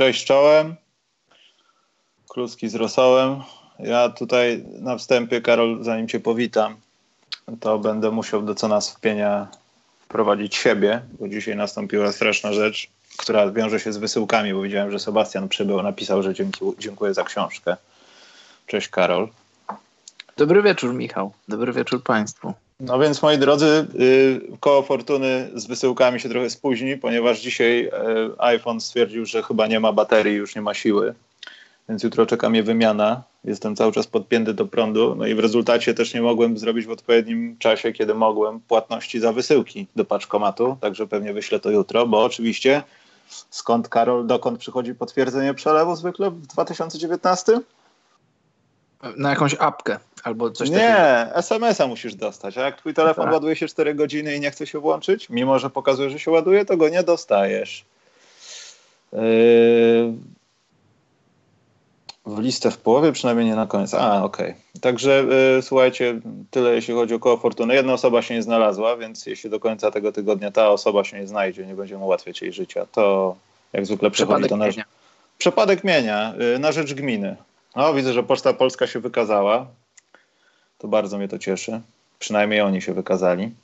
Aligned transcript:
Cześć 0.00 0.24
czołem. 0.24 0.74
Kluski 2.28 2.68
z 2.68 2.74
rosołem. 2.74 3.42
Ja 3.78 4.08
tutaj 4.08 4.64
na 4.80 4.96
wstępie, 4.96 5.40
Karol, 5.40 5.84
zanim 5.84 6.08
cię 6.08 6.20
powitam, 6.20 6.76
to 7.60 7.78
będę 7.78 8.10
musiał 8.10 8.42
do 8.42 8.54
co 8.54 8.68
nas 8.68 8.90
wpienia 8.90 9.48
wprowadzić 10.00 10.56
siebie, 10.56 11.02
bo 11.18 11.28
dzisiaj 11.28 11.56
nastąpiła 11.56 12.12
straszna 12.12 12.52
rzecz, 12.52 12.88
która 13.16 13.50
wiąże 13.50 13.80
się 13.80 13.92
z 13.92 13.96
wysyłkami, 13.96 14.54
bo 14.54 14.62
widziałem, 14.62 14.90
że 14.90 14.98
Sebastian 14.98 15.48
przybył, 15.48 15.82
napisał, 15.82 16.22
że 16.22 16.32
dziękuję 16.78 17.14
za 17.14 17.24
książkę. 17.24 17.76
Cześć 18.66 18.88
Karol. 18.88 19.28
Dobry 20.36 20.62
wieczór 20.62 20.94
Michał, 20.94 21.32
dobry 21.48 21.72
wieczór 21.72 22.02
Państwu. 22.02 22.54
No 22.80 22.98
więc 22.98 23.22
moi 23.22 23.38
drodzy, 23.38 23.86
y, 24.00 24.40
koło 24.60 24.82
fortuny 24.82 25.50
z 25.54 25.66
wysyłkami 25.66 26.20
się 26.20 26.28
trochę 26.28 26.50
spóźni, 26.50 26.96
ponieważ 26.96 27.40
dzisiaj 27.40 27.86
y, 27.86 27.90
iPhone 28.38 28.80
stwierdził, 28.80 29.26
że 29.26 29.42
chyba 29.42 29.66
nie 29.66 29.80
ma 29.80 29.92
baterii, 29.92 30.34
już 30.34 30.56
nie 30.56 30.62
ma 30.62 30.74
siły, 30.74 31.14
więc 31.88 32.02
jutro 32.02 32.26
czeka 32.26 32.50
mnie 32.50 32.62
wymiana. 32.62 33.22
Jestem 33.44 33.76
cały 33.76 33.92
czas 33.92 34.06
podpięty 34.06 34.54
do 34.54 34.66
prądu, 34.66 35.14
no 35.14 35.26
i 35.26 35.34
w 35.34 35.38
rezultacie 35.38 35.94
też 35.94 36.14
nie 36.14 36.22
mogłem 36.22 36.58
zrobić 36.58 36.86
w 36.86 36.90
odpowiednim 36.90 37.56
czasie, 37.58 37.92
kiedy 37.92 38.14
mogłem, 38.14 38.60
płatności 38.60 39.20
za 39.20 39.32
wysyłki 39.32 39.86
do 39.96 40.04
paczkomatu, 40.04 40.76
także 40.80 41.06
pewnie 41.06 41.32
wyślę 41.32 41.60
to 41.60 41.70
jutro, 41.70 42.06
bo 42.06 42.24
oczywiście 42.24 42.82
skąd 43.50 43.88
Karol, 43.88 44.26
dokąd 44.26 44.58
przychodzi 44.58 44.94
potwierdzenie 44.94 45.54
przelewu 45.54 45.96
zwykle 45.96 46.30
w 46.30 46.46
2019? 46.46 47.60
Na 49.16 49.30
jakąś 49.30 49.56
apkę 49.58 49.98
albo 50.24 50.50
coś 50.50 50.70
nie, 50.70 50.76
takiego. 50.76 50.98
Nie, 50.98 51.34
SMS-a 51.34 51.86
musisz 51.86 52.14
dostać. 52.14 52.58
A 52.58 52.60
jak 52.60 52.76
twój 52.76 52.94
telefon 52.94 53.24
tak. 53.24 53.34
ładuje 53.34 53.56
się 53.56 53.68
4 53.68 53.94
godziny 53.94 54.36
i 54.36 54.40
nie 54.40 54.50
chce 54.50 54.66
się 54.66 54.78
włączyć, 54.78 55.30
mimo 55.30 55.58
że 55.58 55.70
pokazuje, 55.70 56.10
że 56.10 56.18
się 56.18 56.30
ładuje, 56.30 56.64
to 56.64 56.76
go 56.76 56.88
nie 56.88 57.02
dostajesz. 57.02 57.84
Yy... 59.12 59.18
W 62.26 62.38
listę 62.38 62.70
w 62.70 62.78
połowie, 62.78 63.12
przynajmniej 63.12 63.46
nie 63.46 63.56
na 63.56 63.66
koniec. 63.66 63.94
A, 63.94 64.24
okej. 64.24 64.50
Okay. 64.50 64.80
Także 64.80 65.24
yy, 65.56 65.62
słuchajcie, 65.62 66.20
tyle 66.50 66.74
jeśli 66.74 66.94
chodzi 66.94 67.14
o 67.14 67.18
koło 67.18 67.36
fortuny. 67.36 67.74
Jedna 67.74 67.92
osoba 67.92 68.22
się 68.22 68.34
nie 68.34 68.42
znalazła, 68.42 68.96
więc 68.96 69.26
jeśli 69.26 69.50
do 69.50 69.60
końca 69.60 69.90
tego 69.90 70.12
tygodnia 70.12 70.50
ta 70.50 70.70
osoba 70.70 71.04
się 71.04 71.20
nie 71.20 71.26
znajdzie, 71.26 71.66
nie 71.66 71.74
będziemy 71.74 72.04
ułatwiać 72.04 72.42
jej 72.42 72.52
życia, 72.52 72.86
to 72.92 73.36
jak 73.72 73.86
zwykle 73.86 74.10
przechodzi 74.10 74.48
to 74.48 74.56
na... 74.56 74.66
Mienia. 74.66 74.84
Przypadek 75.38 75.84
mienia 75.84 76.34
yy, 76.38 76.58
na 76.58 76.72
rzecz 76.72 76.94
gminy. 76.94 77.36
O, 77.74 77.94
widzę, 77.94 78.12
że 78.12 78.22
Poczta 78.22 78.52
Polska 78.52 78.86
się 78.86 79.00
wykazała. 79.00 79.66
To 80.78 80.88
bardzo 80.88 81.18
mnie 81.18 81.28
to 81.28 81.38
cieszy. 81.38 81.80
Przynajmniej 82.18 82.60
oni 82.60 82.82
się 82.82 82.94
wykazali. 82.94 83.54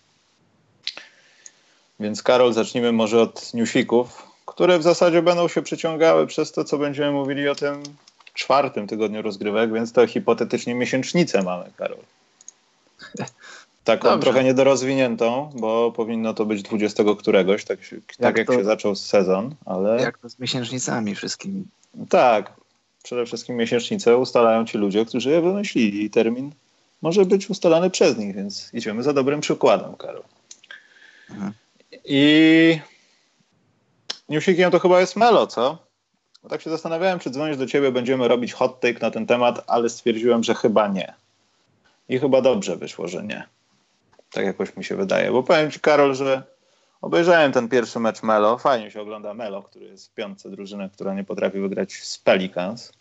Więc 2.00 2.22
Karol, 2.22 2.52
zacznijmy 2.52 2.92
może 2.92 3.20
od 3.20 3.54
newsików, 3.54 4.22
które 4.46 4.78
w 4.78 4.82
zasadzie 4.82 5.22
będą 5.22 5.48
się 5.48 5.62
przyciągały 5.62 6.26
przez 6.26 6.52
to, 6.52 6.64
co 6.64 6.78
będziemy 6.78 7.10
mówili 7.10 7.48
o 7.48 7.54
tym 7.54 7.82
czwartym 8.34 8.86
tygodniu 8.86 9.22
rozgrywek, 9.22 9.72
więc 9.72 9.92
to 9.92 10.06
hipotetycznie 10.06 10.74
miesięcznicę 10.74 11.42
mamy, 11.42 11.70
Karol. 11.76 11.98
Taką 13.84 14.08
Dobrze. 14.08 14.22
trochę 14.22 14.44
niedorozwiniętą, 14.44 15.50
bo 15.54 15.92
powinno 15.92 16.34
to 16.34 16.46
być 16.46 16.62
20 16.62 17.04
któregoś, 17.18 17.64
tak, 17.64 17.92
jak 17.92 18.16
tak 18.16 18.36
jak 18.36 18.46
to, 18.46 18.52
się 18.52 18.64
zaczął 18.64 18.94
sezon, 18.94 19.54
ale... 19.64 20.00
Jak 20.00 20.18
to 20.18 20.28
z 20.28 20.38
miesięcznicami 20.38 21.14
wszystkimi. 21.14 21.64
Tak, 22.08 22.52
przede 23.06 23.26
wszystkim 23.26 23.56
miesięcznicę 23.56 24.16
ustalają 24.16 24.64
ci 24.64 24.78
ludzie, 24.78 25.04
którzy 25.04 25.30
je 25.30 25.40
wymyślili 25.40 26.04
i 26.04 26.10
termin 26.10 26.52
może 27.02 27.24
być 27.24 27.50
ustalany 27.50 27.90
przez 27.90 28.18
nich, 28.18 28.34
więc 28.34 28.70
idziemy 28.74 29.02
za 29.02 29.12
dobrym 29.12 29.40
przykładem, 29.40 29.96
Karol. 29.96 30.22
Mhm. 31.30 31.52
I 32.04 32.80
newsikiem 34.28 34.70
to 34.70 34.78
chyba 34.78 35.00
jest 35.00 35.16
Melo, 35.16 35.46
co? 35.46 35.78
Bo 36.42 36.48
tak 36.48 36.62
się 36.62 36.70
zastanawiałem, 36.70 37.18
czy 37.18 37.30
dzwonić 37.30 37.58
do 37.58 37.66
ciebie, 37.66 37.92
będziemy 37.92 38.28
robić 38.28 38.52
hot 38.52 38.80
take 38.80 39.00
na 39.00 39.10
ten 39.10 39.26
temat, 39.26 39.64
ale 39.66 39.88
stwierdziłem, 39.88 40.44
że 40.44 40.54
chyba 40.54 40.88
nie. 40.88 41.14
I 42.08 42.18
chyba 42.18 42.40
dobrze 42.40 42.76
wyszło, 42.76 43.08
że 43.08 43.24
nie. 43.24 43.44
Tak 44.30 44.44
jakoś 44.44 44.76
mi 44.76 44.84
się 44.84 44.96
wydaje. 44.96 45.32
Bo 45.32 45.42
powiem 45.42 45.70
ci, 45.70 45.80
Karol, 45.80 46.14
że 46.14 46.42
obejrzałem 47.00 47.52
ten 47.52 47.68
pierwszy 47.68 48.00
mecz 48.00 48.22
Melo. 48.22 48.58
Fajnie 48.58 48.90
się 48.90 49.00
ogląda 49.00 49.34
Melo, 49.34 49.62
który 49.62 49.86
jest 49.86 50.08
w 50.08 50.14
piątce 50.14 50.50
drużyny, 50.50 50.90
która 50.90 51.14
nie 51.14 51.24
potrafi 51.24 51.60
wygrać 51.60 51.92
z 51.92 52.18
Pelicans. 52.18 52.92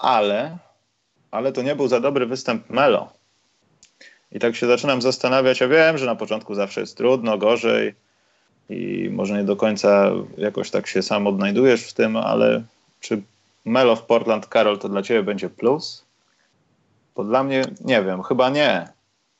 Ale 0.00 0.58
ale 1.30 1.52
to 1.52 1.62
nie 1.62 1.76
był 1.76 1.88
za 1.88 2.00
dobry 2.00 2.26
występ 2.26 2.70
Melo. 2.70 3.12
I 4.32 4.38
tak 4.38 4.56
się 4.56 4.66
zaczynam 4.66 5.02
zastanawiać, 5.02 5.60
ja 5.60 5.68
wiem, 5.68 5.98
że 5.98 6.06
na 6.06 6.14
początku 6.14 6.54
zawsze 6.54 6.80
jest 6.80 6.96
trudno, 6.96 7.38
gorzej 7.38 7.94
i 8.70 9.10
może 9.12 9.34
nie 9.36 9.44
do 9.44 9.56
końca 9.56 10.10
jakoś 10.38 10.70
tak 10.70 10.86
się 10.86 11.02
sam 11.02 11.26
odnajdujesz 11.26 11.84
w 11.84 11.92
tym, 11.92 12.16
ale 12.16 12.62
czy 13.00 13.22
Melo 13.64 13.96
w 13.96 14.02
Portland, 14.02 14.46
Karol, 14.46 14.78
to 14.78 14.88
dla 14.88 15.02
ciebie 15.02 15.22
będzie 15.22 15.50
plus? 15.50 16.04
Bo 17.16 17.24
dla 17.24 17.42
mnie, 17.42 17.64
nie 17.80 18.02
wiem, 18.02 18.22
chyba 18.22 18.50
nie. 18.50 18.88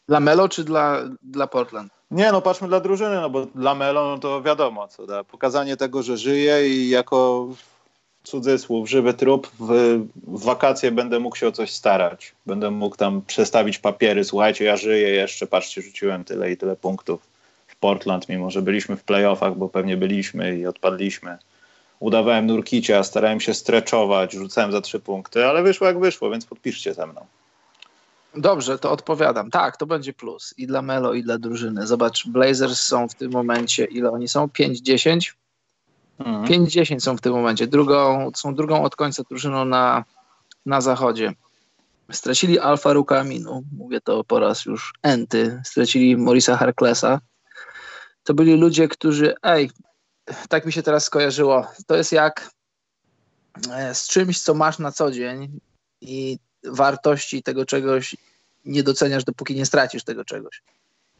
Dla 0.08 0.20
Melo 0.20 0.48
czy 0.48 0.64
dla, 0.64 0.98
dla 1.22 1.46
Portland? 1.46 1.92
Nie, 2.10 2.32
no 2.32 2.42
patrzmy 2.42 2.68
dla 2.68 2.80
drużyny, 2.80 3.16
no 3.16 3.30
bo 3.30 3.46
dla 3.46 3.74
Melo 3.74 4.08
no 4.08 4.18
to 4.18 4.42
wiadomo 4.42 4.88
co 4.88 5.06
da. 5.06 5.24
Pokazanie 5.24 5.76
tego, 5.76 6.02
że 6.02 6.16
żyje 6.16 6.68
i 6.68 6.88
jako 6.88 7.48
cudzysłów, 8.24 8.90
żywy 8.90 9.14
trup, 9.14 9.50
w, 9.58 9.68
w, 10.26 10.44
wakacje 10.44 10.92
będę 10.92 11.20
mógł 11.20 11.36
się 11.36 11.48
o 11.48 11.52
coś 11.52 11.70
starać. 11.70 12.32
Będę 12.46 12.70
mógł 12.70 12.96
tam 12.96 13.22
przestawić 13.26 13.78
papiery, 13.78 14.24
słuchajcie, 14.24 14.64
ja 14.64 14.76
żyję 14.76 15.08
jeszcze, 15.08 15.46
patrzcie, 15.46 15.82
rzuciłem 15.82 16.24
tyle 16.24 16.52
i 16.52 16.56
tyle 16.56 16.76
punktów 16.76 17.20
w 17.66 17.76
Portland, 17.76 18.28
mimo 18.28 18.50
że 18.50 18.62
byliśmy 18.62 18.96
w 18.96 19.04
playoffach, 19.04 19.56
bo 19.56 19.68
pewnie 19.68 19.96
byliśmy 19.96 20.58
i 20.58 20.66
odpadliśmy. 20.66 21.38
Udawałem 22.00 22.46
nurkicia, 22.46 23.02
starałem 23.02 23.40
się 23.40 23.54
streczować, 23.54 24.32
rzucałem 24.32 24.72
za 24.72 24.80
trzy 24.80 25.00
punkty, 25.00 25.46
ale 25.46 25.62
wyszło 25.62 25.86
jak 25.86 26.00
wyszło, 26.00 26.30
więc 26.30 26.46
podpiszcie 26.46 26.94
ze 26.94 27.06
mną. 27.06 27.26
Dobrze, 28.34 28.78
to 28.78 28.90
odpowiadam. 28.90 29.50
Tak, 29.50 29.76
to 29.76 29.86
będzie 29.86 30.12
plus 30.12 30.54
i 30.58 30.66
dla 30.66 30.82
Melo, 30.82 31.14
i 31.14 31.22
dla 31.22 31.38
drużyny. 31.38 31.86
Zobacz, 31.86 32.26
Blazers 32.26 32.80
są 32.80 33.08
w 33.08 33.14
tym 33.14 33.32
momencie, 33.32 33.84
ile 33.84 34.10
oni 34.10 34.28
są? 34.28 34.46
5-10? 34.46 35.32
Mhm. 36.20 36.64
5-10 36.64 37.00
są 37.00 37.16
w 37.16 37.20
tym 37.20 37.32
momencie. 37.32 37.66
Drugą, 37.66 38.30
są 38.34 38.54
drugą 38.54 38.82
od 38.82 38.96
końca 38.96 39.22
drużyną 39.30 39.64
na, 39.64 40.04
na 40.66 40.80
zachodzie. 40.80 41.32
Stracili 42.12 42.58
Alfa 42.58 42.92
Rukaminu, 42.92 43.62
mówię 43.72 44.00
to 44.00 44.24
po 44.24 44.38
raz 44.38 44.64
już 44.64 44.92
enty. 45.02 45.62
Stracili 45.64 46.16
Morisa 46.16 46.56
Harklesa. 46.56 47.20
To 48.24 48.34
byli 48.34 48.56
ludzie, 48.56 48.88
którzy, 48.88 49.34
ej, 49.42 49.70
tak 50.48 50.66
mi 50.66 50.72
się 50.72 50.82
teraz 50.82 51.04
skojarzyło. 51.04 51.66
To 51.86 51.96
jest 51.96 52.12
jak 52.12 52.50
e, 53.72 53.94
z 53.94 54.08
czymś, 54.08 54.40
co 54.40 54.54
masz 54.54 54.78
na 54.78 54.92
co 54.92 55.10
dzień 55.10 55.60
i 56.00 56.38
wartości 56.64 57.42
tego 57.42 57.64
czegoś 57.64 58.16
nie 58.64 58.82
doceniasz, 58.82 59.24
dopóki 59.24 59.54
nie 59.54 59.66
stracisz 59.66 60.04
tego 60.04 60.24
czegoś. 60.24 60.62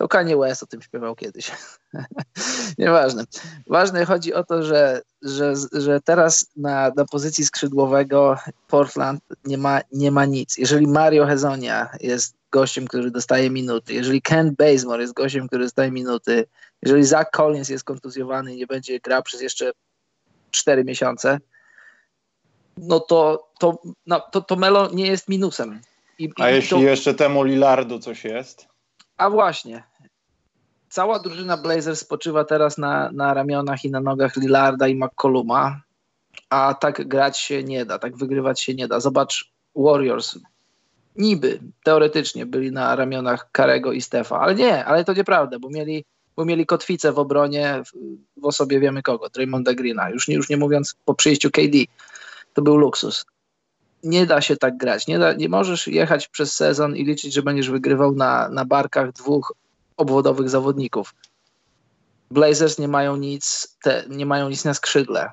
To 0.01 0.09
Kanye 0.09 0.37
West 0.37 0.63
o 0.63 0.67
tym 0.67 0.83
śpiewał 0.83 1.17
kiedyś. 1.17 1.51
Nieważne. 2.79 3.25
Ważne 3.67 4.05
chodzi 4.05 4.35
o 4.35 4.45
to, 4.45 4.63
że, 4.63 5.03
że, 5.23 5.55
że 5.73 6.01
teraz 6.01 6.51
na, 6.57 6.93
na 6.97 7.05
pozycji 7.05 7.45
skrzydłowego 7.45 8.37
Portland 8.69 9.21
nie 9.45 9.59
ma, 9.59 9.81
nie 9.93 10.11
ma 10.11 10.25
nic. 10.25 10.59
Jeżeli 10.59 10.87
Mario 10.87 11.27
Hezonia 11.27 11.89
jest 12.01 12.35
gościem, 12.51 12.87
który 12.87 13.11
dostaje 13.11 13.51
minuty, 13.51 13.95
jeżeli 13.95 14.23
Ken 14.23 14.55
Bazemore 14.59 15.03
jest 15.03 15.15
gościem, 15.15 15.49
który 15.49 15.65
dostaje 15.65 15.91
minuty, 15.91 16.47
jeżeli 16.83 17.05
Zach 17.05 17.31
Collins 17.31 17.69
jest 17.69 17.85
kontuzjowany 17.85 18.55
i 18.55 18.57
nie 18.57 18.67
będzie 18.67 19.01
grał 19.01 19.23
przez 19.23 19.41
jeszcze 19.41 19.73
4 20.51 20.85
miesiące, 20.85 21.39
no 22.77 23.01
to, 23.01 23.49
to, 23.59 23.83
no, 24.07 24.21
to, 24.21 24.41
to 24.41 24.57
Melo 24.57 24.91
nie 24.93 25.07
jest 25.07 25.29
minusem. 25.29 25.81
I, 26.19 26.31
A 26.37 26.51
i 26.51 26.55
jeśli 26.55 26.71
to... 26.71 26.83
jeszcze 26.83 27.15
temu 27.15 27.43
Lillardu 27.43 27.99
coś 27.99 28.25
jest? 28.25 28.71
A 29.17 29.31
właśnie, 29.31 29.90
cała 30.91 31.19
drużyna 31.19 31.57
Blazers 31.57 32.01
spoczywa 32.01 32.45
teraz 32.45 32.79
na, 32.79 33.11
na 33.13 33.35
ramionach 33.35 33.85
i 33.85 33.91
na 33.91 34.01
nogach 34.01 34.37
Lillarda 34.37 34.89
i 34.89 34.95
McColluma, 34.95 35.81
a 36.51 36.75
tak 36.75 37.09
grać 37.09 37.39
się 37.39 37.65
nie 37.65 37.85
da, 37.85 37.99
tak 37.99 38.17
wygrywać 38.17 38.61
się 38.61 38.75
nie 38.75 38.89
da. 38.89 39.01
Zobacz 39.01 39.53
Warriors. 39.77 40.39
Niby, 41.17 41.61
teoretycznie 41.85 42.47
byli 42.47 42.73
na 42.73 42.97
ramionach 42.97 43.51
Karego 43.53 43.93
i 43.93 44.01
Stefa, 44.01 44.41
ale 44.41 44.55
nie, 44.55 44.85
ale 44.85 45.05
to 45.05 45.13
nieprawda, 45.13 45.59
bo 45.59 45.71
mieli, 45.71 46.05
bo 46.37 46.45
mieli 46.45 46.67
kotwicę 46.67 47.13
w 47.13 47.19
obronie 47.19 47.83
w, 47.87 47.91
w 48.41 48.45
osobie 48.45 48.81
wiemy 48.81 49.03
kogo, 49.03 49.29
Draymonda 49.29 49.75
Greena. 49.75 50.11
Już 50.11 50.29
nie, 50.29 50.35
już 50.35 50.49
nie 50.49 50.57
mówiąc 50.57 50.95
po 51.05 51.15
przyjściu 51.15 51.51
KD, 51.51 51.79
to 52.55 52.63
był 52.63 52.77
luksus. 52.77 53.25
Nie 54.03 54.27
da 54.27 54.41
się 54.41 54.57
tak 54.57 54.77
grać. 54.77 55.07
Nie, 55.07 55.19
da, 55.19 55.33
nie 55.33 55.49
możesz 55.49 55.87
jechać 55.87 56.29
przez 56.29 56.55
sezon 56.55 56.97
i 56.97 57.05
liczyć, 57.05 57.35
że 57.35 57.43
będziesz 57.43 57.71
wygrywał 57.71 58.15
na, 58.15 58.49
na 58.49 58.65
barkach 58.65 59.13
dwóch 59.13 59.55
obwodowych 60.01 60.51
zawodników. 60.51 61.15
Blazers 62.31 62.79
nie 62.79 62.89
mają 62.89 63.17
nic, 63.17 63.77
te, 63.83 64.05
nie 64.09 64.27
mają 64.27 64.49
nic 64.49 64.65
na 64.65 64.75
skrzydle. 64.75 65.31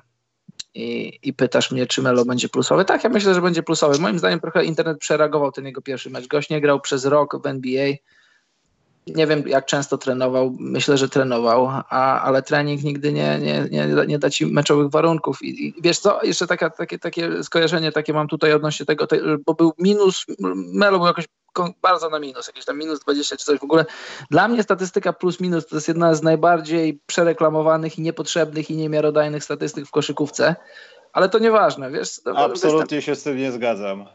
I, 0.74 1.18
I 1.22 1.32
pytasz 1.32 1.70
mnie, 1.70 1.86
czy 1.86 2.02
Melo 2.02 2.24
będzie 2.24 2.48
plusowy? 2.48 2.84
Tak, 2.84 3.04
ja 3.04 3.10
myślę, 3.10 3.34
że 3.34 3.42
będzie 3.42 3.62
plusowy. 3.62 3.98
Moim 3.98 4.18
zdaniem 4.18 4.40
trochę 4.40 4.64
internet 4.64 4.98
przereagował 4.98 5.52
ten 5.52 5.66
jego 5.66 5.82
pierwszy 5.82 6.10
mecz. 6.10 6.26
Gość 6.26 6.50
nie 6.50 6.60
grał 6.60 6.80
przez 6.80 7.04
rok 7.04 7.42
w 7.42 7.46
NBA. 7.46 7.92
Nie 9.16 9.26
wiem 9.26 9.48
jak 9.48 9.66
często 9.66 9.98
trenował, 9.98 10.56
myślę, 10.58 10.98
że 10.98 11.08
trenował, 11.08 11.68
a, 11.88 12.20
ale 12.22 12.42
trening 12.42 12.82
nigdy 12.82 13.12
nie, 13.12 13.38
nie, 13.38 13.66
nie, 13.70 14.06
nie 14.06 14.18
da 14.18 14.30
ci 14.30 14.46
meczowych 14.46 14.90
warunków. 14.90 15.42
I, 15.42 15.66
I, 15.66 15.74
wiesz 15.82 15.98
co, 15.98 16.24
jeszcze 16.24 16.46
taka, 16.46 16.70
takie, 16.70 16.98
takie 16.98 17.42
skojarzenie 17.42 17.92
takie 17.92 18.12
mam 18.12 18.28
tutaj 18.28 18.52
odnośnie 18.52 18.86
tego, 18.86 19.06
bo 19.46 19.54
był 19.54 19.72
minus, 19.78 20.26
Melo 20.72 20.98
był 20.98 21.06
jakoś 21.06 21.24
bardzo 21.82 22.10
na 22.10 22.18
minus, 22.18 22.46
jakieś 22.46 22.64
tam 22.64 22.78
minus 22.78 23.00
20 23.00 23.36
czy 23.36 23.44
coś 23.44 23.58
w 23.58 23.64
ogóle. 23.64 23.84
Dla 24.30 24.48
mnie 24.48 24.62
statystyka 24.62 25.12
plus 25.12 25.40
minus 25.40 25.66
to 25.66 25.76
jest 25.76 25.88
jedna 25.88 26.14
z 26.14 26.22
najbardziej 26.22 27.00
przereklamowanych 27.06 27.98
i 27.98 28.02
niepotrzebnych 28.02 28.70
i 28.70 28.76
niemiarodajnych 28.76 29.44
statystyk 29.44 29.86
w 29.86 29.90
koszykówce, 29.90 30.56
ale 31.12 31.28
to 31.28 31.38
nieważne, 31.38 31.90
wiesz. 31.90 32.20
Absolutnie 32.34 33.02
się 33.02 33.14
z 33.14 33.22
tym 33.22 33.36
nie 33.36 33.52
zgadzam. 33.52 34.06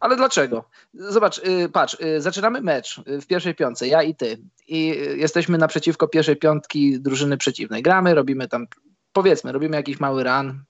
Ale 0.00 0.16
dlaczego? 0.16 0.64
Zobacz, 0.94 1.38
y, 1.38 1.68
patrz, 1.68 1.96
y, 2.00 2.20
zaczynamy 2.20 2.60
mecz 2.60 2.98
y, 2.98 3.20
w 3.20 3.26
pierwszej 3.26 3.54
piątce, 3.54 3.88
ja 3.88 4.02
i 4.02 4.14
ty. 4.14 4.38
I 4.68 4.86
jesteśmy 5.16 5.58
naprzeciwko 5.58 6.08
pierwszej 6.08 6.36
piątki 6.36 7.00
drużyny 7.00 7.36
przeciwnej. 7.36 7.82
Gramy, 7.82 8.14
robimy 8.14 8.48
tam, 8.48 8.66
powiedzmy, 9.12 9.52
robimy 9.52 9.76
jakiś 9.76 10.00
mały 10.00 10.24
run. 10.24 10.64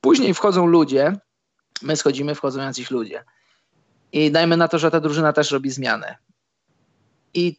Później 0.00 0.34
wchodzą 0.34 0.66
ludzie, 0.66 1.12
my 1.82 1.96
schodzimy, 1.96 2.34
wchodzą 2.34 2.60
jacyś 2.60 2.90
ludzie. 2.90 3.24
I 4.12 4.30
dajmy 4.30 4.56
na 4.56 4.68
to, 4.68 4.78
że 4.78 4.90
ta 4.90 5.00
drużyna 5.00 5.32
też 5.32 5.50
robi 5.50 5.70
zmianę. 5.70 6.16
I 7.34 7.56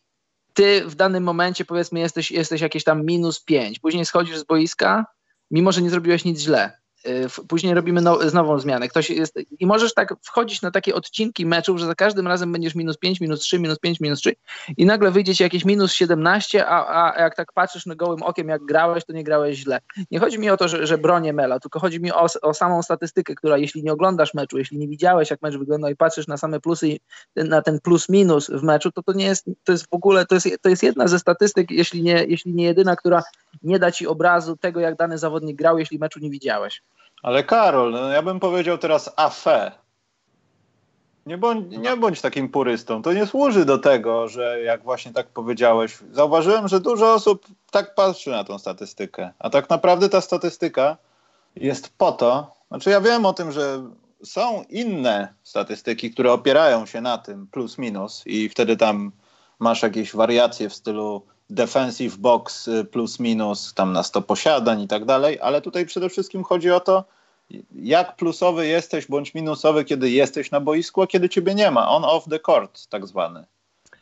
ty 0.53 0.83
w 0.85 0.95
danym 0.95 1.23
momencie, 1.23 1.65
powiedzmy, 1.65 1.99
jesteś, 1.99 2.31
jesteś 2.31 2.61
jakieś 2.61 2.83
tam 2.83 3.05
minus 3.05 3.43
pięć. 3.43 3.79
Później 3.79 4.05
schodzisz 4.05 4.37
z 4.37 4.43
boiska, 4.43 5.05
mimo 5.51 5.71
że 5.71 5.81
nie 5.81 5.89
zrobiłeś 5.89 6.25
nic 6.25 6.39
źle. 6.39 6.79
Y, 7.07 7.45
później 7.47 7.73
robimy 7.73 8.01
no, 8.01 8.19
nową 8.33 8.59
zmianę. 8.59 8.87
Ktoś 8.87 9.09
jest, 9.09 9.39
I 9.59 9.65
możesz 9.65 9.93
tak 9.93 10.13
wchodzić 10.23 10.61
na 10.61 10.71
takie 10.71 10.95
odcinki 10.95 11.45
meczów, 11.45 11.79
że 11.79 11.85
za 11.85 11.95
każdym 11.95 12.27
razem 12.27 12.51
będziesz 12.51 12.75
minus 12.75 12.97
5, 12.97 13.21
minus 13.21 13.39
3, 13.39 13.59
minus 13.59 13.79
5, 13.79 13.99
minus 13.99 14.19
3 14.19 14.35
i 14.77 14.85
nagle 14.85 15.11
wyjdzie 15.11 15.35
ci 15.35 15.43
jakieś 15.43 15.65
minus 15.65 15.93
17, 15.93 16.67
a, 16.67 17.13
a 17.15 17.21
jak 17.21 17.35
tak 17.35 17.53
patrzysz 17.53 17.85
na 17.85 17.95
gołym 17.95 18.23
okiem, 18.23 18.49
jak 18.49 18.65
grałeś, 18.65 19.05
to 19.05 19.13
nie 19.13 19.23
grałeś 19.23 19.57
źle. 19.57 19.79
Nie 20.11 20.19
chodzi 20.19 20.39
mi 20.39 20.49
o 20.49 20.57
to, 20.57 20.67
że, 20.67 20.87
że 20.87 20.97
bronię 20.97 21.33
Mela, 21.33 21.59
tylko 21.59 21.79
chodzi 21.79 21.99
mi 21.99 22.11
o, 22.11 22.27
o 22.41 22.53
samą 22.53 22.83
statystykę, 22.83 23.35
która 23.35 23.57
jeśli 23.57 23.83
nie 23.83 23.93
oglądasz 23.93 24.33
meczu, 24.33 24.57
jeśli 24.57 24.77
nie 24.77 24.87
widziałeś, 24.87 25.29
jak 25.29 25.41
mecz 25.41 25.57
wygląda 25.57 25.89
i 25.89 25.95
patrzysz 25.95 26.27
na 26.27 26.37
same 26.37 26.59
plusy, 26.59 26.97
na 27.35 27.61
ten 27.61 27.79
plus 27.79 28.09
minus 28.09 28.49
w 28.49 28.63
meczu, 28.63 28.91
to 28.91 29.03
to 29.03 29.13
nie 29.13 29.25
jest, 29.25 29.45
to 29.63 29.71
jest 29.71 29.83
w 29.83 29.93
ogóle, 29.93 30.25
to 30.25 30.35
jest, 30.35 30.49
to 30.61 30.69
jest 30.69 30.83
jedna 30.83 31.07
ze 31.07 31.19
statystyk, 31.19 31.71
jeśli 31.71 32.03
nie, 32.03 32.25
jeśli 32.27 32.53
nie 32.53 32.63
jedyna, 32.63 32.95
która 32.95 33.23
nie 33.63 33.79
da 33.79 33.91
ci 33.91 34.07
obrazu 34.07 34.57
tego, 34.57 34.79
jak 34.79 34.95
dany 34.95 35.17
zawodnik 35.17 35.57
grał, 35.57 35.79
jeśli 35.79 35.99
meczu 35.99 36.19
nie 36.19 36.29
widziałeś. 36.29 36.81
Ale 37.23 37.43
Karol, 37.43 37.91
no 37.91 38.09
ja 38.09 38.21
bym 38.21 38.39
powiedział 38.39 38.77
teraz 38.77 39.13
afe. 39.15 39.71
Nie 41.25 41.37
bądź, 41.37 41.77
nie 41.77 41.97
bądź 41.97 42.21
takim 42.21 42.49
purystą. 42.49 43.01
To 43.01 43.13
nie 43.13 43.25
służy 43.25 43.65
do 43.65 43.77
tego, 43.77 44.27
że 44.27 44.61
jak 44.61 44.83
właśnie 44.83 45.13
tak 45.13 45.27
powiedziałeś, 45.27 45.97
zauważyłem, 46.11 46.67
że 46.67 46.79
dużo 46.79 47.13
osób 47.13 47.45
tak 47.71 47.95
patrzy 47.95 48.29
na 48.29 48.43
tą 48.43 48.59
statystykę. 48.59 49.31
A 49.39 49.49
tak 49.49 49.69
naprawdę 49.69 50.09
ta 50.09 50.21
statystyka 50.21 50.97
jest 51.55 51.89
po 51.97 52.11
to, 52.11 52.55
znaczy 52.67 52.89
ja 52.89 53.01
wiem 53.01 53.25
o 53.25 53.33
tym, 53.33 53.51
że 53.51 53.83
są 54.23 54.63
inne 54.69 55.33
statystyki, 55.43 56.11
które 56.11 56.31
opierają 56.31 56.85
się 56.85 57.01
na 57.01 57.17
tym 57.17 57.47
plus 57.47 57.77
minus 57.77 58.23
i 58.25 58.49
wtedy 58.49 58.77
tam 58.77 59.11
masz 59.59 59.83
jakieś 59.83 60.15
wariacje 60.15 60.69
w 60.69 60.73
stylu 60.73 61.21
defensive 61.49 62.17
box 62.17 62.67
y, 62.67 62.85
plus 62.85 63.19
minus, 63.19 63.73
tam 63.73 63.93
na 63.93 64.03
100 64.03 64.21
posiadań 64.21 64.81
i 64.81 64.87
tak 64.87 65.05
dalej, 65.05 65.39
ale 65.41 65.61
tutaj 65.61 65.85
przede 65.85 66.09
wszystkim 66.09 66.43
chodzi 66.43 66.71
o 66.71 66.79
to, 66.79 67.03
jak 67.75 68.15
plusowy 68.15 68.67
jesteś 68.67 69.07
bądź 69.07 69.33
minusowy, 69.33 69.85
kiedy 69.85 70.09
jesteś 70.09 70.51
na 70.51 70.59
boisku, 70.59 71.01
a 71.01 71.07
kiedy 71.07 71.29
ciebie 71.29 71.55
nie 71.55 71.71
ma. 71.71 71.89
On 71.89 72.05
off 72.05 72.25
the 72.29 72.39
court, 72.39 72.87
tak 72.87 73.07
zwany. 73.07 73.45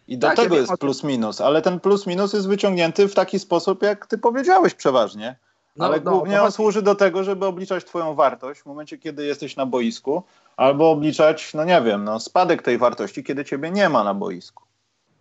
I 0.07 0.17
do 0.17 0.27
tak, 0.27 0.35
tego 0.35 0.55
jest 0.55 0.73
plus 0.79 1.03
minus, 1.03 1.41
ale 1.41 1.61
ten 1.61 1.79
plus 1.79 2.07
minus 2.07 2.33
jest 2.33 2.47
wyciągnięty 2.47 3.07
w 3.07 3.13
taki 3.13 3.39
sposób, 3.39 3.83
jak 3.83 4.07
ty 4.07 4.17
powiedziałeś 4.17 4.73
przeważnie. 4.73 5.35
No, 5.75 5.85
ale 5.85 6.01
no, 6.01 6.11
głównie 6.11 6.41
on 6.41 6.51
służy 6.51 6.81
do 6.81 6.95
tego, 6.95 7.23
żeby 7.23 7.45
obliczać 7.45 7.85
twoją 7.85 8.15
wartość 8.15 8.61
w 8.61 8.65
momencie, 8.65 8.97
kiedy 8.97 9.25
jesteś 9.25 9.55
na 9.55 9.65
boisku, 9.65 10.23
albo 10.57 10.91
obliczać, 10.91 11.53
no 11.53 11.63
nie 11.63 11.81
wiem, 11.81 12.03
no, 12.03 12.19
spadek 12.19 12.61
tej 12.61 12.77
wartości, 12.77 13.23
kiedy 13.23 13.45
ciebie 13.45 13.71
nie 13.71 13.89
ma 13.89 14.03
na 14.03 14.13
boisku. 14.13 14.63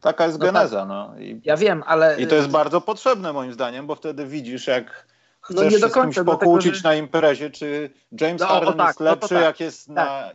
Taka 0.04 0.26
jest 0.26 0.38
no 0.38 0.46
tak. 0.46 0.54
geneza. 0.54 0.78
Tak. 0.78 0.88
No. 0.88 1.14
I, 1.18 1.40
ja 1.44 1.56
wiem, 1.56 1.82
ale... 1.86 2.20
I 2.20 2.26
to 2.26 2.34
jest 2.34 2.48
bardzo 2.48 2.80
potrzebne 2.80 3.32
moim 3.32 3.52
zdaniem, 3.52 3.86
bo 3.86 3.94
wtedy 3.94 4.26
widzisz, 4.26 4.66
jak 4.66 5.06
no 5.50 5.56
chcesz 5.56 5.64
no 5.64 5.70
nie 5.70 5.78
do 5.78 5.90
końca, 5.90 6.20
się 6.20 6.24
pokłócić 6.24 6.72
tego, 6.72 6.82
że... 6.82 6.88
na 6.88 6.94
imprezie, 6.94 7.50
czy 7.50 7.90
James 8.20 8.40
no, 8.40 8.46
Harden 8.46 8.74
tak, 8.74 8.86
jest 8.86 9.00
no 9.00 9.06
lepszy, 9.06 9.34
no 9.34 9.40
tak, 9.40 9.46
jak, 9.46 9.60
jest 9.60 9.86
tak. 9.86 9.96
na, 9.96 10.30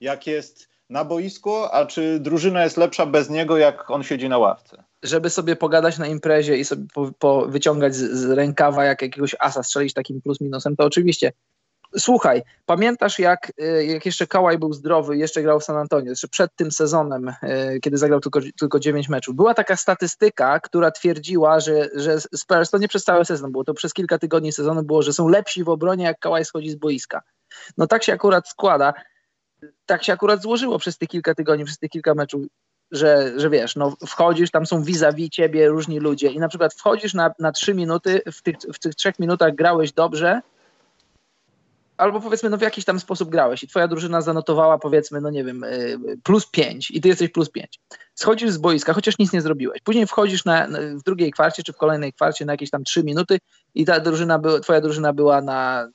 jak 0.00 0.26
jest 0.26 0.68
na 0.90 1.04
boisku, 1.04 1.56
a 1.72 1.86
czy 1.86 2.20
drużyna 2.20 2.64
jest 2.64 2.76
lepsza 2.76 3.06
bez 3.06 3.30
niego, 3.30 3.56
jak 3.56 3.90
on 3.90 4.02
siedzi 4.02 4.28
na 4.28 4.38
ławce? 4.38 4.84
Żeby 5.02 5.30
sobie 5.30 5.56
pogadać 5.56 5.98
na 5.98 6.06
imprezie 6.06 6.56
i 6.56 6.64
sobie 6.64 6.86
po, 6.94 7.10
po 7.18 7.46
wyciągać 7.46 7.94
z, 7.94 8.10
z, 8.10 8.30
rękawa 8.30 8.84
jak 8.84 9.02
jakiegoś 9.02 9.36
asa, 9.38 9.62
strzelić 9.62 9.94
takim 9.94 10.22
plus 10.22 10.40
minusem, 10.40 10.76
to 10.76 10.84
oczywiście 10.84 11.32
Słuchaj, 11.98 12.42
pamiętasz 12.66 13.18
jak, 13.18 13.52
y, 13.60 13.84
jak 13.84 14.06
jeszcze 14.06 14.26
Kałaj 14.26 14.58
był 14.58 14.72
zdrowy, 14.72 15.16
jeszcze 15.16 15.42
grał 15.42 15.60
w 15.60 15.64
San 15.64 15.76
Antonio, 15.76 16.10
jeszcze 16.10 16.28
przed 16.28 16.56
tym 16.56 16.72
sezonem, 16.72 17.28
y, 17.28 17.80
kiedy 17.82 17.98
zagrał 17.98 18.20
tylko, 18.20 18.40
tylko 18.58 18.80
9 18.80 19.08
meczów. 19.08 19.36
Była 19.36 19.54
taka 19.54 19.76
statystyka, 19.76 20.60
która 20.60 20.90
twierdziła, 20.90 21.60
że, 21.60 21.88
że 21.94 22.20
Spurs, 22.20 22.70
to 22.70 22.78
nie 22.78 22.88
przez 22.88 23.04
cały 23.04 23.24
sezon 23.24 23.52
było, 23.52 23.64
to 23.64 23.74
przez 23.74 23.92
kilka 23.92 24.18
tygodni 24.18 24.52
sezonu 24.52 24.82
było, 24.82 25.02
że 25.02 25.12
są 25.12 25.28
lepsi 25.28 25.64
w 25.64 25.68
obronie, 25.68 26.04
jak 26.04 26.18
Kałaj 26.18 26.44
schodzi 26.44 26.70
z 26.70 26.74
boiska. 26.74 27.22
No 27.78 27.86
tak 27.86 28.02
się 28.02 28.12
akurat 28.12 28.48
składa, 28.48 28.94
tak 29.86 30.04
się 30.04 30.12
akurat 30.12 30.42
złożyło 30.42 30.78
przez 30.78 30.98
tych 30.98 31.08
kilka 31.08 31.34
tygodni, 31.34 31.64
przez 31.64 31.78
tych 31.78 31.90
kilka 31.90 32.14
meczów, 32.14 32.42
że, 32.90 33.32
że 33.36 33.50
wiesz, 33.50 33.76
no 33.76 33.96
wchodzisz, 34.06 34.50
tam 34.50 34.66
są 34.66 34.82
vis-a-vis 34.82 35.30
ciebie 35.30 35.68
różni 35.68 36.00
ludzie 36.00 36.28
i 36.28 36.38
na 36.38 36.48
przykład 36.48 36.74
wchodzisz 36.74 37.14
na, 37.14 37.34
na 37.38 37.52
trzy 37.52 37.74
minuty, 37.74 38.22
w 38.32 38.42
tych, 38.42 38.56
w 38.74 38.78
tych 38.78 38.94
trzech 38.94 39.18
minutach 39.18 39.54
grałeś 39.54 39.92
dobrze, 39.92 40.40
albo 42.02 42.20
powiedzmy, 42.20 42.50
no 42.50 42.58
w 42.58 42.62
jakiś 42.62 42.84
tam 42.84 43.00
sposób 43.00 43.30
grałeś 43.30 43.62
i 43.62 43.68
twoja 43.68 43.88
drużyna 43.88 44.20
zanotowała 44.20 44.78
powiedzmy, 44.78 45.20
no 45.20 45.30
nie 45.30 45.44
wiem, 45.44 45.64
y, 45.64 45.98
plus 46.22 46.46
5 46.50 46.90
i 46.90 47.00
ty 47.00 47.08
jesteś 47.08 47.30
plus 47.30 47.50
5. 47.50 47.80
Schodzisz 48.14 48.50
z 48.50 48.58
boiska, 48.58 48.92
chociaż 48.92 49.18
nic 49.18 49.32
nie 49.32 49.42
zrobiłeś. 49.42 49.80
Później 49.84 50.06
wchodzisz 50.06 50.44
na, 50.44 50.68
w 51.00 51.02
drugiej 51.02 51.32
kwarcie 51.32 51.62
czy 51.62 51.72
w 51.72 51.76
kolejnej 51.76 52.12
kwarcie 52.12 52.44
na 52.44 52.52
jakieś 52.52 52.70
tam 52.70 52.84
3 52.84 53.04
minuty 53.04 53.38
i 53.74 53.84
ta 53.84 54.00
drużyna, 54.00 54.40
twoja 54.62 54.80
drużyna 54.80 55.12
była 55.12 55.40
na, 55.40 55.88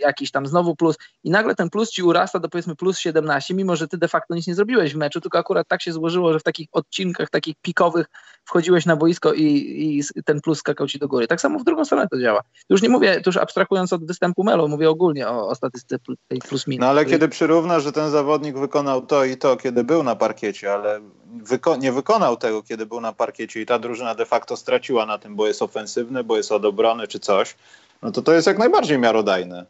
jakiś 0.00 0.30
tam 0.30 0.46
znowu 0.46 0.76
plus 0.76 0.96
i 1.24 1.30
nagle 1.30 1.54
ten 1.54 1.70
plus 1.70 1.90
ci 1.90 2.02
urasta 2.02 2.38
do 2.38 2.48
powiedzmy 2.48 2.76
plus 2.76 2.98
17, 2.98 3.54
mimo 3.54 3.76
że 3.76 3.88
ty 3.88 3.98
de 3.98 4.08
facto 4.08 4.34
nic 4.34 4.46
nie 4.46 4.54
zrobiłeś 4.54 4.94
w 4.94 4.96
meczu, 4.96 5.20
tylko 5.20 5.38
akurat 5.38 5.68
tak 5.68 5.82
się 5.82 5.92
złożyło, 5.92 6.32
że 6.32 6.38
w 6.38 6.42
takich 6.42 6.68
odcinkach, 6.72 7.30
takich 7.30 7.54
pikowych 7.62 8.06
wchodziłeś 8.44 8.86
na 8.86 8.96
boisko 8.96 9.32
i, 9.32 9.44
i 9.44 10.22
ten 10.24 10.40
plus 10.40 10.58
skakał 10.58 10.86
ci 10.86 10.98
do 10.98 11.08
góry. 11.08 11.26
Tak 11.26 11.40
samo 11.40 11.58
w 11.58 11.64
drugą 11.64 11.84
stronę 11.84 12.08
to 12.08 12.20
działa. 12.20 12.42
Już 12.70 12.82
nie 12.82 12.88
mówię, 12.88 13.22
już 13.26 13.36
abstrahując 13.36 13.92
od 13.92 14.06
występu 14.06 14.44
Melo, 14.44 14.68
mówię 14.68 14.90
ogólnie 14.90 15.28
o, 15.28 15.48
o 15.48 15.54
statystyce 15.54 15.98
tej 16.28 16.38
plus 16.38 16.66
minus. 16.66 16.80
No 16.80 16.86
ale 16.86 17.04
kiedy 17.04 17.28
przyrównasz, 17.28 17.82
że 17.82 17.92
ten 17.92 18.10
zawodnik 18.10 18.58
wykonał 18.58 19.06
to 19.06 19.24
i 19.24 19.36
to, 19.36 19.56
kiedy 19.56 19.84
był 19.84 20.02
na 20.02 20.16
parkiecie, 20.16 20.72
ale 20.72 21.00
wyko 21.42 21.76
nie 21.76 21.92
wykonał 21.92 22.36
tego, 22.36 22.62
kiedy 22.62 22.86
był 22.86 23.00
na 23.00 23.12
parkiecie 23.12 23.60
i 23.60 23.66
ta 23.66 23.78
drużyna 23.78 24.14
de 24.14 24.26
facto 24.26 24.56
straciła 24.56 25.06
na 25.06 25.18
tym, 25.18 25.36
bo 25.36 25.46
jest 25.46 25.62
ofensywny, 25.62 26.24
bo 26.24 26.36
jest 26.36 26.52
od 26.52 26.64
obrony 26.64 27.08
czy 27.08 27.20
coś, 27.20 27.56
no 28.02 28.12
to 28.12 28.22
to 28.22 28.32
jest 28.32 28.46
jak 28.46 28.58
najbardziej 28.58 28.98
miarodajne. 28.98 29.66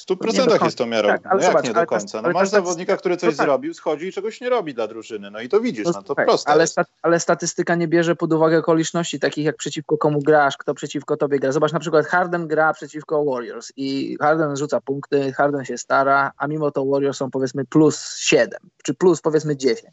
W 0.00 0.06
100% 0.06 0.64
jest 0.64 0.78
to 0.78 0.86
miarą. 0.86 1.08
Tak, 1.08 1.26
ale 1.26 1.34
no 1.34 1.42
jak 1.42 1.52
zobacz, 1.52 1.64
nie 1.64 1.74
do 1.74 1.86
końca? 1.86 2.22
No 2.22 2.30
masz 2.30 2.48
zawodnika, 2.48 2.96
który 2.96 3.16
coś 3.16 3.36
tak. 3.36 3.46
zrobił, 3.46 3.74
schodzi 3.74 4.06
i 4.06 4.12
czegoś 4.12 4.40
nie 4.40 4.48
robi 4.48 4.74
dla 4.74 4.86
drużyny. 4.86 5.30
No 5.30 5.40
i 5.40 5.48
to 5.48 5.60
widzisz, 5.60 5.84
no, 5.84 5.92
no 5.94 6.02
to 6.02 6.12
okay, 6.12 6.26
proste. 6.26 6.50
Ale, 6.50 6.66
sta 6.66 6.84
ale, 7.02 7.20
statystyka 7.20 7.74
nie 7.74 7.88
bierze 7.88 8.16
pod 8.16 8.32
uwagę 8.32 8.58
okoliczności 8.58 9.20
takich 9.20 9.44
jak 9.44 9.56
przeciwko 9.56 9.98
komu 9.98 10.18
grasz, 10.22 10.56
kto 10.56 10.74
przeciwko 10.74 11.16
tobie 11.16 11.38
gra. 11.38 11.52
Zobacz 11.52 11.72
na 11.72 11.80
przykład 11.80 12.06
Harden 12.06 12.48
gra 12.48 12.72
przeciwko 12.72 13.24
Warriors 13.24 13.72
i 13.76 14.16
Harden 14.20 14.56
rzuca 14.56 14.80
punkty, 14.80 15.32
Harden 15.32 15.64
się 15.64 15.78
stara, 15.78 16.32
a 16.36 16.46
mimo 16.46 16.70
to 16.70 16.86
Warriors 16.86 17.18
są 17.18 17.30
powiedzmy 17.30 17.64
plus 17.64 18.16
7, 18.16 18.60
czy 18.82 18.94
plus 18.94 19.20
powiedzmy 19.20 19.56
10. 19.56 19.92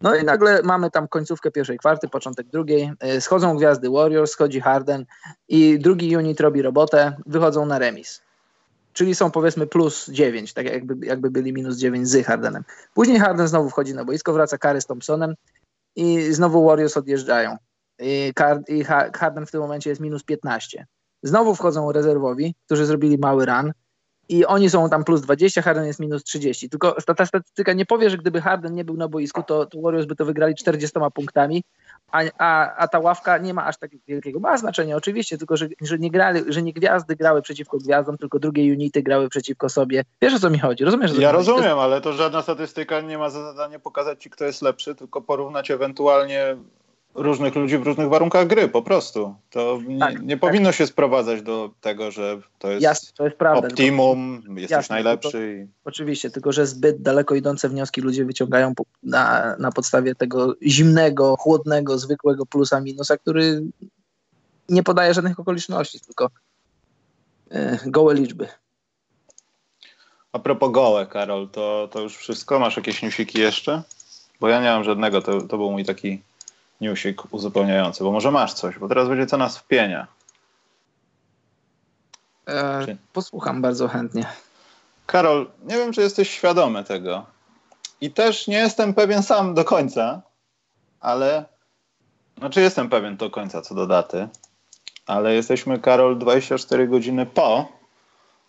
No 0.00 0.16
i 0.16 0.24
nagle 0.24 0.62
mamy 0.62 0.90
tam 0.90 1.08
końcówkę 1.08 1.50
pierwszej 1.50 1.78
kwarty, 1.78 2.08
początek 2.08 2.46
drugiej. 2.46 2.92
E, 3.00 3.20
schodzą 3.20 3.56
gwiazdy 3.56 3.90
Warriors, 3.90 4.30
schodzi 4.30 4.60
Harden 4.60 5.06
i 5.48 5.78
drugi 5.78 6.16
unit 6.16 6.40
robi 6.40 6.62
robotę, 6.62 7.16
wychodzą 7.26 7.66
na 7.66 7.78
remis 7.78 8.27
czyli 8.98 9.14
są 9.14 9.30
powiedzmy 9.30 9.66
plus 9.66 10.10
9, 10.10 10.52
tak 10.52 10.66
jakby, 10.66 11.06
jakby 11.06 11.30
byli 11.30 11.52
minus 11.52 11.76
9 11.76 12.08
z 12.08 12.26
Hardenem. 12.26 12.64
Później 12.94 13.18
Harden 13.18 13.48
znowu 13.48 13.70
wchodzi 13.70 13.94
na 13.94 14.04
boisko, 14.04 14.32
wraca 14.32 14.58
Kary 14.58 14.80
z 14.80 14.86
Thompsonem 14.86 15.34
i 15.96 16.32
znowu 16.32 16.66
Warriors 16.66 16.96
odjeżdżają. 16.96 17.56
I, 17.98 18.32
i 18.68 18.84
Harden 19.14 19.46
w 19.46 19.50
tym 19.50 19.60
momencie 19.60 19.90
jest 19.90 20.02
minus 20.02 20.22
15. 20.24 20.86
Znowu 21.22 21.54
wchodzą 21.54 21.92
rezerwowi, 21.92 22.54
którzy 22.66 22.86
zrobili 22.86 23.18
mały 23.18 23.46
run 23.46 23.72
i 24.28 24.46
oni 24.46 24.70
są 24.70 24.90
tam 24.90 25.04
plus 25.04 25.20
20, 25.20 25.62
Harden 25.62 25.84
jest 25.84 26.00
minus 26.00 26.24
30. 26.24 26.70
Tylko 26.70 26.96
ta, 27.06 27.14
ta 27.14 27.26
statystyka 27.26 27.72
nie 27.72 27.86
powie, 27.86 28.10
że 28.10 28.18
gdyby 28.18 28.40
Harden 28.40 28.74
nie 28.74 28.84
był 28.84 28.96
na 28.96 29.08
boisku, 29.08 29.42
to, 29.42 29.66
to 29.66 29.80
Warriors 29.80 30.06
by 30.06 30.16
to 30.16 30.24
wygrali 30.24 30.54
40 30.54 30.98
punktami, 31.14 31.64
a, 32.12 32.22
a, 32.38 32.76
a 32.76 32.88
ta 32.88 32.98
ławka 32.98 33.38
nie 33.38 33.54
ma 33.54 33.66
aż 33.66 33.78
tak 33.78 33.90
wielkiego, 34.08 34.40
ma 34.40 34.56
znaczenie 34.56 34.96
oczywiście, 34.96 35.38
tylko 35.38 35.56
że, 35.56 35.68
że, 35.80 35.98
nie 35.98 36.10
grali, 36.10 36.40
że 36.48 36.62
nie 36.62 36.72
gwiazdy 36.72 37.16
grały 37.16 37.42
przeciwko 37.42 37.78
gwiazdom, 37.78 38.18
tylko 38.18 38.38
drugie 38.38 38.72
unity 38.72 39.02
grały 39.02 39.28
przeciwko 39.28 39.68
sobie. 39.68 40.04
Wiesz 40.22 40.34
o 40.34 40.38
co 40.38 40.50
mi 40.50 40.58
chodzi? 40.58 40.84
Rozumiesz? 40.84 41.18
Ja 41.18 41.32
rozumiem, 41.32 41.78
ale 41.78 42.00
to 42.00 42.12
żadna 42.12 42.42
statystyka 42.42 43.00
nie 43.00 43.18
ma 43.18 43.30
za 43.30 43.42
zadanie 43.42 43.78
pokazać 43.78 44.22
ci, 44.22 44.30
kto 44.30 44.44
jest 44.44 44.62
lepszy, 44.62 44.94
tylko 44.94 45.22
porównać 45.22 45.70
ewentualnie 45.70 46.56
różnych 47.22 47.54
ludzi 47.54 47.78
w 47.78 47.82
różnych 47.82 48.08
warunkach 48.08 48.46
gry, 48.46 48.68
po 48.68 48.82
prostu. 48.82 49.34
To 49.50 49.80
nie, 49.86 49.98
tak, 49.98 50.22
nie 50.22 50.36
tak. 50.36 50.40
powinno 50.40 50.72
się 50.72 50.86
sprowadzać 50.86 51.42
do 51.42 51.70
tego, 51.80 52.10
że 52.10 52.40
to 52.58 52.70
jest, 52.70 52.82
Jasne, 52.82 53.10
to 53.16 53.24
jest 53.24 53.36
prawda, 53.36 53.68
optimum, 53.68 54.42
tylko, 54.42 54.60
jesteś 54.60 54.70
jasne, 54.76 54.94
najlepszy. 54.94 55.30
Tylko, 55.30 55.72
Oczywiście, 55.84 56.30
tylko 56.30 56.52
że 56.52 56.66
zbyt 56.66 57.02
daleko 57.02 57.34
idące 57.34 57.68
wnioski 57.68 58.00
ludzie 58.00 58.24
wyciągają 58.24 58.74
po, 58.74 58.84
na, 59.02 59.56
na 59.58 59.72
podstawie 59.72 60.14
tego 60.14 60.54
zimnego, 60.62 61.36
chłodnego, 61.36 61.98
zwykłego 61.98 62.46
plusa 62.46 62.80
minusa, 62.80 63.16
który 63.16 63.62
nie 64.68 64.82
podaje 64.82 65.14
żadnych 65.14 65.40
okoliczności, 65.40 66.00
tylko 66.00 66.30
e, 67.50 67.78
gołe 67.86 68.14
liczby. 68.14 68.48
A 70.32 70.38
propos 70.38 70.72
gołe, 70.72 71.06
Karol, 71.06 71.48
to, 71.48 71.88
to 71.92 72.00
już 72.00 72.16
wszystko? 72.16 72.58
Masz 72.58 72.76
jakieś 72.76 73.02
newsiki 73.02 73.40
jeszcze? 73.40 73.82
Bo 74.40 74.48
ja 74.48 74.60
nie 74.60 74.68
mam 74.68 74.84
żadnego, 74.84 75.22
to, 75.22 75.40
to 75.40 75.56
był 75.56 75.70
mój 75.70 75.84
taki 75.84 76.22
newsik 76.80 77.34
uzupełniający, 77.34 78.04
bo 78.04 78.12
może 78.12 78.30
masz 78.30 78.52
coś, 78.52 78.78
bo 78.78 78.88
teraz 78.88 79.08
będzie 79.08 79.26
co 79.26 79.36
nas 79.36 79.58
wpienia. 79.58 80.06
E, 82.48 82.86
posłucham 83.12 83.62
bardzo 83.62 83.88
chętnie. 83.88 84.26
Karol, 85.06 85.50
nie 85.64 85.76
wiem, 85.76 85.92
czy 85.92 86.00
jesteś 86.00 86.30
świadomy 86.30 86.84
tego. 86.84 87.26
I 88.00 88.10
też 88.10 88.46
nie 88.46 88.56
jestem 88.56 88.94
pewien 88.94 89.22
sam 89.22 89.54
do 89.54 89.64
końca, 89.64 90.22
ale. 91.00 91.44
Znaczy, 92.38 92.60
jestem 92.60 92.88
pewien 92.88 93.16
do 93.16 93.30
końca 93.30 93.62
co 93.62 93.74
do 93.74 93.86
daty, 93.86 94.28
ale 95.06 95.34
jesteśmy, 95.34 95.78
Karol, 95.78 96.18
24 96.18 96.88
godziny 96.88 97.26
po 97.26 97.77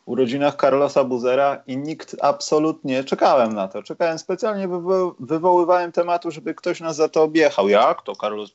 urodzinach 0.09 0.55
Carlosa 0.55 1.03
Buzera 1.03 1.63
i 1.67 1.77
nikt 1.77 2.15
absolutnie, 2.21 3.03
czekałem 3.03 3.53
na 3.53 3.67
to, 3.67 3.83
czekałem 3.83 4.19
specjalnie, 4.19 4.67
wywo 4.67 5.15
wywoływałem 5.19 5.91
tematu, 5.91 6.31
żeby 6.31 6.53
ktoś 6.53 6.79
nas 6.79 6.95
za 6.95 7.09
to 7.09 7.23
objechał. 7.23 7.69
Jak 7.69 8.01
to 8.01 8.15
Carlos? 8.15 8.51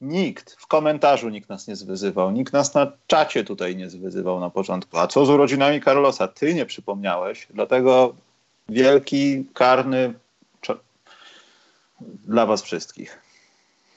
Nikt, 0.00 0.56
w 0.58 0.66
komentarzu 0.66 1.28
nikt 1.28 1.48
nas 1.48 1.68
nie 1.68 1.76
zwyzywał, 1.76 2.30
nikt 2.30 2.52
nas 2.52 2.74
na 2.74 2.92
czacie 3.06 3.44
tutaj 3.44 3.76
nie 3.76 3.90
zwyzywał 3.90 4.40
na 4.40 4.50
początku. 4.50 4.98
A 4.98 5.06
co 5.06 5.26
z 5.26 5.30
urodzinami 5.30 5.82
Carlosa? 5.82 6.28
Ty 6.28 6.54
nie 6.54 6.66
przypomniałeś, 6.66 7.46
dlatego 7.50 8.14
wielki, 8.68 9.44
karny 9.54 10.14
dla 12.26 12.46
was 12.46 12.62
wszystkich. 12.62 13.18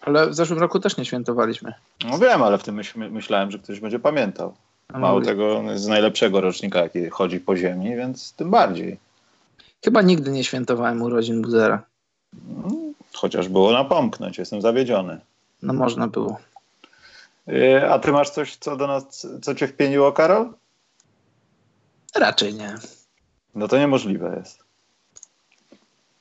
Ale 0.02 0.30
w 0.30 0.34
zeszłym 0.34 0.60
roku 0.60 0.80
też 0.80 0.98
nie 0.98 1.06
świętowaliśmy. 1.06 1.74
No 2.06 2.20
wiem, 2.20 2.44
ale 2.44 2.58
w 2.58 2.64
tym 2.64 2.76
myśl 2.76 3.10
myślałem, 3.12 3.52
że 3.52 3.60
ktoś 3.60 3.80
będzie 3.80 4.00
pamiętał. 4.00 4.54
Mało 4.94 5.22
tego, 5.22 5.64
z 5.76 5.88
najlepszego 5.88 6.42
rocznika, 6.42 6.80
jaki 6.80 7.10
chodzi 7.10 7.40
po 7.40 7.58
ziemi, 7.58 7.96
więc 7.96 8.34
tym 8.34 8.52
bardziej. 8.52 9.00
Chyba 9.86 10.02
nigdy 10.02 10.32
nie 10.32 10.44
świętowałem 10.44 11.02
urodzin 11.02 11.42
Buzera. 11.42 11.84
Chociaż 13.14 13.48
było 13.50 13.72
napomknąć, 13.72 14.38
jestem 14.38 14.62
zawiedziony. 14.62 15.20
No 15.62 15.74
można 15.74 16.08
było. 16.08 16.40
Y, 17.48 17.90
a 17.90 18.00
ty 18.00 18.12
masz 18.12 18.30
coś, 18.30 18.56
co 18.56 18.78
do 18.78 18.88
nas, 18.88 19.28
co 19.42 19.56
cię 19.56 19.68
wpieniło, 19.68 20.12
Karol? 20.12 20.54
Raczej 22.16 22.54
nie. 22.54 22.76
No 23.56 23.68
to 23.68 23.78
niemożliwe 23.78 24.36
jest. 24.38 24.60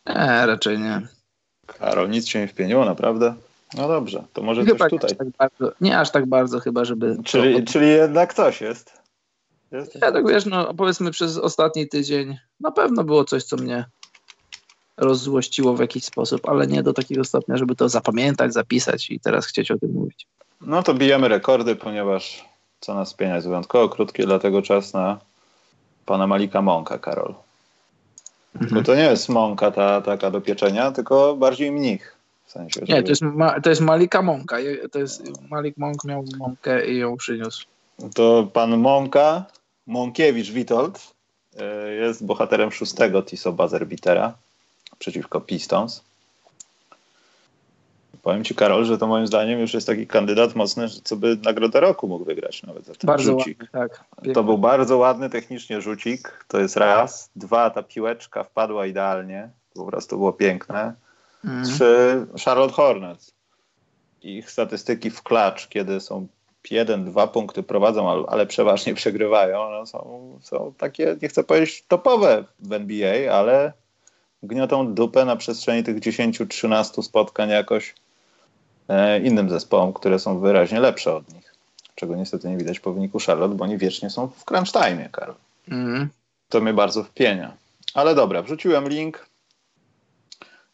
Nie, 0.07 0.47
raczej 0.47 0.79
nie. 0.79 1.03
Karol, 1.67 2.11
nic 2.11 2.29
się 2.29 2.41
nie 2.41 2.49
wpieniło, 2.49 2.85
naprawdę? 2.85 3.35
No 3.75 3.89
dobrze, 3.89 4.25
to 4.33 4.43
może 4.43 4.65
chyba 4.65 4.91
coś 4.91 4.91
tutaj. 4.91 5.11
Nie 5.11 5.19
aż, 5.19 5.19
tak 5.19 5.37
bardzo, 5.39 5.73
nie 5.81 5.99
aż 5.99 6.11
tak 6.11 6.27
bardzo 6.27 6.61
chyba, 6.61 6.85
żeby... 6.85 7.17
Czyli, 7.25 7.65
to... 7.65 7.73
czyli 7.73 7.89
jednak 7.89 8.35
coś 8.35 8.61
jest. 8.61 8.93
jest. 9.73 9.95
Ja 9.95 10.13
tak 10.13 10.29
wiesz, 10.29 10.47
no 10.47 10.75
powiedzmy 10.75 11.11
przez 11.11 11.39
ostatni 11.39 11.89
tydzień 11.89 12.39
na 12.61 12.71
pewno 12.71 13.05
było 13.05 13.25
coś, 13.25 13.45
co 13.45 13.57
mnie 13.57 13.85
rozzłościło 14.97 15.75
w 15.75 15.81
jakiś 15.81 16.05
sposób, 16.05 16.49
ale 16.49 16.67
nie 16.67 16.83
do 16.83 16.93
takiego 16.93 17.25
stopnia, 17.25 17.57
żeby 17.57 17.77
to 17.77 17.89
zapamiętać, 17.89 18.53
zapisać 18.53 19.11
i 19.11 19.21
teraz 19.21 19.47
chcieć 19.47 19.71
o 19.71 19.79
tym 19.79 19.93
mówić. 19.93 20.27
No 20.61 20.83
to 20.83 20.95
bijemy 20.95 21.29
rekordy, 21.29 21.77
ponieważ 21.77 22.45
co 22.81 22.95
nas 22.95 23.09
spienia 23.09 23.35
jest 23.35 23.47
wyjątkowo 23.47 23.89
krótkie, 23.89 24.27
dlatego 24.27 24.63
czas 24.63 24.95
na 24.95 25.19
pana 26.07 26.27
Malika 26.27 26.63
Mąka, 26.63 26.99
Karol. 26.99 27.35
Mhm. 28.55 28.75
Bo 28.75 28.83
to 28.87 28.95
nie 28.95 29.03
jest 29.03 29.29
mąka 29.29 29.71
ta 29.71 30.01
taka 30.01 30.31
do 30.31 30.41
pieczenia, 30.41 30.93
tylko 30.93 31.37
bardziej 31.37 31.73
mnich. 31.73 32.16
W 32.47 32.50
sensie, 32.50 32.81
Nie, 32.88 33.03
to 33.03 33.09
jest, 33.09 33.23
ma, 33.23 33.61
to 33.61 33.71
jest 33.71 33.83
Malika 33.83 34.23
Mąka. 34.23 34.57
To 34.93 34.99
jest, 34.99 35.23
Malik 35.50 35.76
Mąk 35.76 36.05
miał 36.05 36.25
mąkę 36.38 36.87
i 36.87 36.99
ją 36.99 37.17
przyniósł. 37.17 37.67
To 38.15 38.49
pan 38.53 38.79
Mąka, 38.79 39.45
Mąkiewicz 39.87 40.50
Witold, 40.50 41.15
e, 41.59 41.93
jest 41.93 42.25
bohaterem 42.25 42.73
szóstego 42.73 43.23
Tiso 43.23 43.53
Buzzerbeatera 43.53 44.35
przeciwko 44.99 45.41
Pistons. 45.41 46.03
Powiem 48.23 48.45
ci, 48.45 48.55
Karol, 48.55 48.85
że 48.85 48.99
to 48.99 49.07
moim 49.07 49.26
zdaniem 49.26 49.61
już 49.61 49.75
jest 49.75 49.87
taki 49.87 50.07
kandydat 50.07 50.55
mocny, 50.55 50.88
co 50.88 51.17
by 51.17 51.38
nagrodę 51.45 51.81
roku 51.81 52.09
mógł 52.09 52.25
wygrać 52.25 52.62
nawet 52.62 52.85
za 52.85 52.95
ten 52.95 53.07
bardzo 53.07 53.38
rzucik. 53.38 53.59
Ładny, 53.61 53.69
tak. 53.73 54.05
To 54.35 54.45
był 54.45 54.59
bardzo 54.59 54.97
ładny 54.97 55.31
technicznie 55.31 55.81
rzucik, 55.81 56.45
to 56.49 56.61
jest 56.61 56.76
raz. 56.76 57.31
Dwa, 57.37 57.71
ta 57.71 57.83
piłeczka 57.83 58.45
wpadła 58.45 58.87
idealnie, 58.87 59.49
po 59.75 59.87
prostu 59.87 60.17
było 60.17 60.33
piękne. 60.33 60.95
Mm. 61.47 61.79
Czy 61.79 62.26
Charlotte 62.45 62.75
Hornets. 62.75 63.33
Ich 64.23 64.50
statystyki 64.50 65.11
w 65.11 65.23
klacz, 65.23 65.69
kiedy 65.69 66.00
są 66.00 66.26
jeden, 66.71 67.05
dwa 67.05 67.26
punkty 67.26 67.62
prowadzą, 67.62 68.26
ale 68.26 68.47
przeważnie 68.47 68.95
przegrywają, 69.00 69.71
no 69.71 69.87
są, 69.87 70.31
są 70.43 70.75
takie, 70.79 71.17
nie 71.23 71.29
chcę 71.29 71.45
powiedzieć 71.45 71.85
topowe 71.88 72.45
w 72.59 72.73
NBA, 72.73 73.33
ale 73.33 73.73
gniotą 74.43 74.95
dupę 74.95 75.25
na 75.25 75.37
przestrzeni 75.37 75.85
tych 75.85 76.00
10-13 76.00 77.03
spotkań 77.03 77.49
jakoś 77.49 77.95
e, 78.88 79.21
innym 79.21 79.50
zespołom, 79.50 79.93
które 79.93 80.19
są 80.19 80.38
wyraźnie 80.38 80.81
lepsze 80.81 81.15
od 81.15 81.35
nich. 81.35 81.55
Czego 81.95 82.17
niestety 82.17 82.49
nie 82.49 82.57
widać 82.57 82.81
po 82.81 82.93
wyniku 82.93 83.19
Charlotte, 83.26 83.55
bo 83.55 83.65
oni 83.65 83.79
wiecznie 83.79 84.11
są 84.11 84.29
w 84.29 84.45
crunch 84.45 84.73
time, 84.73 85.09
Karol. 85.12 85.35
Mm. 85.69 86.09
To 86.49 86.61
mnie 86.61 86.75
bardzo 86.75 87.05
wpienia. 87.05 87.53
Ale 87.95 88.15
dobra, 88.15 88.43
wrzuciłem 88.43 88.88
link. 88.88 89.26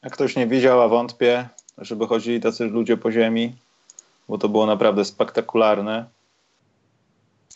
Jak 0.03 0.13
ktoś 0.13 0.37
nie 0.37 0.47
widział, 0.47 0.83
a 0.83 0.89
wątpię, 0.89 1.49
żeby 1.79 2.07
chodzili 2.07 2.41
tacy 2.41 2.65
ludzie 2.65 2.97
po 2.97 3.13
ziemi, 3.13 3.57
bo 4.29 4.39
to 4.39 4.49
było 4.49 4.67
naprawdę 4.67 5.05
spektakularne, 5.05 6.05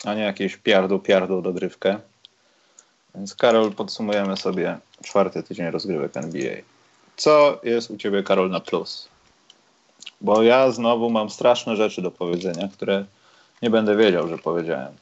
a 0.05 0.13
nie 0.13 0.21
jakieś 0.21 0.57
piardu, 0.57 0.99
piardu 0.99 1.41
dogrywkę. 1.41 1.99
Więc 3.15 3.35
Karol, 3.35 3.71
podsumujemy 3.71 4.37
sobie 4.37 4.77
czwarty 5.03 5.43
tydzień 5.43 5.71
rozgrywek 5.71 6.17
NBA. 6.17 6.55
Co 7.17 7.59
jest 7.63 7.91
u 7.91 7.97
ciebie, 7.97 8.23
Karol, 8.23 8.49
na 8.49 8.59
plus? 8.59 9.09
Bo 10.21 10.43
ja 10.43 10.71
znowu 10.71 11.09
mam 11.09 11.29
straszne 11.29 11.75
rzeczy 11.75 12.01
do 12.01 12.11
powiedzenia, 12.11 12.67
które 12.67 13.05
nie 13.61 13.69
będę 13.69 13.95
wiedział, 13.95 14.27
że 14.27 14.37
powiedziałem. 14.37 14.93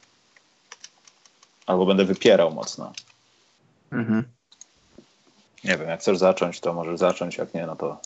Albo 1.65 1.85
będę 1.85 2.05
wypierał 2.05 2.51
mocno. 2.51 2.93
Mhm. 3.91 4.34
Nie 5.65 5.77
wiem, 5.77 5.89
jak 5.89 5.99
chcesz 5.99 6.17
zacząć, 6.17 6.59
to 6.59 6.73
możesz 6.73 6.99
zacząć, 6.99 7.37
jak 7.37 7.53
nie, 7.53 7.65
no 7.65 7.75
to 7.75 7.97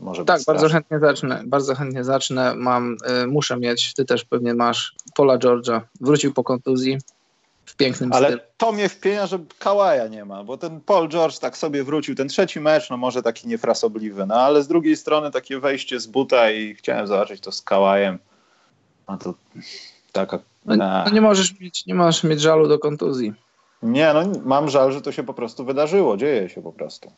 może 0.00 0.24
Tak, 0.24 0.40
bardzo 0.46 0.68
chętnie 0.68 0.98
zacznę. 0.98 1.42
Bardzo 1.46 1.74
chętnie 1.74 2.04
zacznę. 2.04 2.54
Mam, 2.56 2.96
y, 3.22 3.26
muszę 3.26 3.56
mieć, 3.56 3.94
ty 3.94 4.04
też 4.04 4.24
pewnie 4.24 4.54
masz, 4.54 4.94
Pola 5.14 5.38
Georgia. 5.38 5.82
Wrócił 6.00 6.32
po 6.34 6.44
kontuzji 6.44 6.98
w 7.64 7.76
pięknym 7.76 8.12
Ale 8.12 8.26
stylu. 8.26 8.42
to 8.56 8.72
mnie 8.72 8.88
wpienia, 8.88 9.26
że 9.26 9.38
Kałaja 9.58 10.08
nie 10.08 10.24
ma, 10.24 10.44
bo 10.44 10.56
ten 10.58 10.80
Paul 10.80 11.08
George 11.08 11.38
tak 11.38 11.56
sobie 11.56 11.84
wrócił. 11.84 12.14
Ten 12.14 12.28
trzeci 12.28 12.60
mecz, 12.60 12.90
no 12.90 12.96
może 12.96 13.22
taki 13.22 13.48
niefrasobliwy, 13.48 14.26
no 14.26 14.34
ale 14.34 14.62
z 14.62 14.68
drugiej 14.68 14.96
strony 14.96 15.30
takie 15.30 15.60
wejście 15.60 16.00
z 16.00 16.06
buta 16.06 16.50
i 16.50 16.74
chciałem 16.74 17.06
zobaczyć 17.06 17.40
to 17.40 17.52
z 17.52 17.62
Kałajem. 17.62 18.18
A 19.06 19.16
to 19.16 19.34
taka... 20.12 20.38
No, 20.64 20.76
no 20.76 21.10
nie, 21.10 21.20
możesz 21.20 21.60
mieć, 21.60 21.86
nie 21.86 21.94
możesz 21.94 22.24
mieć 22.24 22.40
żalu 22.40 22.68
do 22.68 22.78
kontuzji. 22.78 23.32
Nie, 23.84 24.14
no 24.14 24.40
mam 24.44 24.70
żal, 24.70 24.92
że 24.92 25.00
to 25.00 25.12
się 25.12 25.22
po 25.22 25.34
prostu 25.34 25.64
wydarzyło, 25.64 26.16
dzieje 26.16 26.48
się 26.48 26.62
po 26.62 26.72
prostu. 26.72 27.12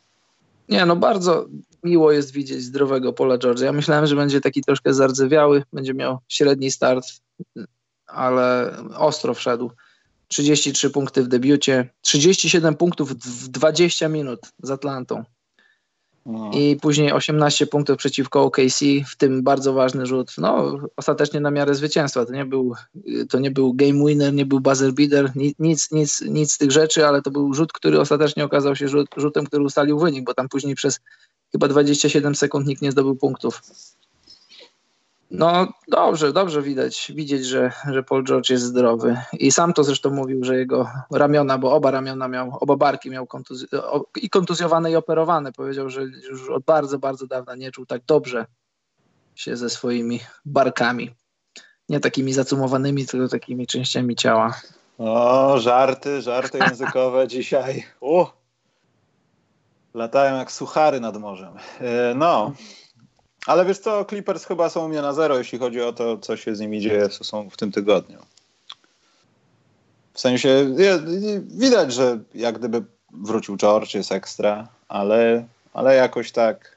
Nie, 0.69 0.87
no 0.87 0.97
bardzo 0.97 1.47
miło 1.83 2.13
jest 2.13 2.33
widzieć 2.33 2.63
zdrowego 2.63 3.13
Pola 3.13 3.39
George'a. 3.39 3.65
Ja 3.65 3.73
myślałem, 3.73 4.07
że 4.07 4.17
będzie 4.17 4.41
taki 4.41 4.63
troszkę 4.63 4.95
zardzewiały, 4.95 5.63
będzie 5.73 5.95
miał 5.95 6.19
średni 6.29 6.71
start, 6.71 7.07
ale 8.07 8.77
ostro 8.97 9.35
wszedł. 9.35 9.71
33 10.29 10.91
punkty 10.91 11.23
w 11.23 11.29
debiucie, 11.29 11.89
37 12.01 12.75
punktów 12.75 13.13
w 13.13 13.49
20 13.49 14.09
minut 14.09 14.41
z 14.63 14.71
Atlantą. 14.71 15.25
No. 16.27 16.51
I 16.55 16.77
później 16.83 17.13
18 17.13 17.67
punktów 17.67 17.97
przeciwko 17.97 18.43
OKC, 18.43 18.81
w 19.07 19.17
tym 19.17 19.43
bardzo 19.43 19.73
ważny 19.73 20.07
rzut. 20.07 20.33
No, 20.39 20.79
ostatecznie 20.97 21.41
na 21.41 21.51
miarę 21.51 21.75
zwycięstwa. 21.75 22.27
To 22.27 22.33
nie 22.33 22.45
był, 22.45 22.75
to 23.31 23.39
nie 23.39 23.51
był 23.51 23.75
game 23.75 24.07
winner, 24.07 24.35
nie 24.35 24.47
był 24.47 24.61
buzzer 24.61 24.93
beater, 24.93 25.33
nic, 25.59 25.91
nic, 25.93 26.21
nic 26.21 26.53
z 26.53 26.59
tych 26.59 26.71
rzeczy, 26.71 27.07
ale 27.07 27.23
to 27.23 27.31
był 27.31 27.55
rzut, 27.55 27.73
który 27.73 28.01
ostatecznie 28.01 28.45
okazał 28.45 28.77
się 28.77 28.89
rzut, 28.89 29.09
rzutem, 29.17 29.47
który 29.47 29.65
ustalił 29.65 29.99
wynik, 29.99 30.25
bo 30.25 30.35
tam 30.35 30.49
później 30.49 30.75
przez 30.75 31.01
chyba 31.53 31.69
27 31.69 32.35
sekund 32.35 32.67
nikt 32.67 32.83
nie 32.83 32.93
zdobył 32.93 33.17
punktów. 33.17 33.63
No 35.31 35.67
dobrze, 35.89 36.33
dobrze 36.33 36.63
widać, 36.63 37.13
widzieć, 37.15 37.47
że, 37.47 37.73
że 37.91 38.03
Paul 38.03 38.25
George 38.25 38.51
jest 38.51 38.65
zdrowy. 38.65 39.17
I 39.33 39.53
sam 39.53 39.73
to 39.73 39.85
zresztą 39.85 40.11
mówił, 40.11 40.45
że 40.45 40.57
jego 40.57 40.91
ramiona, 41.11 41.59
bo 41.59 41.73
oba 41.73 41.91
ramiona 41.91 42.29
miał, 42.29 42.59
oba 42.61 42.77
barki 42.77 43.11
miał 43.11 43.27
kontuz 43.27 43.67
i 44.23 44.31
kontuzjowane 44.31 44.91
i 44.91 44.97
operowane. 44.97 45.53
Powiedział, 45.53 45.91
że 45.91 46.03
już 46.03 46.51
od 46.51 46.65
bardzo, 46.65 46.99
bardzo 46.99 47.27
dawna 47.27 47.55
nie 47.55 47.71
czuł 47.71 47.87
tak 47.87 48.03
dobrze 48.07 48.47
się 49.35 49.57
ze 49.57 49.71
swoimi 49.71 50.21
barkami. 50.45 51.15
Nie 51.89 52.01
takimi 52.01 52.33
zacumowanymi, 52.33 53.07
tylko 53.07 53.29
takimi 53.29 53.67
częściami 53.67 54.17
ciała. 54.17 54.61
O, 54.99 55.59
żarty, 55.59 56.23
żarty 56.23 56.59
językowe 56.59 57.29
dzisiaj. 57.37 57.85
U. 58.01 58.25
Latają 59.95 60.37
jak 60.37 60.53
suchary 60.53 61.01
nad 61.01 61.17
morzem. 61.17 61.55
E, 61.81 62.15
no, 62.15 62.53
ale 63.47 63.65
wiesz 63.65 63.79
co, 63.79 64.05
Clippers 64.05 64.45
chyba 64.45 64.69
są 64.69 64.85
u 64.85 64.89
mnie 64.89 65.03
na 65.03 65.13
zero, 65.13 65.39
jeśli 65.39 65.59
chodzi 65.59 65.83
o 65.83 65.93
to, 65.93 66.19
co 66.19 66.37
się 66.37 66.57
z 66.57 66.61
nimi 66.61 66.81
dzieje 66.81 67.09
są 67.11 67.51
w 67.51 67.57
tym 67.57 67.73
tygodniu. 67.73 68.19
W 70.13 70.21
sensie 70.21 70.67
widać, 71.41 71.93
że 71.93 72.19
jak 72.35 72.59
gdyby 72.59 72.85
wrócił 73.13 73.57
George, 73.57 73.95
jest 73.95 74.13
ekstra, 74.13 74.69
ale, 74.89 75.45
ale 75.73 75.95
jakoś 75.95 76.33
tak 76.33 76.77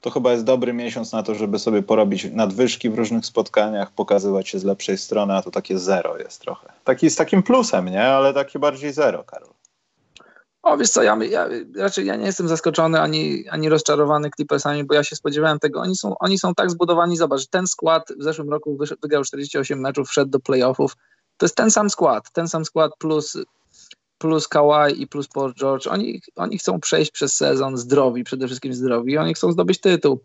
to 0.00 0.10
chyba 0.10 0.32
jest 0.32 0.44
dobry 0.44 0.72
miesiąc 0.72 1.12
na 1.12 1.22
to, 1.22 1.34
żeby 1.34 1.58
sobie 1.58 1.82
porobić 1.82 2.24
nadwyżki 2.32 2.90
w 2.90 2.94
różnych 2.94 3.26
spotkaniach, 3.26 3.90
pokazywać 3.90 4.48
się 4.48 4.58
z 4.58 4.64
lepszej 4.64 4.98
strony, 4.98 5.34
a 5.34 5.42
to 5.42 5.50
takie 5.50 5.78
zero 5.78 6.18
jest 6.18 6.40
trochę. 6.40 6.72
Taki 6.84 7.10
z 7.10 7.16
takim 7.16 7.42
plusem, 7.42 7.88
nie? 7.88 8.04
Ale 8.04 8.34
takie 8.34 8.58
bardziej 8.58 8.92
zero, 8.92 9.24
Karol. 9.24 9.48
O, 10.62 10.76
wiesz 10.76 10.90
co, 10.90 11.02
ja, 11.02 11.16
ja, 11.30 11.48
raczej 11.76 12.06
ja 12.06 12.16
nie 12.16 12.26
jestem 12.26 12.48
zaskoczony 12.48 13.00
ani, 13.00 13.48
ani 13.48 13.68
rozczarowany 13.68 14.30
Clippersami, 14.36 14.84
bo 14.84 14.94
ja 14.94 15.04
się 15.04 15.16
spodziewałem 15.16 15.58
tego. 15.58 15.80
Oni 15.80 15.96
są, 15.96 16.14
oni 16.18 16.38
są 16.38 16.54
tak 16.54 16.70
zbudowani, 16.70 17.16
zobacz, 17.16 17.46
ten 17.46 17.66
skład 17.66 18.12
w 18.18 18.22
zeszłym 18.22 18.50
roku 18.50 18.78
wygrał 19.02 19.24
48 19.24 19.80
meczów, 19.80 20.08
wszedł 20.08 20.30
do 20.30 20.40
playoffów. 20.40 20.96
To 21.36 21.46
jest 21.46 21.56
ten 21.56 21.70
sam 21.70 21.90
skład, 21.90 22.32
ten 22.32 22.48
sam 22.48 22.64
skład 22.64 22.92
plus, 22.98 23.36
plus 24.18 24.48
Kawhi 24.48 25.02
i 25.02 25.06
plus 25.06 25.28
Paul 25.28 25.54
George. 25.54 25.86
Oni, 25.86 26.20
oni 26.36 26.58
chcą 26.58 26.80
przejść 26.80 27.10
przez 27.10 27.34
sezon 27.34 27.76
zdrowi, 27.76 28.24
przede 28.24 28.46
wszystkim 28.46 28.74
zdrowi. 28.74 29.18
Oni 29.18 29.34
chcą 29.34 29.52
zdobyć 29.52 29.80
tytuł 29.80 30.20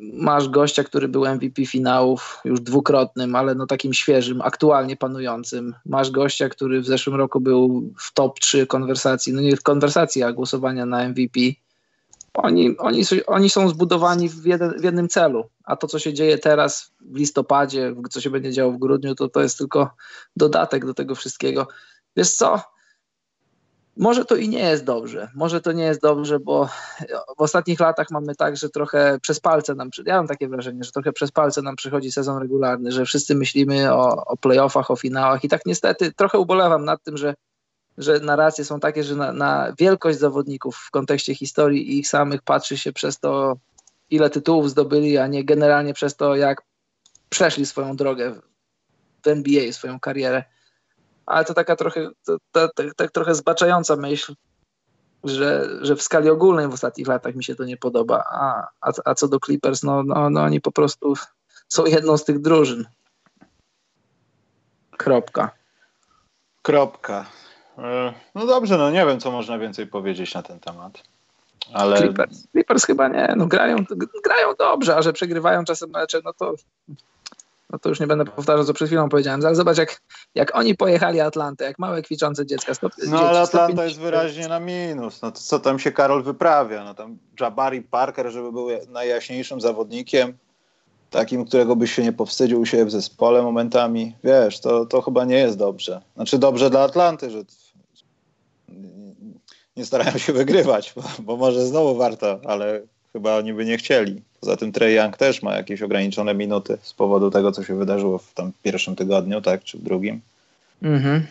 masz 0.00 0.48
gościa, 0.48 0.84
który 0.84 1.08
był 1.08 1.26
MVP 1.26 1.66
finałów, 1.66 2.40
już 2.44 2.60
dwukrotnym, 2.60 3.34
ale 3.34 3.54
no 3.54 3.66
takim 3.66 3.94
świeżym, 3.94 4.40
aktualnie 4.42 4.96
panującym. 4.96 5.74
Masz 5.86 6.10
gościa, 6.10 6.48
który 6.48 6.80
w 6.80 6.86
zeszłym 6.86 7.16
roku 7.16 7.40
był 7.40 7.92
w 7.98 8.14
top 8.14 8.40
3 8.40 8.66
konwersacji, 8.66 9.32
no 9.32 9.40
nie 9.40 9.56
w 9.56 9.62
konwersacji, 9.62 10.22
a 10.22 10.32
głosowania 10.32 10.86
na 10.86 11.08
MVP. 11.08 11.40
Oni, 12.34 12.76
oni, 12.78 13.02
oni 13.26 13.50
są 13.50 13.68
zbudowani 13.68 14.28
w, 14.28 14.46
jeden, 14.46 14.80
w 14.80 14.84
jednym 14.84 15.08
celu, 15.08 15.44
a 15.64 15.76
to, 15.76 15.86
co 15.86 15.98
się 15.98 16.12
dzieje 16.12 16.38
teraz 16.38 16.92
w 17.00 17.16
listopadzie, 17.16 17.94
co 18.10 18.20
się 18.20 18.30
będzie 18.30 18.52
działo 18.52 18.72
w 18.72 18.78
grudniu, 18.78 19.14
to 19.14 19.28
to 19.28 19.40
jest 19.40 19.58
tylko 19.58 19.90
dodatek 20.36 20.86
do 20.86 20.94
tego 20.94 21.14
wszystkiego. 21.14 21.68
Wiesz 22.16 22.30
co? 22.30 22.62
Może 23.98 24.24
to 24.24 24.36
i 24.36 24.48
nie 24.48 24.58
jest 24.58 24.84
dobrze. 24.84 25.30
Może 25.34 25.60
to 25.60 25.72
nie 25.72 25.84
jest 25.84 26.00
dobrze, 26.00 26.40
bo 26.40 26.68
w 27.38 27.40
ostatnich 27.42 27.80
latach 27.80 28.10
mamy 28.10 28.34
tak, 28.34 28.56
że 28.56 28.68
trochę 28.68 29.18
przez 29.22 29.40
palce 29.40 29.74
nam, 29.74 29.90
ja 30.06 30.16
mam 30.16 30.28
takie 30.28 30.48
wrażenie, 30.48 30.84
że 30.84 30.92
trochę 30.92 31.12
przez 31.12 31.30
palce 31.30 31.62
nam 31.62 31.76
przychodzi 31.76 32.12
sezon 32.12 32.42
regularny, 32.42 32.92
że 32.92 33.04
wszyscy 33.04 33.34
myślimy 33.34 33.92
o, 33.92 34.24
o 34.26 34.36
playoffach, 34.36 34.90
o 34.90 34.96
finałach 34.96 35.44
i 35.44 35.48
tak 35.48 35.66
niestety 35.66 36.12
trochę 36.12 36.38
ubolewam 36.38 36.84
nad 36.84 37.02
tym, 37.02 37.16
że, 37.16 37.34
że 37.98 38.20
narracje 38.20 38.64
są 38.64 38.80
takie, 38.80 39.04
że 39.04 39.16
na, 39.16 39.32
na 39.32 39.72
wielkość 39.78 40.18
zawodników 40.18 40.76
w 40.76 40.90
kontekście 40.90 41.34
historii 41.34 41.98
ich 41.98 42.08
samych 42.08 42.42
patrzy 42.42 42.76
się 42.76 42.92
przez 42.92 43.18
to, 43.18 43.56
ile 44.10 44.30
tytułów 44.30 44.70
zdobyli, 44.70 45.18
a 45.18 45.26
nie 45.26 45.44
generalnie 45.44 45.94
przez 45.94 46.16
to, 46.16 46.36
jak 46.36 46.62
przeszli 47.28 47.66
swoją 47.66 47.96
drogę 47.96 48.34
w 49.22 49.28
NBA, 49.28 49.72
swoją 49.72 50.00
karierę 50.00 50.44
ale 51.28 51.44
to 51.44 51.54
taka 51.54 51.76
trochę, 51.76 52.10
tak 52.96 53.10
trochę 53.10 53.34
zbaczająca 53.34 53.96
myśl, 53.96 54.34
że, 55.24 55.68
że 55.80 55.96
w 55.96 56.02
skali 56.02 56.30
ogólnej 56.30 56.68
w 56.68 56.72
ostatnich 56.72 57.06
latach 57.06 57.34
mi 57.34 57.44
się 57.44 57.54
to 57.54 57.64
nie 57.64 57.76
podoba. 57.76 58.24
A, 58.30 58.68
a, 58.80 58.92
a 59.04 59.14
co 59.14 59.28
do 59.28 59.40
Clippers, 59.40 59.82
no, 59.82 60.02
no, 60.02 60.30
no 60.30 60.42
oni 60.42 60.60
po 60.60 60.72
prostu 60.72 61.14
są 61.68 61.86
jedną 61.86 62.16
z 62.16 62.24
tych 62.24 62.40
drużyn. 62.40 62.84
Kropka. 64.96 65.50
Kropka. 66.62 67.26
E, 67.78 68.14
no 68.34 68.46
dobrze, 68.46 68.78
no 68.78 68.90
nie 68.90 69.06
wiem, 69.06 69.20
co 69.20 69.30
można 69.30 69.58
więcej 69.58 69.86
powiedzieć 69.86 70.34
na 70.34 70.42
ten 70.42 70.60
temat. 70.60 71.02
Ale... 71.72 71.98
Clippers, 71.98 72.48
Clippers 72.50 72.84
chyba 72.84 73.08
nie, 73.08 73.34
no 73.36 73.46
grają, 73.46 73.76
grają 74.24 74.54
dobrze, 74.58 74.96
a 74.96 75.02
że 75.02 75.12
przegrywają 75.12 75.64
czasem 75.64 75.90
mecze, 75.90 76.20
no 76.24 76.32
to 76.32 76.54
no 77.70 77.78
to 77.78 77.88
już 77.88 78.00
nie 78.00 78.06
będę 78.06 78.24
powtarzał, 78.24 78.64
co 78.64 78.74
przed 78.74 78.88
chwilą 78.88 79.08
powiedziałem, 79.08 79.46
ale 79.46 79.54
zobacz, 79.54 79.78
jak, 79.78 80.00
jak 80.34 80.56
oni 80.56 80.74
pojechali 80.74 81.20
Atlantę, 81.20 81.64
jak 81.64 81.78
małe 81.78 82.02
kwiczące 82.02 82.46
dziecka. 82.46 82.74
Stop, 82.74 82.92
no 83.06 83.28
ale 83.28 83.40
Atlanta 83.40 83.84
jest 83.84 84.00
wyraźnie 84.00 84.48
na 84.48 84.60
minus. 84.60 85.22
No 85.22 85.32
to 85.32 85.40
co 85.40 85.58
tam 85.58 85.78
się 85.78 85.92
Karol 85.92 86.22
wyprawia? 86.22 86.84
No 86.84 86.94
tam 86.94 87.18
Jabari 87.40 87.82
Parker, 87.82 88.30
żeby 88.30 88.52
był 88.52 88.68
najjaśniejszym 88.88 89.60
zawodnikiem, 89.60 90.38
takim, 91.10 91.44
którego 91.44 91.76
byś 91.76 91.92
się 91.92 92.02
nie 92.02 92.12
powstydził 92.12 92.60
u 92.60 92.66
siebie 92.66 92.84
w 92.84 92.90
zespole 92.90 93.42
momentami. 93.42 94.16
Wiesz, 94.24 94.60
to, 94.60 94.86
to 94.86 95.02
chyba 95.02 95.24
nie 95.24 95.38
jest 95.38 95.58
dobrze. 95.58 96.02
Znaczy 96.16 96.38
dobrze 96.38 96.70
dla 96.70 96.80
Atlanty, 96.80 97.30
że 97.30 97.42
nie 99.76 99.84
starają 99.84 100.18
się 100.18 100.32
wygrywać, 100.32 100.92
bo, 100.96 101.02
bo 101.18 101.36
może 101.36 101.66
znowu 101.66 101.96
warto, 101.96 102.40
ale 102.44 102.82
chyba 103.12 103.36
oni 103.36 103.54
by 103.54 103.64
nie 103.64 103.76
chcieli. 103.76 104.22
Poza 104.40 104.56
tym 104.56 104.72
Trey 104.72 104.94
Young 104.94 105.16
też 105.16 105.42
ma 105.42 105.56
jakieś 105.56 105.82
ograniczone 105.82 106.34
minuty 106.34 106.78
z 106.82 106.92
powodu 106.92 107.30
tego, 107.30 107.52
co 107.52 107.64
się 107.64 107.76
wydarzyło 107.76 108.18
w 108.18 108.34
tam 108.34 108.52
pierwszym 108.62 108.96
tygodniu, 108.96 109.40
tak, 109.40 109.64
czy 109.64 109.78
w 109.78 109.82
drugim. 109.82 110.20
Mhm. 110.82 111.26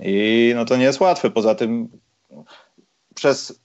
I 0.00 0.52
no 0.56 0.64
to 0.64 0.76
nie 0.76 0.84
jest 0.84 1.00
łatwe. 1.00 1.30
Poza 1.30 1.54
tym 1.54 1.88
przez 3.14 3.60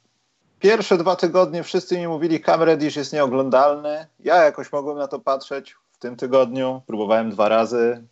pierwsze 0.59 0.97
dwa 0.97 1.15
tygodnie 1.15 1.63
wszyscy 1.63 1.97
mi 1.97 2.07
mówili, 2.07 2.41
Cam 2.41 2.63
Reddish 2.63 2.95
jest 2.95 3.13
nieoglądalny. 3.13 4.05
Ja 4.19 4.43
jakoś 4.43 4.71
mogłem 4.71 4.97
na 4.97 5.07
to 5.07 5.19
patrzeć 5.19 5.75
w 5.91 5.97
tym 5.97 6.15
tygodniu. 6.15 6.81
Próbowałem 6.87 7.29
dwa 7.29 7.49
razy. 7.49 8.03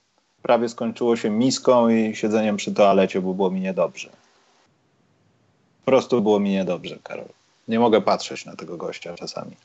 Prawie 0.42 0.70
skończyło 0.70 1.16
się 1.16 1.30
miską 1.30 1.90
i 1.90 2.16
siedzeniem 2.16 2.58
przy 2.58 2.74
toalecie, 2.74 3.22
bo 3.22 3.34
było 3.34 3.52
mi 3.52 3.62
niedobrze. 3.62 4.10
Po 5.86 5.92
prostu 5.92 6.22
było 6.22 6.40
mi 6.40 6.50
niedobrze, 6.50 6.98
Karol. 7.04 7.26
Nie 7.68 7.80
mogę 7.80 8.02
patrzeć 8.02 8.46
na 8.46 8.56
tego 8.56 8.78
gościa 8.78 9.16
czasami. 9.16 9.56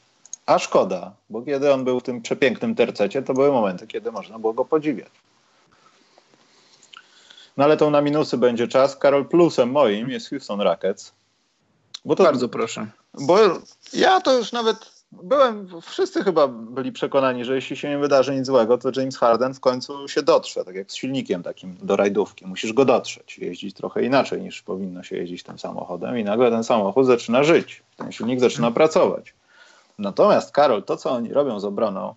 A 0.48 0.58
szkoda, 0.58 1.12
bo 1.30 1.42
kiedy 1.42 1.72
on 1.72 1.84
był 1.84 2.00
w 2.00 2.02
tym 2.02 2.22
przepięknym 2.22 2.74
tercecie, 2.74 3.22
to 3.22 3.34
były 3.34 3.52
momenty, 3.52 3.86
kiedy 3.86 4.12
można 4.12 4.38
było 4.38 4.52
go 4.52 4.64
podziwiać. 4.64 5.10
No 7.56 7.64
ale 7.64 7.76
to 7.76 7.90
na 7.90 8.00
minusy 8.00 8.38
będzie 8.38 8.68
czas. 8.68 8.96
Karol, 8.96 9.24
plusem 9.24 9.70
moim 9.70 10.10
jest 10.10 10.30
Houston 10.30 10.60
Rockets. 10.60 11.12
Bo 12.04 12.16
to, 12.16 12.24
Bardzo 12.24 12.48
proszę. 12.48 12.86
Bo 13.20 13.38
ja 13.92 14.20
to 14.20 14.38
już 14.38 14.52
nawet 14.52 14.90
byłem, 15.12 15.68
wszyscy 15.82 16.24
chyba 16.24 16.48
byli 16.48 16.92
przekonani, 16.92 17.44
że 17.44 17.54
jeśli 17.54 17.76
się 17.76 17.88
nie 17.88 17.98
wydarzy 17.98 18.34
nic 18.34 18.46
złego, 18.46 18.78
to 18.78 18.90
James 18.96 19.18
Harden 19.18 19.54
w 19.54 19.60
końcu 19.60 20.08
się 20.08 20.22
dotrze, 20.22 20.64
tak 20.64 20.74
jak 20.74 20.92
z 20.92 20.94
silnikiem 20.94 21.42
takim 21.42 21.76
do 21.82 21.96
rajdówki. 21.96 22.46
Musisz 22.46 22.72
go 22.72 22.84
dotrzeć, 22.84 23.38
jeździć 23.38 23.76
trochę 23.76 24.04
inaczej 24.04 24.42
niż 24.42 24.62
powinno 24.62 25.02
się 25.02 25.16
jeździć 25.16 25.42
tym 25.42 25.58
samochodem 25.58 26.18
i 26.18 26.24
nagle 26.24 26.50
ten 26.50 26.64
samochód 26.64 27.06
zaczyna 27.06 27.44
żyć, 27.44 27.82
ten 27.96 28.12
silnik 28.12 28.40
zaczyna 28.40 28.70
pracować. 28.70 29.34
Natomiast 29.98 30.52
Karol, 30.52 30.82
to 30.82 30.96
co 30.96 31.10
oni 31.10 31.32
robią 31.32 31.60
z 31.60 31.64
obroną, 31.64 32.14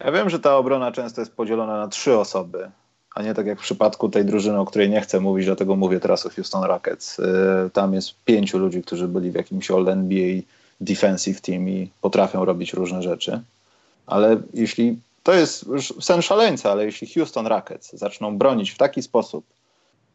ja 0.00 0.12
wiem, 0.12 0.30
że 0.30 0.40
ta 0.40 0.56
obrona 0.56 0.92
często 0.92 1.20
jest 1.20 1.32
podzielona 1.32 1.78
na 1.78 1.88
trzy 1.88 2.18
osoby, 2.18 2.70
a 3.14 3.22
nie 3.22 3.34
tak 3.34 3.46
jak 3.46 3.58
w 3.58 3.62
przypadku 3.62 4.08
tej 4.08 4.24
drużyny, 4.24 4.60
o 4.60 4.64
której 4.64 4.90
nie 4.90 5.00
chcę 5.00 5.20
mówić, 5.20 5.46
dlatego 5.46 5.76
mówię 5.76 6.00
teraz 6.00 6.26
o 6.26 6.30
Houston 6.30 6.64
Rockets. 6.64 7.18
Y, 7.18 7.24
tam 7.72 7.94
jest 7.94 8.14
pięciu 8.24 8.58
ludzi, 8.58 8.82
którzy 8.82 9.08
byli 9.08 9.30
w 9.30 9.34
jakimś 9.34 9.70
All 9.70 9.88
NBA 9.88 10.40
defensive 10.80 11.40
team 11.40 11.68
i 11.68 11.90
potrafią 12.00 12.44
robić 12.44 12.72
różne 12.72 13.02
rzeczy. 13.02 13.40
Ale 14.06 14.36
jeśli 14.54 14.98
to 15.22 15.32
jest 15.32 15.66
już 15.66 15.94
sen 16.00 16.22
szaleńca, 16.22 16.72
ale 16.72 16.84
jeśli 16.84 17.14
Houston 17.14 17.46
Rockets 17.46 17.92
zaczną 17.92 18.38
bronić 18.38 18.70
w 18.70 18.78
taki 18.78 19.02
sposób, 19.02 19.44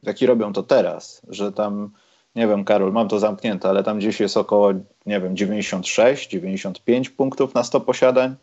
jaki 0.04 0.26
robią 0.26 0.54
to 0.54 0.64
teraz, 0.64 1.22
że 1.30 1.52
tam 1.52 1.90
nie 2.36 2.48
wiem, 2.48 2.66
Karol, 2.66 2.92
mam 2.92 3.08
to 3.08 3.20
zamknięte, 3.20 3.70
ale 3.70 3.84
tam 3.84 3.98
gdzieś 3.98 4.20
jest 4.20 4.38
około, 4.38 4.74
nie 5.06 5.22
wiem, 5.22 5.38
96, 5.38 6.30
95 6.30 7.10
punktów 7.10 7.54
na 7.54 7.64
100 7.64 7.82
posiadań. 7.82 8.36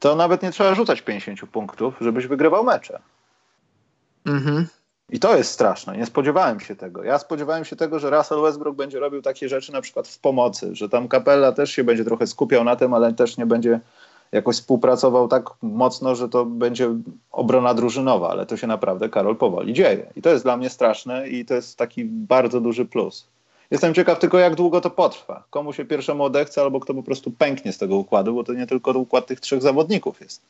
To 0.00 0.16
nawet 0.16 0.42
nie 0.42 0.50
trzeba 0.50 0.74
rzucać 0.74 1.02
50 1.02 1.50
punktów, 1.50 1.94
żebyś 2.00 2.26
wygrywał 2.26 2.64
mecze. 2.64 2.98
Mhm. 4.26 4.66
I 5.10 5.20
to 5.20 5.36
jest 5.36 5.50
straszne. 5.50 5.96
Nie 5.96 6.06
spodziewałem 6.06 6.60
się 6.60 6.76
tego. 6.76 7.04
Ja 7.04 7.18
spodziewałem 7.18 7.64
się 7.64 7.76
tego, 7.76 7.98
że 7.98 8.10
Russell 8.10 8.42
Westbrook 8.42 8.76
będzie 8.76 9.00
robił 9.00 9.22
takie 9.22 9.48
rzeczy 9.48 9.72
na 9.72 9.80
przykład 9.80 10.08
w 10.08 10.18
pomocy, 10.18 10.76
że 10.76 10.88
tam 10.88 11.08
Capella 11.08 11.52
też 11.52 11.70
się 11.70 11.84
będzie 11.84 12.04
trochę 12.04 12.26
skupiał 12.26 12.64
na 12.64 12.76
tym, 12.76 12.94
ale 12.94 13.12
też 13.12 13.36
nie 13.36 13.46
będzie 13.46 13.80
jakoś 14.32 14.56
współpracował 14.56 15.28
tak 15.28 15.50
mocno, 15.62 16.14
że 16.14 16.28
to 16.28 16.44
będzie 16.44 16.94
obrona 17.32 17.74
drużynowa, 17.74 18.30
ale 18.30 18.46
to 18.46 18.56
się 18.56 18.66
naprawdę, 18.66 19.08
Karol, 19.08 19.36
powoli 19.36 19.72
dzieje. 19.72 20.12
I 20.16 20.22
to 20.22 20.30
jest 20.30 20.44
dla 20.44 20.56
mnie 20.56 20.70
straszne 20.70 21.28
i 21.28 21.44
to 21.44 21.54
jest 21.54 21.78
taki 21.78 22.04
bardzo 22.04 22.60
duży 22.60 22.84
plus. 22.84 23.26
Jestem 23.70 23.94
ciekaw 23.94 24.18
tylko, 24.18 24.38
jak 24.38 24.54
długo 24.54 24.80
to 24.80 24.90
potrwa. 24.90 25.44
Komu 25.50 25.72
się 25.72 25.84
pierwszemu 25.84 26.24
odechce, 26.24 26.60
albo 26.60 26.80
kto 26.80 26.94
po 26.94 27.02
prostu 27.02 27.30
pęknie 27.30 27.72
z 27.72 27.78
tego 27.78 27.96
układu, 27.96 28.34
bo 28.34 28.44
to 28.44 28.52
nie 28.52 28.66
tylko 28.66 28.90
układ 28.90 29.26
tych 29.26 29.40
trzech 29.40 29.62
zawodników 29.62 30.20
jest. 30.20 30.42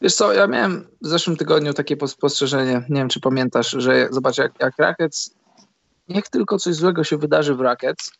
Wiesz 0.00 0.14
co, 0.14 0.32
ja 0.32 0.46
miałem 0.46 0.86
w 1.02 1.06
zeszłym 1.06 1.36
tygodniu 1.36 1.72
takie 1.74 1.96
spostrzeżenie, 2.06 2.82
nie 2.88 3.00
wiem 3.00 3.08
czy 3.08 3.20
pamiętasz, 3.20 3.70
że 3.70 4.08
zobacz 4.10 4.38
jak, 4.38 4.52
jak 4.78 4.98
niech 6.08 6.28
tylko 6.28 6.58
coś 6.58 6.74
złego 6.74 7.04
się 7.04 7.18
wydarzy 7.18 7.54
w 7.54 7.60
Rackets, 7.60 8.12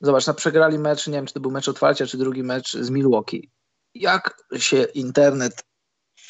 Zobacz, 0.00 0.26
na 0.26 0.34
przegrali 0.34 0.78
mecz, 0.78 1.06
nie 1.06 1.14
wiem, 1.14 1.26
czy 1.26 1.34
to 1.34 1.40
był 1.40 1.50
mecz 1.50 1.68
otwarcia, 1.68 2.06
czy 2.06 2.18
drugi 2.18 2.42
mecz 2.42 2.72
z 2.72 2.90
Milwaukee. 2.90 3.50
Jak 3.94 4.44
się 4.56 4.82
internet 4.82 5.64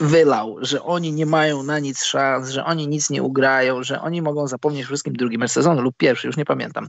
wylał, 0.01 0.57
że 0.61 0.83
oni 0.83 1.13
nie 1.13 1.27
mają 1.27 1.63
na 1.63 1.79
nic 1.79 2.05
szans, 2.05 2.49
że 2.49 2.65
oni 2.65 2.89
nic 2.89 3.11
nie 3.11 3.23
ugrają, 3.23 3.83
że 3.83 4.01
oni 4.01 4.23
mogą 4.23 4.47
zapomnieć 4.47 4.87
wszystkim 4.87 5.15
drugi 5.15 5.39
mecz 5.39 5.51
sezonu 5.51 5.83
lub 5.83 5.97
pierwszy, 5.97 6.27
już 6.27 6.37
nie 6.37 6.45
pamiętam. 6.45 6.89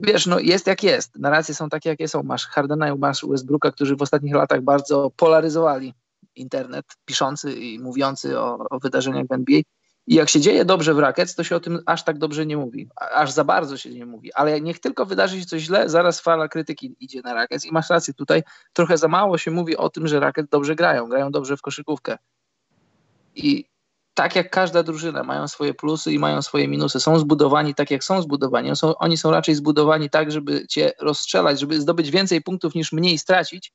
Wiesz, 0.00 0.26
no 0.26 0.38
jest 0.38 0.66
jak 0.66 0.82
jest. 0.82 1.16
Narracje 1.16 1.54
są 1.54 1.68
takie, 1.68 1.88
jakie 1.88 2.08
są. 2.08 2.22
Masz 2.22 2.46
Hardena 2.46 2.88
i 2.88 2.98
masz 2.98 3.26
Westbrooka, 3.28 3.72
którzy 3.72 3.96
w 3.96 4.02
ostatnich 4.02 4.34
latach 4.34 4.62
bardzo 4.62 5.10
polaryzowali 5.16 5.94
internet, 6.34 6.84
piszący 7.04 7.52
i 7.52 7.78
mówiący 7.78 8.40
o, 8.40 8.66
o 8.70 8.78
wydarzeniach 8.78 9.26
w 9.26 9.32
NBA. 9.32 9.60
I 10.06 10.14
jak 10.14 10.28
się 10.28 10.40
dzieje 10.40 10.64
dobrze 10.64 10.94
w 10.94 10.98
Rackets, 10.98 11.34
to 11.34 11.44
się 11.44 11.56
o 11.56 11.60
tym 11.60 11.82
aż 11.86 12.04
tak 12.04 12.18
dobrze 12.18 12.46
nie 12.46 12.56
mówi. 12.56 12.88
Aż 12.96 13.30
za 13.30 13.44
bardzo 13.44 13.76
się 13.76 13.90
nie 13.90 14.06
mówi. 14.06 14.32
Ale 14.32 14.60
niech 14.60 14.80
tylko 14.80 15.06
wydarzy 15.06 15.40
się 15.40 15.46
coś 15.46 15.62
źle, 15.62 15.88
zaraz 15.88 16.20
fala 16.20 16.48
krytyki 16.48 16.96
idzie 17.00 17.20
na 17.24 17.34
Rackets. 17.34 17.64
I 17.64 17.72
masz 17.72 17.90
rację, 17.90 18.14
tutaj 18.14 18.42
trochę 18.72 18.98
za 18.98 19.08
mało 19.08 19.38
się 19.38 19.50
mówi 19.50 19.76
o 19.76 19.90
tym, 19.90 20.08
że 20.08 20.20
Rackets 20.20 20.48
dobrze 20.48 20.74
grają. 20.74 21.08
Grają 21.08 21.30
dobrze 21.30 21.56
w 21.56 21.62
koszykówkę. 21.62 22.18
I 23.34 23.64
tak 24.14 24.36
jak 24.36 24.50
każda 24.50 24.82
drużyna, 24.82 25.22
mają 25.22 25.48
swoje 25.48 25.74
plusy 25.74 26.12
i 26.12 26.18
mają 26.18 26.42
swoje 26.42 26.68
minusy. 26.68 27.00
Są 27.00 27.18
zbudowani 27.18 27.74
tak, 27.74 27.90
jak 27.90 28.04
są 28.04 28.22
zbudowani. 28.22 28.76
Są, 28.76 28.96
oni 28.96 29.16
są 29.16 29.30
raczej 29.30 29.54
zbudowani 29.54 30.10
tak, 30.10 30.32
żeby 30.32 30.66
cię 30.66 30.92
rozstrzelać, 31.00 31.60
żeby 31.60 31.80
zdobyć 31.80 32.10
więcej 32.10 32.42
punktów 32.42 32.74
niż 32.74 32.92
mniej 32.92 33.18
stracić. 33.18 33.72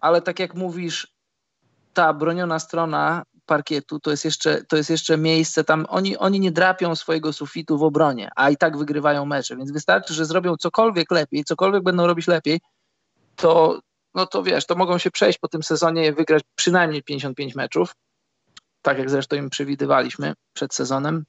Ale 0.00 0.22
tak 0.22 0.38
jak 0.38 0.54
mówisz, 0.54 1.14
ta 1.94 2.12
broniona 2.12 2.58
strona 2.58 3.22
parkietu 3.46 4.00
to 4.00 4.10
jest 4.10 4.24
jeszcze, 4.24 4.64
to 4.64 4.76
jest 4.76 4.90
jeszcze 4.90 5.18
miejsce 5.18 5.64
tam. 5.64 5.86
Oni, 5.88 6.16
oni 6.16 6.40
nie 6.40 6.52
drapią 6.52 6.94
swojego 6.94 7.32
sufitu 7.32 7.78
w 7.78 7.82
obronie, 7.82 8.30
a 8.36 8.50
i 8.50 8.56
tak 8.56 8.78
wygrywają 8.78 9.26
mecze. 9.26 9.56
Więc 9.56 9.72
wystarczy, 9.72 10.14
że 10.14 10.26
zrobią 10.26 10.56
cokolwiek 10.56 11.10
lepiej, 11.10 11.44
cokolwiek 11.44 11.82
będą 11.82 12.06
robić 12.06 12.26
lepiej, 12.26 12.60
to, 13.36 13.80
no 14.14 14.26
to 14.26 14.42
wiesz, 14.42 14.66
to 14.66 14.74
mogą 14.74 14.98
się 14.98 15.10
przejść 15.10 15.38
po 15.38 15.48
tym 15.48 15.62
sezonie 15.62 16.06
i 16.06 16.12
wygrać 16.12 16.42
przynajmniej 16.56 17.02
55 17.02 17.54
meczów 17.54 17.94
tak 18.84 18.98
jak 18.98 19.10
zresztą 19.10 19.36
im 19.36 19.50
przewidywaliśmy 19.50 20.34
przed 20.52 20.74
sezonem. 20.74 21.24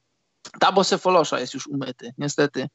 Tabo 0.60 0.84
Sefolosza 0.84 1.40
jest 1.40 1.54
już 1.54 1.66
umyty, 1.66 2.14
niestety. 2.18 2.68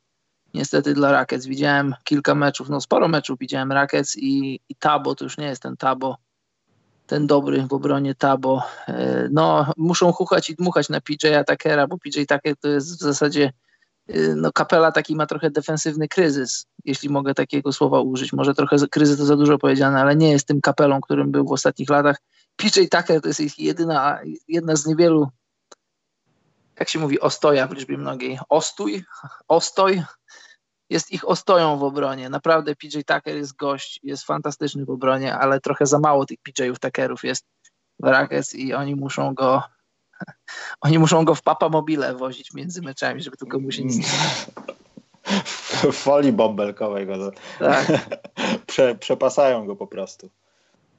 Niestety 0.53 0.93
dla 0.93 1.11
Rackets. 1.11 1.45
Widziałem 1.45 1.95
kilka 2.03 2.35
meczów, 2.35 2.69
no 2.69 2.81
sporo 2.81 3.07
meczów 3.07 3.39
widziałem 3.39 3.71
Rackets 3.71 4.17
i, 4.17 4.59
i 4.69 4.75
Tabo 4.75 5.15
to 5.15 5.23
już 5.23 5.37
nie 5.37 5.45
jest 5.45 5.61
ten 5.61 5.77
Tabo, 5.77 6.17
ten 7.07 7.27
dobry 7.27 7.67
w 7.67 7.73
obronie 7.73 8.15
Tabo. 8.15 8.63
E, 8.87 9.27
no, 9.31 9.73
muszą 9.77 10.11
chuchać 10.11 10.49
i 10.49 10.55
dmuchać 10.55 10.89
na 10.89 10.99
PJ'a 10.99 11.43
Takera, 11.43 11.87
bo 11.87 11.97
PJ 11.97 12.19
Tucker 12.19 12.55
to 12.59 12.67
jest 12.67 12.97
w 12.97 12.99
zasadzie 12.99 13.53
e, 14.07 14.35
no 14.35 14.51
kapela 14.51 14.91
taki 14.91 15.15
ma 15.15 15.25
trochę 15.25 15.51
defensywny 15.51 16.07
kryzys, 16.07 16.65
jeśli 16.85 17.09
mogę 17.09 17.33
takiego 17.33 17.73
słowa 17.73 18.01
użyć. 18.01 18.33
Może 18.33 18.53
trochę 18.53 18.77
kryzys 18.91 19.17
to 19.17 19.25
za 19.25 19.35
dużo 19.35 19.57
powiedziane, 19.57 20.01
ale 20.01 20.15
nie 20.15 20.31
jest 20.31 20.47
tym 20.47 20.61
kapelą, 20.61 21.01
którym 21.01 21.31
był 21.31 21.45
w 21.45 21.51
ostatnich 21.51 21.89
latach. 21.89 22.17
PJ 22.55 22.79
Tucker 22.91 23.21
to 23.21 23.27
jest 23.27 23.39
ich 23.39 23.59
jedyna, 23.59 24.19
jedna 24.47 24.75
z 24.75 24.85
niewielu, 24.85 25.27
jak 26.79 26.89
się 26.89 26.99
mówi, 26.99 27.19
ostoja 27.19 27.67
w 27.67 27.71
liczbie 27.71 27.97
mnogiej. 27.97 28.39
Ostój, 28.49 29.03
ostoj 29.47 30.03
jest 30.91 31.11
ich 31.11 31.27
ostoją 31.27 31.77
w 31.77 31.83
obronie. 31.83 32.29
Naprawdę 32.29 32.75
PJ 32.75 32.97
Tucker 33.05 33.35
jest 33.35 33.55
gość, 33.55 33.99
jest 34.03 34.23
fantastyczny 34.23 34.85
w 34.85 34.89
obronie, 34.89 35.35
ale 35.35 35.59
trochę 35.59 35.85
za 35.85 35.99
mało 35.99 36.25
tych 36.25 36.37
PJ-ów 36.43 36.79
Tuckerów 36.79 37.23
jest 37.23 37.45
w 37.99 38.07
Rackets 38.07 38.55
i 38.55 38.73
oni 38.73 38.95
muszą 38.95 39.33
go 39.33 39.63
oni 40.81 40.99
muszą 40.99 41.25
go 41.25 41.35
w 41.35 41.41
papa 41.41 41.69
mobile 41.69 42.15
wozić 42.15 42.53
między 42.53 42.81
meczami, 42.81 43.21
żeby 43.21 43.37
tylko 43.37 43.59
mu 43.59 43.71
się 43.71 43.83
nic 43.83 43.97
nie 43.97 44.05
W 45.91 45.95
folii 45.95 46.31
bąbelkowej 46.31 47.07
go 47.07 47.31
tak. 47.59 47.87
Prze, 48.67 48.95
przepasają 48.95 49.65
go 49.65 49.75
po 49.75 49.87
prostu. 49.87 50.29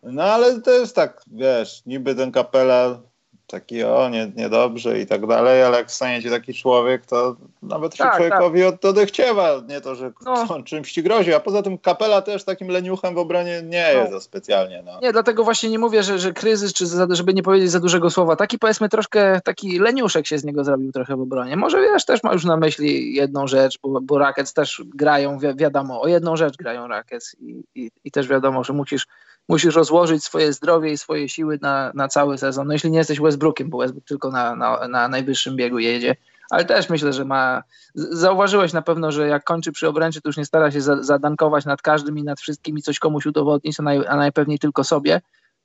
No 0.03 0.23
ale 0.23 0.61
to 0.61 0.71
jest 0.71 0.97
tak, 0.97 1.23
wiesz, 1.27 1.83
niby 1.87 2.15
ten 2.15 2.33
kapela 2.33 3.01
taki 3.47 3.85
o, 3.85 4.09
nie, 4.09 4.33
niedobrze 4.37 5.01
i 5.01 5.07
tak 5.07 5.27
dalej, 5.27 5.63
ale 5.63 5.79
jak 5.79 5.91
stanie 5.91 6.23
ci 6.23 6.31
taki 6.31 6.55
człowiek, 6.55 7.07
to 7.07 7.37
nawet 7.63 7.95
się 7.95 8.05
tak, 8.05 8.17
człowiekowi 8.17 8.61
tak. 8.61 8.85
odechciewa, 8.85 9.63
nie 9.69 9.81
to, 9.81 9.95
że 9.95 10.13
no. 10.25 10.47
on 10.55 10.65
czymś 10.65 10.93
ci 10.93 11.03
grozi, 11.03 11.35
a 11.35 11.41
poza 11.41 11.63
tym 11.63 11.79
kapela 11.79 12.23
też 12.23 12.45
takim 12.45 12.69
leniuchem 12.69 13.15
w 13.15 13.19
obronie 13.19 13.63
nie 13.65 13.91
no. 13.95 14.01
jest 14.01 14.13
za 14.13 14.21
specjalnie. 14.21 14.83
No. 14.83 15.01
Nie, 15.03 15.13
dlatego 15.13 15.45
właśnie 15.45 15.71
nie 15.71 15.79
mówię, 15.79 16.03
że, 16.03 16.19
że 16.19 16.33
kryzys, 16.33 16.73
czy 16.73 16.87
za, 16.87 17.07
żeby 17.11 17.35
nie 17.35 17.43
powiedzieć 17.43 17.71
za 17.71 17.81
dużego 17.81 18.11
słowa, 18.11 18.37
taki 18.37 18.59
powiedzmy 18.59 18.89
troszkę, 18.89 19.41
taki 19.45 19.79
leniuszek 19.79 20.27
się 20.27 20.39
z 20.39 20.45
niego 20.45 20.65
zrobił 20.65 20.93
trochę 20.93 21.17
w 21.17 21.21
obronie. 21.21 21.57
Może 21.57 21.81
wiesz, 21.81 22.05
też 22.05 22.23
ma 22.23 22.33
już 22.33 22.45
na 22.45 22.57
myśli 22.57 23.15
jedną 23.15 23.47
rzecz, 23.47 23.79
bo, 23.83 24.01
bo 24.01 24.19
Rackets 24.19 24.53
też 24.53 24.83
grają, 24.95 25.39
wi 25.39 25.55
wiadomo, 25.57 26.03
o 26.03 26.09
jedną 26.09 26.37
rzecz 26.37 26.57
grają 26.57 26.89
Rackets 26.89 27.37
i, 27.41 27.65
i, 27.75 27.91
i 28.05 28.11
też 28.11 28.29
wiadomo, 28.29 28.65
że 28.65 28.73
musisz 28.73 29.07
musisz 29.49 29.75
rozłożyć 29.75 30.25
swoje 30.25 30.53
zdrowie 30.53 30.93
i 30.93 30.99
swoje 30.99 31.29
siły 31.29 31.59
na, 31.63 31.93
na 31.95 32.09
cały 32.09 32.39
sezon. 32.39 32.67
No 32.67 32.73
jeśli 32.73 32.91
nie 32.91 32.99
jesteś 32.99 33.21
Westbrookiem, 33.21 33.71
bo 33.71 33.79
Westbrook 33.79 34.05
tylko 34.05 34.31
na, 34.31 34.57
na, 34.57 34.89
na 34.89 35.09
najwyższym 35.09 35.57
biegu 35.57 35.79
jedzie, 35.79 36.17
ale 36.51 36.65
też 36.65 36.89
myślę, 36.89 37.13
że 37.13 37.25
ma. 37.25 37.63
Zauważyłeś 37.95 38.73
na 38.73 38.83
pewno, 38.83 39.13
że 39.13 39.29
jak 39.29 39.45
kończy 39.45 39.73
przy 39.73 39.89
obręczy, 39.89 40.21
to 40.21 40.29
już 40.29 40.37
nie 40.37 40.45
stara 40.45 40.71
się 40.71 40.81
zadankować 40.81 41.65
nad 41.65 41.83
każdym 41.83 42.19
i 42.19 42.25
nad 42.25 42.41
wszystkim 42.41 42.79
i 42.79 42.83
coś 42.83 42.99
komuś 42.99 43.27
udowodnić, 43.27 43.81
a, 43.81 43.83
naj, 43.83 44.07
a 44.07 44.17
najpewniej 44.17 44.59
tylko 44.59 44.85
sobie. 44.85 45.21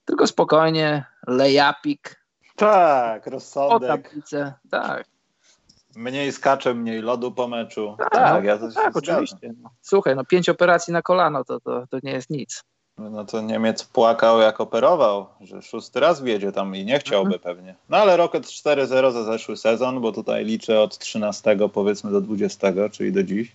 Tylko 0.05 0.27
spokojnie, 0.27 1.05
lejapik. 1.27 2.23
Tak, 2.55 3.27
rozsądek. 3.27 4.15
tak. 4.69 5.05
Mniej 5.95 6.31
skacze, 6.31 6.73
mniej 6.73 7.01
lodu 7.01 7.31
po 7.31 7.47
meczu. 7.47 7.95
Tak, 7.99 8.09
tak, 8.09 8.43
ja 8.43 8.57
to 8.57 8.71
tak 8.71 8.97
oczywiście. 8.97 9.53
Słuchaj, 9.81 10.15
no 10.15 10.25
pięć 10.25 10.49
operacji 10.49 10.93
na 10.93 11.01
kolano 11.01 11.43
to, 11.43 11.59
to, 11.59 11.87
to 11.87 11.97
nie 12.03 12.11
jest 12.11 12.29
nic. 12.29 12.63
No 12.97 13.25
to 13.25 13.41
Niemiec 13.41 13.83
płakał 13.83 14.39
jak 14.41 14.61
operował, 14.61 15.25
że 15.41 15.61
szósty 15.61 15.99
raz 15.99 16.21
wjedzie 16.21 16.51
tam 16.51 16.75
i 16.75 16.85
nie 16.85 16.99
chciałby 16.99 17.35
mhm. 17.35 17.41
pewnie. 17.41 17.75
No 17.89 17.97
ale 17.97 18.17
Rocket 18.17 18.45
4-0 18.45 19.11
za 19.11 19.23
zeszły 19.23 19.57
sezon, 19.57 20.01
bo 20.01 20.11
tutaj 20.11 20.45
liczę 20.45 20.81
od 20.81 20.97
13 20.97 21.57
powiedzmy 21.73 22.11
do 22.11 22.21
20, 22.21 22.67
czyli 22.91 23.11
do 23.11 23.23
dziś. 23.23 23.51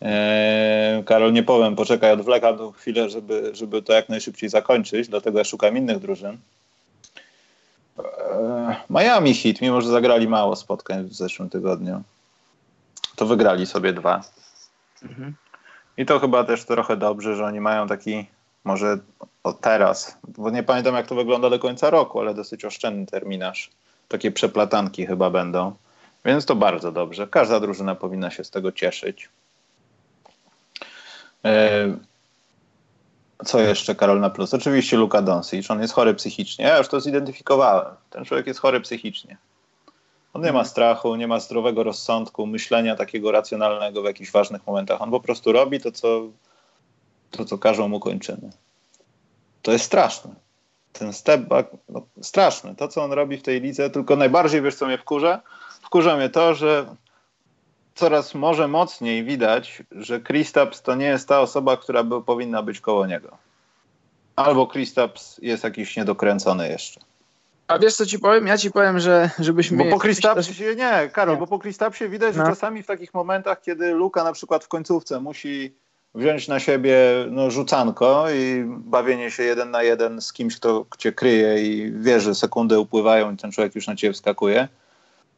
Eee, 0.00 1.04
Karol, 1.04 1.32
nie 1.32 1.42
powiem, 1.42 1.76
poczekaj, 1.76 2.12
odwlekam 2.12 2.58
tą 2.58 2.72
chwilę, 2.72 3.10
żeby, 3.10 3.50
żeby 3.54 3.82
to 3.82 3.92
jak 3.92 4.08
najszybciej 4.08 4.48
zakończyć, 4.48 5.08
dlatego 5.08 5.38
ja 5.38 5.44
szukam 5.44 5.76
innych 5.76 5.98
drużyn. 5.98 6.38
Eee, 7.98 8.76
Miami 8.90 9.34
Heat, 9.34 9.60
mimo 9.60 9.80
że 9.80 9.88
zagrali 9.88 10.28
mało 10.28 10.56
spotkań 10.56 11.04
w 11.04 11.14
zeszłym 11.14 11.50
tygodniu, 11.50 12.02
to 13.16 13.26
wygrali 13.26 13.66
sobie 13.66 13.92
dwa. 13.92 14.22
Mhm. 15.02 15.34
I 15.96 16.06
to 16.06 16.18
chyba 16.18 16.44
też 16.44 16.64
trochę 16.64 16.96
dobrze, 16.96 17.36
że 17.36 17.44
oni 17.44 17.60
mają 17.60 17.88
taki 17.88 18.26
może 18.64 18.98
teraz, 19.60 20.18
bo 20.28 20.50
nie 20.50 20.62
pamiętam 20.62 20.94
jak 20.94 21.06
to 21.06 21.14
wygląda 21.14 21.50
do 21.50 21.58
końca 21.58 21.90
roku, 21.90 22.20
ale 22.20 22.34
dosyć 22.34 22.64
oszczędny 22.64 23.06
terminarz. 23.06 23.70
Takie 24.08 24.30
przeplatanki 24.30 25.06
chyba 25.06 25.30
będą. 25.30 25.74
Więc 26.24 26.46
to 26.46 26.56
bardzo 26.56 26.92
dobrze. 26.92 27.26
Każda 27.26 27.60
drużyna 27.60 27.94
powinna 27.94 28.30
się 28.30 28.44
z 28.44 28.50
tego 28.50 28.72
cieszyć. 28.72 29.28
E, 31.44 31.96
co 33.44 33.60
jeszcze, 33.60 33.94
Karol, 33.94 34.20
na 34.20 34.30
plus? 34.30 34.54
Oczywiście 34.54 34.96
Luka 34.96 35.22
Doncic. 35.22 35.70
On 35.70 35.80
jest 35.80 35.94
chory 35.94 36.14
psychicznie. 36.14 36.64
Ja 36.64 36.78
już 36.78 36.88
to 36.88 37.00
zidentyfikowałem. 37.00 37.94
Ten 38.10 38.24
człowiek 38.24 38.46
jest 38.46 38.60
chory 38.60 38.80
psychicznie. 38.80 39.36
On 40.34 40.42
nie 40.42 40.52
ma 40.52 40.64
strachu, 40.64 41.16
nie 41.16 41.26
ma 41.26 41.40
zdrowego 41.40 41.82
rozsądku, 41.82 42.46
myślenia 42.46 42.96
takiego 42.96 43.32
racjonalnego 43.32 44.02
w 44.02 44.04
jakichś 44.04 44.30
ważnych 44.30 44.66
momentach. 44.66 45.02
On 45.02 45.10
po 45.10 45.20
prostu 45.20 45.52
robi 45.52 45.80
to, 45.80 45.92
co 45.92 46.22
to, 47.32 47.44
co 47.44 47.58
każą 47.58 47.88
mu 47.88 48.00
kończymy. 48.00 48.50
To 49.62 49.72
jest 49.72 49.84
straszne. 49.84 50.34
Ten 50.92 51.12
step 51.12 51.40
back, 51.40 51.70
no, 51.88 52.02
straszny. 52.22 52.74
To, 52.74 52.88
co 52.88 53.04
on 53.04 53.12
robi 53.12 53.36
w 53.36 53.42
tej 53.42 53.60
lidze, 53.60 53.90
tylko 53.90 54.16
najbardziej, 54.16 54.62
wiesz, 54.62 54.74
co 54.74 54.86
mnie 54.86 54.98
wkurza? 54.98 55.40
Wkurza 55.82 56.16
mnie 56.16 56.28
to, 56.28 56.54
że 56.54 56.86
coraz 57.94 58.34
może 58.34 58.68
mocniej 58.68 59.24
widać, 59.24 59.82
że 59.90 60.20
Kristaps 60.20 60.82
to 60.82 60.94
nie 60.94 61.06
jest 61.06 61.28
ta 61.28 61.40
osoba, 61.40 61.76
która 61.76 62.04
by, 62.04 62.22
powinna 62.22 62.62
być 62.62 62.80
koło 62.80 63.06
niego. 63.06 63.38
Albo 64.36 64.66
Kristaps 64.66 65.38
jest 65.42 65.64
jakiś 65.64 65.96
niedokręcony 65.96 66.68
jeszcze. 66.68 67.00
A 67.68 67.78
wiesz 67.78 67.94
co 67.94 68.06
ci 68.06 68.18
powiem? 68.18 68.46
Ja 68.46 68.58
ci 68.58 68.70
powiem, 68.70 69.00
że 69.00 69.30
żebyśmy... 69.38 69.84
Bo 69.84 69.90
po 69.90 69.98
Kristapsie, 69.98 70.76
nie, 70.76 71.10
Karol, 71.12 71.36
bo 71.36 71.46
po 71.46 71.58
Kristapsie 71.58 72.08
widać, 72.08 72.36
no. 72.36 72.44
że 72.44 72.50
czasami 72.50 72.82
w 72.82 72.86
takich 72.86 73.14
momentach, 73.14 73.60
kiedy 73.60 73.94
Luka 73.94 74.24
na 74.24 74.32
przykład 74.32 74.64
w 74.64 74.68
końcówce 74.68 75.20
musi 75.20 75.74
wziąć 76.14 76.48
na 76.48 76.60
siebie 76.60 76.96
no, 77.30 77.50
rzucanko 77.50 78.30
i 78.30 78.64
bawienie 78.66 79.30
się 79.30 79.42
jeden 79.42 79.70
na 79.70 79.82
jeden 79.82 80.20
z 80.20 80.32
kimś, 80.32 80.56
kto 80.56 80.86
cię 80.98 81.12
kryje 81.12 81.62
i 81.62 81.92
wie, 81.92 82.20
że 82.20 82.34
sekundy 82.34 82.78
upływają 82.78 83.32
i 83.32 83.36
ten 83.36 83.52
człowiek 83.52 83.74
już 83.74 83.86
na 83.86 83.96
ciebie 83.96 84.12
wskakuje, 84.12 84.68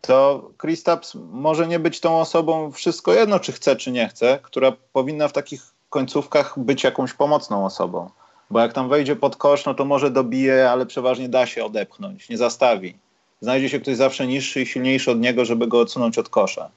to 0.01 0.51
Kristaps 0.57 1.17
może 1.33 1.67
nie 1.67 1.79
być 1.79 2.01
tą 2.01 2.21
osobą 2.21 2.73
wszystko 2.73 3.15
jedno, 3.15 3.41
czy 3.41 3.53
chce, 3.53 3.77
czy 3.77 3.91
nie 3.91 4.09
chce, 4.09 4.39
która 4.43 4.73
powinna 4.93 5.29
w 5.29 5.33
takich 5.33 5.63
końcówkach 5.91 6.59
być 6.59 6.85
jakąś 6.85 7.13
pomocną 7.13 7.65
osobą. 7.65 8.11
Bo 8.51 8.61
jak 8.61 8.73
tam 8.73 8.89
wejdzie 8.89 9.17
pod 9.17 9.37
kosz, 9.37 9.65
no 9.65 9.75
to 9.75 9.85
może 9.85 10.11
dobije, 10.11 10.71
ale 10.71 10.87
przeważnie 10.87 11.29
da 11.29 11.47
się 11.47 11.65
odepchnąć, 11.65 12.29
nie 12.29 12.37
zastawi. 12.37 12.97
Znajdzie 13.41 13.69
się 13.69 13.81
ktoś 13.81 13.97
zawsze 13.97 14.27
niższy 14.27 14.63
i 14.63 14.67
silniejszy 14.67 15.11
od 15.11 15.21
niego, 15.21 15.45
żeby 15.45 15.67
go 15.67 15.81
odsunąć 15.81 16.19
od 16.19 16.29
kosza. 16.29 16.71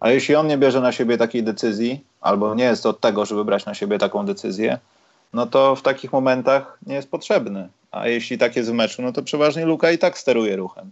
A 0.00 0.10
jeśli 0.10 0.34
on 0.34 0.46
nie 0.46 0.58
bierze 0.58 0.80
na 0.80 0.92
siebie 0.92 1.18
takiej 1.18 1.42
decyzji, 1.42 2.04
albo 2.20 2.54
nie 2.54 2.64
jest 2.64 2.86
od 2.86 3.00
tego, 3.00 3.26
żeby 3.26 3.44
brać 3.44 3.66
na 3.66 3.74
siebie 3.74 3.98
taką 3.98 4.26
decyzję, 4.26 4.78
no 5.32 5.46
to 5.46 5.76
w 5.76 5.82
takich 5.82 6.12
momentach 6.12 6.78
nie 6.86 6.94
jest 6.94 7.10
potrzebny. 7.10 7.68
A 7.90 8.08
jeśli 8.08 8.38
tak 8.38 8.56
jest 8.56 8.70
w 8.70 8.72
meczu, 8.72 9.02
no 9.02 9.12
to 9.12 9.22
przeważnie 9.22 9.66
Luka 9.66 9.90
i 9.90 9.98
tak 9.98 10.18
steruje 10.18 10.56
ruchem. 10.56 10.90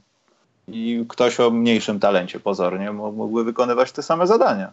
I 0.69 1.05
ktoś 1.09 1.41
o 1.41 1.51
mniejszym 1.51 2.01
talencie 2.01 2.41
pozornie 2.41 2.93
mógłby 2.93 3.45
wykonywać 3.45 3.93
te 3.93 4.03
same 4.03 4.27
zadania. 4.27 4.73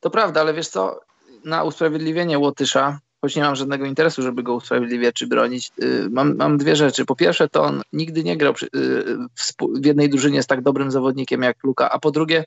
To 0.00 0.10
prawda, 0.10 0.40
ale 0.40 0.54
wiesz 0.54 0.68
co, 0.68 1.00
na 1.44 1.64
usprawiedliwienie 1.64 2.38
Łotysza, 2.38 2.98
choć 3.20 3.36
nie 3.36 3.42
mam 3.42 3.56
żadnego 3.56 3.86
interesu, 3.86 4.22
żeby 4.22 4.42
go 4.42 4.54
usprawiedliwiać 4.54 5.14
czy 5.14 5.26
bronić, 5.26 5.72
yy, 5.78 6.08
mam, 6.10 6.36
mam, 6.36 6.58
dwie 6.58 6.76
rzeczy. 6.76 7.04
Po 7.04 7.16
pierwsze, 7.16 7.48
to 7.48 7.62
on 7.62 7.82
nigdy 7.92 8.24
nie 8.24 8.36
grał 8.36 8.54
przy, 8.54 8.68
yy, 8.74 9.16
w, 9.34 9.52
w, 9.80 9.86
jednej 9.86 10.08
drużynie 10.08 10.42
z 10.42 10.46
tak 10.46 10.62
dobrym 10.62 10.90
zawodnikiem 10.90 11.42
jak 11.42 11.64
Luka, 11.64 11.90
a 11.90 11.98
po 11.98 12.10
drugie, 12.10 12.44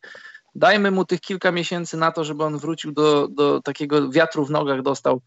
dajmy 0.57 0.91
mu 0.91 1.05
tych 1.05 1.21
kilka 1.21 1.51
miesięcy 1.51 1.97
na 1.97 2.11
to, 2.11 2.23
żeby 2.23 2.43
on 2.43 2.57
wrócił 2.57 2.91
do, 2.91 3.27
do 3.27 3.61
takiego 3.61 4.09
wiatru 4.09 4.45
w 4.45 4.51
nogach, 4.51 4.81
dostał. 4.81 5.21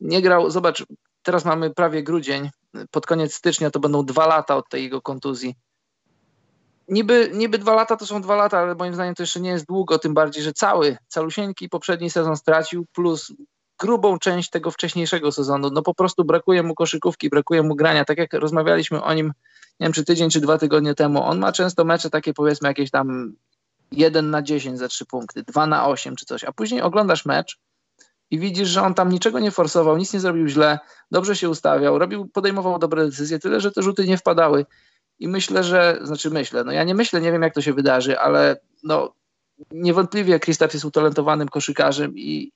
Nie 0.00 0.22
grał, 0.22 0.50
zobacz, 0.50 0.86
teraz 1.22 1.44
mamy 1.44 1.70
prawie 1.70 2.02
grudzień, 2.02 2.50
pod 2.90 3.06
koniec 3.06 3.34
stycznia 3.34 3.70
to 3.70 3.80
będą 3.80 4.04
dwa 4.04 4.26
lata 4.26 4.56
od 4.56 4.68
tej 4.68 4.82
jego 4.82 5.02
kontuzji 5.02 5.54
niby, 6.88 7.30
niby 7.34 7.58
dwa 7.58 7.74
lata 7.74 7.96
to 7.96 8.06
są 8.06 8.22
dwa 8.22 8.36
lata, 8.36 8.58
ale 8.58 8.74
moim 8.74 8.94
zdaniem 8.94 9.14
to 9.14 9.22
jeszcze 9.22 9.40
nie 9.40 9.50
jest 9.50 9.66
długo, 9.66 9.98
tym 9.98 10.14
bardziej, 10.14 10.42
że 10.42 10.52
cały, 10.52 10.96
calusieńki 11.08 11.68
poprzedni 11.68 12.10
sezon 12.10 12.36
stracił, 12.36 12.86
plus 12.92 13.32
grubą 13.78 14.18
część 14.18 14.50
tego 14.50 14.70
wcześniejszego 14.70 15.32
sezonu. 15.32 15.70
No 15.70 15.82
po 15.82 15.94
prostu 15.94 16.24
brakuje 16.24 16.62
mu 16.62 16.74
koszykówki, 16.74 17.28
brakuje 17.28 17.62
mu 17.62 17.76
grania. 17.76 18.04
Tak 18.04 18.18
jak 18.18 18.32
rozmawialiśmy 18.32 19.02
o 19.02 19.14
nim, 19.14 19.26
nie 19.80 19.84
wiem 19.84 19.92
czy 19.92 20.04
tydzień, 20.04 20.30
czy 20.30 20.40
dwa 20.40 20.58
tygodnie 20.58 20.94
temu, 20.94 21.22
on 21.22 21.38
ma 21.38 21.52
często 21.52 21.84
mecze 21.84 22.10
takie 22.10 22.34
powiedzmy 22.34 22.68
jakieś 22.68 22.90
tam 22.90 23.32
1 23.92 24.30
na 24.30 24.42
10 24.42 24.78
za 24.78 24.88
3 24.88 25.06
punkty, 25.06 25.42
2 25.42 25.66
na 25.66 25.86
8 25.86 26.16
czy 26.16 26.26
coś, 26.26 26.44
a 26.44 26.52
później 26.52 26.82
oglądasz 26.82 27.26
mecz 27.26 27.58
i 28.30 28.38
widzisz, 28.38 28.68
że 28.68 28.82
on 28.82 28.94
tam 28.94 29.08
niczego 29.08 29.38
nie 29.38 29.50
forsował, 29.50 29.96
nic 29.96 30.12
nie 30.12 30.20
zrobił 30.20 30.48
źle, 30.48 30.78
dobrze 31.10 31.36
się 31.36 31.48
ustawiał, 31.48 31.98
robił, 31.98 32.26
podejmował 32.26 32.78
dobre 32.78 33.04
decyzje, 33.04 33.38
tyle, 33.38 33.60
że 33.60 33.72
te 33.72 33.82
rzuty 33.82 34.06
nie 34.06 34.18
wpadały. 34.18 34.66
I 35.18 35.28
myślę, 35.28 35.64
że, 35.64 35.98
znaczy 36.02 36.30
myślę, 36.30 36.64
no 36.64 36.72
ja 36.72 36.84
nie 36.84 36.94
myślę, 36.94 37.20
nie 37.20 37.32
wiem 37.32 37.42
jak 37.42 37.54
to 37.54 37.62
się 37.62 37.72
wydarzy, 37.72 38.18
ale 38.18 38.56
no 38.82 39.14
niewątpliwie 39.70 40.40
Kristaps 40.40 40.74
jest 40.74 40.86
utalentowanym 40.86 41.48
koszykarzem 41.48 42.18
i, 42.18 42.52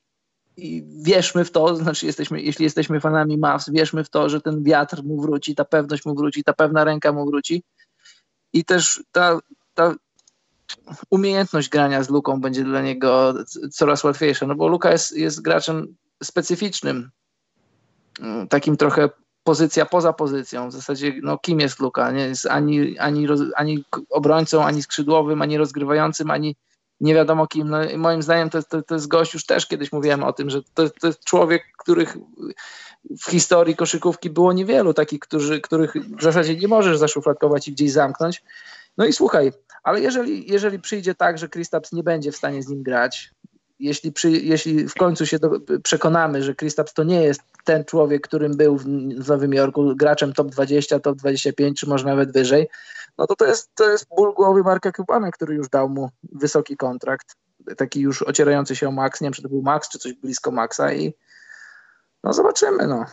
i 0.56 0.84
wierzmy 1.02 1.44
w 1.44 1.50
to, 1.50 1.76
znaczy 1.76 2.06
jesteśmy, 2.06 2.42
jeśli 2.42 2.64
jesteśmy 2.64 3.00
fanami 3.00 3.38
Mavs, 3.38 3.70
wierzmy 3.70 4.04
w 4.04 4.10
to, 4.10 4.28
że 4.28 4.40
ten 4.40 4.62
wiatr 4.62 5.02
mu 5.04 5.20
wróci, 5.20 5.54
ta 5.54 5.64
pewność 5.64 6.04
mu 6.04 6.14
wróci, 6.14 6.44
ta 6.44 6.52
pewna 6.52 6.84
ręka 6.84 7.12
mu 7.12 7.26
wróci 7.26 7.64
i 8.52 8.64
też 8.64 9.02
ta, 9.12 9.38
ta 9.74 9.94
umiejętność 11.10 11.68
grania 11.68 12.02
z 12.02 12.10
Luką 12.10 12.40
będzie 12.40 12.64
dla 12.64 12.82
niego 12.82 13.34
coraz 13.72 14.04
łatwiejsza, 14.04 14.46
no 14.46 14.54
bo 14.54 14.68
Luka 14.68 14.92
jest, 14.92 15.16
jest 15.16 15.42
graczem 15.42 15.96
specyficznym, 16.22 17.10
takim 18.48 18.76
trochę 18.76 19.08
pozycja 19.44 19.86
poza 19.86 20.12
pozycją. 20.12 20.68
W 20.68 20.72
zasadzie, 20.72 21.14
no 21.22 21.38
kim 21.38 21.60
jest 21.60 21.80
Luka? 21.80 22.10
Nie 22.10 22.24
jest 22.24 22.46
ani, 22.46 22.98
ani, 22.98 23.26
roz, 23.26 23.40
ani 23.56 23.84
obrońcą, 24.10 24.64
ani 24.64 24.82
skrzydłowym, 24.82 25.42
ani 25.42 25.58
rozgrywającym, 25.58 26.30
ani 26.30 26.56
nie 27.00 27.14
wiadomo 27.14 27.46
kim. 27.46 27.68
No, 27.68 27.78
moim 27.96 28.22
zdaniem 28.22 28.50
to, 28.50 28.62
to, 28.62 28.82
to 28.82 28.94
jest 28.94 29.08
gość, 29.08 29.34
już 29.34 29.46
też 29.46 29.66
kiedyś 29.66 29.92
mówiłem 29.92 30.24
o 30.24 30.32
tym, 30.32 30.50
że 30.50 30.62
to, 30.74 30.90
to 30.90 31.06
jest 31.06 31.24
człowiek, 31.24 31.62
których 31.78 32.16
w 33.24 33.30
historii 33.30 33.76
koszykówki 33.76 34.30
było 34.30 34.52
niewielu, 34.52 34.94
takich, 34.94 35.20
którzy, 35.20 35.60
których 35.60 35.94
w 36.18 36.22
zasadzie 36.22 36.56
nie 36.56 36.68
możesz 36.68 36.98
zaszufladkować 36.98 37.68
i 37.68 37.72
gdzieś 37.72 37.92
zamknąć. 37.92 38.42
No 38.98 39.04
i 39.04 39.12
słuchaj, 39.12 39.52
ale 39.82 40.00
jeżeli, 40.00 40.52
jeżeli 40.52 40.78
przyjdzie 40.78 41.14
tak, 41.14 41.38
że 41.38 41.48
Kristaps 41.48 41.92
nie 41.92 42.02
będzie 42.02 42.32
w 42.32 42.36
stanie 42.36 42.62
z 42.62 42.68
nim 42.68 42.82
grać, 42.82 43.30
jeśli, 43.78 44.12
przy, 44.12 44.30
jeśli 44.30 44.88
w 44.88 44.94
końcu 44.94 45.26
się 45.26 45.38
do, 45.38 45.50
przekonamy, 45.82 46.42
że 46.42 46.54
Kristaps 46.54 46.94
to 46.94 47.04
nie 47.04 47.22
jest 47.22 47.40
ten 47.64 47.84
człowiek, 47.84 48.22
którym 48.22 48.56
był 48.56 48.76
w, 48.76 48.84
w 49.18 49.28
Nowym 49.28 49.52
Jorku, 49.52 49.96
graczem 49.96 50.32
top 50.32 50.48
20, 50.48 51.00
top 51.00 51.16
25, 51.18 51.80
czy 51.80 51.88
może 51.88 52.06
nawet 52.06 52.32
wyżej, 52.32 52.68
no 53.18 53.26
to 53.26 53.36
to 53.36 53.46
jest, 53.46 53.74
to 53.74 53.90
jest 53.90 54.06
ból 54.16 54.34
głowy 54.34 54.62
Marka 54.62 54.92
Cubana, 54.92 55.30
który 55.30 55.54
już 55.54 55.68
dał 55.68 55.88
mu 55.88 56.10
wysoki 56.32 56.76
kontrakt, 56.76 57.36
taki 57.76 58.00
już 58.00 58.22
ocierający 58.22 58.76
się 58.76 58.88
o 58.88 58.92
max, 58.92 59.20
nie 59.20 59.26
wiem, 59.26 59.32
czy 59.32 59.42
to 59.42 59.48
był 59.48 59.62
max, 59.62 59.88
czy 59.88 59.98
coś 59.98 60.12
blisko 60.12 60.50
maxa 60.50 60.92
i 60.92 61.14
no 62.24 62.32
zobaczymy, 62.32 62.86
no 62.86 63.06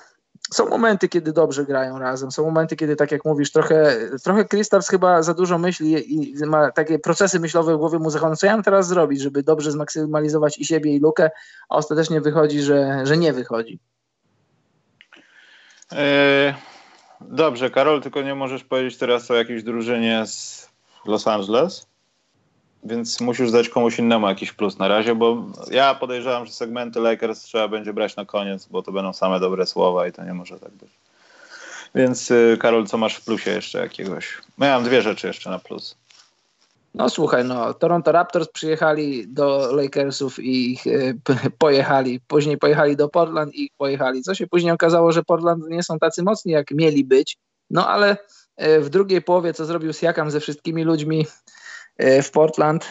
są 0.52 0.70
momenty, 0.70 1.10
kiedy 1.10 1.34
dobrze 1.34 1.66
grają 1.66 2.00
razem, 2.00 2.32
są 2.32 2.44
momenty, 2.44 2.76
kiedy, 2.76 2.96
tak 2.96 3.12
jak 3.12 3.26
mówisz, 3.26 3.52
trochę, 3.52 3.98
trochę 4.24 4.46
Kristaps 4.46 4.90
chyba 4.90 5.24
za 5.24 5.34
dużo 5.34 5.58
myśli 5.58 6.14
i 6.14 6.46
ma 6.46 6.72
takie 6.72 7.00
procesy 7.00 7.40
myślowe 7.40 7.76
w 7.76 7.78
głowie 7.78 8.00
mu 8.00 8.10
zachodzą, 8.10 8.36
co 8.36 8.46
ja 8.46 8.54
mam 8.54 8.64
teraz 8.64 8.88
zrobić, 8.88 9.22
żeby 9.22 9.44
dobrze 9.44 9.72
zmaksymalizować 9.72 10.58
i 10.58 10.66
siebie, 10.66 10.96
i 10.96 11.00
lukę, 11.00 11.30
a 11.70 11.76
ostatecznie 11.76 12.22
wychodzi, 12.22 12.62
że, 12.62 13.02
że 13.04 13.18
nie 13.18 13.34
wychodzi. 13.34 13.80
E, 15.92 16.56
dobrze, 17.22 17.70
Karol, 17.70 18.02
tylko 18.02 18.22
nie 18.22 18.36
możesz 18.36 18.64
powiedzieć 18.64 18.98
teraz 18.98 19.32
o 19.32 19.36
jakiejś 19.36 19.64
drużynie 19.64 20.26
z 20.26 20.70
Los 21.06 21.28
Angeles? 21.28 21.89
Więc 22.84 23.22
musisz 23.22 23.52
dać 23.52 23.70
komuś 23.70 24.00
innemu 24.00 24.28
jakiś 24.28 24.54
plus 24.54 24.78
na 24.78 24.88
razie, 24.88 25.16
bo 25.16 25.46
ja 25.72 25.96
podejrzewam, 25.96 26.46
że 26.46 26.52
segmenty 26.52 27.00
Lakers 27.00 27.42
trzeba 27.42 27.68
będzie 27.68 27.94
brać 27.94 28.16
na 28.16 28.26
koniec, 28.26 28.66
bo 28.66 28.82
to 28.82 28.92
będą 28.92 29.14
same 29.14 29.40
dobre 29.40 29.66
słowa 29.66 30.08
i 30.08 30.12
to 30.12 30.24
nie 30.24 30.34
może 30.34 30.60
tak 30.60 30.72
być. 30.72 30.90
Więc 31.96 32.32
y, 32.32 32.58
Karol, 32.62 32.88
co 32.88 32.98
masz 32.98 33.16
w 33.16 33.26
plusie 33.26 33.52
jeszcze 33.52 33.80
jakiegoś? 33.80 34.38
No 34.58 34.66
mam 34.66 34.84
dwie 34.84 35.02
rzeczy 35.02 35.28
jeszcze 35.28 35.50
na 35.50 35.60
plus. 35.60 35.96
No 36.94 37.10
słuchaj, 37.10 37.46
no 37.46 37.74
Toronto 37.74 38.12
Raptors 38.12 38.48
przyjechali 38.48 39.28
do 39.28 39.76
Lakersów 39.76 40.40
i 40.40 40.72
ich 40.72 40.88
y, 40.88 41.16
pojechali. 41.58 42.20
Później 42.28 42.58
pojechali 42.58 42.96
do 42.96 43.10
Portland 43.10 43.56
i 43.56 43.72
pojechali. 43.78 44.22
Co 44.22 44.36
się 44.36 44.48
później 44.48 44.72
okazało, 44.72 45.12
że 45.12 45.24
Portland 45.24 45.70
nie 45.70 45.84
są 45.84 46.00
tacy 46.00 46.24
mocni, 46.24 46.52
jak 46.52 46.72
mieli 46.72 47.04
być. 47.04 47.38
No 47.70 47.88
ale 47.88 48.18
y, 48.62 48.82
w 48.82 48.90
drugiej 48.90 49.22
połowie, 49.22 49.54
co 49.54 49.66
zrobił 49.66 49.94
Siakam 49.94 50.32
ze 50.32 50.40
wszystkimi 50.40 50.84
ludźmi, 50.84 51.28
w 52.24 52.32
Portland. 52.32 52.86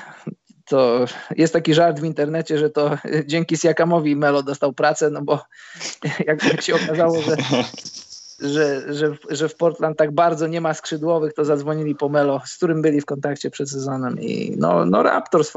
To 0.65 1.05
jest 1.37 1.53
taki 1.53 1.75
żart 1.75 2.01
w 2.01 2.05
internecie, 2.05 2.59
że 2.59 2.71
to 2.71 2.99
dzięki 3.27 3.57
Siakamowi 3.57 4.17
Melo 4.17 4.43
dostał 4.43 4.73
pracę, 4.73 5.11
no 5.11 5.23
bo 5.23 5.45
jak, 6.27 6.45
jak 6.45 6.63
się 6.63 6.75
okazało, 6.75 7.23
że, 7.23 7.37
że, 8.41 8.95
że, 8.95 9.17
że 9.31 9.49
w 9.49 9.55
Portland 9.55 9.99
tak 9.99 10.13
bardzo 10.13 10.47
nie 10.47 10.61
ma 10.61 10.75
skrzydłowych, 10.75 11.35
to 11.35 11.45
zadzwonili 11.45 11.95
po 11.95 12.09
Melo, 12.09 12.41
z 12.47 12.57
którym 12.57 12.83
byli 12.83 13.01
w 13.01 13.07
kontakcie 13.07 13.51
przed 13.51 13.71
sezonem 13.71 14.21
i 14.21 14.55
no, 14.59 14.85
no 14.85 15.03
Raptors 15.03 15.53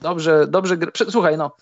dobrze, 0.00 0.46
dobrze, 0.46 0.76
słuchaj 1.10 1.36
no, 1.36 1.56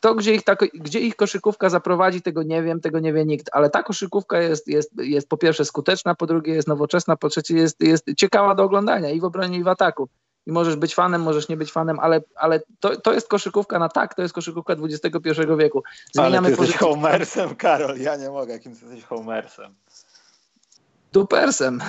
to 0.00 0.14
gdzie 0.14 0.34
ich, 0.34 0.44
ta, 0.44 0.56
gdzie 0.74 1.00
ich 1.00 1.16
koszykówka 1.16 1.68
zaprowadzi, 1.70 2.22
tego 2.22 2.42
nie 2.42 2.62
wiem, 2.62 2.80
tego 2.80 2.98
nie 2.98 3.12
wie 3.12 3.24
nikt, 3.24 3.48
ale 3.52 3.70
ta 3.70 3.82
koszykówka 3.82 4.40
jest, 4.40 4.68
jest, 4.68 4.90
jest 4.98 5.28
po 5.28 5.36
pierwsze 5.36 5.64
skuteczna, 5.64 6.14
po 6.14 6.26
drugie 6.26 6.54
jest 6.54 6.68
nowoczesna, 6.68 7.16
po 7.16 7.28
trzecie 7.28 7.54
jest, 7.54 7.80
jest 7.80 8.04
ciekawa 8.16 8.54
do 8.54 8.62
oglądania 8.62 9.10
i 9.10 9.20
w 9.20 9.24
obronie 9.24 9.58
i 9.58 9.64
w 9.64 9.68
ataku. 9.68 10.08
I 10.46 10.52
możesz 10.52 10.76
być 10.76 10.94
fanem, 10.94 11.22
możesz 11.22 11.48
nie 11.48 11.56
być 11.56 11.72
fanem, 11.72 12.00
ale, 12.00 12.20
ale 12.36 12.60
to, 12.80 12.96
to 12.96 13.12
jest 13.12 13.28
koszykówka 13.28 13.78
na 13.78 13.88
tak, 13.88 14.14
to 14.14 14.22
jest 14.22 14.34
koszykówka 14.34 14.76
XXI 14.82 15.30
wieku. 15.58 15.82
Zmieniamy 16.12 16.48
ale 16.48 16.56
ty 16.56 16.62
jesteś 16.62 16.76
homersem, 16.80 17.54
Karol, 17.56 17.98
ja 17.98 18.16
nie 18.16 18.30
mogę, 18.30 18.52
jakim 18.52 18.72
jesteś 18.72 19.04
homersem. 19.04 19.74
Dupersem. 21.12 21.80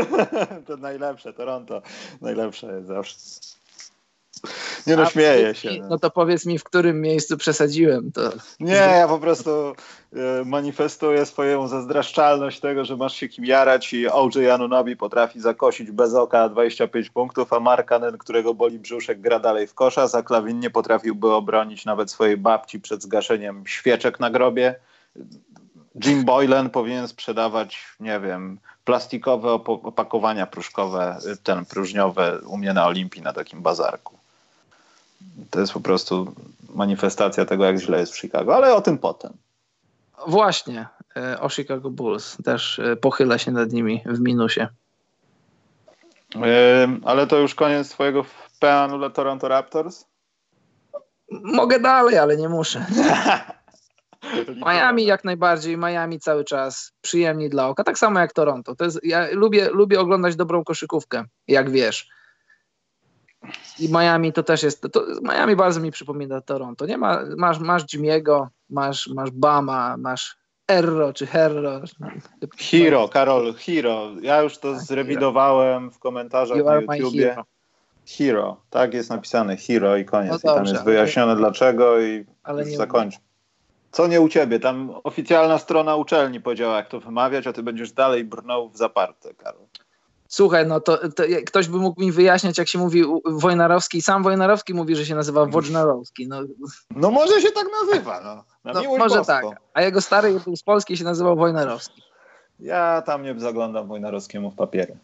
to 0.66 0.76
najlepsze, 0.76 1.32
Toronto, 1.32 1.82
najlepsze 2.20 2.66
jest 2.66 2.86
zawsze. 2.86 3.16
Nie 4.86 4.96
no, 4.96 5.06
śmieję 5.06 5.54
się. 5.54 5.70
No. 5.80 5.86
no 5.88 5.98
to 5.98 6.10
powiedz 6.10 6.46
mi, 6.46 6.58
w 6.58 6.64
którym 6.64 7.00
miejscu 7.00 7.36
przesadziłem 7.36 8.12
to. 8.12 8.20
Nie, 8.60 8.74
ja 8.74 9.08
po 9.08 9.18
prostu 9.18 9.50
e, 9.50 10.44
manifestuję 10.44 11.26
swoją 11.26 11.68
zazdraszczalność 11.68 12.60
tego, 12.60 12.84
że 12.84 12.96
masz 12.96 13.14
się 13.14 13.28
kim 13.28 13.44
jarać 13.44 13.92
i 13.92 14.08
OJ 14.08 14.50
Anunobi 14.50 14.96
potrafi 14.96 15.40
zakosić 15.40 15.90
bez 15.90 16.14
oka 16.14 16.48
25 16.48 17.10
punktów, 17.10 17.52
a 17.52 17.60
Markanen, 17.60 18.18
którego 18.18 18.54
boli 18.54 18.78
brzuszek, 18.78 19.20
gra 19.20 19.38
dalej 19.38 19.66
w 19.66 19.74
kosza. 19.74 20.08
Zaklawin 20.08 20.60
nie 20.60 20.70
potrafiłby 20.70 21.32
obronić 21.32 21.84
nawet 21.84 22.10
swojej 22.10 22.36
babci 22.36 22.80
przed 22.80 23.02
zgaszeniem 23.02 23.66
świeczek 23.66 24.20
na 24.20 24.30
grobie. 24.30 24.74
Jim 26.04 26.24
Boylan 26.24 26.70
powinien 26.70 27.08
sprzedawać, 27.08 27.96
nie 28.00 28.20
wiem, 28.20 28.58
plastikowe 28.84 29.52
opakowania 29.52 30.46
pruszkowe, 30.46 31.18
ten 31.42 31.64
próżniowe 31.64 32.40
u 32.46 32.56
mnie 32.56 32.72
na 32.72 32.86
Olimpii 32.86 33.22
na 33.22 33.32
takim 33.32 33.62
bazarku. 33.62 34.18
To 35.50 35.60
jest 35.60 35.72
po 35.72 35.80
prostu 35.80 36.34
manifestacja 36.74 37.44
tego, 37.44 37.64
jak 37.64 37.78
źle 37.78 38.00
jest 38.00 38.12
w 38.12 38.18
Chicago, 38.18 38.56
ale 38.56 38.74
o 38.74 38.80
tym 38.80 38.98
potem. 38.98 39.32
Właśnie, 40.26 40.86
e, 41.16 41.40
o 41.40 41.48
Chicago 41.48 41.90
Bulls. 41.90 42.36
Też 42.44 42.78
e, 42.78 42.96
pochyla 42.96 43.38
się 43.38 43.50
nad 43.50 43.72
nimi 43.72 44.02
w 44.06 44.20
minusie. 44.20 44.68
Ale 47.04 47.26
to 47.26 47.38
już 47.38 47.54
koniec 47.54 47.88
twojego 47.88 48.24
planu 48.60 48.98
dla 48.98 49.10
Toronto 49.10 49.48
Raptors? 49.48 50.04
Mogę 51.30 51.80
dalej, 51.80 52.18
ale 52.18 52.36
nie 52.36 52.48
muszę. 52.48 52.86
Miami 54.66 55.04
jak 55.04 55.24
najbardziej, 55.24 55.76
Miami 55.76 56.20
cały 56.20 56.44
czas 56.44 56.92
przyjemni 57.00 57.48
dla 57.48 57.68
oka, 57.68 57.84
tak 57.84 57.98
samo 57.98 58.20
jak 58.20 58.32
Toronto. 58.32 58.74
To 58.74 58.84
jest, 58.84 59.00
ja 59.02 59.26
lubię, 59.32 59.70
lubię 59.70 60.00
oglądać 60.00 60.36
dobrą 60.36 60.64
koszykówkę, 60.64 61.24
jak 61.48 61.70
wiesz. 61.70 62.08
I 63.78 63.88
Miami 63.88 64.32
to 64.32 64.42
też 64.42 64.62
jest, 64.62 64.86
to, 64.92 65.04
Miami 65.22 65.56
bardzo 65.56 65.80
mi 65.80 65.90
przypomina 65.90 66.40
Toronto. 66.40 66.86
Nie 66.86 66.98
ma, 66.98 67.20
masz, 67.36 67.58
masz 67.58 67.84
masz, 68.68 69.08
masz 69.08 69.30
Bama, 69.30 69.96
masz 69.96 70.36
Erro 70.68 71.12
czy 71.12 71.26
Herro. 71.26 71.80
Hero, 72.58 73.08
Karol, 73.08 73.54
Hero. 73.54 74.10
Ja 74.22 74.42
już 74.42 74.58
to 74.58 74.72
tak, 74.72 74.82
zrewidowałem 74.82 75.90
w 75.90 75.98
komentarzach 75.98 76.58
you 76.58 76.64
na 76.64 76.96
YouTubie. 76.96 77.28
Hero. 77.28 77.44
hero. 78.06 78.56
tak 78.70 78.94
jest 78.94 79.10
napisane, 79.10 79.56
Hero 79.56 79.96
i 79.96 80.04
koniec. 80.04 80.30
No 80.30 80.38
dobrze, 80.38 80.52
I 80.52 80.64
tam 80.64 80.74
jest 80.74 80.84
wyjaśnione 80.84 81.32
ale... 81.32 81.40
dlaczego 81.40 82.00
i 82.00 82.24
ale 82.42 82.64
nie 82.64 82.76
zakończ. 82.76 83.14
Co 83.90 84.06
nie 84.06 84.20
u 84.20 84.28
ciebie? 84.28 84.60
Tam 84.60 84.90
oficjalna 85.04 85.58
strona 85.58 85.96
uczelni 85.96 86.40
powiedziała, 86.40 86.76
jak 86.76 86.88
to 86.88 87.00
wymawiać, 87.00 87.46
a 87.46 87.52
ty 87.52 87.62
będziesz 87.62 87.92
dalej 87.92 88.24
brnął 88.24 88.68
w 88.68 88.76
zaparte, 88.76 89.34
Karol. 89.34 89.66
Słuchaj, 90.34 90.66
no 90.66 90.80
to, 90.80 91.08
to, 91.08 91.22
ktoś 91.46 91.68
by 91.68 91.78
mógł 91.78 92.00
mi 92.00 92.12
wyjaśniać, 92.12 92.58
jak 92.58 92.68
się 92.68 92.78
mówi 92.78 93.02
Wojnarowski. 93.24 94.02
Sam 94.02 94.22
Wojnarowski 94.22 94.74
mówi, 94.74 94.96
że 94.96 95.06
się 95.06 95.14
nazywa 95.14 95.46
Wojnarowski. 95.46 96.28
No, 96.28 96.40
no 96.90 97.10
może 97.10 97.40
się 97.40 97.50
tak 97.50 97.66
nazywa, 97.82 98.20
no. 98.20 98.44
Na 98.64 98.80
no 98.80 98.96
może 98.98 99.18
boską. 99.18 99.24
tak. 99.24 99.44
A 99.74 99.82
jego 99.82 100.00
stary 100.00 100.40
z 100.56 100.62
Polski 100.62 100.96
się 100.96 101.04
nazywał 101.04 101.36
Wojnarowski. 101.36 102.02
Ja 102.60 103.02
tam 103.06 103.22
nie 103.22 103.40
zaglądam 103.40 103.88
Wojnarowskiemu 103.88 104.50
w 104.50 104.54
papiery. 104.54 104.96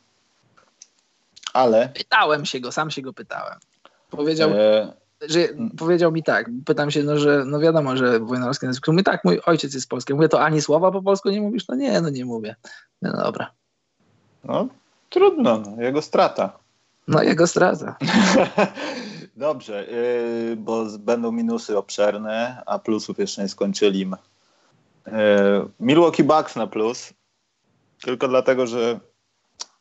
Ale... 1.53 1.88
Pytałem 1.88 2.45
się 2.45 2.61
go, 2.61 2.73
sam 2.73 2.90
się 2.90 3.03
go 3.03 3.12
pytałem. 3.12 3.59
Powiedział, 4.11 4.51
e... 4.51 4.93
że, 5.29 5.49
powiedział 5.79 6.12
mi 6.12 6.23
tak, 6.23 6.51
pytam 6.66 6.90
się, 6.90 7.03
no 7.03 7.19
że 7.19 7.45
no 7.47 7.61
wiadomo, 7.61 7.97
że 7.97 8.21
Wojnarowski 8.21 8.66
nazwisko. 8.66 8.93
Mówi 8.93 9.05
tak, 9.05 9.25
mój 9.25 9.40
ojciec 9.47 9.75
jest 9.75 9.88
Polski. 9.88 10.14
Mówię, 10.14 10.29
to 10.29 10.40
ani 10.40 10.62
słowa 10.62 10.90
po 10.93 11.03
polsku 11.03 11.31
nie 11.31 11.40
mówisz? 11.40 11.69
No 11.69 11.75
nie, 11.75 12.01
no 12.01 12.11
nie 12.11 12.25
mówię. 12.25 12.57
No 13.03 13.12
dobra. 13.12 13.51
No, 14.45 14.69
Trudno, 15.11 15.59
no, 15.59 15.83
jego 15.83 16.03
strata. 16.03 16.59
No, 17.09 17.23
jego 17.23 17.46
strata. 17.46 17.96
Dobrze, 19.37 19.87
yy, 19.90 20.57
bo 20.57 20.85
będą 20.99 21.33
minusy 21.33 21.79
obszerne, 21.79 22.62
a 22.66 22.79
plusów 22.79 23.18
jeszcze 23.18 23.42
nie 23.42 23.49
skończyli. 23.49 24.01
Yy, 24.01 25.12
Milwaukee 25.81 26.25
Bucks 26.25 26.57
na 26.57 26.66
plus, 26.66 27.12
tylko 28.03 28.29
dlatego, 28.29 28.66
że 28.66 29.01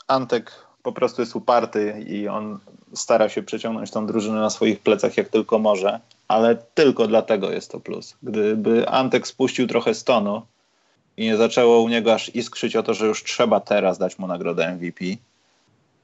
Antek 0.08 0.52
po 0.84 0.92
prostu 0.92 1.22
jest 1.22 1.36
uparty 1.36 2.06
i 2.08 2.28
on 2.28 2.60
stara 2.94 3.30
się 3.30 3.44
przeciągnąć 3.44 3.92
tą 3.92 4.06
drużynę 4.06 4.40
na 4.40 4.50
swoich 4.50 4.80
plecach 4.80 5.18
jak 5.18 5.30
tylko 5.30 5.60
może, 5.60 6.00
ale 6.28 6.56
tylko 6.56 7.08
dlatego 7.08 7.52
jest 7.52 7.72
to 7.72 7.80
plus. 7.80 8.18
Gdyby 8.24 8.90
Antek 8.90 9.28
spuścił 9.28 9.68
trochę 9.68 9.94
stonu, 9.94 10.42
i 11.20 11.26
nie 11.26 11.38
zaczęło 11.38 11.82
u 11.82 11.90
niego 11.90 12.14
aż 12.14 12.36
iskrzyć 12.36 12.76
o 12.76 12.84
to, 12.84 12.94
że 12.94 13.06
już 13.06 13.24
trzeba 13.24 13.60
teraz 13.60 13.98
dać 13.98 14.20
mu 14.20 14.28
nagrodę 14.28 14.72
MVP, 14.76 15.06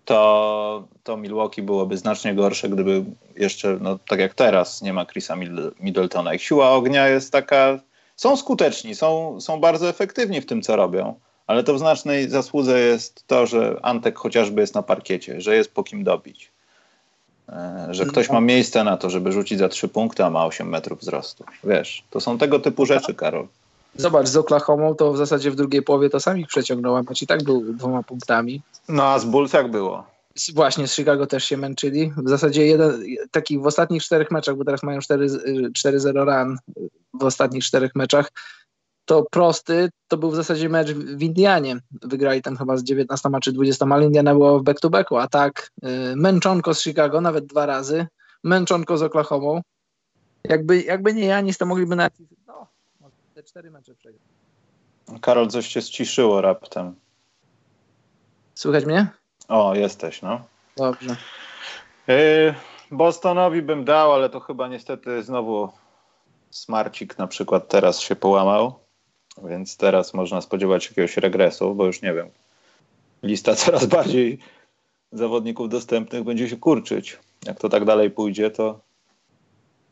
to, 0.06 0.84
to 1.04 1.17
Milwaukee 1.17 1.62
byłoby 1.62 1.97
znacznie 1.97 2.36
gorsze, 2.36 2.69
gdyby 2.69 3.04
jeszcze, 3.36 3.78
no 3.82 3.99
tak 4.08 4.19
jak 4.19 4.34
teraz, 4.34 4.82
nie 4.82 4.93
ma 4.93 5.06
Chrisa 5.06 5.36
Middletona. 5.80 6.34
Ich 6.34 6.43
siła 6.43 6.71
ognia 6.71 7.08
jest 7.08 7.32
taka, 7.32 7.80
są 8.15 8.38
skuteczni, 8.38 8.95
są, 8.95 9.41
są 9.41 9.60
bardzo 9.60 9.89
efektywni 9.89 10.41
w 10.41 10.45
tym, 10.45 10.62
co 10.62 10.75
robią, 10.75 11.15
ale 11.47 11.63
to 11.63 11.73
w 11.73 11.80
znacznej 11.80 12.30
zasłudze 12.30 12.80
jest 12.80 13.28
to, 13.28 13.45
że 13.45 13.80
Antek 13.82 14.17
chociażby 14.17 14.62
jest 14.62 14.75
na 14.75 14.84
parkiecie, 14.84 15.41
że 15.41 15.56
jest 15.56 15.73
po 15.73 15.84
kim 15.84 16.04
dobić. 16.04 16.51
E, 17.49 17.88
że 17.89 18.06
ktoś 18.06 18.30
ma 18.30 18.41
miejsce 18.41 18.84
na 18.84 18.97
to, 18.97 19.10
żeby 19.10 19.32
rzucić 19.32 19.60
za 19.60 19.69
trzy 19.69 19.88
punkty, 19.88 20.23
a 20.23 20.30
ma 20.30 20.45
8 20.45 20.69
metrów 20.69 20.99
wzrostu. 20.99 21.43
Wiesz, 21.63 22.04
to 22.10 22.19
są 22.19 22.38
tego 22.38 22.60
typu 22.60 22.86
rzeczy, 22.86 23.13
Karol. 23.13 23.47
Zobacz, 23.97 24.27
z 24.27 24.38
Oklahoma 24.38 24.93
to 24.93 25.13
w 25.13 25.17
zasadzie 25.17 25.51
w 25.51 25.55
drugiej 25.55 25.81
połowie 25.81 26.10
to 26.10 26.19
sam 26.19 26.39
ich 26.39 26.47
przeciągnął, 26.47 26.95
a 26.95 27.03
mecz 27.03 27.21
i 27.21 27.27
tak 27.27 27.43
był 27.43 27.73
dwoma 27.73 28.03
punktami. 28.03 28.62
No 28.89 29.03
a 29.03 29.19
z 29.19 29.25
Bulls 29.25 29.53
jak 29.53 29.71
było? 29.71 30.08
Właśnie, 30.53 30.88
z 30.88 30.95
Chicago 30.95 31.27
też 31.27 31.43
się 31.43 31.58
męczyli. 31.58 32.12
W 32.17 32.29
zasadzie 32.29 32.65
jeden, 32.65 33.03
taki 33.31 33.60
w 33.60 33.65
ostatnich 33.65 34.03
czterech 34.03 34.31
meczach, 34.31 34.55
bo 34.55 34.65
teraz 34.65 34.84
mają 34.84 34.99
4-0 34.99 36.25
run 36.25 36.58
w 37.13 37.23
ostatnich 37.23 37.63
czterech 37.63 37.95
meczach, 37.95 38.31
to 39.05 39.25
prosty, 39.31 39.89
to 40.08 40.17
był 40.17 40.31
w 40.31 40.36
zasadzie 40.36 40.69
mecz 40.69 40.91
w 40.91 41.21
Indianie. 41.21 41.79
Wygrali 42.01 42.41
tam 42.41 42.58
chyba 42.58 42.77
z 42.77 42.84
19 42.84 43.29
czy 43.41 43.51
20, 43.51 43.86
ale 43.89 44.05
Indiana 44.05 44.34
była 44.34 44.60
w 44.60 44.63
back-to-backu, 44.63 45.17
a 45.17 45.27
tak 45.27 45.71
y, 45.84 46.15
męczonko 46.15 46.73
z 46.73 46.81
Chicago, 46.81 47.21
nawet 47.21 47.45
dwa 47.45 47.65
razy, 47.65 48.08
męczonko 48.43 48.97
z 48.97 49.03
Oklahoma. 49.03 49.62
Jakby, 50.43 50.81
jakby 50.81 51.13
nie 51.13 51.25
Janis, 51.25 51.58
to 51.58 51.65
mogliby 51.65 51.95
nawet 51.95 52.13
no, 52.47 52.67
cztery 53.45 53.71
mecze 53.71 53.95
przegrać. 53.95 54.21
Karol, 55.21 55.47
coś 55.47 55.67
się 55.67 55.81
ściszyło 55.81 56.41
raptem. 56.41 56.95
Słychać 58.55 58.86
mnie? 58.86 59.08
O, 59.47 59.75
jesteś, 59.75 60.21
no. 60.21 60.41
Dobrze. 60.77 61.15
Yy, 62.08 62.55
Bostonowi 62.91 63.62
bym 63.62 63.86
dał, 63.86 64.13
ale 64.13 64.29
to 64.29 64.39
chyba 64.39 64.67
niestety 64.67 65.23
znowu 65.23 65.69
Smarcik 66.49 67.17
na 67.17 67.27
przykład 67.27 67.67
teraz 67.67 67.99
się 67.99 68.15
połamał, 68.15 68.79
więc 69.43 69.77
teraz 69.77 70.13
można 70.13 70.41
spodziewać 70.41 70.89
jakiegoś 70.89 71.17
regresu, 71.17 71.75
bo 71.75 71.86
już 71.86 72.01
nie 72.01 72.13
wiem. 72.13 72.29
Lista 73.23 73.55
coraz 73.55 73.86
bardziej 73.95 74.39
zawodników 75.12 75.69
dostępnych 75.69 76.23
będzie 76.23 76.49
się 76.49 76.58
kurczyć. 76.58 77.19
Jak 77.45 77.60
to 77.60 77.69
tak 77.69 77.86
dalej 77.86 78.12
pójdzie, 78.12 78.51
to 78.51 78.79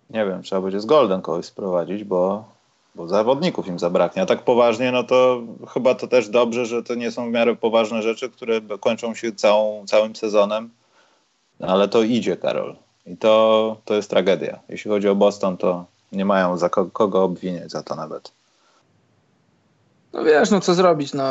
nie 0.10 0.26
wiem, 0.26 0.44
trzeba 0.44 0.62
będzie 0.62 0.80
z 0.80 0.86
Golden 0.86 1.22
kogoś 1.22 1.46
sprowadzić, 1.46 2.04
bo 2.04 2.54
bo 2.96 3.08
zawodników 3.08 3.68
im 3.68 3.80
zabraknie. 3.80 4.22
A 4.22 4.26
tak 4.26 4.44
poważnie, 4.44 4.92
no 4.92 5.04
to 5.04 5.42
chyba 5.74 5.96
to 5.96 6.08
też 6.08 6.30
dobrze, 6.30 6.66
że 6.66 6.84
to 6.84 6.96
nie 6.96 7.12
są 7.12 7.30
w 7.30 7.32
miarę 7.32 7.56
poważne 7.56 8.02
rzeczy, 8.02 8.30
które 8.30 8.62
kończą 8.80 9.16
się 9.16 9.32
całą, 9.32 9.86
całym 9.86 10.16
sezonem, 10.16 10.70
ale 11.60 11.88
to 11.88 12.04
idzie, 12.04 12.38
Karol. 12.38 12.76
I 13.06 13.18
to, 13.18 13.78
to 13.86 13.94
jest 13.94 14.10
tragedia. 14.10 14.60
Jeśli 14.70 14.92
chodzi 14.92 15.10
o 15.10 15.16
Boston, 15.16 15.58
to 15.58 15.86
nie 16.12 16.26
mają 16.26 16.58
za 16.58 16.70
kogo 16.70 17.24
obwiniać 17.24 17.72
za 17.72 17.84
to 17.84 17.96
nawet. 17.96 18.32
No 20.14 20.24
wiesz, 20.24 20.52
no 20.52 20.62
co 20.62 20.74
zrobić, 20.74 21.14
no 21.14 21.24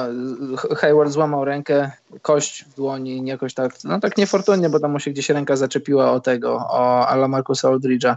Hayward 0.77 1.11
złamał 1.11 1.45
rękę, 1.45 1.91
kość 2.23 2.65
w 2.65 2.75
dłoni, 2.75 3.27
jakoś 3.27 3.55
tak, 3.55 3.85
no 3.85 4.01
tak 4.01 4.17
niefortunnie, 4.17 4.71
bo 4.71 4.81
tam 4.81 4.93
mu 4.93 5.01
się 5.01 5.11
gdzieś 5.11 5.31
ręka 5.31 5.57
zaczepiła 5.57 6.13
o 6.13 6.21
tego, 6.21 6.55
o 6.55 7.09
Ala 7.09 7.29
Marcusa 7.29 7.69
Aldridge'a. 7.69 8.17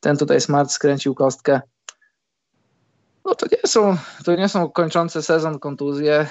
Ten 0.00 0.16
tutaj 0.16 0.40
Smart 0.40 0.70
skręcił 0.70 1.14
kostkę. 1.14 1.60
No 3.24 3.34
to 3.34 3.46
nie 3.46 3.68
są, 3.68 3.96
to 4.24 4.36
nie 4.36 4.48
są 4.48 4.70
kończące 4.70 5.22
sezon 5.22 5.58
kontuzje. 5.58 6.26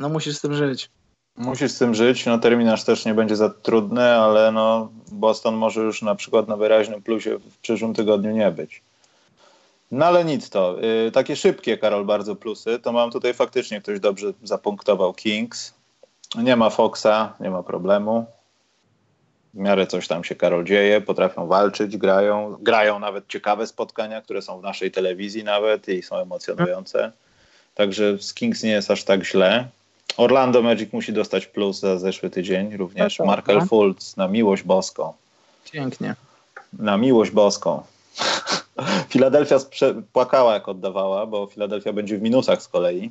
No 0.00 0.08
musisz 0.08 0.36
z 0.36 0.40
tym 0.40 0.54
żyć. 0.54 0.90
Musisz 1.36 1.72
z 1.72 1.78
tym 1.78 1.94
żyć. 1.94 2.26
No 2.26 2.38
terminarz 2.38 2.84
też 2.84 3.04
nie 3.04 3.14
będzie 3.14 3.36
za 3.36 3.50
trudny, 3.50 4.14
ale 4.14 4.52
no 4.52 4.90
Boston 5.12 5.54
może 5.54 5.80
już 5.80 6.02
na 6.02 6.14
przykład 6.14 6.48
na 6.48 6.56
wyraźnym 6.56 7.02
plusie 7.02 7.38
w 7.38 7.58
przyszłym 7.58 7.94
tygodniu 7.94 8.30
nie 8.30 8.50
być. 8.50 8.82
No 9.90 10.06
ale 10.06 10.24
nic 10.24 10.50
to. 10.50 10.76
Yy, 10.80 11.10
takie 11.10 11.36
szybkie, 11.36 11.78
Karol, 11.78 12.04
bardzo 12.04 12.36
plusy. 12.36 12.78
To 12.78 12.92
mam 12.92 13.10
tutaj 13.10 13.34
faktycznie 13.34 13.80
ktoś 13.80 14.00
dobrze 14.00 14.32
zapunktował 14.42 15.14
Kings. 15.14 15.74
Nie 16.34 16.56
ma 16.56 16.70
Foxa, 16.70 17.34
nie 17.40 17.50
ma 17.50 17.62
problemu 17.62 18.26
w 19.54 19.58
miarę 19.58 19.86
coś 19.86 20.08
tam 20.08 20.24
się, 20.24 20.34
Karol, 20.34 20.64
dzieje, 20.64 21.00
potrafią 21.00 21.46
walczyć, 21.46 21.96
grają, 21.96 22.56
grają 22.60 22.98
nawet 22.98 23.28
ciekawe 23.28 23.66
spotkania, 23.66 24.22
które 24.22 24.42
są 24.42 24.60
w 24.60 24.62
naszej 24.62 24.90
telewizji 24.90 25.44
nawet 25.44 25.88
i 25.88 26.02
są 26.02 26.16
emocjonujące. 26.16 27.12
Także 27.74 28.18
z 28.18 28.34
Kings 28.34 28.62
nie 28.62 28.70
jest 28.70 28.90
aż 28.90 29.04
tak 29.04 29.24
źle. 29.24 29.68
Orlando 30.16 30.62
Magic 30.62 30.92
musi 30.92 31.12
dostać 31.12 31.46
plus 31.46 31.80
za 31.80 31.98
zeszły 31.98 32.30
tydzień 32.30 32.76
również. 32.76 33.18
No 33.18 33.24
Markel 33.24 33.58
no. 33.58 33.66
Fultz 33.66 34.16
na 34.16 34.28
miłość 34.28 34.62
boską. 34.62 35.12
Pięknie. 35.72 36.14
Na 36.72 36.96
miłość 36.96 37.30
boską. 37.30 37.82
Filadelfia 39.08 39.56
płakała 40.12 40.54
jak 40.54 40.68
oddawała, 40.68 41.26
bo 41.26 41.46
Filadelfia 41.46 41.92
będzie 41.92 42.18
w 42.18 42.22
minusach 42.22 42.62
z 42.62 42.68
kolei. 42.68 43.10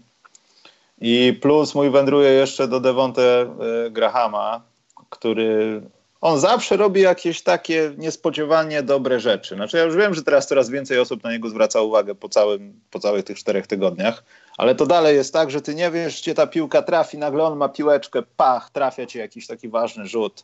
I 1.02 1.40
plus 1.42 1.76
mój 1.76 1.90
wędruje 1.90 2.30
jeszcze 2.30 2.68
do 2.68 2.80
Devonte 2.80 3.42
e, 3.42 3.48
Grahama, 3.92 4.62
który 5.10 5.82
on 6.22 6.40
zawsze 6.40 6.78
robi 6.78 7.02
jakieś 7.02 7.42
takie 7.42 7.92
niespodziewanie 7.98 8.84
dobre 8.84 9.20
rzeczy. 9.20 9.56
Znaczy 9.56 9.78
ja 9.78 9.84
już 9.84 9.96
wiem, 9.96 10.14
że 10.14 10.24
teraz 10.24 10.48
coraz 10.48 10.70
więcej 10.70 11.00
osób 11.00 11.24
na 11.24 11.32
niego 11.32 11.50
zwraca 11.50 11.82
uwagę 11.82 12.16
po, 12.16 12.30
całym, 12.30 12.80
po 12.92 13.00
całych 13.00 13.24
tych 13.24 13.38
czterech 13.38 13.68
tygodniach, 13.68 14.24
ale 14.58 14.76
to 14.76 14.86
dalej 14.86 15.16
jest 15.16 15.34
tak, 15.34 15.52
że 15.52 15.62
ty 15.62 15.76
nie 15.76 15.92
wiesz, 15.92 16.22
gdzie 16.22 16.34
ta 16.34 16.48
piłka 16.48 16.82
trafi, 16.82 17.18
nagle 17.18 17.44
on 17.44 17.58
ma 17.58 17.70
piłeczkę, 17.70 18.24
pach, 18.38 18.70
trafia 18.70 19.06
ci 19.06 19.18
jakiś 19.18 19.48
taki 19.48 19.70
ważny 19.70 20.08
rzut. 20.08 20.44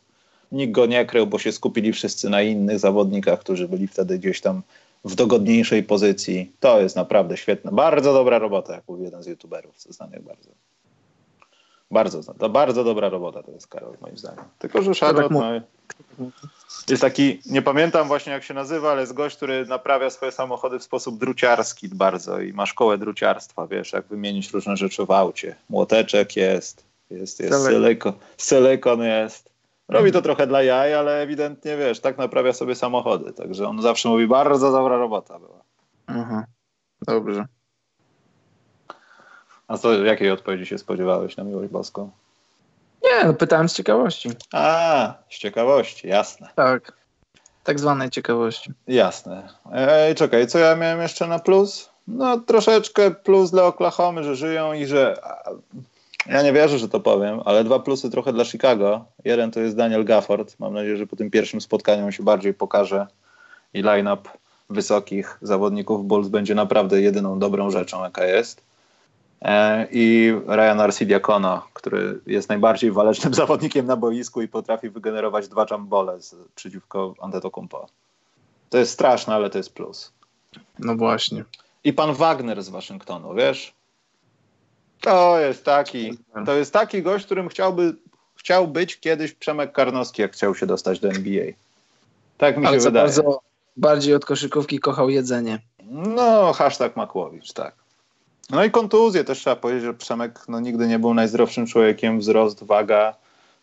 Nikt 0.52 0.72
go 0.72 0.86
nie 0.86 1.06
krył, 1.06 1.26
bo 1.26 1.38
się 1.38 1.52
skupili 1.52 1.92
wszyscy 1.92 2.30
na 2.30 2.42
innych 2.42 2.78
zawodnikach, 2.78 3.40
którzy 3.40 3.68
byli 3.68 3.88
wtedy 3.88 4.18
gdzieś 4.18 4.40
tam 4.40 4.62
w 5.04 5.14
dogodniejszej 5.14 5.82
pozycji. 5.82 6.52
To 6.60 6.80
jest 6.80 6.96
naprawdę 6.96 7.36
świetne. 7.36 7.70
Bardzo 7.72 8.12
dobra 8.12 8.38
robota, 8.38 8.74
jak 8.74 8.84
mówił 8.88 9.04
jeden 9.04 9.22
z 9.22 9.26
youtuberów, 9.26 9.78
znanych 9.78 10.22
bardzo. 10.22 10.50
Bardzo, 11.90 12.34
to 12.34 12.48
bardzo 12.48 12.84
dobra 12.84 13.08
robota 13.08 13.42
to 13.42 13.50
jest 13.50 13.66
Karol, 13.66 13.96
moim 14.00 14.18
zdaniem. 14.18 14.44
Tylko, 14.58 14.82
że 14.82 14.94
Charlotte 14.94 15.34
no, 15.34 15.60
jest 16.88 17.02
taki, 17.02 17.40
nie 17.46 17.62
pamiętam 17.62 18.08
właśnie 18.08 18.32
jak 18.32 18.42
się 18.42 18.54
nazywa, 18.54 18.90
ale 18.90 19.00
jest 19.00 19.12
gość, 19.12 19.36
który 19.36 19.66
naprawia 19.66 20.10
swoje 20.10 20.32
samochody 20.32 20.78
w 20.78 20.82
sposób 20.82 21.18
druciarski 21.18 21.88
bardzo 21.88 22.40
i 22.40 22.52
ma 22.52 22.66
szkołę 22.66 22.98
druciarstwa, 22.98 23.66
wiesz, 23.66 23.92
jak 23.92 24.06
wymienić 24.06 24.52
różne 24.52 24.76
rzeczy 24.76 25.06
w 25.06 25.10
aucie. 25.10 25.56
Młoteczek 25.70 26.36
jest, 26.36 26.84
jest, 27.10 27.40
jest 27.40 27.66
silikon, 27.66 28.12
silikon 28.38 29.02
jest, 29.02 29.50
Robi 29.88 30.12
to 30.12 30.22
trochę 30.22 30.46
dla 30.46 30.62
jaj, 30.62 30.94
ale 30.94 31.22
ewidentnie, 31.22 31.76
wiesz, 31.76 32.00
tak 32.00 32.18
naprawia 32.18 32.52
sobie 32.52 32.74
samochody. 32.74 33.32
Także 33.32 33.68
on 33.68 33.82
zawsze 33.82 34.08
mówi, 34.08 34.26
bardzo 34.26 34.72
dobra 34.72 34.96
robota 34.96 35.38
była. 35.38 35.60
Aha. 36.06 36.44
Dobrze. 37.02 37.46
A 39.68 39.78
co, 39.78 40.04
jakiej 40.04 40.30
odpowiedzi 40.30 40.66
się 40.66 40.78
spodziewałeś 40.78 41.36
na 41.36 41.44
miłość 41.44 41.70
boską? 41.70 42.10
Nie, 43.04 43.24
no 43.24 43.34
pytałem 43.34 43.68
z 43.68 43.74
ciekawości. 43.74 44.30
A, 44.52 45.14
z 45.30 45.38
ciekawości, 45.38 46.08
jasne. 46.08 46.48
Tak. 46.56 46.92
Tak 47.64 47.80
zwanej 47.80 48.10
ciekawości. 48.10 48.72
Jasne. 48.86 49.48
Ej, 49.72 50.14
czekaj, 50.14 50.46
co 50.46 50.58
ja 50.58 50.76
miałem 50.76 51.02
jeszcze 51.02 51.26
na 51.26 51.38
plus? 51.38 51.90
No 52.08 52.40
troszeczkę 52.40 53.10
plus 53.10 53.50
dla 53.50 53.64
Oklahomy, 53.64 54.24
że 54.24 54.36
żyją 54.36 54.72
i 54.72 54.86
że... 54.86 55.16
Ja 56.26 56.42
nie 56.42 56.52
wierzę, 56.52 56.78
że 56.78 56.88
to 56.88 57.00
powiem, 57.00 57.40
ale 57.44 57.64
dwa 57.64 57.78
plusy 57.78 58.10
trochę 58.10 58.32
dla 58.32 58.44
Chicago. 58.44 59.04
Jeden 59.24 59.50
to 59.50 59.60
jest 59.60 59.76
Daniel 59.76 60.04
Gafford. 60.04 60.56
Mam 60.58 60.74
nadzieję, 60.74 60.96
że 60.96 61.06
po 61.06 61.16
tym 61.16 61.30
pierwszym 61.30 61.60
spotkaniu 61.60 62.12
się 62.12 62.22
bardziej 62.22 62.54
pokaże 62.54 63.06
i 63.74 63.82
line-up 63.82 64.30
wysokich 64.70 65.38
zawodników 65.42 66.06
Bulls 66.06 66.28
będzie 66.28 66.54
naprawdę 66.54 67.00
jedyną 67.00 67.38
dobrą 67.38 67.70
rzeczą, 67.70 68.04
jaka 68.04 68.24
jest. 68.24 68.65
E, 69.42 69.86
I 69.90 70.32
Ryan 70.46 70.80
Arcidiakono, 70.80 71.62
który 71.74 72.20
jest 72.26 72.48
najbardziej 72.48 72.92
walecznym 72.92 73.34
zawodnikiem 73.44 73.86
na 73.86 73.96
boisku 73.96 74.42
i 74.42 74.48
potrafi 74.48 74.90
wygenerować 74.90 75.48
dwa 75.48 75.66
jumbole 75.70 76.18
przeciwko 76.54 77.14
Antetokounmpo. 77.20 77.86
To 78.70 78.78
jest 78.78 78.92
straszne, 78.92 79.34
ale 79.34 79.50
to 79.50 79.58
jest 79.58 79.72
plus. 79.74 80.12
No 80.78 80.96
właśnie. 80.96 81.44
I 81.84 81.92
pan 81.92 82.14
Wagner 82.14 82.62
z 82.62 82.68
Waszyngtonu, 82.68 83.34
wiesz? 83.34 83.74
To 85.00 85.38
jest 85.38 85.64
taki, 85.64 86.18
to 86.46 86.54
jest 86.54 86.72
taki 86.72 87.02
gość, 87.02 87.24
którym 87.24 87.48
chciałby, 87.48 87.96
chciał 88.36 88.68
być 88.68 89.00
kiedyś 89.00 89.32
Przemek 89.32 89.72
Karnowski, 89.72 90.22
jak 90.22 90.32
chciał 90.32 90.54
się 90.54 90.66
dostać 90.66 91.00
do 91.00 91.08
NBA. 91.08 91.46
Tak 92.38 92.56
mi 92.56 92.66
ale 92.66 92.80
się 92.80 92.84
wydaje. 92.84 93.06
Bardzo, 93.06 93.40
bardziej 93.76 94.14
od 94.14 94.24
koszykówki 94.24 94.78
kochał 94.78 95.10
jedzenie. 95.10 95.58
No, 95.90 96.52
hashtag 96.52 96.96
Makłowicz, 96.96 97.52
tak. 97.52 97.74
No 98.50 98.64
i 98.64 98.70
kontuzje 98.70 99.24
też 99.24 99.38
trzeba 99.38 99.56
powiedzieć, 99.56 99.84
że 99.84 99.94
Przemek 99.94 100.40
no, 100.48 100.60
nigdy 100.60 100.86
nie 100.88 100.98
był 100.98 101.14
najzdrowszym 101.14 101.66
człowiekiem, 101.66 102.18
wzrost, 102.18 102.64
waga, 102.64 103.14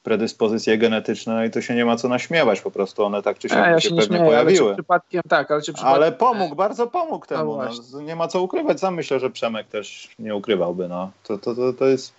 predyspozycje 0.04 0.78
genetyczne 0.78 1.34
no 1.34 1.44
i 1.44 1.52
to 1.52 1.62
się 1.62 1.76
nie 1.76 1.86
ma 1.86 1.96
co 1.96 2.10
naśmiewać, 2.10 2.62
po 2.62 2.72
prostu 2.72 3.04
one 3.04 3.22
tak 3.22 3.40
czy 3.40 3.50
siak 3.50 3.68
ja 3.68 3.80
się, 3.80 3.90
się 3.90 3.96
pewnie 3.96 4.06
śmieję, 4.06 4.26
pojawiły. 4.26 4.66
Ale 4.66 4.76
przypadkiem, 4.76 5.22
tak, 5.30 5.52
ale, 5.52 5.62
przypadkiem... 5.62 5.90
ale 5.90 6.12
pomógł, 6.12 6.56
bardzo 6.56 6.88
pomógł 6.88 7.26
temu. 7.26 7.58
No, 7.58 7.70
no, 7.94 8.02
nie 8.02 8.16
ma 8.16 8.28
co 8.28 8.42
ukrywać, 8.42 8.80
sam 8.80 8.96
myślę, 8.96 9.20
że 9.20 9.30
Przemek 9.30 9.68
też 9.68 10.10
nie 10.20 10.36
ukrywałby. 10.36 10.88
No. 10.88 11.12
To, 11.24 11.38
to, 11.38 11.56
to, 11.56 11.74
to 11.74 11.86
jest 11.86 12.14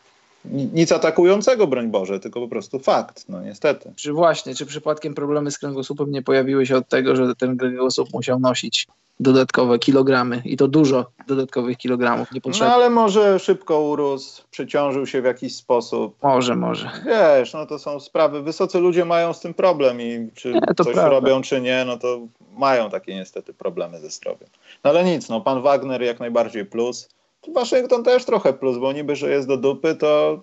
nic 0.72 0.92
atakującego, 0.92 1.66
broń 1.66 1.88
Boże, 1.88 2.20
tylko 2.20 2.40
po 2.40 2.48
prostu 2.48 2.78
fakt, 2.78 3.24
no 3.28 3.42
niestety. 3.42 3.92
Czy 3.96 4.12
właśnie, 4.12 4.54
czy 4.54 4.66
przypadkiem 4.66 5.14
problemy 5.14 5.50
z 5.50 5.58
kręgosłupem 5.58 6.10
nie 6.10 6.22
pojawiły 6.22 6.66
się 6.66 6.76
od 6.76 6.88
tego, 6.88 7.16
że 7.16 7.34
ten 7.34 7.56
kręgosłup 7.56 8.12
musiał 8.12 8.40
nosić 8.40 8.86
dodatkowe 9.20 9.78
kilogramy 9.78 10.42
i 10.44 10.56
to 10.56 10.68
dużo 10.68 11.06
dodatkowych 11.26 11.78
kilogramów 11.78 12.32
niepotrzebnych. 12.32 12.68
No 12.68 12.74
ale 12.74 12.90
może 12.90 13.38
szybko 13.38 13.80
urósł, 13.80 14.42
przeciążył 14.50 15.06
się 15.06 15.22
w 15.22 15.24
jakiś 15.24 15.56
sposób. 15.56 16.16
Może, 16.22 16.56
może. 16.56 16.90
Wiesz, 17.06 17.52
no 17.52 17.66
to 17.66 17.78
są 17.78 18.00
sprawy, 18.00 18.42
wysocy 18.42 18.78
ludzie 18.78 19.04
mają 19.04 19.32
z 19.32 19.40
tym 19.40 19.54
problem 19.54 20.00
i 20.00 20.28
czy 20.34 20.52
nie, 20.52 20.60
coś 20.60 20.86
prawda. 20.86 21.08
robią, 21.08 21.42
czy 21.42 21.60
nie, 21.60 21.84
no 21.84 21.96
to 21.96 22.18
mają 22.56 22.90
takie 22.90 23.14
niestety 23.14 23.54
problemy 23.54 24.00
ze 24.00 24.10
zdrowiem. 24.10 24.48
No 24.84 24.90
ale 24.90 25.04
nic, 25.04 25.28
no 25.28 25.40
pan 25.40 25.62
Wagner 25.62 26.02
jak 26.02 26.20
najbardziej 26.20 26.64
plus. 26.64 27.08
Waszyngton 27.54 28.04
też 28.04 28.24
trochę 28.24 28.52
plus, 28.52 28.78
bo 28.78 28.92
niby, 28.92 29.16
że 29.16 29.30
jest 29.30 29.48
do 29.48 29.56
dupy, 29.56 29.94
to 29.94 30.42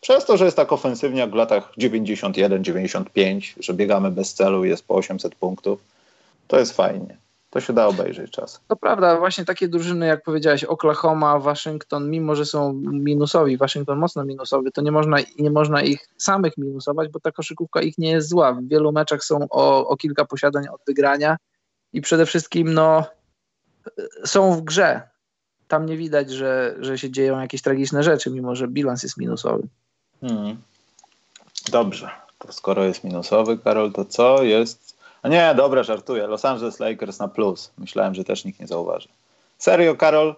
przez 0.00 0.24
to, 0.24 0.36
że 0.36 0.44
jest 0.44 0.56
tak 0.56 0.72
ofensywnie 0.72 1.20
jak 1.20 1.30
w 1.30 1.34
latach 1.34 1.72
91-95, 1.78 3.54
że 3.60 3.74
biegamy 3.74 4.10
bez 4.10 4.34
celu 4.34 4.64
i 4.64 4.68
jest 4.68 4.86
po 4.86 4.94
800 4.94 5.34
punktów, 5.34 5.80
to 6.48 6.58
jest 6.58 6.72
fajnie 6.72 7.16
to 7.56 7.60
się 7.60 7.72
da 7.72 7.86
obejrzeć 7.86 8.30
czas. 8.30 8.60
To 8.68 8.76
prawda, 8.76 9.18
właśnie 9.18 9.44
takie 9.44 9.68
drużyny, 9.68 10.06
jak 10.06 10.22
powiedziałeś, 10.22 10.64
Oklahoma, 10.64 11.38
Waszyngton, 11.38 12.10
mimo 12.10 12.34
że 12.34 12.46
są 12.46 12.72
minusowi, 12.82 13.56
Waszyngton 13.56 13.98
mocno 13.98 14.24
minusowy, 14.24 14.72
to 14.72 14.82
nie 14.82 14.92
można, 14.92 15.16
nie 15.38 15.50
można 15.50 15.82
ich 15.82 16.08
samych 16.16 16.58
minusować, 16.58 17.08
bo 17.08 17.20
ta 17.20 17.32
koszykówka 17.32 17.82
ich 17.82 17.98
nie 17.98 18.10
jest 18.10 18.28
zła. 18.28 18.52
W 18.52 18.68
wielu 18.68 18.92
meczach 18.92 19.24
są 19.24 19.46
o, 19.50 19.88
o 19.88 19.96
kilka 19.96 20.24
posiadań 20.24 20.68
od 20.68 20.80
wygrania 20.86 21.36
i 21.92 22.00
przede 22.00 22.26
wszystkim 22.26 22.74
no, 22.74 23.04
są 24.24 24.52
w 24.52 24.60
grze. 24.60 25.02
Tam 25.68 25.86
nie 25.86 25.96
widać, 25.96 26.30
że, 26.30 26.76
że 26.80 26.98
się 26.98 27.10
dzieją 27.10 27.40
jakieś 27.40 27.62
tragiczne 27.62 28.02
rzeczy, 28.02 28.30
mimo 28.30 28.54
że 28.54 28.68
bilans 28.68 29.02
jest 29.02 29.16
minusowy. 29.16 29.68
Hmm. 30.20 30.56
Dobrze. 31.72 32.10
To 32.38 32.52
skoro 32.52 32.84
jest 32.84 33.04
minusowy, 33.04 33.58
Karol, 33.58 33.92
to 33.92 34.04
co 34.04 34.42
jest 34.42 34.95
no 35.28 35.32
nie, 35.32 35.54
dobra, 35.54 35.82
żartuję. 35.82 36.26
Los 36.26 36.44
Angeles 36.44 36.80
Lakers 36.80 37.18
na 37.18 37.28
plus. 37.28 37.72
Myślałem, 37.78 38.14
że 38.14 38.24
też 38.24 38.44
nikt 38.44 38.60
nie 38.60 38.66
zauważy. 38.66 39.08
Serio, 39.58 39.94
Karol, 39.94 40.34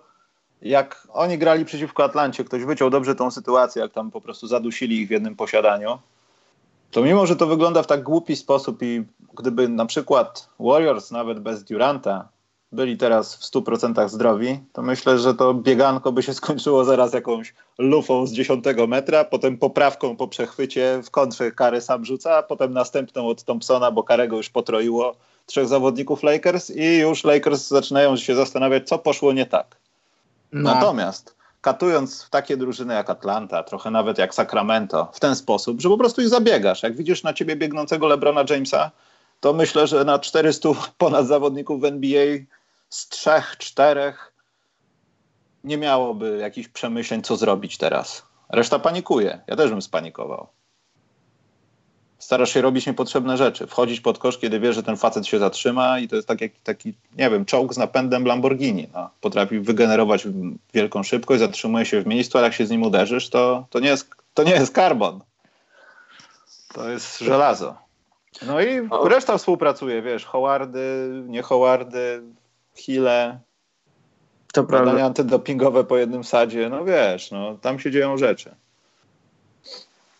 jak 0.62 1.08
oni 1.12 1.38
grali 1.38 1.64
przeciwko 1.64 2.04
Atlancie, 2.04 2.44
ktoś 2.44 2.64
wyciął 2.64 2.90
dobrze 2.90 3.14
tą 3.14 3.30
sytuację, 3.30 3.82
jak 3.82 3.92
tam 3.92 4.10
po 4.10 4.20
prostu 4.20 4.46
zadusili 4.46 5.00
ich 5.00 5.08
w 5.08 5.10
jednym 5.10 5.36
posiadaniu, 5.36 5.98
to 6.90 7.02
mimo, 7.02 7.26
że 7.26 7.36
to 7.36 7.46
wygląda 7.46 7.82
w 7.82 7.86
tak 7.86 8.02
głupi 8.02 8.36
sposób 8.36 8.82
i 8.82 9.04
gdyby 9.34 9.68
na 9.68 9.86
przykład 9.86 10.48
Warriors 10.60 11.10
nawet 11.10 11.40
bez 11.40 11.64
Duranta 11.64 12.28
byli 12.72 12.96
teraz 12.96 13.36
w 13.36 13.40
100% 13.40 14.08
zdrowi, 14.08 14.60
to 14.72 14.82
myślę, 14.82 15.18
że 15.18 15.34
to 15.34 15.54
bieganko 15.54 16.12
by 16.12 16.22
się 16.22 16.34
skończyło 16.34 16.84
zaraz 16.84 17.12
jakąś 17.12 17.54
lufą 17.78 18.26
z 18.26 18.32
10 18.32 18.64
metra, 18.88 19.24
potem 19.24 19.58
poprawką 19.58 20.16
po 20.16 20.28
przechwycie 20.28 21.00
w 21.04 21.10
kontrze 21.10 21.52
karę 21.52 21.80
sam 21.80 22.04
rzuca, 22.04 22.36
a 22.36 22.42
potem 22.42 22.72
następną 22.72 23.28
od 23.28 23.44
Thompsona, 23.44 23.90
bo 23.90 24.02
karego 24.02 24.36
już 24.36 24.50
potroiło 24.50 25.16
trzech 25.46 25.68
zawodników 25.68 26.22
Lakers 26.22 26.70
i 26.70 26.98
już 26.98 27.24
Lakers 27.24 27.68
zaczynają 27.68 28.16
się 28.16 28.34
zastanawiać, 28.34 28.88
co 28.88 28.98
poszło 28.98 29.32
nie 29.32 29.46
tak. 29.46 29.76
No. 30.52 30.74
Natomiast 30.74 31.36
katując 31.60 32.22
w 32.22 32.30
takie 32.30 32.56
drużyny 32.56 32.94
jak 32.94 33.10
Atlanta, 33.10 33.62
trochę 33.62 33.90
nawet 33.90 34.18
jak 34.18 34.34
Sacramento, 34.34 35.08
w 35.12 35.20
ten 35.20 35.36
sposób, 35.36 35.80
że 35.80 35.88
po 35.88 35.98
prostu 35.98 36.22
ich 36.22 36.28
zabiegasz. 36.28 36.82
Jak 36.82 36.96
widzisz 36.96 37.22
na 37.22 37.32
ciebie 37.32 37.56
biegnącego 37.56 38.06
LeBrona 38.06 38.44
Jamesa, 38.50 38.90
to 39.40 39.52
myślę, 39.52 39.86
że 39.86 40.04
na 40.04 40.18
400 40.18 40.68
ponad 40.98 41.26
zawodników 41.26 41.80
w 41.80 41.84
NBA 41.84 42.26
z 42.90 43.08
trzech, 43.08 43.56
czterech 43.58 44.32
nie 45.64 45.78
miałoby 45.78 46.38
jakichś 46.40 46.68
przemyśleń, 46.68 47.22
co 47.22 47.36
zrobić 47.36 47.78
teraz. 47.78 48.22
Reszta 48.48 48.78
panikuje. 48.78 49.40
Ja 49.46 49.56
też 49.56 49.70
bym 49.70 49.82
spanikował. 49.82 50.46
Starasz 52.18 52.52
się 52.52 52.60
robić 52.60 52.86
niepotrzebne 52.86 53.36
rzeczy. 53.36 53.66
Wchodzić 53.66 54.00
pod 54.00 54.18
kosz, 54.18 54.38
kiedy 54.38 54.60
wiesz, 54.60 54.74
że 54.74 54.82
ten 54.82 54.96
facet 54.96 55.26
się 55.26 55.38
zatrzyma 55.38 55.98
i 55.98 56.08
to 56.08 56.16
jest 56.16 56.28
tak 56.28 56.40
jak 56.40 56.52
taki, 56.64 56.94
nie 57.16 57.30
wiem, 57.30 57.44
czołg 57.44 57.74
z 57.74 57.78
napędem 57.78 58.24
Lamborghini. 58.24 58.88
No. 58.94 59.10
Potrafi 59.20 59.60
wygenerować 59.60 60.26
wielką 60.74 61.02
szybkość, 61.02 61.40
zatrzymuje 61.40 61.84
się 61.84 62.02
w 62.02 62.06
miejscu, 62.06 62.38
ale 62.38 62.46
jak 62.46 62.54
się 62.54 62.66
z 62.66 62.70
nim 62.70 62.82
uderzysz, 62.82 63.30
to, 63.30 63.66
to, 63.70 63.80
nie, 63.80 63.88
jest, 63.88 64.10
to 64.34 64.42
nie 64.42 64.52
jest 64.52 64.72
karbon. 64.72 65.20
To 66.74 66.88
jest 66.88 67.18
żelazo. 67.18 67.76
No 68.46 68.60
i 68.60 68.88
reszta 69.04 69.38
współpracuje, 69.38 70.02
wiesz, 70.02 70.24
Howardy, 70.24 71.08
nie 71.26 71.42
Howardy, 71.42 72.22
Chile, 72.78 73.40
to 74.52 74.64
badania 74.64 75.06
antydopingowe 75.06 75.84
po 75.84 75.96
jednym 75.96 76.24
sadzie, 76.24 76.68
no 76.68 76.84
wiesz, 76.84 77.30
no 77.30 77.58
tam 77.58 77.78
się 77.78 77.90
dzieją 77.90 78.16
rzeczy. 78.16 78.54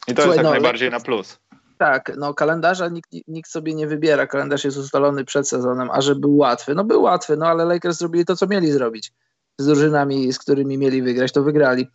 I 0.09 0.15
to 0.15 0.23
Słuchaj, 0.23 0.27
jest 0.27 0.37
jak 0.37 0.45
no, 0.45 0.51
najbardziej 0.51 0.91
na 0.91 1.01
plus. 1.01 1.39
Tak, 1.79 2.13
no 2.17 2.35
kalendarza 2.35 2.89
nikt, 2.89 3.11
nikt 3.29 3.51
sobie 3.51 3.75
nie 3.75 3.87
wybiera, 3.87 4.27
kalendarz 4.27 4.65
jest 4.65 4.77
ustalony 4.77 5.25
przed 5.25 5.49
sezonem, 5.49 5.91
a 5.91 6.01
że 6.01 6.15
był 6.15 6.37
łatwy, 6.37 6.75
no 6.75 6.85
był 6.85 7.03
łatwy, 7.03 7.37
no 7.37 7.47
ale 7.47 7.65
Lakers 7.65 7.99
zrobili 7.99 8.25
to, 8.25 8.37
co 8.37 8.47
mieli 8.47 8.73
zrobić. 8.73 9.13
Z 9.59 9.67
drużynami, 9.67 10.33
z 10.33 10.39
którymi 10.39 10.79
mieli 10.79 11.03
wygrać, 11.03 11.33
to 11.33 11.43
wygrali. 11.43 11.89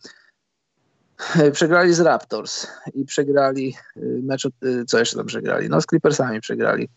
Przegrali 1.52 1.94
z 1.94 2.00
Raptors 2.00 2.66
i 2.94 3.04
przegrali 3.04 3.76
y, 3.96 4.20
mecz, 4.22 4.44
y, 4.44 4.84
co 4.86 4.98
jeszcze 4.98 5.16
tam 5.16 5.26
przegrali? 5.26 5.68
No 5.68 5.80
z 5.80 5.86
Clippersami 5.86 6.40
przegrali. 6.40 6.88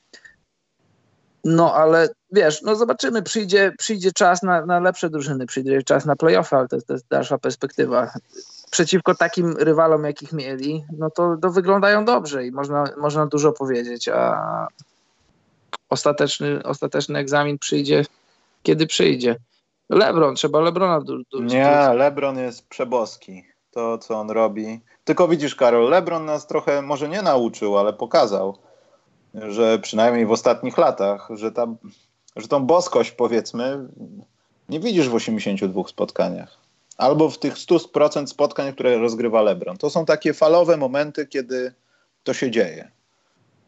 No 1.49 1.73
ale 1.73 2.09
wiesz, 2.31 2.61
no 2.61 2.75
zobaczymy, 2.75 3.23
przyjdzie, 3.23 3.71
przyjdzie 3.77 4.11
czas 4.11 4.43
na, 4.43 4.65
na 4.65 4.79
lepsze 4.79 5.09
drużyny, 5.09 5.45
przyjdzie 5.45 5.83
czas 5.83 6.05
na 6.05 6.15
playoffy, 6.15 6.55
ale 6.55 6.67
to 6.67 6.75
jest, 6.75 6.87
to 6.87 6.93
jest 6.93 7.07
dalsza 7.07 7.37
perspektywa. 7.37 8.11
Przeciwko 8.71 9.15
takim 9.15 9.57
rywalom, 9.57 10.03
jakich 10.03 10.33
mieli, 10.33 10.85
no 10.97 11.09
to, 11.09 11.37
to 11.41 11.51
wyglądają 11.51 12.05
dobrze 12.05 12.45
i 12.45 12.51
można, 12.51 12.83
można 12.97 13.25
dużo 13.25 13.51
powiedzieć, 13.51 14.09
a 14.09 14.67
ostateczny, 15.89 16.63
ostateczny 16.63 17.19
egzamin 17.19 17.57
przyjdzie, 17.59 18.05
kiedy 18.63 18.87
przyjdzie. 18.87 19.35
Lebron, 19.89 20.35
trzeba 20.35 20.59
Lebrona. 20.59 21.01
Du, 21.01 21.17
du, 21.31 21.43
Nie, 21.43 21.89
Lebron 21.93 22.37
jest 22.37 22.67
przeboski. 22.67 23.43
To, 23.71 23.97
co 23.97 24.19
on 24.19 24.31
robi. 24.31 24.81
Tylko 25.03 25.27
widzisz, 25.27 25.55
Karol, 25.55 25.89
Lebron 25.89 26.25
nas 26.25 26.47
trochę 26.47 26.81
może 26.81 27.09
nie 27.09 27.21
nauczył, 27.21 27.77
ale 27.77 27.93
pokazał 27.93 28.57
że 29.47 29.79
przynajmniej 29.79 30.25
w 30.25 30.31
ostatnich 30.31 30.77
latach, 30.77 31.29
że, 31.33 31.51
ta, 31.51 31.67
że 32.35 32.47
tą 32.47 32.65
boskość 32.65 33.11
powiedzmy 33.11 33.87
nie 34.69 34.79
widzisz 34.79 35.09
w 35.09 35.15
82 35.15 35.83
spotkaniach. 35.87 36.57
Albo 36.97 37.29
w 37.29 37.39
tych 37.39 37.53
100% 37.53 38.27
spotkań, 38.27 38.73
które 38.73 38.97
rozgrywa 38.97 39.41
LeBron. 39.41 39.77
To 39.77 39.89
są 39.89 40.05
takie 40.05 40.33
falowe 40.33 40.77
momenty, 40.77 41.27
kiedy 41.27 41.73
to 42.23 42.33
się 42.33 42.51
dzieje. 42.51 42.91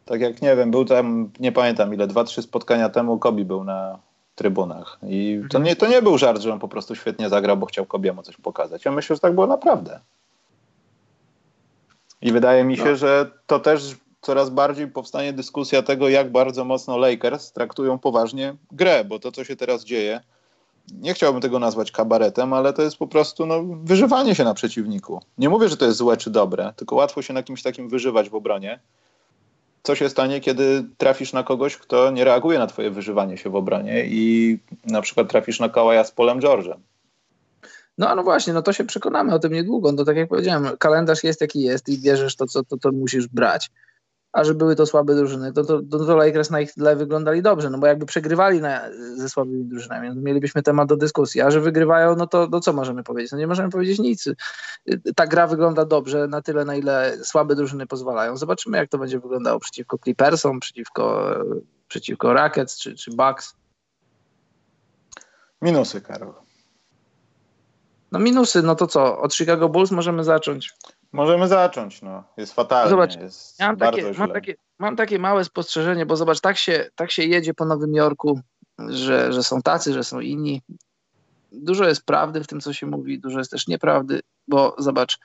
Tak 0.04 0.20
jak, 0.20 0.42
nie 0.42 0.56
wiem, 0.56 0.70
był 0.70 0.84
tam, 0.84 1.30
nie 1.40 1.52
pamiętam 1.52 1.94
ile, 1.94 2.06
dwa, 2.06 2.24
trzy 2.24 2.42
spotkania 2.42 2.88
temu 2.88 3.18
Kobi 3.18 3.44
był 3.44 3.64
na 3.64 3.98
trybunach. 4.34 4.98
I 5.02 5.42
to 5.50 5.58
nie, 5.58 5.76
to 5.76 5.86
nie 5.86 6.02
był 6.02 6.18
żart, 6.18 6.40
że 6.40 6.52
on 6.52 6.58
po 6.58 6.68
prostu 6.68 6.94
świetnie 6.94 7.28
zagrał, 7.28 7.56
bo 7.56 7.66
chciał 7.66 7.86
Kobiemu 7.86 8.22
coś 8.22 8.36
pokazać. 8.36 8.84
Ja 8.84 8.92
myślę, 8.92 9.16
że 9.16 9.20
tak 9.20 9.34
było 9.34 9.46
naprawdę. 9.46 10.00
I 12.22 12.32
wydaje 12.32 12.64
mi 12.64 12.76
się, 12.76 12.84
no. 12.84 12.96
że 12.96 13.30
to 13.46 13.60
też 13.60 13.96
coraz 14.20 14.50
bardziej 14.50 14.88
powstanie 14.88 15.32
dyskusja 15.32 15.82
tego, 15.82 16.08
jak 16.08 16.32
bardzo 16.32 16.64
mocno 16.64 16.98
Lakers 16.98 17.52
traktują 17.52 17.98
poważnie 17.98 18.56
grę, 18.72 19.04
bo 19.04 19.18
to, 19.18 19.32
co 19.32 19.44
się 19.44 19.56
teraz 19.56 19.84
dzieje, 19.84 20.20
nie 20.92 21.14
chciałbym 21.14 21.42
tego 21.42 21.58
nazwać 21.58 21.92
kabaretem, 21.92 22.52
ale 22.52 22.72
to 22.72 22.82
jest 22.82 22.96
po 22.96 23.06
prostu 23.06 23.46
no, 23.46 23.62
wyżywanie 23.82 24.34
się 24.34 24.44
na 24.44 24.54
przeciwniku. 24.54 25.20
Nie 25.38 25.48
mówię, 25.48 25.68
że 25.68 25.76
to 25.76 25.84
jest 25.84 25.98
złe 25.98 26.16
czy 26.16 26.30
dobre, 26.30 26.72
tylko 26.76 26.96
łatwo 26.96 27.22
się 27.22 27.34
na 27.34 27.42
kimś 27.42 27.62
takim 27.62 27.88
wyżywać 27.88 28.30
w 28.30 28.34
obronie. 28.34 28.80
Co 29.82 29.94
się 29.94 30.08
stanie, 30.08 30.40
kiedy 30.40 30.84
trafisz 30.98 31.32
na 31.32 31.42
kogoś, 31.42 31.76
kto 31.76 32.10
nie 32.10 32.24
reaguje 32.24 32.58
na 32.58 32.66
twoje 32.66 32.90
wyżywanie 32.90 33.36
się 33.36 33.50
w 33.50 33.56
obronie 33.56 34.04
i 34.06 34.58
na 34.84 35.02
przykład 35.02 35.28
trafisz 35.28 35.60
na 35.60 35.68
Kałaja 35.68 36.04
z 36.04 36.10
Polem 36.10 36.40
George'em. 36.40 36.78
No, 37.98 38.14
no 38.14 38.22
właśnie, 38.22 38.52
no 38.52 38.62
to 38.62 38.72
się 38.72 38.84
przekonamy 38.84 39.34
o 39.34 39.38
tym 39.38 39.52
niedługo. 39.52 39.92
No 39.92 40.04
tak 40.04 40.16
jak 40.16 40.28
powiedziałem, 40.28 40.76
kalendarz 40.78 41.24
jest 41.24 41.40
jaki 41.40 41.62
jest 41.62 41.88
i 41.88 41.98
bierzesz 41.98 42.36
to, 42.36 42.46
co 42.46 42.64
to, 42.64 42.76
to 42.76 42.92
musisz 42.92 43.28
brać 43.28 43.70
a 44.32 44.44
że 44.44 44.54
były 44.54 44.76
to 44.76 44.86
słabe 44.86 45.14
drużyny, 45.14 45.52
to, 45.52 45.64
to, 45.64 45.82
to, 45.90 45.98
to 45.98 46.16
Lakers 46.16 46.50
na 46.50 46.60
ich 46.60 46.72
tle 46.72 46.96
wyglądali 46.96 47.42
dobrze, 47.42 47.70
no 47.70 47.78
bo 47.78 47.86
jakby 47.86 48.06
przegrywali 48.06 48.60
na, 48.60 48.80
ze 49.16 49.28
słabymi 49.28 49.64
drużynami, 49.64 50.08
no 50.08 50.14
mielibyśmy 50.14 50.62
temat 50.62 50.88
do 50.88 50.96
dyskusji, 50.96 51.40
a 51.40 51.50
że 51.50 51.60
wygrywają, 51.60 52.16
no 52.16 52.26
to 52.26 52.48
no 52.50 52.60
co 52.60 52.72
możemy 52.72 53.02
powiedzieć? 53.02 53.32
No 53.32 53.38
nie 53.38 53.46
możemy 53.46 53.70
powiedzieć 53.70 53.98
nic. 53.98 54.28
Ta 55.16 55.26
gra 55.26 55.46
wygląda 55.46 55.84
dobrze 55.84 56.28
na 56.28 56.42
tyle, 56.42 56.64
na 56.64 56.74
ile 56.76 57.18
słabe 57.24 57.54
drużyny 57.54 57.86
pozwalają. 57.86 58.36
Zobaczymy, 58.36 58.78
jak 58.78 58.90
to 58.90 58.98
będzie 58.98 59.20
wyglądało 59.20 59.60
przeciwko 59.60 59.98
Clippersom, 59.98 60.60
przeciwko, 60.60 61.34
przeciwko 61.88 62.32
Rockets 62.32 62.78
czy, 62.78 62.94
czy 62.94 63.10
Bucks. 63.10 63.54
Minusy, 65.62 66.00
Karol. 66.00 66.32
No 68.12 68.18
minusy, 68.18 68.62
no 68.62 68.74
to 68.74 68.86
co? 68.86 69.18
Od 69.18 69.34
Chicago 69.34 69.68
Bulls 69.68 69.90
możemy 69.90 70.24
zacząć. 70.24 70.74
Możemy 71.12 71.48
zacząć, 71.48 72.02
no. 72.02 72.24
Jest 72.36 72.54
fatalnie, 72.54 72.90
zobacz, 72.90 73.16
jest 73.16 73.60
mam, 73.60 73.76
takie, 73.76 74.12
mam, 74.18 74.32
takie, 74.32 74.54
mam 74.78 74.96
takie 74.96 75.18
małe 75.18 75.44
spostrzeżenie, 75.44 76.06
bo 76.06 76.16
zobacz, 76.16 76.40
tak 76.40 76.56
się, 76.56 76.90
tak 76.94 77.10
się 77.10 77.24
jedzie 77.24 77.54
po 77.54 77.64
Nowym 77.64 77.94
Jorku, 77.94 78.40
że, 78.88 79.32
że 79.32 79.42
są 79.42 79.62
tacy, 79.62 79.92
że 79.92 80.04
są 80.04 80.20
inni. 80.20 80.62
Dużo 81.52 81.88
jest 81.88 82.06
prawdy 82.06 82.44
w 82.44 82.46
tym, 82.46 82.60
co 82.60 82.72
się 82.72 82.86
mówi, 82.86 83.20
dużo 83.20 83.38
jest 83.38 83.50
też 83.50 83.66
nieprawdy, 83.66 84.20
bo 84.48 84.76
zobacz, 84.78 85.18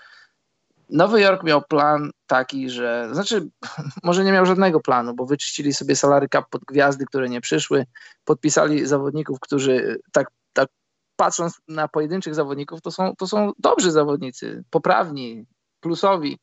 Nowy 0.90 1.22
Jork 1.22 1.44
miał 1.44 1.62
plan 1.62 2.12
taki, 2.28 2.70
że, 2.70 3.10
znaczy, 3.12 3.48
może 4.04 4.24
nie 4.24 4.32
miał 4.32 4.46
żadnego 4.46 4.80
planu, 4.80 5.14
bo 5.14 5.26
wyczyścili 5.26 5.74
sobie 5.74 5.96
salary 5.96 6.28
cap 6.30 6.50
pod 6.50 6.64
gwiazdy, 6.66 7.06
które 7.06 7.30
nie 7.30 7.42
przyszły, 7.42 7.86
podpisali 8.26 8.86
zawodników, 8.86 9.40
którzy 9.40 10.00
tak, 10.12 10.32
tak 10.54 10.70
patrząc 11.16 11.62
na 11.68 11.88
pojedynczych 11.88 12.36
zawodników, 12.36 12.82
to 12.82 12.92
są, 12.92 13.16
to 13.18 13.28
są 13.28 13.52
dobrzy 13.60 13.92
zawodnicy, 13.92 14.64
poprawni, 14.70 15.46
plusowi, 15.86 16.38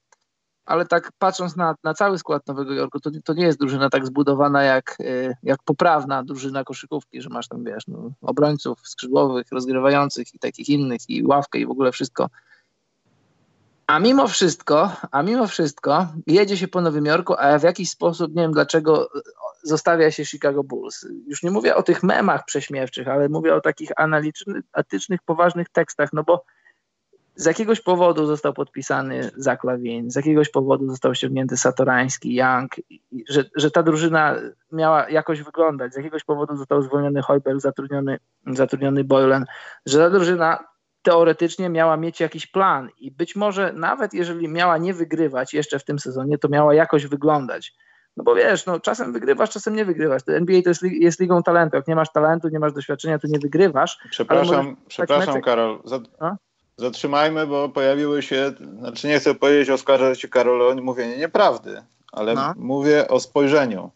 ale 0.64 0.86
tak 0.86 1.12
patrząc 1.18 1.56
na, 1.56 1.74
na 1.84 1.94
cały 1.94 2.18
skład 2.18 2.46
Nowego 2.46 2.72
Jorku, 2.74 3.00
to, 3.00 3.10
to 3.24 3.34
nie 3.34 3.44
jest 3.44 3.58
drużyna 3.58 3.90
tak 3.90 4.06
zbudowana 4.06 4.62
jak, 4.62 4.96
e, 5.00 5.36
jak 5.42 5.62
poprawna 5.64 6.22
drużyna 6.22 6.64
koszykówki, 6.64 7.22
że 7.22 7.28
masz 7.28 7.48
tam, 7.48 7.64
wiesz, 7.64 7.86
no, 7.88 8.10
obrońców 8.20 8.88
skrzydłowych, 8.88 9.46
rozgrywających 9.52 10.34
i 10.34 10.38
takich 10.38 10.68
innych, 10.68 11.00
i 11.08 11.26
ławkę, 11.26 11.58
i 11.58 11.66
w 11.66 11.70
ogóle 11.70 11.92
wszystko. 11.92 12.30
A 13.86 13.98
mimo 13.98 14.28
wszystko, 14.28 14.92
a 15.10 15.22
mimo 15.22 15.46
wszystko 15.46 16.06
jedzie 16.26 16.56
się 16.56 16.68
po 16.68 16.80
Nowym 16.80 17.06
Jorku, 17.06 17.34
a 17.38 17.58
w 17.58 17.62
jakiś 17.62 17.90
sposób, 17.90 18.34
nie 18.34 18.42
wiem 18.42 18.52
dlaczego, 18.52 19.08
zostawia 19.62 20.10
się 20.10 20.24
Chicago 20.24 20.64
Bulls. 20.64 21.06
Już 21.26 21.42
nie 21.42 21.50
mówię 21.50 21.76
o 21.76 21.82
tych 21.82 22.02
memach 22.02 22.44
prześmiewczych, 22.44 23.08
ale 23.08 23.28
mówię 23.28 23.54
o 23.54 23.60
takich 23.60 23.90
analitycznych, 23.96 25.22
poważnych 25.26 25.68
tekstach, 25.68 26.10
no 26.12 26.22
bo 26.24 26.44
z 27.34 27.46
jakiegoś 27.46 27.80
powodu 27.80 28.26
został 28.26 28.52
podpisany 28.52 29.30
Zaklawin, 29.36 30.10
z 30.10 30.16
jakiegoś 30.16 30.48
powodu 30.48 30.88
został 30.88 31.14
ściągnięty 31.14 31.56
Satorański, 31.56 32.34
Young, 32.34 32.70
że, 33.28 33.44
że 33.56 33.70
ta 33.70 33.82
drużyna 33.82 34.36
miała 34.72 35.10
jakoś 35.10 35.42
wyglądać, 35.42 35.92
z 35.92 35.96
jakiegoś 35.96 36.24
powodu 36.24 36.56
został 36.56 36.82
zwolniony 36.82 37.22
Hojberg, 37.22 37.60
zatrudniony, 37.60 38.18
zatrudniony 38.46 39.04
Boylan, 39.04 39.44
że 39.86 39.98
ta 39.98 40.10
drużyna 40.10 40.58
teoretycznie 41.02 41.68
miała 41.68 41.96
mieć 41.96 42.20
jakiś 42.20 42.46
plan 42.46 42.88
i 42.98 43.10
być 43.10 43.36
może 43.36 43.72
nawet 43.72 44.14
jeżeli 44.14 44.48
miała 44.48 44.78
nie 44.78 44.94
wygrywać 44.94 45.54
jeszcze 45.54 45.78
w 45.78 45.84
tym 45.84 45.98
sezonie, 45.98 46.38
to 46.38 46.48
miała 46.48 46.74
jakoś 46.74 47.06
wyglądać. 47.06 47.74
No 48.16 48.24
bo 48.24 48.34
wiesz, 48.34 48.66
no, 48.66 48.80
czasem 48.80 49.12
wygrywasz, 49.12 49.50
czasem 49.50 49.76
nie 49.76 49.84
wygrywasz. 49.84 50.22
To 50.22 50.32
NBA 50.32 50.62
to 50.62 50.68
jest, 50.68 50.82
jest 50.82 51.20
ligą 51.20 51.42
talentu. 51.42 51.76
Jak 51.76 51.88
nie 51.88 51.96
masz 51.96 52.12
talentu, 52.12 52.48
nie 52.48 52.58
masz 52.58 52.72
doświadczenia, 52.72 53.18
to 53.18 53.28
nie 53.28 53.38
wygrywasz. 53.38 53.98
Przepraszam, 54.10 54.76
przepraszam 54.88 55.40
Karol. 55.40 55.80
Za, 55.84 56.00
Zatrzymajmy, 56.76 57.46
bo 57.46 57.68
pojawiły 57.68 58.22
się, 58.22 58.52
znaczy 58.78 59.08
nie 59.08 59.18
chcę 59.18 59.34
powiedzieć 59.34 59.70
oskarżać 59.70 60.20
się 60.20 60.28
Karol 60.28 60.62
o 60.62 60.74
mówienie 60.82 61.16
nieprawdy, 61.16 61.82
ale 62.12 62.34
no. 62.34 62.54
mówię 62.56 63.08
o 63.08 63.20
spojrzeniu. 63.20 63.90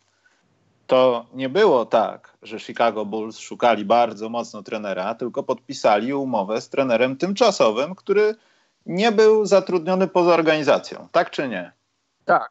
To 0.87 1.27
nie 1.35 1.49
było 1.49 1.87
tak, 1.87 2.37
że 2.43 2.61
Chicago 2.61 3.07
Bulls 3.07 3.39
szukali 3.39 3.85
bardzo 3.85 4.29
mocno 4.29 4.63
trenera, 4.63 5.15
tylko 5.15 5.43
podpisali 5.43 6.15
umowę 6.15 6.61
z 6.61 6.69
trenerem 6.69 7.17
tymczasowym, 7.17 7.95
który 7.95 8.35
nie 8.87 9.13
był 9.13 9.47
zatrudniony 9.47 10.09
poza 10.09 10.35
organizacją. 10.35 11.09
Tak 11.13 11.31
czy 11.31 11.49
nie? 11.49 11.73
Tak. 12.25 12.51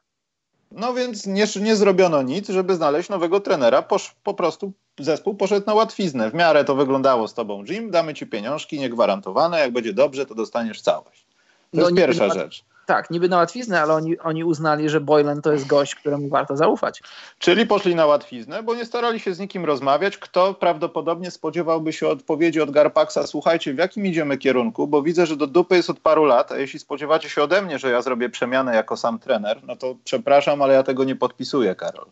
No 0.71 0.93
więc 0.93 1.25
nie, 1.25 1.45
nie 1.61 1.75
zrobiono 1.75 2.21
nic, 2.21 2.49
żeby 2.49 2.75
znaleźć 2.75 3.09
nowego 3.09 3.39
trenera. 3.39 3.81
Posz, 3.81 4.15
po 4.23 4.33
prostu 4.33 4.71
zespół 4.99 5.35
poszedł 5.35 5.67
na 5.67 5.73
łatwiznę. 5.73 6.31
W 6.31 6.33
miarę 6.33 6.65
to 6.65 6.75
wyglądało 6.75 7.27
z 7.27 7.33
tobą, 7.33 7.63
Jim, 7.63 7.91
damy 7.91 8.13
ci 8.13 8.27
pieniążki 8.27 8.79
niegwarantowane, 8.79 9.59
jak 9.59 9.73
będzie 9.73 9.93
dobrze, 9.93 10.25
to 10.25 10.35
dostaniesz 10.35 10.81
całość. 10.81 11.25
To 11.71 11.77
no, 11.77 11.81
jest 11.81 11.95
pierwsza 11.95 12.29
rzecz. 12.29 12.63
Tak, 12.85 13.09
niby 13.09 13.29
na 13.29 13.37
łatwiznę, 13.37 13.81
ale 13.81 13.93
oni, 13.93 14.19
oni 14.19 14.43
uznali, 14.43 14.89
że 14.89 15.01
Boylan 15.01 15.41
to 15.41 15.51
jest 15.51 15.67
gość, 15.67 15.95
któremu 15.95 16.29
warto 16.29 16.57
zaufać. 16.57 17.01
Czyli 17.39 17.65
poszli 17.65 17.95
na 17.95 18.05
łatwiznę, 18.05 18.63
bo 18.63 18.75
nie 18.75 18.85
starali 18.85 19.19
się 19.19 19.33
z 19.33 19.39
nikim 19.39 19.65
rozmawiać. 19.65 20.17
Kto 20.17 20.53
prawdopodobnie 20.53 21.31
spodziewałby 21.31 21.93
się 21.93 22.07
odpowiedzi 22.07 22.61
od 22.61 22.71
Garpaxa, 22.71 23.27
słuchajcie, 23.27 23.73
w 23.73 23.77
jakim 23.77 24.05
idziemy 24.05 24.37
kierunku, 24.37 24.87
bo 24.87 25.01
widzę, 25.01 25.25
że 25.25 25.37
do 25.37 25.47
dupy 25.47 25.75
jest 25.75 25.89
od 25.89 25.99
paru 25.99 26.25
lat, 26.25 26.51
a 26.51 26.57
jeśli 26.57 26.79
spodziewacie 26.79 27.29
się 27.29 27.43
ode 27.43 27.61
mnie, 27.61 27.79
że 27.79 27.91
ja 27.91 28.01
zrobię 28.01 28.29
przemianę 28.29 28.75
jako 28.75 28.97
sam 28.97 29.19
trener, 29.19 29.59
no 29.63 29.75
to 29.75 29.95
przepraszam, 30.03 30.61
ale 30.61 30.73
ja 30.73 30.83
tego 30.83 31.03
nie 31.03 31.15
podpisuję, 31.15 31.75
Karol. 31.75 32.05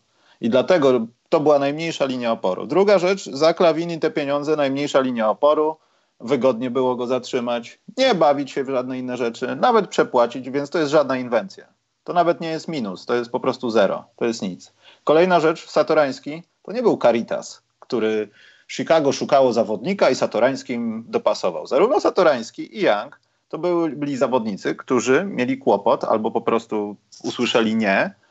I 0.43 0.49
dlatego 0.49 1.07
to 1.29 1.39
była 1.39 1.59
najmniejsza 1.59 2.05
linia 2.05 2.31
oporu. 2.31 2.67
Druga 2.67 2.99
rzecz, 2.99 3.29
za 3.29 3.53
Klawini 3.53 3.99
te 3.99 4.11
pieniądze, 4.11 4.55
najmniejsza 4.55 4.99
linia 4.99 5.29
oporu 5.29 5.77
wygodnie 6.19 6.71
było 6.71 6.95
go 6.95 7.07
zatrzymać, 7.07 7.79
nie 7.97 8.15
bawić 8.15 8.51
się 8.51 8.63
w 8.63 8.69
żadne 8.69 8.99
inne 8.99 9.17
rzeczy, 9.17 9.55
nawet 9.55 9.87
przepłacić, 9.87 10.49
więc 10.49 10.69
to 10.69 10.79
jest 10.79 10.91
żadna 10.91 11.17
inwencja. 11.17 11.65
To 12.03 12.13
nawet 12.13 12.41
nie 12.41 12.49
jest 12.49 12.67
minus, 12.67 13.05
to 13.05 13.15
jest 13.15 13.31
po 13.31 13.39
prostu 13.39 13.69
zero, 13.69 14.05
to 14.15 14.25
jest 14.25 14.41
nic. 14.41 14.73
Kolejna 15.03 15.39
rzecz, 15.39 15.69
Satorański 15.69 16.43
to 16.63 16.71
nie 16.71 16.81
był 16.81 16.97
Caritas, 16.97 17.61
który 17.79 18.29
Chicago 18.67 19.11
szukało 19.11 19.53
zawodnika 19.53 20.09
i 20.09 20.15
Satorański 20.15 20.73
im 20.73 21.05
dopasował. 21.07 21.67
Zarówno 21.67 21.99
Satorański 21.99 22.77
i 22.77 22.81
Young 22.81 23.19
to 23.49 23.57
byli 23.95 24.17
zawodnicy, 24.17 24.75
którzy 24.75 25.25
mieli 25.25 25.57
kłopot 25.57 26.03
albo 26.03 26.31
po 26.31 26.41
prostu 26.41 26.95
usłyszeli 27.23 27.75
nie 27.75 28.22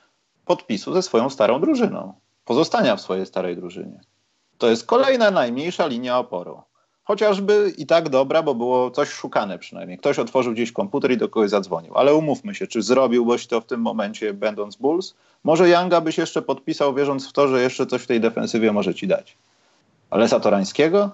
podpisu 0.45 0.93
ze 0.95 1.03
swoją 1.03 1.31
starą 1.31 1.61
drużyną, 1.61 2.15
pozostania 2.45 2.97
w 2.97 3.01
swojej 3.01 3.27
starej 3.27 3.57
drużynie. 3.57 4.01
To 4.59 4.71
jest 4.71 4.87
kolejna 4.87 5.31
najmniejsza 5.31 5.87
linia 5.87 6.19
oporu. 6.19 6.63
Chociażby 7.05 7.73
i 7.79 7.87
tak 7.87 8.09
dobra, 8.09 8.43
bo 8.43 8.55
było 8.55 8.91
coś 8.91 9.09
szukane 9.09 9.59
przynajmniej. 9.59 9.99
Ktoś 9.99 10.19
otworzył 10.19 10.53
gdzieś 10.53 10.73
komputer 10.73 11.11
i 11.11 11.17
do 11.17 11.29
kogoś 11.29 11.51
zadzwonił. 11.51 11.95
Ale 11.95 12.15
umówmy 12.15 12.55
się, 12.55 12.67
czy 12.67 12.83
zrobiłbyś 12.83 13.47
to 13.47 13.61
w 13.61 13.67
tym 13.67 13.81
momencie, 13.81 14.35
będąc 14.35 14.77
Bulls? 14.77 15.15
Może 15.45 15.69
Younga 15.69 16.01
byś 16.01 16.19
jeszcze 16.19 16.43
podpisał, 16.43 16.95
wierząc 16.95 17.29
w 17.29 17.33
to, 17.33 17.49
że 17.49 17.63
jeszcze 17.63 17.87
coś 17.87 18.03
w 18.03 18.07
tej 18.07 18.21
defensywie 18.21 18.73
może 18.73 18.95
ci 18.95 19.07
dać. 19.07 19.37
Ale 20.11 20.29
Satorańskiego? 20.29 21.11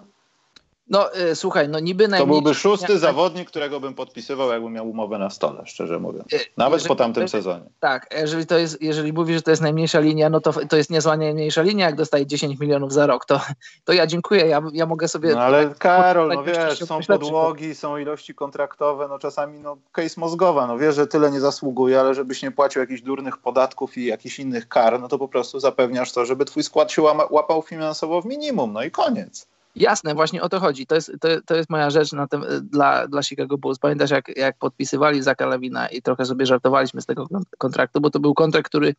No 0.91 1.17
y, 1.17 1.37
słuchaj, 1.37 1.69
no 1.69 1.81
niby 1.81 2.09
najmniej... 2.09 2.29
To 2.29 2.43
byłby 2.43 2.55
szósty 2.55 2.99
zawodnik, 2.99 3.49
którego 3.49 3.81
bym 3.81 3.95
podpisywał, 3.95 4.51
jakbym 4.51 4.73
miał 4.73 4.91
umowę 4.91 5.19
na 5.19 5.31
stole, 5.31 5.63
szczerze 5.67 5.99
mówiąc. 5.99 6.33
Y, 6.33 6.39
Nawet 6.57 6.73
jeżeli, 6.73 6.89
po 6.89 6.97
tamtym 6.97 7.29
sezonie. 7.29 7.65
Tak, 7.81 8.15
jeżeli 8.21 8.47
to 8.47 8.59
jest, 8.59 8.83
jeżeli 8.83 9.13
mówisz, 9.13 9.37
że 9.37 9.43
to 9.43 9.51
jest 9.51 9.63
najmniejsza 9.63 10.01
linia, 10.01 10.31
no 10.31 10.41
to, 10.41 10.53
to 10.69 10.77
jest 10.77 10.91
niezła 10.91 11.17
najmniejsza 11.17 11.63
linia, 11.63 11.87
jak 11.87 11.95
dostaje 11.95 12.27
10 12.27 12.61
milionów 12.61 12.93
za 12.93 13.07
rok, 13.07 13.25
to, 13.25 13.41
to 13.85 13.93
ja 13.93 14.07
dziękuję, 14.07 14.47
ja, 14.47 14.63
ja 14.73 14.87
mogę 14.87 15.09
sobie... 15.09 15.35
No 15.35 15.41
ale 15.41 15.75
Karol, 15.79 16.29
no 16.35 16.43
wiesz, 16.43 16.79
są 16.79 17.01
podłogi, 17.09 17.75
są 17.75 17.97
ilości 17.97 18.35
kontraktowe, 18.35 19.09
no 19.09 19.19
czasami 19.19 19.61
no 19.61 19.77
case 19.93 20.21
mózgowa, 20.21 20.67
no 20.67 20.79
wiesz, 20.79 20.95
że 20.95 21.07
tyle 21.07 21.31
nie 21.31 21.41
zasługuje, 21.41 22.01
ale 22.01 22.15
żebyś 22.15 22.43
nie 22.43 22.51
płacił 22.51 22.81
jakichś 22.81 23.01
durnych 23.01 23.39
podatków 23.39 23.99
i 23.99 24.05
jakichś 24.05 24.39
innych 24.39 24.69
kar, 24.69 25.01
no 25.01 25.09
to 25.09 25.19
po 25.19 25.29
prostu 25.29 25.61
zapewniasz 25.61 26.13
to, 26.13 26.27
żeby 26.27 26.45
twój 26.45 26.63
skład 26.63 26.93
się 26.93 27.03
łapał 27.31 27.63
finansowo 27.63 28.23
w 28.23 28.27
minimum, 28.27 28.73
no 28.73 28.83
i 28.83 28.91
koniec. 28.91 29.47
Jasne, 29.77 30.15
właśnie 30.15 30.43
o 30.43 30.49
to 30.49 30.61
chodzi. 30.61 30.87
To 30.87 30.95
jest, 30.95 31.13
to, 31.21 31.29
to 31.47 31.57
jest 31.57 31.71
moja 31.71 31.91
rzecz 31.91 32.13
na 32.13 32.27
tym, 32.27 32.45
dla, 32.63 33.09
dla 33.09 33.23
Chicago 33.23 33.59
Bulls. 33.59 33.79
Pamiętasz, 33.79 34.11
jak, 34.11 34.37
jak 34.37 34.59
podpisywali 34.59 35.23
Zaka 35.23 35.47
Lawina 35.47 35.89
i 35.89 36.03
trochę 36.03 36.25
sobie 36.25 36.47
żartowaliśmy 36.47 37.01
z 37.01 37.07
tego 37.07 37.27
kontraktu, 37.59 38.01
bo 38.01 38.11
to 38.11 38.21
był 38.21 38.35
kontrakt, 38.35 38.69
który 38.69 38.95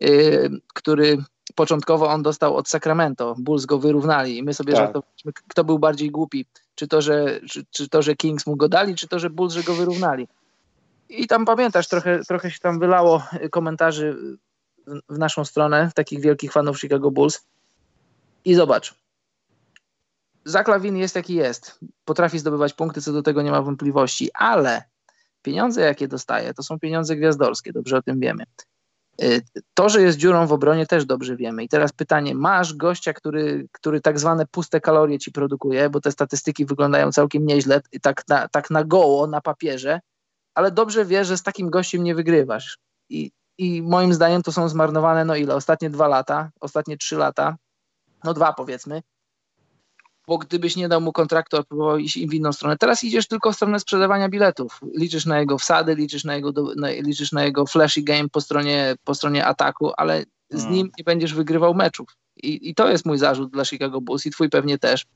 yy, 0.00 0.50
który 0.74 1.18
początkowo 1.54 2.08
on 2.08 2.22
dostał 2.22 2.56
od 2.56 2.68
Sacramento. 2.68 3.34
Bulls 3.38 3.66
go 3.66 3.78
wyrównali 3.78 4.38
i 4.38 4.42
my 4.42 4.54
sobie 4.54 4.72
tak. 4.72 4.82
żartowaliśmy, 4.82 5.32
kto 5.48 5.64
był 5.64 5.78
bardziej 5.78 6.10
głupi. 6.10 6.46
Czy 6.74 6.88
to, 6.88 7.02
że, 7.02 7.40
czy, 7.50 7.64
czy 7.70 7.88
to, 7.88 8.02
że 8.02 8.16
Kings 8.16 8.46
mu 8.46 8.56
go 8.56 8.68
dali, 8.68 8.94
czy 8.94 9.08
to, 9.08 9.18
że 9.18 9.30
Bulls, 9.30 9.52
że 9.52 9.62
go 9.62 9.74
wyrównali. 9.74 10.28
I 11.08 11.26
tam 11.26 11.44
pamiętasz, 11.44 11.88
trochę, 11.88 12.24
trochę 12.24 12.50
się 12.50 12.58
tam 12.58 12.78
wylało 12.78 13.22
komentarzy 13.50 14.16
w, 14.86 15.14
w 15.14 15.18
naszą 15.18 15.44
stronę, 15.44 15.90
takich 15.94 16.20
wielkich 16.20 16.52
fanów 16.52 16.80
Chicago 16.80 17.10
Bulls. 17.10 17.46
I 18.44 18.54
zobacz, 18.54 18.94
Zaklawin 20.44 20.96
jest 20.96 21.16
jaki 21.16 21.34
jest. 21.34 21.78
Potrafi 22.04 22.38
zdobywać 22.38 22.74
punkty, 22.74 23.02
co 23.02 23.12
do 23.12 23.22
tego 23.22 23.42
nie 23.42 23.50
ma 23.50 23.62
wątpliwości, 23.62 24.30
ale 24.34 24.82
pieniądze, 25.42 25.80
jakie 25.80 26.08
dostaje, 26.08 26.54
to 26.54 26.62
są 26.62 26.78
pieniądze 26.78 27.16
gwiazdorskie, 27.16 27.72
dobrze 27.72 27.96
o 27.96 28.02
tym 28.02 28.20
wiemy. 28.20 28.44
Y, 29.22 29.42
to, 29.74 29.88
że 29.88 30.02
jest 30.02 30.18
dziurą 30.18 30.46
w 30.46 30.52
obronie, 30.52 30.86
też 30.86 31.04
dobrze 31.04 31.36
wiemy. 31.36 31.64
I 31.64 31.68
teraz 31.68 31.92
pytanie: 31.92 32.34
masz 32.34 32.74
gościa, 32.74 33.12
który, 33.12 33.68
który 33.72 34.00
tak 34.00 34.18
zwane 34.18 34.46
puste 34.46 34.80
kalorie 34.80 35.18
ci 35.18 35.32
produkuje, 35.32 35.90
bo 35.90 36.00
te 36.00 36.12
statystyki 36.12 36.66
wyglądają 36.66 37.12
całkiem 37.12 37.46
nieźle, 37.46 37.80
tak 38.02 38.28
na, 38.28 38.48
tak 38.48 38.70
na 38.70 38.84
goło, 38.84 39.26
na 39.26 39.40
papierze, 39.40 40.00
ale 40.54 40.70
dobrze 40.70 41.04
wiesz, 41.04 41.28
że 41.28 41.36
z 41.36 41.42
takim 41.42 41.70
gościem 41.70 42.04
nie 42.04 42.14
wygrywasz. 42.14 42.78
I, 43.08 43.32
I 43.58 43.82
moim 43.82 44.14
zdaniem 44.14 44.42
to 44.42 44.52
są 44.52 44.68
zmarnowane, 44.68 45.24
no 45.24 45.36
ile? 45.36 45.54
Ostatnie 45.54 45.90
dwa 45.90 46.08
lata, 46.08 46.50
ostatnie 46.60 46.96
trzy 46.96 47.16
lata, 47.16 47.56
no 48.24 48.34
dwa 48.34 48.52
powiedzmy 48.52 49.02
bo 50.26 50.38
gdybyś 50.38 50.76
nie 50.76 50.88
dał 50.88 51.00
mu 51.00 51.12
kontraktu, 51.12 51.56
a 51.56 51.62
próbował 51.62 51.98
iść 51.98 52.26
w 52.26 52.34
inną 52.34 52.52
stronę. 52.52 52.76
Teraz 52.78 53.04
idziesz 53.04 53.28
tylko 53.28 53.52
w 53.52 53.56
stronę 53.56 53.80
sprzedawania 53.80 54.28
biletów. 54.28 54.80
Liczysz 54.94 55.26
na 55.26 55.40
jego 55.40 55.58
wsady, 55.58 55.94
liczysz 55.94 56.24
na 56.24 56.34
jego, 56.34 56.52
na, 56.76 56.90
liczysz 56.90 57.32
na 57.32 57.44
jego 57.44 57.66
flashy 57.66 58.02
game 58.02 58.28
po 58.28 58.40
stronie, 58.40 58.94
po 59.04 59.14
stronie 59.14 59.46
ataku, 59.46 59.92
ale 59.96 60.24
z 60.50 60.56
hmm. 60.56 60.74
nim 60.74 60.90
nie 60.98 61.04
będziesz 61.04 61.34
wygrywał 61.34 61.74
meczów. 61.74 62.08
I, 62.36 62.70
I 62.70 62.74
to 62.74 62.90
jest 62.90 63.06
mój 63.06 63.18
zarzut 63.18 63.50
dla 63.50 63.64
Chicago 63.64 64.00
Bulls 64.00 64.26
i 64.26 64.30
twój 64.30 64.50
pewnie 64.50 64.78
też 64.78 65.06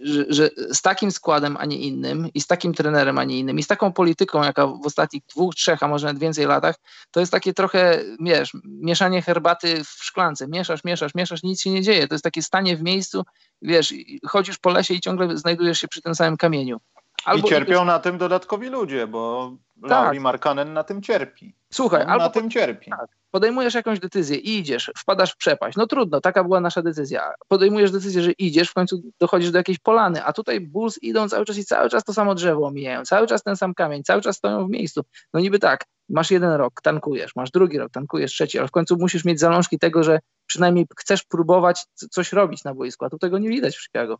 że, 0.00 0.24
że, 0.28 0.50
z 0.72 0.82
takim 0.82 1.10
składem, 1.10 1.56
a 1.56 1.64
nie 1.64 1.78
innym, 1.78 2.28
i 2.34 2.40
z 2.40 2.46
takim 2.46 2.74
trenerem, 2.74 3.18
a 3.18 3.24
nie 3.24 3.38
innym, 3.38 3.58
i 3.58 3.62
z 3.62 3.66
taką 3.66 3.92
polityką, 3.92 4.42
jaka 4.42 4.66
w 4.66 4.86
ostatnich 4.86 5.22
dwóch, 5.26 5.54
trzech, 5.54 5.82
a 5.82 5.88
może 5.88 6.06
nawet 6.06 6.20
więcej 6.20 6.46
latach, 6.46 6.76
to 7.10 7.20
jest 7.20 7.32
takie 7.32 7.54
trochę, 7.54 8.00
wiesz, 8.20 8.52
mieszanie 8.64 9.22
herbaty 9.22 9.84
w 9.84 9.88
szklance. 9.88 10.48
Mieszasz, 10.48 10.84
mieszasz, 10.84 11.14
mieszasz, 11.14 11.42
nic 11.42 11.60
się 11.60 11.70
nie 11.70 11.82
dzieje. 11.82 12.08
To 12.08 12.14
jest 12.14 12.24
takie 12.24 12.42
stanie 12.42 12.76
w 12.76 12.82
miejscu, 12.82 13.22
wiesz, 13.62 13.94
chodzisz 14.26 14.58
po 14.58 14.70
lesie 14.70 14.94
i 14.94 15.00
ciągle 15.00 15.38
znajdujesz 15.38 15.80
się 15.80 15.88
przy 15.88 16.02
tym 16.02 16.14
samym 16.14 16.36
kamieniu. 16.36 16.80
Albo 17.24 17.46
I 17.46 17.50
cierpią 17.50 17.84
na 17.84 17.98
tym 17.98 18.18
dodatkowi 18.18 18.68
ludzie, 18.68 19.06
bo 19.06 19.52
tak. 19.82 19.90
Lauri 19.90 20.20
Markanen 20.20 20.72
na 20.72 20.84
tym 20.84 21.02
cierpi. 21.02 21.54
Słuchaj, 21.72 22.02
On 22.02 22.10
albo 22.10 22.24
na 22.24 22.30
tym 22.30 22.50
cierpi. 22.50 22.90
Tak 22.90 23.20
podejmujesz 23.30 23.74
jakąś 23.74 24.00
decyzję 24.00 24.36
i 24.36 24.58
idziesz, 24.58 24.90
wpadasz 24.98 25.32
w 25.32 25.36
przepaść. 25.36 25.76
No 25.76 25.86
trudno, 25.86 26.20
taka 26.20 26.44
była 26.44 26.60
nasza 26.60 26.82
decyzja. 26.82 27.32
Podejmujesz 27.48 27.90
decyzję, 27.90 28.22
że 28.22 28.32
idziesz, 28.32 28.70
w 28.70 28.74
końcu 28.74 29.02
dochodzisz 29.18 29.50
do 29.50 29.58
jakiejś 29.58 29.78
polany, 29.78 30.24
a 30.24 30.32
tutaj 30.32 30.60
Bulls 30.60 30.98
idą 31.02 31.28
cały 31.28 31.44
czas 31.44 31.58
i 31.58 31.64
cały 31.64 31.90
czas 31.90 32.04
to 32.04 32.14
samo 32.14 32.34
drzewo 32.34 32.66
omijają, 32.66 33.04
cały 33.04 33.26
czas 33.26 33.42
ten 33.42 33.56
sam 33.56 33.74
kamień, 33.74 34.02
cały 34.02 34.22
czas 34.22 34.36
stoją 34.36 34.66
w 34.66 34.70
miejscu. 34.70 35.02
No 35.34 35.40
niby 35.40 35.58
tak, 35.58 35.84
masz 36.08 36.30
jeden 36.30 36.52
rok, 36.52 36.80
tankujesz, 36.82 37.36
masz 37.36 37.50
drugi 37.50 37.78
rok, 37.78 37.92
tankujesz 37.92 38.32
trzeci, 38.32 38.58
ale 38.58 38.68
w 38.68 38.70
końcu 38.70 38.96
musisz 38.96 39.24
mieć 39.24 39.40
zalążki 39.40 39.78
tego, 39.78 40.02
że 40.02 40.20
przynajmniej 40.46 40.86
chcesz 40.98 41.22
próbować 41.22 41.84
coś 41.94 42.32
robić 42.32 42.64
na 42.64 42.74
boisku, 42.74 43.04
a 43.04 43.10
tu 43.10 43.18
tego 43.18 43.38
nie 43.38 43.48
widać 43.48 43.76
w 43.76 43.82
Chicago. 43.82 44.18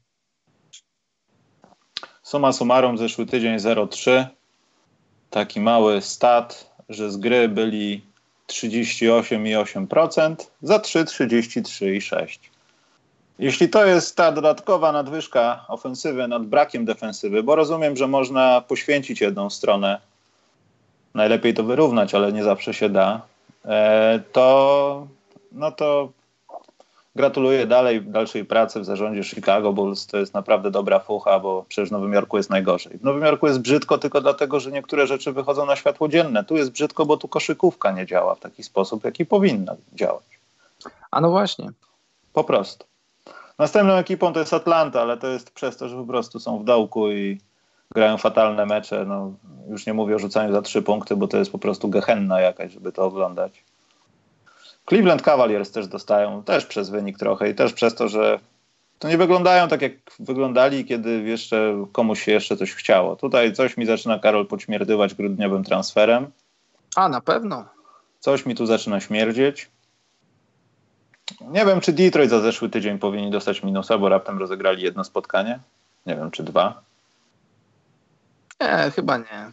Suma 2.31 2.53
summarum, 2.53 2.99
zeszły 2.99 3.26
tydzień 3.26 3.57
0-3. 3.57 4.24
Taki 5.31 5.61
mały 5.61 6.01
stat, 6.01 6.70
że 6.89 7.11
z 7.11 7.16
gry 7.16 7.49
byli 7.49 8.05
38,8%, 8.47 10.37
za 10.62 10.78
3 10.78 11.05
33,6%. 11.05 12.39
Jeśli 13.39 13.68
to 13.68 13.87
jest 13.87 14.16
ta 14.16 14.33
dodatkowa 14.33 14.93
nadwyżka 14.93 15.64
ofensywy 15.68 16.28
nad 16.28 16.47
brakiem 16.47 16.85
defensywy, 16.85 17.43
bo 17.43 17.57
rozumiem, 17.57 17.97
że 17.97 18.09
można 18.09 18.61
poświęcić 18.61 19.20
jedną 19.20 19.51
stronę, 19.51 20.01
najlepiej 21.14 21.55
to 21.55 21.64
wyrównać, 21.64 22.14
ale 22.14 22.33
nie 22.33 22.45
zawsze 22.45 22.74
się 22.74 22.89
da, 22.89 23.22
e, 23.64 24.20
to, 24.33 25.07
no 25.53 25.72
to 25.72 26.12
Gratuluję 27.16 27.66
dalej 27.66 28.02
dalszej 28.02 28.44
pracy 28.44 28.80
w 28.80 28.84
zarządzie 28.84 29.24
Chicago 29.24 29.72
Bulls. 29.72 30.06
To 30.06 30.18
jest 30.18 30.34
naprawdę 30.34 30.70
dobra 30.70 30.98
fucha, 30.98 31.40
bo 31.40 31.64
przecież 31.68 31.88
w 31.88 31.92
Nowym 31.92 32.12
Jorku 32.12 32.36
jest 32.36 32.50
najgorzej. 32.50 32.98
W 32.98 33.04
Nowym 33.04 33.22
Jorku 33.22 33.46
jest 33.46 33.61
brzydko 33.61 33.98
tylko 33.98 34.20
dlatego, 34.20 34.61
że 34.61 34.72
niektóre 34.72 35.06
rzeczy 35.06 35.32
wychodzą 35.32 35.66
na 35.66 35.76
światło 35.76 36.08
dzienne. 36.08 36.44
Tu 36.44 36.56
jest 36.56 36.70
brzydko, 36.70 37.06
bo 37.06 37.16
tu 37.16 37.28
koszykówka 37.28 37.90
nie 37.90 38.06
działa 38.06 38.34
w 38.34 38.40
taki 38.40 38.62
sposób, 38.62 39.04
jaki 39.04 39.26
powinna 39.26 39.76
działać. 39.92 40.40
A 41.11 41.20
no 41.20 41.30
właśnie. 41.30 41.70
Po 42.32 42.44
prostu. 42.44 42.86
Następną 43.58 43.94
ekipą 43.94 44.32
to 44.32 44.40
jest 44.40 44.54
Atlanta, 44.54 45.00
ale 45.00 45.16
to 45.16 45.26
jest 45.26 45.50
przez 45.50 45.76
to, 45.76 45.88
że 45.88 45.96
po 45.96 46.04
prostu 46.04 46.40
są 46.40 46.58
w 46.58 46.64
dołku 46.64 47.11
i 47.11 47.40
grają 47.94 48.16
fatalne 48.16 48.66
mecze. 48.66 49.04
No, 49.04 49.32
już 49.68 49.86
nie 49.86 49.94
mówię 49.94 50.16
o 50.16 50.18
rzucaniu 50.18 50.52
za 50.52 50.62
trzy 50.62 50.82
punkty, 50.82 51.16
bo 51.16 51.28
to 51.28 51.36
jest 51.36 51.52
po 51.52 51.58
prostu 51.58 51.88
gehenna 51.88 52.40
jakaś, 52.40 52.72
żeby 52.72 52.92
to 52.92 53.04
oglądać. 53.04 53.64
Cleveland 54.91 55.22
Cavaliers 55.22 55.70
też 55.70 55.88
dostają, 55.88 56.43
też 56.43 56.66
przez 56.66 56.91
wynik 56.91 57.18
trochę 57.18 57.51
i 57.51 57.55
też 57.55 57.72
przez 57.72 57.95
to, 57.95 58.09
że 58.09 58.41
to 58.99 59.09
nie 59.09 59.18
wyglądają 59.18 59.68
tak, 59.68 59.82
jak 59.82 59.93
wyglądali, 60.18 60.84
kiedy 60.84 61.22
jeszcze 61.22 61.86
komuś 61.93 62.22
się 62.22 62.32
jeszcze 62.32 62.57
coś 62.57 62.74
chciało. 62.74 63.16
Tutaj 63.16 63.53
coś 63.53 63.76
mi 63.76 63.86
zaczyna, 63.86 64.18
Karol, 64.18 64.47
podśmierdywać 64.47 65.14
grudniowym 65.14 65.64
transferem. 65.64 66.30
A, 66.97 67.09
na 67.09 67.20
pewno. 67.20 67.64
Coś 68.20 68.47
mi 68.47 68.55
tu 68.55 68.66
zaczyna 68.66 69.01
śmierdzieć. 69.01 69.68
Nie 71.41 71.66
wiem, 71.66 71.80
czy 71.80 71.93
Detroit 71.93 72.30
za 72.30 72.41
zeszły 72.41 72.68
tydzień 72.68 72.99
powinni 72.99 73.30
dostać 73.30 73.62
minusa, 73.62 73.99
bo 73.99 74.09
raptem 74.09 74.38
rozegrali 74.38 74.82
jedno 74.82 75.05
spotkanie. 75.05 75.59
Nie 76.07 76.16
wiem, 76.16 76.30
czy 76.30 76.43
dwa. 76.43 76.82
Nie, 78.61 78.91
chyba 78.95 79.18
nie. 79.18 79.51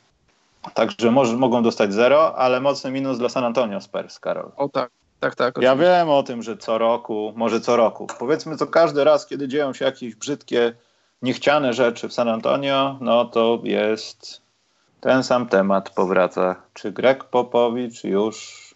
Także 0.73 1.11
może, 1.11 1.37
mogą 1.37 1.63
dostać 1.63 1.93
zero, 1.93 2.35
ale 2.37 2.61
mocny 2.61 2.91
minus 2.91 3.17
dla 3.17 3.29
San 3.29 3.43
Antonio 3.43 3.81
Spurs, 3.81 4.19
Karol. 4.19 4.51
O 4.55 4.69
tak. 4.69 4.96
Tak, 5.19 5.35
tak. 5.35 5.57
Ja 5.61 5.75
wiem 5.75 6.09
o 6.09 6.23
tym, 6.23 6.43
że 6.43 6.57
co 6.57 6.77
roku, 6.77 7.33
może 7.35 7.61
co 7.61 7.75
roku. 7.75 8.07
Powiedzmy 8.19 8.57
to 8.57 8.67
każdy 8.67 9.03
raz, 9.03 9.27
kiedy 9.27 9.47
dzieją 9.47 9.73
się 9.73 9.85
jakieś 9.85 10.15
brzydkie, 10.15 10.73
niechciane 11.21 11.73
rzeczy 11.73 12.09
w 12.09 12.13
San 12.13 12.29
Antonio, 12.29 12.97
no 13.01 13.25
to 13.25 13.59
jest 13.63 14.41
ten 15.01 15.23
sam 15.23 15.47
temat 15.47 15.89
powraca. 15.89 16.55
Czy 16.73 16.91
Greg 16.91 17.23
Popowicz 17.23 18.03
już, 18.03 18.67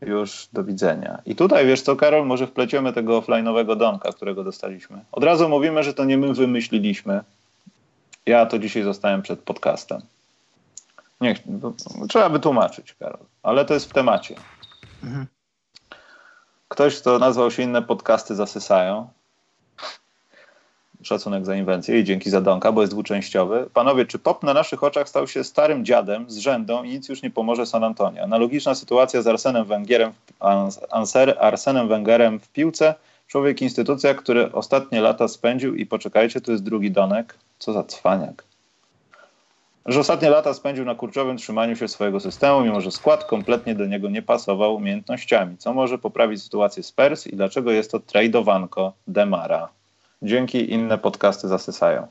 już 0.00 0.48
do 0.52 0.64
widzenia. 0.64 1.22
I 1.26 1.36
tutaj, 1.36 1.66
wiesz 1.66 1.82
co, 1.82 1.96
Karol, 1.96 2.26
może 2.26 2.46
wpleciemy 2.46 2.92
tego 2.92 3.20
offline'owego 3.20 3.76
domka, 3.76 4.12
którego 4.12 4.44
dostaliśmy. 4.44 5.04
Od 5.12 5.24
razu 5.24 5.48
mówimy, 5.48 5.82
że 5.82 5.94
to 5.94 6.04
nie 6.04 6.18
my 6.18 6.34
wymyśliliśmy. 6.34 7.20
Ja 8.26 8.46
to 8.46 8.58
dzisiaj 8.58 8.82
zostałem 8.82 9.22
przed 9.22 9.40
podcastem. 9.40 10.02
Nie, 11.20 11.34
trzeba 12.08 12.28
wytłumaczyć, 12.28 12.94
Karol, 12.94 13.20
ale 13.42 13.64
to 13.64 13.74
jest 13.74 13.90
w 13.90 13.92
temacie. 13.92 14.34
Mhm. 15.04 15.26
Ktoś, 16.70 17.00
kto 17.00 17.18
nazwał 17.18 17.50
się 17.50 17.62
inne 17.62 17.82
podcasty 17.82 18.34
zasysają. 18.34 19.08
Szacunek 21.02 21.46
za 21.46 21.56
inwencję 21.56 22.00
i 22.00 22.04
dzięki 22.04 22.30
za 22.30 22.40
Donka, 22.40 22.72
bo 22.72 22.80
jest 22.80 22.92
dwuczęściowy. 22.92 23.70
Panowie, 23.74 24.06
czy 24.06 24.18
Pop 24.18 24.42
na 24.42 24.54
naszych 24.54 24.84
oczach 24.84 25.08
stał 25.08 25.28
się 25.28 25.44
starym 25.44 25.84
dziadem 25.84 26.30
z 26.30 26.38
rzędą 26.38 26.82
i 26.82 26.88
nic 26.88 27.08
już 27.08 27.22
nie 27.22 27.30
pomoże 27.30 27.66
San 27.66 27.84
Antonio? 27.84 28.22
Analogiczna 28.22 28.74
sytuacja 28.74 29.22
z 29.22 29.26
Arsenem 29.26 29.64
Wengerem, 29.64 30.12
Arsenem 31.40 31.88
Wengerem 31.88 32.40
w 32.40 32.48
piłce. 32.48 32.94
Człowiek, 33.26 33.62
instytucja, 33.62 34.14
który 34.14 34.52
ostatnie 34.52 35.00
lata 35.00 35.28
spędził 35.28 35.74
i 35.74 35.86
poczekajcie, 35.86 36.40
tu 36.40 36.52
jest 36.52 36.64
drugi 36.64 36.90
Donek. 36.90 37.34
Co 37.58 37.72
za 37.72 37.84
cwaniak 37.84 38.49
że 39.86 40.00
ostatnie 40.00 40.30
lata 40.30 40.54
spędził 40.54 40.84
na 40.84 40.94
kurczowym 40.94 41.36
trzymaniu 41.36 41.76
się 41.76 41.88
swojego 41.88 42.20
systemu, 42.20 42.60
mimo 42.60 42.80
że 42.80 42.90
skład 42.90 43.24
kompletnie 43.24 43.74
do 43.74 43.86
niego 43.86 44.08
nie 44.08 44.22
pasował 44.22 44.74
umiejętnościami. 44.74 45.56
Co 45.58 45.74
może 45.74 45.98
poprawić 45.98 46.42
sytuację 46.42 46.82
z 46.82 46.92
Pers 46.92 47.26
i 47.26 47.36
dlaczego 47.36 47.70
jest 47.70 47.90
to 47.90 48.00
tradowanko 48.00 48.92
Demara? 49.06 49.68
Dzięki 50.22 50.72
inne 50.72 50.98
podcasty 50.98 51.48
zasysają. 51.48 52.06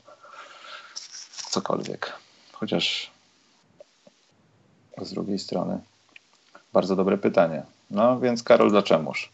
Cokolwiek. 1.50 2.12
Chociaż 2.52 3.10
z 5.02 5.12
drugiej 5.12 5.38
strony 5.38 5.78
bardzo 6.72 6.96
dobre 6.96 7.18
pytanie. 7.18 7.62
No 7.90 8.20
więc 8.20 8.42
Karol, 8.42 8.70
dlaczegoż? 8.70 9.30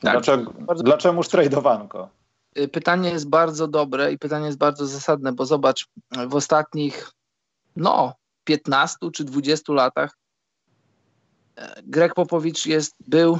Tak, 0.00 0.12
dlaczego, 0.12 0.52
bardzo... 0.58 0.82
dlaczegoż 0.82 1.28
tradowanko? 1.28 2.08
Pytanie 2.72 3.10
jest 3.10 3.28
bardzo 3.28 3.68
dobre 3.68 4.12
i 4.12 4.18
pytanie 4.18 4.46
jest 4.46 4.58
bardzo 4.58 4.86
zasadne, 4.86 5.32
bo 5.32 5.46
zobacz, 5.46 5.86
w 6.28 6.34
ostatnich 6.34 7.12
no, 7.76 8.14
15 8.44 8.96
czy 9.12 9.24
20 9.24 9.72
latach 9.72 10.18
e, 11.56 11.82
Greg 11.82 12.14
Popowicz 12.14 12.66
jest, 12.66 12.94
był, 13.08 13.38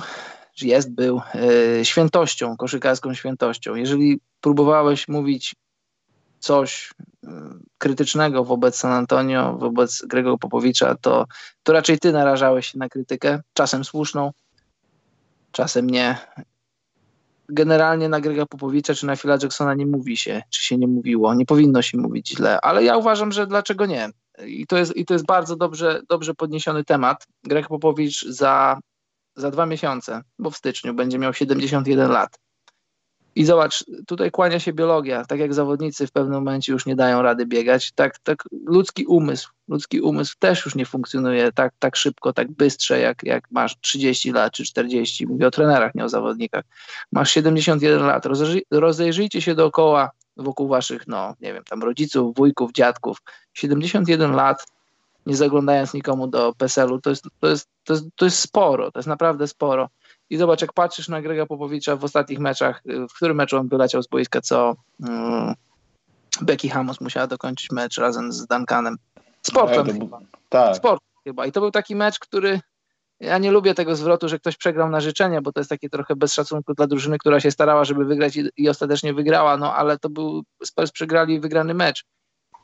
czy 0.55 0.67
jest, 0.67 0.91
był 0.91 1.21
e, 1.35 1.85
świętością, 1.85 2.57
koszykarską 2.57 3.15
świętością. 3.15 3.75
Jeżeli 3.75 4.21
próbowałeś 4.41 5.09
mówić 5.09 5.55
coś 6.39 6.91
e, 7.25 7.29
krytycznego 7.79 8.45
wobec 8.45 8.77
San 8.77 8.93
Antonio, 8.93 9.57
wobec 9.59 10.03
Grego 10.07 10.39
Popowicza, 10.39 10.95
to, 11.01 11.27
to 11.63 11.73
raczej 11.73 11.99
ty 11.99 12.13
narażałeś 12.13 12.67
się 12.67 12.79
na 12.79 12.89
krytykę, 12.89 13.41
czasem 13.53 13.85
słuszną. 13.85 14.31
czasem 15.53 15.91
nie. 15.91 16.17
Generalnie 17.49 18.09
na 18.09 18.21
Grega 18.21 18.47
Popowicza 18.47 18.95
czy 18.95 19.07
na 19.07 19.17
Phila 19.17 19.39
Jacksona 19.43 19.75
nie 19.75 19.87
mówi 19.87 20.17
się, 20.17 20.43
czy 20.51 20.63
się 20.63 20.79
nie 20.79 20.87
mówiło. 20.87 21.35
Nie 21.35 21.47
powinno 21.47 21.83
się 21.83 21.99
mówić 21.99 22.29
źle, 22.29 22.61
ale 22.61 22.85
ja 22.85 22.97
uważam, 22.97 23.33
że 23.33 23.47
dlaczego 23.47 23.87
nie? 23.87 24.11
I 24.47 24.67
to 24.67 24.79
jest, 24.79 24.97
i 24.97 25.05
to 25.05 25.15
jest 25.15 25.27
bardzo 25.27 25.57
dobrze, 25.57 26.01
dobrze 26.09 26.35
podniesiony 26.35 26.85
temat. 26.85 27.27
Greg 27.45 27.69
Popowicz 27.69 28.25
za, 28.25 28.79
za 29.37 29.51
dwa 29.51 29.67
miesiące, 29.67 30.23
bo 30.39 30.51
w 30.51 30.57
styczniu 30.57 30.95
będzie 30.95 31.19
miał 31.19 31.35
71 31.35 32.11
lat. 32.11 32.39
I 33.35 33.45
zobacz, 33.45 33.85
tutaj 34.07 34.31
kłania 34.31 34.61
się 34.61 34.73
biologia. 34.73 35.25
Tak 35.25 35.39
jak 35.39 35.55
zawodnicy 35.55 36.07
w 36.07 36.13
pewnym 36.13 36.35
momencie 36.35 36.73
już 36.73 36.87
nie 36.87 36.97
dają 36.97 37.23
rady 37.23 37.47
biegać, 37.47 37.93
tak, 37.93 38.19
tak 38.19 38.45
ludzki 38.67 39.07
umysł, 39.07 39.51
ludzki 39.69 40.01
umysł 40.01 40.35
też 40.39 40.65
już 40.65 40.75
nie 40.75 40.87
funkcjonuje 40.87 41.53
tak, 41.53 41.73
tak 41.79 41.97
szybko, 41.97 42.33
tak 42.33 42.51
bystrze, 42.51 42.99
jak, 43.01 43.23
jak 43.23 43.51
masz 43.51 43.81
30 43.81 44.33
lat 44.33 44.53
czy 44.53 44.65
40. 44.65 45.27
Mówię 45.27 45.47
o 45.47 45.51
trenerach, 45.51 45.95
nie 45.95 46.05
o 46.05 46.09
zawodnikach. 46.09 46.65
Masz 47.13 47.31
71 47.31 48.07
lat, 48.07 48.25
rozejrzyjcie 48.71 49.43
się 49.43 49.55
dookoła 49.55 50.11
wokół 50.37 50.69
waszych, 50.69 51.07
no 51.07 51.35
nie 51.41 51.53
wiem, 51.53 51.65
tam 51.65 51.83
rodziców, 51.83 52.37
wujków, 52.37 52.73
dziadków. 52.73 53.19
71 53.55 54.33
lat, 54.33 54.67
nie 55.27 55.37
zaglądając 55.37 55.95
nikomu 55.95 56.27
do 56.27 56.53
PESEL-u, 56.59 57.01
to 57.01 57.11
jest, 57.11 57.25
to, 57.41 57.49
jest, 57.49 57.69
to, 57.85 57.93
jest, 57.93 58.07
to 58.17 58.25
jest 58.25 58.39
sporo, 58.39 58.91
to 58.91 58.99
jest 58.99 59.09
naprawdę 59.09 59.49
sporo. 59.49 59.89
I 60.31 60.37
zobacz, 60.37 60.61
jak 60.63 60.73
patrzysz 60.73 61.09
na 61.09 61.23
Grega 61.23 61.47
Popowicza 61.47 61.97
w 61.97 62.05
ostatnich 62.05 62.39
meczach, 62.39 62.83
y, 62.87 63.09
w 63.09 63.15
którym 63.15 63.37
meczu 63.37 63.57
on 63.57 63.69
wyleciał 63.69 64.03
z 64.03 64.09
boiska, 64.09 64.41
co 64.41 64.75
um, 65.01 65.55
Becky 66.41 66.69
Hammond 66.69 67.01
musiała 67.01 67.27
dokończyć 67.27 67.71
mecz 67.71 67.99
razem 67.99 68.33
z 68.33 68.47
Duncanem. 68.47 68.97
Sportem 69.43 69.99
no. 70.11 70.21
Tak. 70.49 70.77
Sport 70.77 71.03
chyba. 71.25 71.47
I 71.47 71.53
to 71.53 71.61
był 71.61 71.71
taki 71.71 71.97
mecz, 71.97 72.19
który 72.19 72.61
ja 73.23 73.39
nie 73.39 73.51
lubię 73.51 73.75
tego 73.75 73.97
zwrotu, 73.97 74.29
że 74.29 74.39
ktoś 74.39 74.57
przegrał 74.57 74.91
na 74.91 75.01
życzenie, 75.01 75.43
bo 75.43 75.53
to 75.53 75.61
jest 75.61 75.71
takie 75.71 75.89
trochę 75.89 76.17
bez 76.17 76.35
szacunku 76.35 76.75
dla 76.75 76.87
drużyny, 76.87 77.19
która 77.19 77.41
się 77.41 77.51
starała, 77.51 77.85
żeby 77.85 78.05
wygrać 78.05 78.37
i, 78.37 78.49
i 78.57 78.69
ostatecznie 78.69 79.15
wygrała, 79.15 79.57
no 79.57 79.75
ale 79.75 79.99
to 79.99 80.11
był, 80.11 80.43
Spurs 80.65 80.91
przegrali 80.91 81.41
wygrany 81.41 81.75
mecz. 81.75 82.05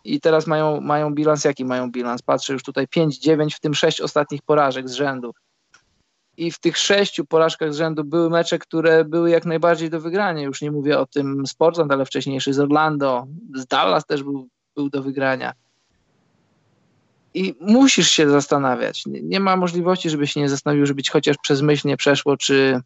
I 0.05 0.21
teraz 0.21 0.47
mają, 0.47 0.81
mają 0.81 1.15
bilans, 1.15 1.45
jaki 1.45 1.65
mają 1.65 1.91
bilans? 1.91 2.23
Patrzę 2.23 2.53
już 2.53 2.63
tutaj 2.63 2.87
5-9, 2.87 3.57
w 3.57 3.61
tym 3.61 3.75
6 3.75 4.01
ostatnich 4.01 4.43
porażek 4.43 4.89
z 4.89 4.93
rzędu 4.93 5.33
i 6.39 6.51
w 6.51 6.59
tych 6.59 6.79
sześciu 6.79 7.25
porażkach 7.25 7.75
z 7.75 7.77
rzędu 7.77 8.05
były 8.05 8.31
mecze, 8.31 8.59
które 8.59 9.05
były 9.05 9.31
jak 9.31 9.45
najbardziej 9.45 9.91
do 9.91 10.01
wygrania. 10.01 10.43
Już 10.43 10.63
nie 10.63 10.71
mówię 10.71 10.99
o 10.99 11.07
tym 11.07 11.47
z 11.47 11.55
Portland, 11.55 11.93
ale 11.93 12.05
wcześniejszy 12.05 12.53
z 12.53 12.61
Orlando, 12.61 13.27
z 13.55 13.67
Dallas 13.67 14.07
też 14.07 14.23
był, 14.23 14.49
był 14.77 14.91
do 14.91 15.03
wygrania. 15.03 15.53
I 17.39 17.55
musisz 17.61 18.11
się 18.11 18.31
zastanawiać. 18.31 19.05
Nie 19.07 19.41
ma 19.41 19.57
możliwości, 19.57 20.11
żeby 20.11 20.27
się 20.27 20.41
nie 20.41 20.49
zastanowił, 20.49 20.87
żeby 20.87 21.03
ci 21.03 21.11
chociaż 21.11 21.37
przez 21.43 21.63
myśl 21.63 21.89
nie 21.89 21.97
przeszło, 21.97 22.37
czy, 22.37 22.81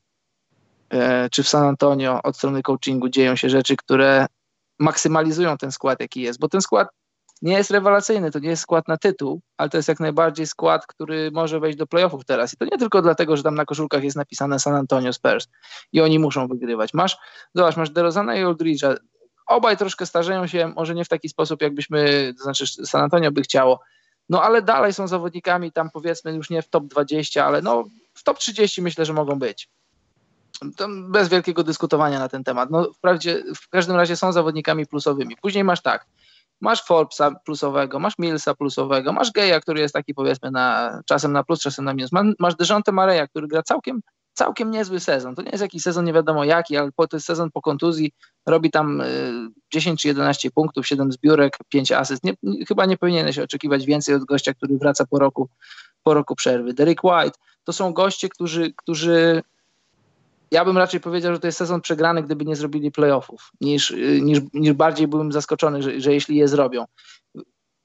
e, 0.91 1.31
czy 1.31 1.43
w 1.43 1.49
San 1.49 1.65
Antonio 1.65 2.23
od 2.23 2.37
strony 2.37 2.63
coachingu 2.63 3.09
dzieją 3.09 3.37
się 3.37 3.51
rzeczy, 3.51 3.77
które 3.77 4.27
maksymalizują 4.79 5.59
ten 5.59 5.73
skład, 5.73 6.01
jaki 6.01 6.21
jest. 6.21 6.39
Bo 6.39 6.49
ten 6.49 6.61
skład 6.61 6.89
nie 7.43 7.53
jest 7.53 7.71
rewelacyjny, 7.71 8.31
to 8.31 8.39
nie 8.39 8.49
jest 8.49 8.63
skład 8.63 8.89
na 8.89 8.97
tytuł, 8.97 9.41
ale 9.57 9.71
to 9.71 9.77
jest 9.77 9.89
jak 9.89 10.01
najbardziej 10.01 10.47
skład, 10.47 10.87
który 10.87 11.31
może 11.31 11.61
wejść 11.61 11.79
do 11.79 11.87
playoffów 11.87 12.25
teraz. 12.25 12.55
I 12.55 12.57
to 12.57 12.65
nie 12.65 12.79
tylko 12.79 13.03
dlatego, 13.03 13.37
że 13.37 13.43
tam 13.43 13.55
na 13.55 13.65
koszulkach 13.65 14.05
jest 14.05 14.17
napisane 14.17 14.59
San 14.59 14.75
Antonio 14.75 15.13
Spurs 15.13 15.49
i 15.93 16.01
oni 16.01 16.19
muszą 16.19 16.49
wygrywać. 16.49 16.95
Masz, 16.95 17.17
zobacz, 17.55 17.77
masz 17.77 17.91
DeRozana 17.91 18.37
i 18.37 18.45
Aldridge'a. 18.45 18.97
Obaj 19.47 19.77
troszkę 19.77 20.07
starzeją 20.07 20.47
się, 20.47 20.73
może 20.77 20.95
nie 20.95 21.05
w 21.05 21.09
taki 21.09 21.29
sposób, 21.29 21.63
jakbyśmy, 21.63 22.33
to 22.39 22.45
znaczy 22.45 22.67
San 22.67 23.03
Antonio 23.03 23.33
by 23.33 23.43
chciało, 23.43 23.81
no 24.29 24.43
ale 24.43 24.63
dalej 24.63 24.93
są 24.93 25.09
zawodnikami 25.09 25.73
tam 25.73 25.91
powiedzmy 25.91 26.33
już 26.33 26.51
nie 26.51 26.63
w 26.63 26.69
top 26.69 26.85
20, 26.85 27.47
ale 27.47 27.63
no 27.63 27.85
w 28.15 28.23
top 28.23 28.39
30 28.39 28.83
myślę, 28.83 29.05
że 29.05 29.13
mogą 29.13 29.39
być. 29.39 29.69
Bez 31.09 31.29
wielkiego 31.29 31.65
dyskutowania 31.65 32.19
na 32.19 32.29
ten 32.29 32.45
temat. 32.45 32.71
No 32.71 32.93
wprawdzie 32.93 33.43
w 33.57 33.69
każdym 33.69 33.97
razie 33.97 34.17
są 34.17 34.33
zawodnikami 34.33 34.87
plusowymi. 34.87 35.37
Później 35.43 35.65
masz 35.65 35.83
tak, 35.83 36.07
masz 36.61 36.85
Forbesa 36.85 37.31
plusowego, 37.45 37.99
masz 37.99 38.19
Millsa 38.19 38.55
plusowego, 38.55 39.13
masz 39.13 39.31
Geja, 39.33 39.61
który 39.61 39.81
jest 39.81 39.95
taki 39.95 40.15
powiedzmy 40.15 40.51
na, 40.51 41.01
czasem 41.07 41.33
na 41.33 41.45
plus, 41.45 41.61
czasem 41.61 41.85
na 41.85 41.95
minus, 41.95 42.11
masz 42.39 42.55
Dejonte 42.55 42.93
Mareja, 42.93 43.27
który 43.27 43.49
gra 43.49 43.63
całkiem, 43.63 44.01
całkiem 44.33 44.71
niezły 44.71 45.01
sezon. 45.01 45.35
To 45.35 45.43
nie 45.43 45.51
jest 45.51 45.63
jakiś 45.63 45.83
sezon 45.83 46.05
nie 46.05 46.13
wiadomo 46.13 46.45
jaki, 46.45 46.77
ale 46.77 46.91
to 46.93 47.17
jest 47.17 47.27
sezon 47.27 47.51
po 47.51 47.63
kontuzji, 47.63 48.13
robi 48.47 48.71
tam 48.71 49.03
10 49.73 50.01
y, 50.01 50.03
czy 50.03 50.09
11 50.09 50.51
punktów, 50.51 50.87
7 50.87 51.13
zbiórek, 51.13 51.59
5 51.69 51.93
asyst. 51.93 52.25
Nie, 52.25 52.35
chyba 52.69 52.87
nie 52.87 52.97
powinieneś 52.97 53.39
oczekiwać 53.39 53.87
więcej 53.87 54.15
od 54.15 54.25
gościa, 54.25 54.55
który 54.55 54.79
wraca 54.79 55.07
po 55.07 55.19
roku, 55.19 55.49
po 56.03 56.15
roku 56.15 56.35
przerwy. 56.35 56.75
Derek 56.75 57.05
White, 57.05 57.39
to 57.65 57.73
są 57.73 57.93
goście, 57.93 58.29
którzy, 58.29 58.73
którzy 58.77 59.43
ja 60.51 60.65
bym 60.65 60.79
raczej 60.79 61.01
powiedział, 61.01 61.35
że 61.35 61.41
to 61.41 61.47
jest 61.47 61.59
sezon 61.59 61.81
przegrany, 61.81 62.23
gdyby 62.23 62.45
nie 62.45 62.57
zrobili 62.57 62.91
playoffów, 62.91 63.51
niż, 63.61 63.95
niż, 64.23 64.41
niż 64.55 64.73
bardziej 64.73 65.09
byłem 65.09 65.33
zaskoczony, 65.33 65.83
że, 65.83 66.01
że 66.01 66.13
jeśli 66.13 66.37
je 66.37 66.49
zrobią. 66.49 66.85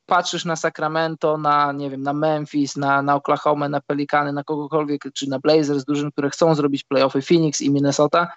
Patrzysz 0.08 0.45
na 0.45 0.55
Sacramento, 0.55 1.38
na 1.38 1.72
nie 1.72 1.89
wiem, 1.89 2.01
na 2.01 2.14
Memphis, 2.14 2.76
na, 2.76 3.01
na 3.01 3.16
Oklahoma, 3.16 3.70
na 3.70 3.82
Pelicany, 3.82 4.34
na 4.34 4.43
kogokolwiek, 4.43 5.03
czy 5.14 5.30
na 5.30 5.39
Blazers, 5.39 5.86
drużyn, 5.86 6.12
które 6.12 6.30
chcą 6.30 6.55
zrobić 6.55 6.84
playoffy, 6.84 7.22
Phoenix 7.22 7.62
i 7.62 7.72
Minnesota, 7.72 8.28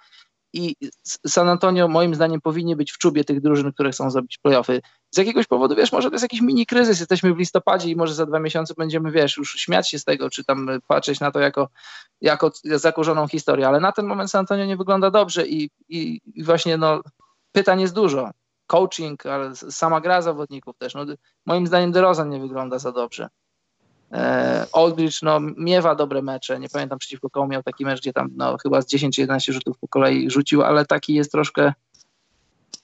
i 0.53 0.75
San 1.27 1.49
Antonio 1.49 1.87
moim 1.87 2.15
zdaniem 2.15 2.41
powinien 2.41 2.77
być 2.77 2.91
w 2.91 2.97
czubie 2.97 3.23
tych 3.23 3.41
drużyn, 3.41 3.71
które 3.71 3.91
chcą 3.91 4.11
zrobić 4.11 4.37
playoffy. 4.37 4.81
Z 5.11 5.17
jakiegoś 5.17 5.47
powodu, 5.47 5.75
wiesz, 5.75 5.91
może 5.91 6.09
to 6.09 6.15
jest 6.15 6.23
jakiś 6.23 6.41
mini 6.41 6.65
kryzys, 6.65 6.99
jesteśmy 6.99 7.33
w 7.33 7.37
listopadzie 7.37 7.89
i 7.89 7.95
może 7.95 8.13
za 8.13 8.25
dwa 8.25 8.39
miesiące 8.39 8.73
będziemy, 8.77 9.11
wiesz, 9.11 9.37
już 9.37 9.55
śmiać 9.55 9.89
się 9.89 9.99
z 9.99 10.03
tego, 10.03 10.29
czy 10.29 10.43
tam 10.43 10.69
patrzeć 10.87 11.19
na 11.19 11.31
to 11.31 11.39
jako, 11.39 11.69
jako 12.21 12.51
zakurzoną 12.63 13.27
historię, 13.27 13.67
ale 13.67 13.79
na 13.79 13.91
ten 13.91 14.05
moment 14.05 14.31
San 14.31 14.39
Antonio 14.39 14.65
nie 14.65 14.77
wygląda 14.77 15.11
dobrze 15.11 15.47
i, 15.47 15.69
i, 15.89 16.21
i 16.35 16.43
właśnie 16.43 16.77
no, 16.77 17.01
pytań 17.51 17.81
jest 17.81 17.93
dużo. 17.93 18.29
Coaching, 18.71 19.25
ale 19.25 19.55
sama 19.55 20.01
gra 20.01 20.21
zawodników 20.21 20.77
też. 20.77 20.93
No, 20.93 21.05
moim 21.45 21.67
zdaniem 21.67 21.91
DeRozan 21.91 22.29
nie 22.29 22.39
wygląda 22.39 22.79
za 22.79 22.91
dobrze. 22.91 23.27
E, 24.11 24.67
no, 25.21 25.39
miewa 25.57 25.95
dobre 25.95 26.21
mecze, 26.21 26.59
nie 26.59 26.69
pamiętam 26.69 26.99
przeciwko 26.99 27.29
komu 27.29 27.47
miał 27.47 27.63
taki 27.63 27.85
mecz, 27.85 27.99
gdzie 28.01 28.13
tam 28.13 28.29
no, 28.35 28.57
chyba 28.57 28.81
z 28.81 28.87
10-11 28.87 29.51
rzutów 29.51 29.77
po 29.79 29.87
kolei 29.87 30.29
rzucił, 30.29 30.63
ale 30.63 30.85
taki 30.85 31.13
jest 31.13 31.31
troszkę 31.31 31.73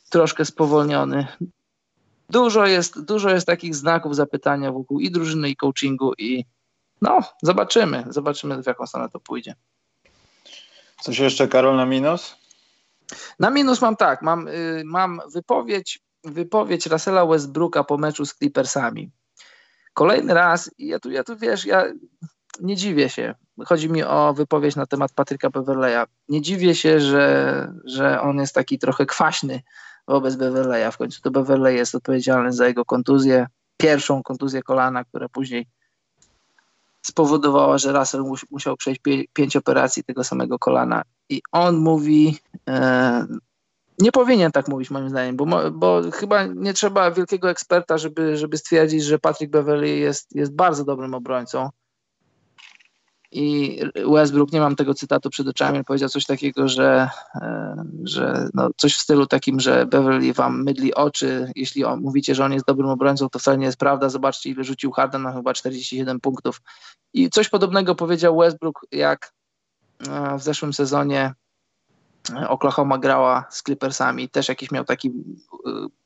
troszkę 0.10 0.46
spowolniony. 0.46 1.28
Dużo 2.30 2.66
jest, 2.66 3.06
dużo 3.06 3.30
jest 3.30 3.48
takich 3.48 3.76
znaków 3.76 4.16
zapytania 4.16 4.72
wokół 4.72 5.00
i 5.00 5.12
drużyny, 5.12 5.50
i 5.50 5.56
coachingu 5.56 6.14
i 6.18 6.46
no, 7.02 7.20
zobaczymy, 7.44 8.04
zobaczymy 8.10 8.64
w 8.64 8.68
jaką 8.68 8.88
stronę 8.88 9.10
to 9.10 9.20
pójdzie. 9.20 9.56
Coś 11.02 11.20
jeszcze, 11.20 11.48
Karol, 11.48 11.76
na 11.76 11.86
minus? 11.86 12.36
Na 13.40 13.50
minus 13.50 13.82
mam 13.82 13.96
tak, 13.96 14.22
mam, 14.22 14.48
y, 14.48 14.84
mam 14.86 15.22
wypowiedź, 15.34 16.00
wypowiedź 16.24 16.86
Russella 16.86 17.26
Westbrooka 17.26 17.84
po 17.84 17.98
meczu 17.98 18.26
z 18.26 18.36
Clippersami. 18.36 19.12
Kolejny 19.94 20.34
raz, 20.34 20.72
ja 20.78 21.00
tu, 21.00 21.12
ja 21.12 21.24
tu 21.24 21.38
wiesz, 21.38 21.66
ja 21.66 21.86
nie 22.60 22.76
dziwię 22.76 23.10
się. 23.10 23.36
Chodzi 23.66 23.90
mi 23.90 24.04
o 24.04 24.34
wypowiedź 24.34 24.76
na 24.76 24.86
temat 24.86 25.12
Patryka 25.14 25.50
Beverleya. 25.50 26.06
Nie 26.30 26.42
dziwię 26.42 26.76
się, 26.76 27.00
że, 27.00 27.74
że 27.86 28.22
on 28.22 28.38
jest 28.40 28.56
taki 28.56 28.80
trochę 28.80 29.06
kwaśny 29.06 29.62
wobec 30.08 30.36
Beverleya. 30.36 30.92
W 30.92 30.98
końcu 30.98 31.22
to 31.22 31.32
Beverley 31.32 31.76
jest 31.76 31.96
odpowiedzialny 31.96 32.54
za 32.54 32.68
jego 32.68 32.86
kontuzję, 32.86 33.48
pierwszą 33.78 34.24
kontuzję 34.24 34.64
kolana, 34.64 35.04
która 35.04 35.30
później 35.30 35.68
spowodowała, 37.08 37.78
że 37.78 37.94
Russell 37.94 38.24
musiał 38.52 38.78
przejść 38.78 39.02
pięć 39.34 39.56
operacji 39.56 40.04
tego 40.04 40.24
samego 40.24 40.60
kolana. 40.60 41.04
I 41.30 41.42
on 41.52 41.78
mówi, 41.78 42.38
e, 42.70 43.28
nie 44.00 44.12
powinien 44.12 44.52
tak 44.52 44.68
mówić 44.68 44.90
moim 44.90 45.10
zdaniem, 45.10 45.36
bo, 45.36 45.72
bo 45.72 46.02
chyba 46.14 46.46
nie 46.46 46.74
trzeba 46.74 47.12
wielkiego 47.12 47.50
eksperta, 47.50 47.98
żeby, 47.98 48.38
żeby 48.38 48.58
stwierdzić, 48.58 49.04
że 49.04 49.20
Patrick 49.20 49.52
Beverly 49.52 49.90
jest, 49.90 50.36
jest 50.36 50.56
bardzo 50.56 50.84
dobrym 50.86 51.14
obrońcą. 51.14 51.70
I 53.32 53.80
Westbrook, 54.12 54.52
nie 54.52 54.60
mam 54.60 54.76
tego 54.76 54.94
cytatu 54.94 55.30
przed 55.30 55.48
oczami, 55.48 55.84
powiedział 55.84 56.10
coś 56.10 56.26
takiego, 56.26 56.68
że, 56.68 57.10
e, 57.36 57.84
że 58.04 58.50
no 58.54 58.70
coś 58.78 58.96
w 58.96 59.02
stylu 59.02 59.26
takim, 59.26 59.60
że 59.60 59.86
Beverly 59.86 60.34
wam 60.34 60.64
mydli 60.64 60.94
oczy. 60.94 61.52
Jeśli 61.56 61.84
on, 61.84 62.02
mówicie, 62.02 62.36
że 62.36 62.46
on 62.46 62.54
jest 62.54 62.66
dobrym 62.66 62.90
obrońcą, 62.90 63.30
to 63.30 63.40
wcale 63.40 63.58
nie 63.58 63.66
jest 63.66 63.78
prawda. 63.78 64.10
Zobaczcie, 64.10 64.50
ile 64.50 64.64
rzucił 64.64 64.92
Harden 64.92 65.22
na 65.22 65.34
chyba 65.34 65.54
47 65.54 66.20
punktów. 66.20 66.62
I 67.14 67.30
coś 67.30 67.50
podobnego 67.50 67.96
powiedział 67.96 68.38
Westbrook, 68.38 68.86
jak 68.92 69.34
e, 70.10 70.38
w 70.38 70.44
zeszłym 70.44 70.74
sezonie 70.74 71.34
Oklahoma 72.48 72.98
grała 72.98 73.46
z 73.50 73.64
Clippersami, 73.64 74.30
też 74.30 74.50
jakiś 74.50 74.72
miał 74.72 74.86
taki, 74.86 75.12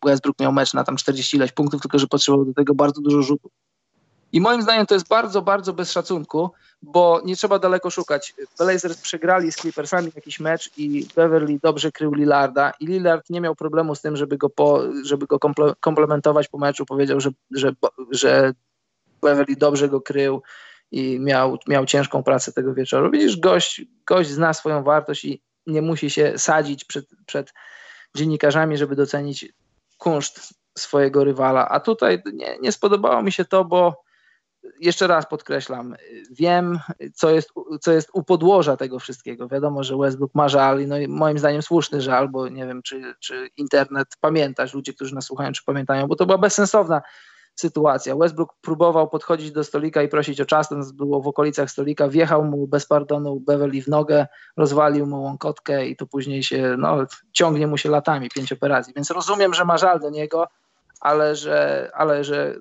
Westbrook 0.06 0.40
miał 0.40 0.52
mecz 0.52 0.74
na 0.74 0.84
tam 0.84 0.96
40 0.96 1.38
ileś 1.38 1.52
punktów, 1.52 1.82
tylko 1.82 2.00
że 2.00 2.08
potrzebował 2.08 2.46
do 2.46 2.54
tego 2.54 2.76
bardzo 2.76 3.02
dużo 3.02 3.22
rzutów. 3.22 3.52
I 4.34 4.42
moim 4.42 4.62
zdaniem 4.62 4.86
to 4.86 4.94
jest 4.94 5.08
bardzo, 5.08 5.42
bardzo 5.42 5.74
bez 5.74 5.92
szacunku, 5.92 6.52
bo 6.82 7.22
nie 7.26 7.36
trzeba 7.36 7.60
daleko 7.60 7.90
szukać. 7.90 8.34
Blazers 8.60 9.02
przegrali 9.02 9.52
z 9.52 9.56
Clippersami 9.56 10.12
jakiś 10.16 10.40
mecz 10.40 10.78
i 10.78 11.08
Beverly 11.16 11.60
dobrze 11.64 11.92
krył 11.92 12.14
Lillarda 12.14 12.72
i 12.80 12.86
Lillard 12.86 13.30
nie 13.30 13.42
miał 13.42 13.56
problemu 13.56 13.96
z 13.96 14.02
tym, 14.02 14.18
żeby 14.18 14.38
go, 14.38 14.50
po, 14.50 14.82
żeby 15.04 15.28
go 15.28 15.40
komplementować 15.80 16.48
po 16.48 16.58
meczu. 16.58 16.86
Powiedział, 16.86 17.20
że, 17.20 17.30
że, 17.52 17.72
że 18.12 18.54
Beverly 19.22 19.56
dobrze 19.56 19.90
go 19.90 20.02
krył 20.02 20.42
i 20.92 21.20
miał, 21.20 21.58
miał 21.68 21.86
ciężką 21.86 22.24
pracę 22.24 22.52
tego 22.52 22.74
wieczoru. 22.74 23.12
Widzisz, 23.12 23.38
gość, 23.38 23.82
gość 24.08 24.30
zna 24.30 24.54
swoją 24.54 24.84
wartość 24.84 25.26
i 25.26 25.42
nie 25.68 25.82
musi 25.82 26.10
się 26.10 26.34
sadzić 26.38 26.86
przed, 26.86 27.06
przed 27.26 27.54
dziennikarzami, 28.16 28.78
żeby 28.78 28.96
docenić 28.96 29.54
kunszt 29.98 30.54
swojego 30.78 31.24
rywala. 31.24 31.70
A 31.70 31.80
tutaj 31.80 32.24
nie, 32.34 32.58
nie 32.62 32.72
spodobało 32.72 33.22
mi 33.22 33.32
się 33.32 33.46
to, 33.46 33.66
bo 33.66 34.04
jeszcze 34.80 35.08
raz 35.08 35.26
podkreślam, 35.26 35.96
wiem, 36.32 36.80
co 37.14 37.30
jest, 37.30 37.50
co 37.82 37.92
jest 37.92 38.10
u 38.14 38.24
podłoża 38.24 38.78
tego 38.78 39.00
wszystkiego. 39.00 39.48
Wiadomo, 39.48 39.84
że 39.84 39.98
Westbrook 39.98 40.36
ma 40.36 40.50
żal, 40.50 40.88
no 40.88 40.98
i 40.98 41.08
moim 41.08 41.40
zdaniem 41.40 41.62
słuszny 41.62 42.02
żal, 42.02 42.30
bo 42.30 42.50
nie 42.50 42.66
wiem, 42.68 42.82
czy, 42.82 43.14
czy 43.20 43.50
internet 43.58 44.08
pamiętasz, 44.22 44.74
ludzie, 44.74 44.94
którzy 44.94 45.16
nas 45.16 45.26
słuchają, 45.26 45.52
czy 45.52 45.64
pamiętają, 45.66 46.08
bo 46.08 46.16
to 46.16 46.26
była 46.26 46.38
bezsensowna 46.38 47.02
sytuacja. 47.56 48.16
Westbrook 48.16 48.54
próbował 48.62 49.10
podchodzić 49.10 49.52
do 49.52 49.64
stolika 49.64 50.04
i 50.04 50.08
prosić 50.08 50.42
o 50.42 50.46
czas, 50.46 50.70
to 50.70 50.76
było 50.94 51.22
w 51.22 51.28
okolicach 51.28 51.72
stolika, 51.72 52.08
wjechał 52.08 52.44
mu 52.44 52.68
bez 52.68 52.86
pardonu 52.86 53.40
Beverly 53.40 53.82
w 53.82 53.88
nogę, 53.88 54.28
rozwalił 54.58 55.06
mu 55.06 55.24
łąkotkę 55.24 55.88
i 55.88 55.96
to 55.96 56.08
później 56.08 56.44
się, 56.44 56.76
no, 56.78 56.98
ciągnie 57.34 57.68
mu 57.68 57.78
się 57.78 57.90
latami, 57.90 58.30
pięć 58.30 58.54
operacji, 58.54 58.94
więc 58.96 59.12
rozumiem, 59.12 59.54
że 59.54 59.66
ma 59.66 59.78
żal 59.78 60.00
do 60.00 60.10
niego, 60.10 60.48
ale 61.02 61.36
że, 61.36 61.90
ale 61.94 62.24
że 62.24 62.56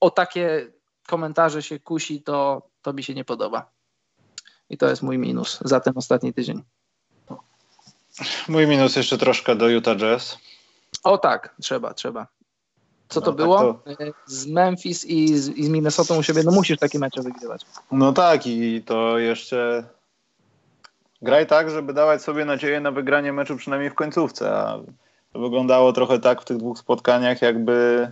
o 0.00 0.10
takie 0.10 0.72
komentarze 1.06 1.62
się 1.62 1.78
kusi, 1.78 2.22
to, 2.22 2.62
to 2.82 2.92
mi 2.92 3.02
się 3.02 3.14
nie 3.14 3.24
podoba. 3.24 3.70
I 4.70 4.78
to 4.78 4.88
jest 4.88 5.02
mój 5.02 5.18
minus 5.18 5.58
za 5.64 5.80
ten 5.80 5.92
ostatni 5.96 6.34
tydzień. 6.34 6.62
Mój 8.48 8.66
minus 8.66 8.96
jeszcze 8.96 9.18
troszkę 9.18 9.56
do 9.56 9.68
Utah 9.68 9.96
Jazz. 9.96 10.38
O 11.04 11.18
tak, 11.18 11.54
trzeba, 11.60 11.94
trzeba. 11.94 12.26
Co 13.08 13.20
to 13.20 13.30
no, 13.30 13.36
było? 13.36 13.74
Tak 13.74 13.98
to... 13.98 14.04
Z 14.26 14.46
Memphis 14.46 15.04
i 15.04 15.38
z, 15.38 15.48
i 15.48 15.64
z 15.64 15.68
Minnesota 15.68 16.14
u 16.14 16.22
siebie, 16.22 16.42
no 16.44 16.52
musisz 16.52 16.78
takie 16.78 16.98
mecze 16.98 17.22
wygrywać. 17.22 17.66
No 17.92 18.12
tak 18.12 18.46
i 18.46 18.82
to 18.82 19.18
jeszcze 19.18 19.84
graj 21.22 21.46
tak, 21.46 21.70
żeby 21.70 21.92
dawać 21.92 22.22
sobie 22.22 22.44
nadzieję 22.44 22.80
na 22.80 22.90
wygranie 22.90 23.32
meczu 23.32 23.56
przynajmniej 23.56 23.90
w 23.90 23.94
końcówce, 23.94 24.52
a 24.52 24.78
to 25.32 25.38
wyglądało 25.38 25.92
trochę 25.92 26.18
tak 26.18 26.42
w 26.42 26.44
tych 26.44 26.56
dwóch 26.56 26.78
spotkaniach, 26.78 27.42
jakby 27.42 28.08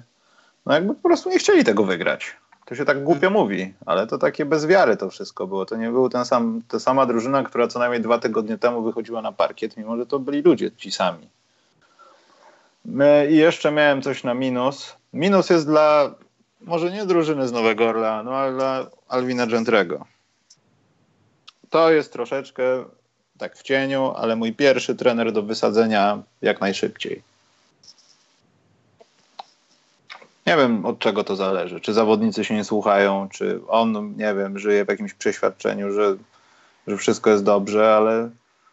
no 0.68 0.74
jakby 0.74 0.94
po 0.94 1.02
prostu 1.02 1.30
nie 1.30 1.38
chcieli 1.38 1.64
tego 1.64 1.84
wygrać. 1.84 2.36
To 2.64 2.74
się 2.74 2.84
tak 2.84 3.04
głupio 3.04 3.30
mówi, 3.30 3.74
ale 3.86 4.06
to 4.06 4.18
takie 4.18 4.44
bez 4.44 4.66
wiary 4.66 4.96
to 4.96 5.10
wszystko 5.10 5.46
było. 5.46 5.66
To 5.66 5.76
nie 5.76 5.90
był 5.90 6.08
ten 6.08 6.24
sam, 6.24 6.62
ta 6.68 6.78
sama 6.78 7.06
drużyna, 7.06 7.42
która 7.42 7.68
co 7.68 7.78
najmniej 7.78 8.02
dwa 8.02 8.18
tygodnie 8.18 8.58
temu 8.58 8.82
wychodziła 8.82 9.22
na 9.22 9.32
parkiet, 9.32 9.76
mimo 9.76 9.96
że 9.96 10.06
to 10.06 10.18
byli 10.18 10.42
ludzie 10.42 10.70
ci 10.76 10.92
sami. 10.92 11.28
I 13.30 13.36
jeszcze 13.36 13.72
miałem 13.72 14.02
coś 14.02 14.24
na 14.24 14.34
minus. 14.34 14.96
Minus 15.12 15.50
jest 15.50 15.66
dla, 15.66 16.14
może 16.60 16.90
nie 16.90 17.06
drużyny 17.06 17.48
z 17.48 17.52
Nowego 17.52 17.88
Orleanu, 17.88 18.32
ale 18.32 18.52
dla 18.52 18.86
Alwina 19.08 19.46
Gentrego. 19.46 20.06
To 21.70 21.90
jest 21.90 22.12
troszeczkę 22.12 22.84
tak 23.38 23.56
w 23.56 23.62
cieniu, 23.62 24.12
ale 24.16 24.36
mój 24.36 24.52
pierwszy 24.52 24.94
trener 24.94 25.32
do 25.32 25.42
wysadzenia 25.42 26.22
jak 26.42 26.60
najszybciej. 26.60 27.22
Nie 30.48 30.56
wiem, 30.56 30.86
od 30.86 30.98
czego 30.98 31.24
to 31.24 31.36
zależy. 31.36 31.80
Czy 31.80 31.92
zawodnicy 31.92 32.44
się 32.44 32.54
nie 32.54 32.64
słuchają, 32.64 33.28
czy 33.28 33.60
on, 33.68 34.14
nie 34.16 34.34
wiem, 34.34 34.58
żyje 34.58 34.84
w 34.84 34.88
jakimś 34.88 35.14
przeświadczeniu, 35.14 35.92
że, 35.92 36.16
że 36.86 36.96
wszystko 36.96 37.30
jest 37.30 37.44
dobrze, 37.44 37.96
ale 37.96 38.30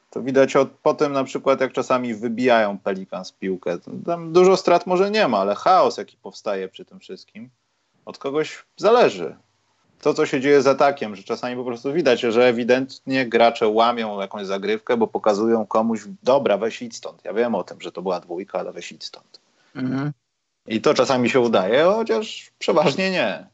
to 0.10 0.22
widać 0.22 0.56
od, 0.56 0.70
po 0.70 0.94
tym 0.94 1.14
na 1.14 1.24
przykład, 1.24 1.62
jak 1.62 1.74
czasami 1.74 2.14
wybijają 2.14 2.78
Pelikan 2.78 3.26
z 3.26 3.32
piłkę. 3.32 3.78
Tam 4.06 4.34
dużo 4.34 4.58
strat 4.58 4.88
może 4.88 5.12
nie 5.12 5.28
ma, 5.28 5.38
ale 5.38 5.56
chaos, 5.56 5.98
jaki 5.98 6.18
powstaje 6.18 6.68
przy 6.68 6.86
tym 6.86 7.00
wszystkim, 7.00 7.50
od 8.06 8.18
kogoś 8.18 8.66
zależy. 8.78 9.36
To, 10.02 10.14
co 10.14 10.26
się 10.26 10.42
dzieje 10.42 10.62
z 10.62 10.68
atakiem, 10.68 11.16
że 11.16 11.24
czasami 11.24 11.56
po 11.56 11.64
prostu 11.64 11.94
widać, 11.94 12.20
że 12.20 12.48
ewidentnie 12.48 13.26
gracze 13.26 13.68
łamią 13.68 14.22
jakąś 14.22 14.46
zagrywkę, 14.46 14.98
bo 14.98 15.08
pokazują 15.08 15.66
komuś, 15.66 16.02
dobra, 16.24 16.58
weź 16.58 16.82
idź 16.82 16.96
stąd. 16.96 17.26
Ja 17.26 17.34
wiem 17.34 17.56
o 17.56 17.64
tym, 17.64 17.82
że 17.82 17.92
to 17.92 18.02
była 18.02 18.20
dwójka, 18.20 18.60
ale 18.60 18.72
weź 18.72 18.92
idź 18.92 19.04
stąd. 19.04 19.40
Mhm. 19.76 20.12
I 20.68 20.82
to 20.82 20.94
czasami 20.94 21.30
się 21.30 21.40
udaje, 21.40 21.84
chociaż 21.84 22.52
przeważnie 22.60 23.12
nie. 23.12 23.48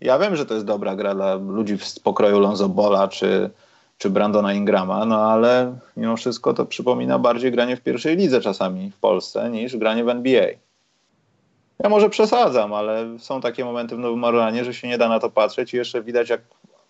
Ja 0.00 0.18
wiem, 0.18 0.36
że 0.36 0.46
to 0.46 0.54
jest 0.54 0.66
dobra 0.66 0.96
gra 0.96 1.14
dla 1.14 1.34
ludzi 1.34 1.78
z 1.78 1.98
pokroju 1.98 2.40
Lonzo 2.40 2.68
Bola 2.68 3.08
czy, 3.08 3.50
czy 3.98 4.10
Brandona 4.10 4.54
Ingrama, 4.54 5.04
no 5.04 5.32
ale 5.32 5.78
mimo 5.96 6.16
wszystko 6.16 6.54
to 6.54 6.66
przypomina 6.66 7.18
bardziej 7.18 7.52
granie 7.52 7.76
w 7.76 7.80
pierwszej 7.80 8.16
lidze 8.16 8.40
czasami 8.40 8.90
w 8.90 8.96
Polsce 8.96 9.50
niż 9.50 9.76
granie 9.76 10.04
w 10.04 10.08
NBA. 10.08 10.48
Ja 11.78 11.88
może 11.88 12.10
przesadzam, 12.10 12.74
ale 12.74 13.18
są 13.18 13.40
takie 13.40 13.64
momenty 13.64 13.96
w 13.96 13.98
Nowym 13.98 14.24
Orlanie, 14.24 14.64
że 14.64 14.74
się 14.74 14.88
nie 14.88 14.98
da 14.98 15.08
na 15.08 15.20
to 15.20 15.30
patrzeć 15.30 15.74
i 15.74 15.76
jeszcze 15.76 16.02
widać, 16.02 16.28
jak 16.28 16.40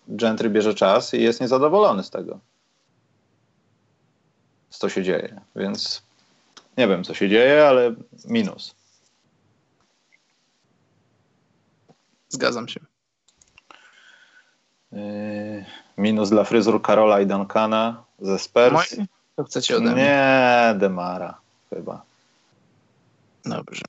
Gentry 0.07 0.49
bierze 0.49 0.73
czas 0.73 1.13
i 1.13 1.23
jest 1.23 1.41
niezadowolony 1.41 2.03
z 2.03 2.09
tego. 2.09 2.39
Co 4.69 4.89
się 4.89 5.03
dzieje. 5.03 5.41
Więc 5.55 6.03
nie 6.77 6.87
wiem, 6.87 7.03
co 7.03 7.13
się 7.13 7.29
dzieje, 7.29 7.67
ale 7.67 7.93
minus. 8.25 8.75
Zgadzam 12.33 12.67
się. 12.67 12.79
Yy, 14.91 15.65
minus 15.97 16.29
dla 16.29 16.43
fryzur 16.43 16.81
Karola 16.81 17.21
i 17.21 17.25
Duncana 17.27 18.03
ze 18.19 18.39
Spurs. 18.39 18.73
Moi? 18.73 19.07
To 19.35 19.43
chcecie 19.43 19.77
ode 19.77 19.91
mnie? 19.91 20.03
Nie, 20.03 20.75
Demara 20.77 21.37
chyba. 21.69 22.01
Dobrze. 23.45 23.81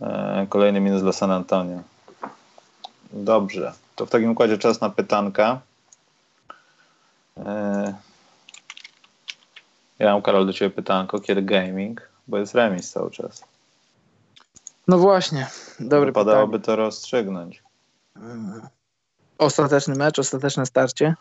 Yy, 0.00 0.46
kolejny 0.48 0.80
minus 0.80 1.02
dla 1.02 1.12
San 1.12 1.30
Antonio. 1.30 1.82
Dobrze. 3.12 3.72
To 3.96 4.06
w 4.06 4.10
takim 4.10 4.30
układzie 4.30 4.58
czas 4.58 4.80
na 4.80 4.90
pytanka. 4.90 5.60
Yy, 7.36 7.44
ja 9.98 10.12
mam, 10.12 10.22
Karol, 10.22 10.46
do 10.46 10.52
Ciebie 10.52 10.70
pytanko. 10.70 11.20
Kiedy 11.20 11.42
gaming? 11.42 12.08
Bo 12.28 12.38
jest 12.38 12.54
remis 12.54 12.90
cały 12.90 13.10
czas. 13.10 13.44
No 14.88 14.98
właśnie, 14.98 15.46
dobry 15.80 16.06
Wypadałoby 16.06 16.60
pytanie. 16.60 16.76
to 16.76 16.82
rozstrzygnąć. 16.84 17.62
Ostateczny 19.38 19.94
mecz, 19.94 20.18
ostateczne 20.18 20.66
starcie? 20.66 21.14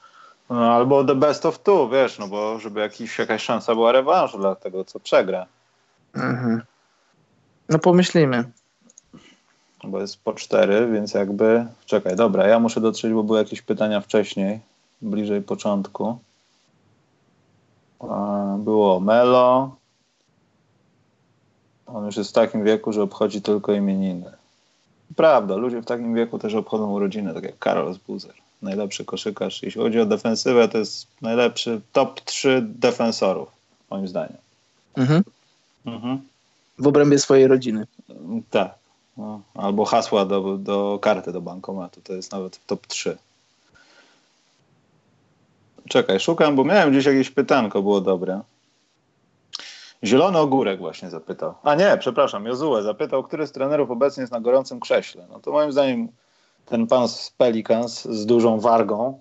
No, 0.50 0.74
albo 0.74 1.04
the 1.04 1.16
best 1.16 1.46
of 1.46 1.60
two, 1.60 1.90
wiesz, 1.90 2.20
no 2.20 2.28
bo 2.28 2.60
żeby 2.60 2.80
jakiś, 2.80 3.20
jakaś 3.20 3.44
szansa 3.44 3.76
była 3.76 3.92
rewanżu 3.92 4.38
dla 4.38 4.56
tego, 4.56 4.86
co 4.86 5.00
przegra. 5.00 5.46
Mhm. 6.14 6.62
No 7.70 7.80
pomyślimy. 7.80 8.52
Bo 9.84 10.00
jest 10.02 10.24
po 10.24 10.34
cztery, 10.34 10.88
więc 10.92 11.14
jakby... 11.14 11.66
Czekaj, 11.86 12.16
dobra, 12.16 12.48
ja 12.48 12.60
muszę 12.60 12.82
dotrzeć, 12.82 13.14
bo 13.14 13.24
były 13.24 13.40
jakieś 13.40 13.62
pytania 13.62 14.02
wcześniej, 14.02 14.60
bliżej 15.02 15.42
początku. 15.42 16.20
Było 18.58 19.00
Melo, 19.00 19.76
on 21.94 22.06
już 22.06 22.18
jest 22.18 22.30
w 22.30 22.34
takim 22.34 22.64
wieku, 22.64 22.94
że 22.94 23.04
obchodzi 23.04 23.42
tylko 23.42 23.74
imieniny. 23.74 24.32
Prawda, 25.16 25.56
ludzie 25.56 25.82
w 25.82 25.86
takim 25.86 26.16
wieku 26.16 26.40
też 26.40 26.56
obchodzą 26.56 26.92
urodziny, 26.92 27.34
tak 27.34 27.44
jak 27.44 27.60
Karol 27.60 27.96
Buzer. 28.08 28.34
Najlepszy 28.62 29.06
koszykarz. 29.06 29.64
Jeśli 29.64 29.82
chodzi 29.82 30.00
o 30.00 30.06
defensywę, 30.06 30.68
to 30.68 30.78
jest 30.78 31.08
najlepszy 31.22 31.82
top 31.94 32.22
3 32.22 32.62
defensorów, 32.66 33.50
moim 33.90 34.08
zdaniem. 34.08 34.38
Mhm. 34.96 35.24
Mhm. 35.86 36.22
W 36.80 36.88
obrębie 36.88 37.20
swojej 37.20 37.48
rodziny. 37.48 37.88
Tak. 38.50 38.74
No, 39.18 39.42
albo 39.54 39.86
hasła 39.86 40.26
do, 40.26 40.58
do 40.58 41.00
karty 41.02 41.32
do 41.32 41.42
bankomatu. 41.42 42.02
To 42.02 42.14
jest 42.14 42.32
nawet 42.32 42.66
top 42.66 42.88
3. 42.88 43.18
Czekaj, 45.90 46.20
szukam, 46.20 46.56
bo 46.56 46.64
miałem 46.64 46.92
gdzieś 46.92 47.06
jakieś 47.06 47.30
pytanko, 47.30 47.82
było 47.82 48.02
dobre. 48.02 48.42
Zielony 50.04 50.38
Ogórek 50.40 50.80
właśnie 50.80 51.10
zapytał. 51.10 51.54
A 51.64 51.76
nie, 51.76 51.98
przepraszam, 52.00 52.46
Jozue 52.46 52.82
zapytał, 52.84 53.24
który 53.24 53.48
z 53.48 53.52
trenerów 53.52 53.92
obecnie 53.92 54.22
jest 54.22 54.34
na 54.34 54.40
gorącym 54.40 54.80
krześle. 54.80 55.28
No 55.30 55.40
to 55.40 55.52
moim 55.52 55.72
zdaniem 55.72 56.08
ten 56.66 56.88
pan 56.88 57.08
z 57.08 57.32
Pelicans 57.38 58.06
z 58.06 58.26
dużą 58.26 58.60
wargą, 58.60 59.20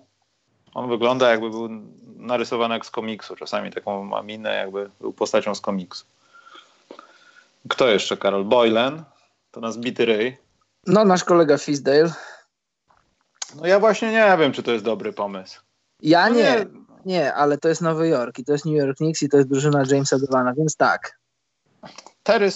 on 0.73 0.89
wygląda 0.89 1.29
jakby 1.29 1.49
był 1.49 1.69
narysowany 2.17 2.73
jak 2.73 2.85
z 2.85 2.91
komiksu. 2.91 3.35
Czasami 3.35 3.71
taką 3.71 4.03
ma 4.03 4.21
minę, 4.21 4.55
jakby 4.55 4.89
był 4.99 5.13
postacią 5.13 5.55
z 5.55 5.61
komiksu. 5.61 6.05
Kto 7.69 7.87
jeszcze, 7.87 8.17
Karol? 8.17 8.45
Boylan? 8.45 9.03
To 9.51 9.59
nas 9.61 9.77
bity 9.77 10.05
ryj. 10.05 10.37
No, 10.87 11.05
nasz 11.05 11.23
kolega 11.23 11.57
Fisdale. 11.57 12.13
No 13.55 13.67
ja 13.67 13.79
właśnie 13.79 14.11
nie 14.11 14.37
wiem, 14.39 14.51
czy 14.51 14.63
to 14.63 14.71
jest 14.71 14.85
dobry 14.85 15.13
pomysł. 15.13 15.61
Ja 16.01 16.29
no 16.29 16.35
nie. 16.35 16.65
Nie. 17.05 17.33
Ale 17.33 17.57
to 17.57 17.69
jest 17.69 17.81
Nowy 17.81 18.07
Jork 18.07 18.39
i 18.39 18.45
to 18.45 18.51
jest 18.51 18.65
New 18.65 18.75
York 18.75 18.97
Knicks 18.97 19.23
i 19.23 19.29
to 19.29 19.37
jest 19.37 19.49
drużyna 19.49 19.83
Jamesa 19.91 20.19
Devana, 20.19 20.53
więc 20.53 20.75
tak. 20.75 21.19
Terry, 22.23 22.49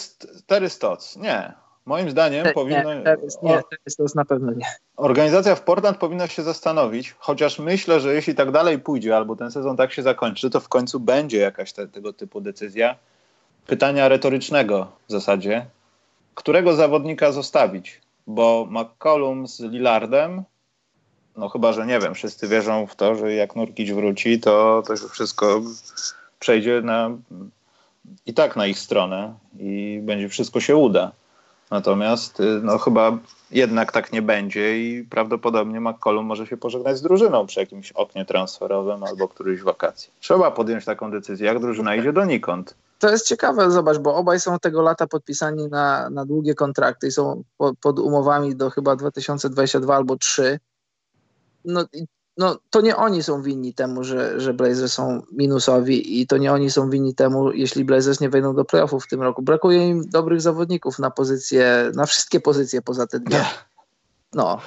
Terry 0.45 0.69
Stotts, 0.69 1.15
nie. 1.15 1.53
Moim 1.85 2.09
zdaniem 2.09 2.43
Te, 2.43 2.53
powinno... 2.53 2.93
Nie, 2.93 3.01
Terry, 3.01 3.27
nie, 3.43 3.61
Terry 3.97 4.09
na 4.15 4.25
pewno 4.25 4.51
nie. 4.51 4.65
Organizacja 4.95 5.55
w 5.55 5.61
Portland 5.61 5.97
powinna 5.97 6.27
się 6.27 6.43
zastanowić, 6.43 7.15
chociaż 7.17 7.59
myślę, 7.59 7.99
że 7.99 8.13
jeśli 8.13 8.35
tak 8.35 8.51
dalej 8.51 8.79
pójdzie, 8.79 9.15
albo 9.15 9.35
ten 9.35 9.51
sezon 9.51 9.77
tak 9.77 9.93
się 9.93 10.03
zakończy, 10.03 10.49
to 10.49 10.59
w 10.59 10.69
końcu 10.69 10.99
będzie 10.99 11.37
jakaś 11.37 11.73
te, 11.73 11.87
tego 11.87 12.13
typu 12.13 12.41
decyzja. 12.41 12.95
Pytania 13.67 14.07
retorycznego 14.07 14.91
w 15.07 15.11
zasadzie. 15.11 15.65
Którego 16.35 16.73
zawodnika 16.73 17.31
zostawić? 17.31 18.01
Bo 18.27 18.67
McCollum 18.69 19.47
z 19.47 19.59
Lillardem 19.59 20.43
No 21.37 21.49
chyba, 21.49 21.73
że 21.73 21.85
nie 21.85 21.99
wiem, 21.99 22.13
wszyscy 22.13 22.47
wierzą 22.47 22.87
w 22.87 22.95
to, 22.95 23.15
że 23.15 23.33
jak 23.33 23.55
Nurkic 23.55 23.91
wróci, 23.91 24.39
to 24.39 24.83
to 24.87 24.95
wszystko 25.09 25.61
przejdzie 26.39 26.81
na, 26.81 27.09
i 28.25 28.33
tak 28.33 28.55
na 28.55 28.67
ich 28.67 28.79
stronę 28.79 29.33
i 29.59 29.99
będzie 30.03 30.29
wszystko 30.29 30.59
się 30.59 30.75
uda. 30.75 31.11
Natomiast 31.71 32.39
y, 32.39 32.59
no 32.63 32.77
chyba 32.77 33.17
jednak 33.51 33.91
tak 33.91 34.13
nie 34.13 34.21
będzie 34.21 34.79
i 34.79 35.03
prawdopodobnie 35.03 35.81
McCollum 35.81 36.25
może 36.25 36.47
się 36.47 36.57
pożegnać 36.57 36.97
z 36.97 37.01
drużyną 37.01 37.47
przy 37.47 37.59
jakimś 37.59 37.91
oknie 37.91 38.25
transferowym 38.25 39.03
albo 39.03 39.27
któryś 39.27 39.61
wakacji. 39.61 40.11
Trzeba 40.19 40.51
podjąć 40.51 40.85
taką 40.85 41.11
decyzję, 41.11 41.47
jak 41.47 41.59
drużyna 41.59 41.95
idzie 41.95 42.13
donikąd. 42.13 42.75
To 42.99 43.09
jest 43.09 43.27
ciekawe, 43.27 43.71
zobacz, 43.71 43.97
bo 43.97 44.15
obaj 44.15 44.39
są 44.39 44.59
tego 44.59 44.81
lata 44.81 45.07
podpisani 45.07 45.67
na, 45.67 46.09
na 46.09 46.25
długie 46.25 46.55
kontrakty 46.55 47.07
i 47.07 47.11
są 47.11 47.43
po, 47.57 47.73
pod 47.81 47.99
umowami 47.99 48.55
do 48.55 48.69
chyba 48.69 48.95
2022 48.95 49.95
albo 49.95 50.17
3. 50.17 50.59
No 51.65 51.85
no, 52.37 52.59
to 52.69 52.81
nie 52.81 52.95
oni 52.95 53.23
są 53.23 53.41
winni 53.41 53.73
temu, 53.73 54.03
że, 54.03 54.39
że 54.39 54.53
Blazers 54.53 54.93
są 54.93 55.21
minusowi 55.31 56.21
i 56.21 56.27
to 56.27 56.37
nie 56.37 56.53
oni 56.53 56.71
są 56.71 56.89
winni 56.89 57.15
temu, 57.15 57.51
jeśli 57.51 57.85
Blazers 57.85 58.19
nie 58.19 58.29
wejdą 58.29 58.55
do 58.55 58.65
playoffów 58.65 59.05
w 59.05 59.07
tym 59.07 59.21
roku. 59.21 59.41
Brakuje 59.41 59.87
im 59.87 60.09
dobrych 60.09 60.41
zawodników 60.41 60.99
na 60.99 61.11
pozycje, 61.11 61.91
na 61.95 62.05
wszystkie 62.05 62.39
pozycje 62.39 62.81
poza 62.81 63.07
te 63.07 63.19
dwie. 63.19 63.45
No. 64.33 64.61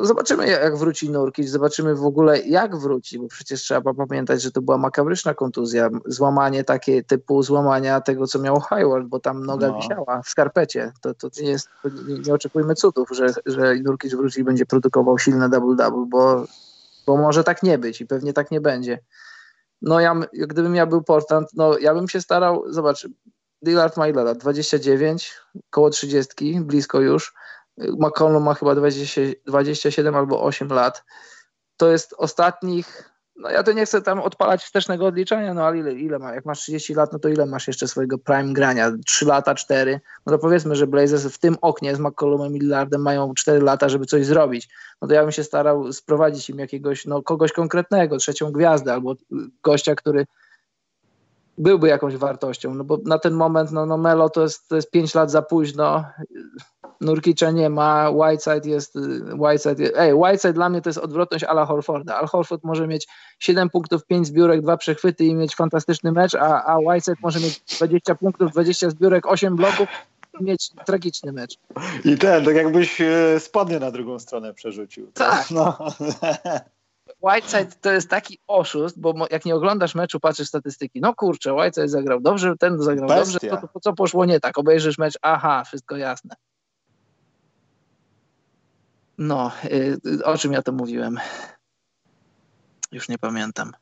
Zobaczymy, 0.00 0.48
jak 0.48 0.76
wróci 0.76 1.10
Nurkic, 1.10 1.48
zobaczymy 1.48 1.94
w 1.94 2.04
ogóle, 2.04 2.38
jak 2.38 2.76
wróci, 2.76 3.18
bo 3.18 3.28
przecież 3.28 3.60
trzeba 3.60 3.94
pamiętać, 3.94 4.42
że 4.42 4.50
to 4.50 4.62
była 4.62 4.78
makabryczna 4.78 5.34
kontuzja, 5.34 5.90
złamanie 6.06 6.64
takie 6.64 7.02
typu 7.02 7.42
złamania 7.42 8.00
tego, 8.00 8.26
co 8.26 8.38
miał 8.38 8.60
Hayward, 8.60 9.06
bo 9.06 9.20
tam 9.20 9.46
noga 9.46 9.68
no. 9.68 9.76
wisiała 9.76 10.22
w 10.22 10.28
skarpecie. 10.28 10.92
To, 11.00 11.14
to 11.14 11.28
nie 11.42 11.50
jest, 11.50 11.68
nie, 12.08 12.18
nie 12.18 12.34
oczekujmy 12.34 12.74
cudów, 12.74 13.08
że, 13.12 13.26
że 13.46 13.74
Nurkic 13.74 14.14
wróci 14.14 14.40
i 14.40 14.44
będzie 14.44 14.66
produkował 14.66 15.18
silne 15.18 15.48
double-double, 15.48 16.06
bo 16.08 16.44
bo 17.08 17.16
może 17.16 17.44
tak 17.44 17.62
nie 17.62 17.78
być 17.78 18.00
i 18.00 18.06
pewnie 18.06 18.32
tak 18.32 18.50
nie 18.50 18.60
będzie. 18.60 18.98
No 19.82 20.00
ja, 20.00 20.20
gdybym 20.32 20.74
ja 20.74 20.86
był 20.86 21.02
Portland, 21.02 21.48
no 21.54 21.78
ja 21.78 21.94
bym 21.94 22.08
się 22.08 22.20
starał, 22.20 22.64
zobacz, 22.72 23.08
Dillard 23.62 23.96
ma 23.96 24.08
ile 24.08 24.24
lat? 24.24 24.38
29, 24.38 25.34
koło 25.70 25.90
30, 25.90 26.60
blisko 26.60 27.00
już. 27.00 27.34
McCollum 27.78 28.42
ma 28.42 28.54
chyba 28.54 28.74
20, 28.74 29.20
27 29.46 30.14
albo 30.14 30.42
8 30.42 30.68
lat. 30.68 31.04
To 31.76 31.90
jest 31.90 32.14
ostatnich 32.18 33.18
no 33.38 33.50
ja 33.50 33.62
to 33.62 33.72
nie 33.72 33.86
chcę 33.86 34.02
tam 34.02 34.20
odpalać 34.20 34.64
wstecznego 34.64 35.06
odliczania, 35.06 35.54
no 35.54 35.66
ale 35.66 35.78
ile, 35.78 35.92
ile 35.92 36.18
ma? 36.18 36.34
Jak 36.34 36.44
masz 36.44 36.60
30 36.60 36.94
lat, 36.94 37.12
no 37.12 37.18
to 37.18 37.28
ile 37.28 37.46
masz 37.46 37.66
jeszcze 37.66 37.88
swojego 37.88 38.18
prime 38.18 38.52
grania? 38.52 38.92
3 39.06 39.26
lata, 39.26 39.54
4? 39.54 40.00
No 40.26 40.32
to 40.32 40.38
powiedzmy, 40.38 40.76
że 40.76 40.86
Blazers 40.86 41.26
w 41.26 41.38
tym 41.38 41.56
oknie 41.60 41.96
z 41.96 41.98
McCollumem 41.98 42.56
i 42.56 42.58
Lillardem 42.58 43.02
mają 43.02 43.34
4 43.34 43.60
lata, 43.60 43.88
żeby 43.88 44.06
coś 44.06 44.26
zrobić. 44.26 44.68
No 45.02 45.08
to 45.08 45.14
ja 45.14 45.22
bym 45.22 45.32
się 45.32 45.44
starał 45.44 45.92
sprowadzić 45.92 46.50
im 46.50 46.58
jakiegoś, 46.58 47.06
no 47.06 47.22
kogoś 47.22 47.52
konkretnego, 47.52 48.16
trzecią 48.16 48.52
gwiazdę 48.52 48.92
albo 48.92 49.14
gościa, 49.62 49.94
który 49.94 50.26
byłby 51.58 51.88
jakąś 51.88 52.16
wartością, 52.16 52.74
no 52.74 52.84
bo 52.84 52.98
na 53.04 53.18
ten 53.18 53.34
moment, 53.34 53.72
no, 53.72 53.86
no 53.86 53.98
Melo 53.98 54.30
to 54.30 54.42
jest, 54.42 54.68
to 54.68 54.76
jest 54.76 54.90
5 54.90 55.14
lat 55.14 55.30
za 55.30 55.42
późno, 55.42 56.04
Nurkicza 57.00 57.50
nie 57.50 57.70
ma, 57.70 58.10
Whiteside 58.10 58.68
jest, 58.68 58.94
Whiteside, 59.38 60.00
ej, 60.00 60.14
Whiteside 60.14 60.52
dla 60.52 60.68
mnie 60.68 60.82
to 60.82 60.88
jest 60.88 60.98
odwrotność 60.98 61.44
Ala 61.44 61.66
Horforda. 61.66 62.16
Al 62.16 62.26
Horford 62.26 62.64
może 62.64 62.86
mieć 62.86 63.08
7 63.38 63.70
punktów, 63.70 64.06
5 64.06 64.26
zbiórek, 64.26 64.62
2 64.62 64.76
przechwyty 64.76 65.24
i 65.24 65.34
mieć 65.34 65.54
fantastyczny 65.54 66.12
mecz, 66.12 66.34
a, 66.34 66.64
a 66.64 66.78
Whiteside 66.78 67.16
może 67.22 67.40
mieć 67.40 67.60
20 67.78 68.14
punktów, 68.14 68.52
20 68.52 68.90
zbiórek, 68.90 69.26
8 69.26 69.56
bloków 69.56 69.88
i 70.40 70.44
mieć 70.44 70.70
tragiczny 70.86 71.32
mecz. 71.32 71.58
I 72.04 72.18
ten, 72.18 72.44
tak 72.44 72.56
jakbyś 72.56 73.00
e, 73.00 73.40
spodnie 73.40 73.78
na 73.78 73.90
drugą 73.90 74.18
stronę 74.18 74.54
przerzucił. 74.54 75.12
Tak. 75.12 75.50
No. 75.50 75.78
Whiteside 77.22 77.72
to 77.80 77.92
jest 77.92 78.10
taki 78.10 78.38
oszust, 78.46 79.00
bo 79.00 79.14
jak 79.30 79.44
nie 79.44 79.54
oglądasz 79.54 79.94
meczu, 79.94 80.20
patrzysz 80.20 80.48
statystyki, 80.48 81.00
no 81.00 81.14
kurczę, 81.14 81.54
Whiteside 81.54 81.88
zagrał 81.88 82.20
dobrze, 82.20 82.54
ten 82.56 82.82
zagrał 82.82 83.08
Bestia. 83.08 83.32
dobrze, 83.32 83.60
to, 83.60 83.68
to, 83.68 83.80
co 83.80 83.92
poszło 83.92 84.24
nie 84.24 84.40
tak, 84.40 84.58
obejrzysz 84.58 84.98
mecz, 84.98 85.18
aha, 85.22 85.64
wszystko 85.66 85.96
jasne. 85.96 86.34
No, 89.18 89.50
y, 89.64 90.24
o 90.24 90.38
czym 90.38 90.52
ja 90.52 90.62
to 90.62 90.72
mówiłem? 90.72 91.18
Już 92.92 93.08
nie 93.08 93.18
pamiętam. 93.18 93.72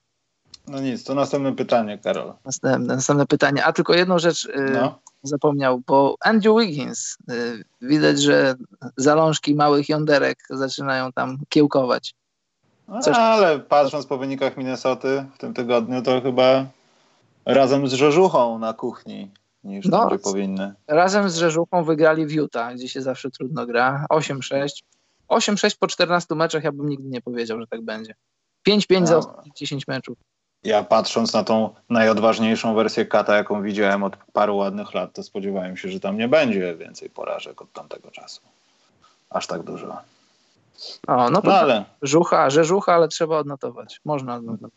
No 0.69 0.81
nic, 0.81 1.05
to 1.05 1.15
następne 1.15 1.53
pytanie, 1.53 1.99
Karol. 1.99 2.33
Następne, 2.45 2.95
następne 2.95 3.27
pytanie. 3.27 3.65
A 3.65 3.73
tylko 3.73 3.95
jedną 3.95 4.19
rzecz 4.19 4.45
y, 4.45 4.71
no. 4.75 4.99
zapomniał, 5.23 5.83
bo 5.87 6.17
Andrew 6.21 6.57
Wiggins, 6.61 7.19
y, 7.31 7.65
widać, 7.81 8.23
że 8.23 8.55
zalążki 8.97 9.55
małych 9.55 9.89
jąderek 9.89 10.39
zaczynają 10.51 11.13
tam 11.13 11.39
kiełkować. 11.49 12.15
Coś... 13.03 13.17
ale 13.17 13.61
patrząc 13.61 14.07
po 14.07 14.19
wynikach 14.19 14.57
Minnesoty 14.57 15.25
w 15.35 15.39
tym 15.39 15.55
tygodniu, 15.55 16.03
to 16.03 16.21
chyba 16.21 16.67
razem 17.45 17.89
z 17.89 17.93
Rzeżuchą 17.93 18.59
na 18.59 18.73
kuchni 18.73 19.31
niż 19.65 19.87
no, 19.87 20.19
powinny. 20.19 20.75
Razem 20.89 21.31
z 21.31 21.37
Rzeżuchą 21.37 21.85
wygrali 21.85 22.27
w 22.27 22.33
Utah, 22.33 22.75
gdzie 22.75 22.89
się 22.89 23.03
zawsze 23.03 23.31
trudno 23.31 23.67
gra. 23.67 24.07
8-6. 24.11 24.69
8-6 25.29 25.77
po 25.79 25.87
14 25.87 26.35
meczach, 26.35 26.65
ja 26.65 26.73
bym 26.73 26.89
nigdy 26.89 27.09
nie 27.09 27.21
powiedział, 27.21 27.61
że 27.61 27.67
tak 27.67 27.83
będzie. 27.83 28.15
5-5 28.69 29.01
no. 29.01 29.07
za 29.07 29.17
ostatnich 29.17 29.55
10 29.55 29.89
meczów. 29.89 30.19
Ja 30.65 30.85
patrząc 30.85 31.33
na 31.33 31.45
tą 31.45 31.75
najodważniejszą 31.91 32.75
wersję 32.75 33.07
kata, 33.07 33.37
jaką 33.37 33.63
widziałem 33.63 34.05
od 34.05 34.17
paru 34.33 34.57
ładnych 34.57 34.95
lat, 34.95 35.13
to 35.13 35.23
spodziewałem 35.23 35.77
się, 35.77 35.89
że 35.89 36.01
tam 36.01 36.19
nie 36.19 36.29
będzie 36.29 36.77
więcej 36.77 37.11
porażek 37.11 37.63
od 37.63 37.73
tamtego 37.73 38.11
czasu. 38.11 38.41
Aż 39.31 39.47
tak 39.47 39.63
dużo. 39.63 39.97
O, 41.07 41.31
no 41.31 41.43
to 41.43 41.49
no 41.49 41.55
ale... 41.55 41.85
żucha, 42.03 42.51
że 42.51 42.65
żucha, 42.65 42.95
ale 42.95 43.09
trzeba 43.09 43.39
odnotować. 43.39 44.01
Można 44.05 44.35
odnotować. 44.35 44.73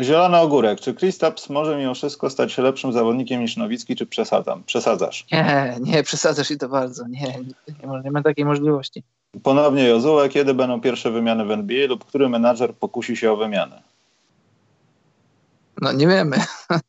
Zielony 0.00 0.38
ogórek. 0.38 0.80
Czy 0.80 0.94
Kristaps 0.94 1.50
może 1.50 1.76
mimo 1.76 1.94
wszystko 1.94 2.30
stać 2.30 2.52
się 2.52 2.62
lepszym 2.62 2.92
zawodnikiem 2.92 3.40
niż 3.40 3.56
Nowicki, 3.56 3.96
czy 3.96 4.06
przesadzam? 4.06 4.62
Przesadzasz? 4.64 5.26
Nie, 5.32 5.76
nie, 5.80 6.02
przesadzasz 6.02 6.50
i 6.50 6.58
to 6.58 6.68
bardzo. 6.68 7.06
Nie, 7.08 7.38
nie, 7.68 8.00
nie 8.04 8.10
ma 8.10 8.22
takiej 8.22 8.44
możliwości. 8.44 9.02
Ponownie 9.42 9.88
Jozue, 9.88 10.28
kiedy 10.30 10.54
będą 10.54 10.80
pierwsze 10.80 11.10
wymiany 11.10 11.44
w 11.44 11.50
NBA 11.50 11.86
lub 11.86 12.04
który 12.04 12.28
menadżer 12.28 12.74
pokusi 12.74 13.16
się 13.16 13.32
o 13.32 13.36
wymianę? 13.36 13.82
No 15.80 15.92
nie 15.92 16.08
wiemy, 16.08 16.36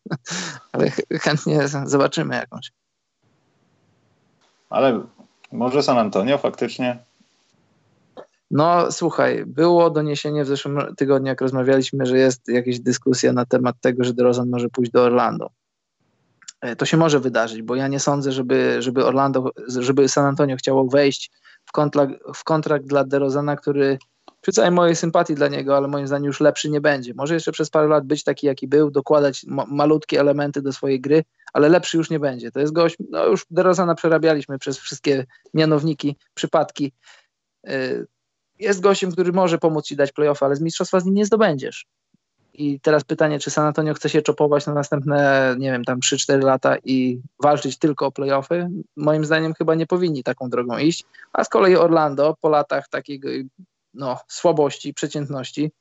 ale 0.71 0.89
chętnie 1.11 1.67
zobaczymy 1.85 2.35
jakąś. 2.35 2.71
Ale 4.69 5.01
może 5.51 5.83
San 5.83 5.97
Antonio 5.97 6.37
faktycznie? 6.37 6.99
No 8.51 8.91
słuchaj, 8.91 9.43
było 9.45 9.89
doniesienie 9.89 10.43
w 10.43 10.47
zeszłym 10.47 10.95
tygodniu, 10.97 11.27
jak 11.27 11.41
rozmawialiśmy, 11.41 12.05
że 12.05 12.17
jest 12.17 12.47
jakaś 12.47 12.79
dyskusja 12.79 13.33
na 13.33 13.45
temat 13.45 13.75
tego, 13.81 14.03
że 14.03 14.13
DeRozan 14.13 14.49
może 14.49 14.69
pójść 14.69 14.91
do 14.91 15.03
Orlando. 15.03 15.49
E, 16.61 16.75
to 16.75 16.85
się 16.85 16.97
może 16.97 17.19
wydarzyć, 17.19 17.61
bo 17.61 17.75
ja 17.75 17.87
nie 17.87 17.99
sądzę, 17.99 18.31
żeby, 18.31 18.75
żeby 18.79 19.05
Orlando, 19.05 19.51
żeby 19.67 20.09
San 20.09 20.25
Antonio 20.25 20.55
chciało 20.55 20.87
wejść 20.87 21.31
kontrakt, 21.74 22.13
w 22.36 22.43
kontrakt 22.43 22.86
dla 22.86 23.03
DeRozana, 23.03 23.55
który 23.55 23.97
przy 24.41 24.51
całej 24.51 24.71
mojej 24.71 24.95
sympatii 24.95 25.36
dla 25.36 25.47
niego, 25.47 25.78
ale 25.78 25.88
moim 25.88 26.07
zdaniem 26.07 26.26
już 26.26 26.39
lepszy 26.39 26.69
nie 26.69 26.82
będzie. 26.82 27.13
Może 27.13 27.34
jeszcze 27.34 27.51
przez 27.51 27.69
parę 27.69 27.88
lat 27.88 28.05
być 28.05 28.24
taki, 28.24 28.47
jaki 28.47 28.67
był, 28.67 28.91
dokładać 28.91 29.43
ma 29.47 29.65
malutkie 29.65 30.19
elementy 30.19 30.61
do 30.61 30.74
swojej 30.74 31.01
gry, 31.01 31.24
ale 31.53 31.69
lepszy 31.69 31.97
już 31.97 32.09
nie 32.09 32.19
będzie. 32.19 32.51
To 32.51 32.59
jest 32.59 32.74
gość, 32.74 32.95
no 33.09 33.26
już 33.26 33.45
DeRozana 33.51 33.95
przerabialiśmy 33.95 34.59
przez 34.59 34.78
wszystkie 34.78 35.26
mianowniki, 35.53 36.17
przypadki. 36.34 36.93
Y, 37.69 38.07
jest 38.59 38.80
gościem, 38.80 39.11
który 39.11 39.32
może 39.32 39.57
pomóc 39.57 39.86
ci 39.86 39.95
dać 39.95 40.11
playoff, 40.11 40.43
ale 40.43 40.55
z 40.55 40.61
mistrzostwa 40.61 40.99
z 40.99 41.05
nim 41.05 41.13
nie 41.13 41.26
zdobędziesz. 41.26 41.86
I 42.53 42.79
teraz 42.79 43.03
pytanie, 43.03 43.39
czy 43.39 43.51
San 43.51 43.65
Antonio 43.65 43.93
chce 43.93 44.09
się 44.09 44.21
czopować 44.21 44.65
na 44.65 44.73
następne, 44.73 45.55
nie 45.59 45.71
wiem, 45.71 45.83
tam 45.83 45.99
3-4 45.99 46.43
lata 46.43 46.75
i 46.83 47.21
walczyć 47.43 47.77
tylko 47.77 48.05
o 48.05 48.11
playoffy? 48.11 48.69
Moim 48.95 49.25
zdaniem 49.25 49.53
chyba 49.53 49.75
nie 49.75 49.87
powinni 49.87 50.23
taką 50.23 50.49
drogą 50.49 50.77
iść. 50.77 51.03
A 51.33 51.43
z 51.43 51.49
kolei 51.49 51.75
Orlando 51.75 52.37
po 52.41 52.49
latach 52.49 52.89
takiego 52.89 53.29
no, 53.93 54.19
słabości, 54.27 54.93
przeciętności, 54.93 55.71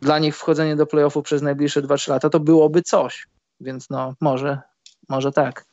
dla 0.00 0.18
nich 0.18 0.36
wchodzenie 0.36 0.76
do 0.76 0.86
playoffów 0.86 1.24
przez 1.24 1.42
najbliższe 1.42 1.82
2-3 1.82 2.10
lata 2.10 2.30
to 2.30 2.40
byłoby 2.40 2.82
coś. 2.82 3.26
Więc 3.60 3.90
no, 3.90 4.14
może, 4.20 4.60
może 5.08 5.32
tak. 5.32 5.64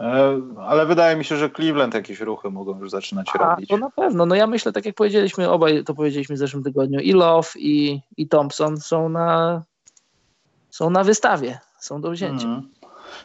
E, 0.00 0.40
ale 0.66 0.86
wydaje 0.86 1.16
mi 1.16 1.24
się, 1.24 1.36
że 1.36 1.50
Cleveland 1.50 1.94
jakieś 1.94 2.20
ruchy 2.20 2.50
mogą 2.50 2.78
już 2.78 2.90
zaczynać 2.90 3.26
A, 3.34 3.38
robić. 3.38 3.68
To 3.68 3.76
na 3.76 3.90
pewno. 3.90 4.26
No 4.26 4.34
ja 4.34 4.46
myślę, 4.46 4.72
tak 4.72 4.86
jak 4.86 4.94
powiedzieliśmy, 4.94 5.50
obaj 5.50 5.84
to 5.84 5.94
powiedzieliśmy 5.94 6.34
w 6.34 6.38
zeszłym 6.38 6.64
tygodniu, 6.64 7.00
i 7.00 7.12
Love 7.12 7.48
i, 7.56 8.00
i 8.16 8.28
Thompson 8.28 8.76
są 8.76 9.08
na, 9.08 9.62
są 10.70 10.90
na 10.90 11.04
wystawie, 11.04 11.58
są 11.78 12.00
do 12.00 12.10
wzięcia. 12.10 12.46
Mm. 12.46 12.68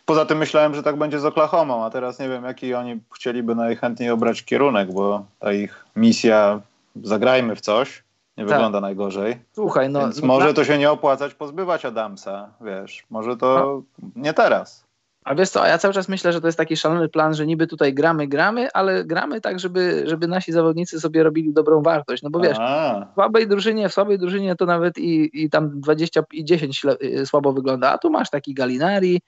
Poza 0.06 0.26
tym 0.26 0.38
myślałem, 0.38 0.76
że 0.76 0.84
tak 0.84 0.98
będzie 0.98 1.20
z 1.20 1.26
Oklahoma, 1.26 1.86
a 1.86 1.90
teraz 1.90 2.20
nie 2.20 2.30
wiem, 2.30 2.44
jaki 2.44 2.74
oni 2.74 3.00
chcieliby 3.16 3.56
najchętniej 3.56 4.10
obrać 4.10 4.44
kierunek, 4.44 4.94
bo 4.94 5.26
ta 5.40 5.54
ich 5.54 5.86
misja 5.96 6.62
zagrajmy 6.96 7.56
w 7.56 7.62
coś 7.62 8.04
nie 8.38 8.46
tak. 8.46 8.54
wygląda 8.54 8.82
najgorzej. 8.82 9.40
Słuchaj, 9.54 9.90
no, 9.90 10.00
Więc 10.00 10.22
może 10.22 10.54
to 10.54 10.66
się 10.66 10.78
nie 10.78 10.92
opłacać 10.92 11.34
pozbywać 11.34 11.86
Adamsa, 11.86 12.50
wiesz, 12.62 13.04
może 13.10 13.38
to 13.38 13.84
no. 14.00 14.10
nie 14.16 14.34
teraz. 14.34 14.83
A 15.26 15.36
wiesz 15.36 15.50
co, 15.50 15.64
a 15.64 15.68
ja 15.68 15.78
cały 15.78 15.94
czas 15.94 16.10
myślę, 16.10 16.34
że 16.34 16.42
to 16.42 16.48
jest 16.48 16.58
taki 16.58 16.78
szalony 16.78 17.10
plan, 17.10 17.34
że 17.34 17.46
niby 17.46 17.68
tutaj 17.68 17.94
gramy, 17.94 18.28
gramy, 18.28 18.72
ale 18.74 19.06
gramy 19.06 19.42
tak, 19.42 19.60
żeby, 19.60 20.04
żeby 20.08 20.28
nasi 20.28 20.52
zawodnicy 20.52 21.00
sobie 21.00 21.24
robili 21.24 21.54
dobrą 21.54 21.82
wartość. 21.82 22.24
No 22.24 22.30
bo 22.30 22.40
wiesz, 22.40 22.58
a. 22.60 23.08
w 23.12 23.14
słabej 23.14 23.48
drużynie, 23.48 23.90
w 23.90 23.94
słabej 23.94 24.20
drużynie 24.20 24.56
to 24.56 24.66
nawet 24.66 24.98
i, 24.98 25.44
i 25.44 25.50
tam 25.50 25.80
20 25.80 26.24
i 26.34 26.46
10 26.46 26.86
y, 27.04 27.26
słabo 27.26 27.54
wygląda, 27.54 27.92
a 27.92 27.98
tu 27.98 28.10
masz 28.10 28.30
taki 28.30 28.54
Galinari, 28.54 29.22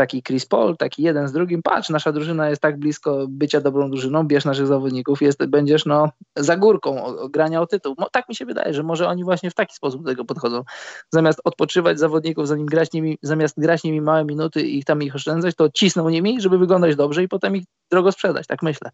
taki 0.00 0.22
Chris 0.22 0.46
Paul, 0.46 0.76
taki 0.76 1.02
jeden 1.02 1.28
z 1.28 1.32
drugim. 1.32 1.62
Patrz, 1.62 1.88
nasza 1.90 2.12
drużyna 2.12 2.50
jest 2.50 2.62
tak 2.62 2.78
blisko 2.78 3.26
bycia 3.28 3.60
dobrą 3.60 3.90
drużyną, 3.90 4.24
bierz 4.24 4.44
naszych 4.44 4.66
zawodników, 4.66 5.22
jest, 5.22 5.46
będziesz 5.46 5.86
no, 5.86 6.10
za 6.36 6.56
górką 6.56 7.04
grania 7.30 7.60
o 7.60 7.66
tytuł. 7.66 7.96
tak 8.12 8.28
mi 8.28 8.34
się 8.34 8.44
wydaje, 8.44 8.74
że 8.74 8.82
może 8.82 9.08
oni 9.08 9.24
właśnie 9.24 9.50
w 9.50 9.54
taki 9.54 9.74
sposób 9.74 10.02
do 10.02 10.10
tego 10.10 10.24
podchodzą. 10.24 10.62
Zamiast 11.10 11.40
odpoczywać 11.44 11.98
zawodników, 11.98 12.48
zanim 12.48 12.66
grać 12.66 12.92
nimi, 12.92 13.18
zamiast 13.22 13.60
grać 13.60 13.84
nimi 13.84 14.00
małe 14.00 14.24
minuty 14.24 14.62
i 14.62 14.84
tam 14.84 15.02
ich 15.02 15.14
oszczędzać, 15.14 15.54
to 15.54 15.68
cisną 15.70 16.08
nimi, 16.08 16.40
żeby 16.40 16.58
wyglądać 16.58 16.96
dobrze 16.96 17.22
i 17.22 17.28
potem 17.28 17.56
ich 17.56 17.64
drogo 17.90 18.12
sprzedać. 18.12 18.46
Tak 18.46 18.62
myślę. 18.62 18.90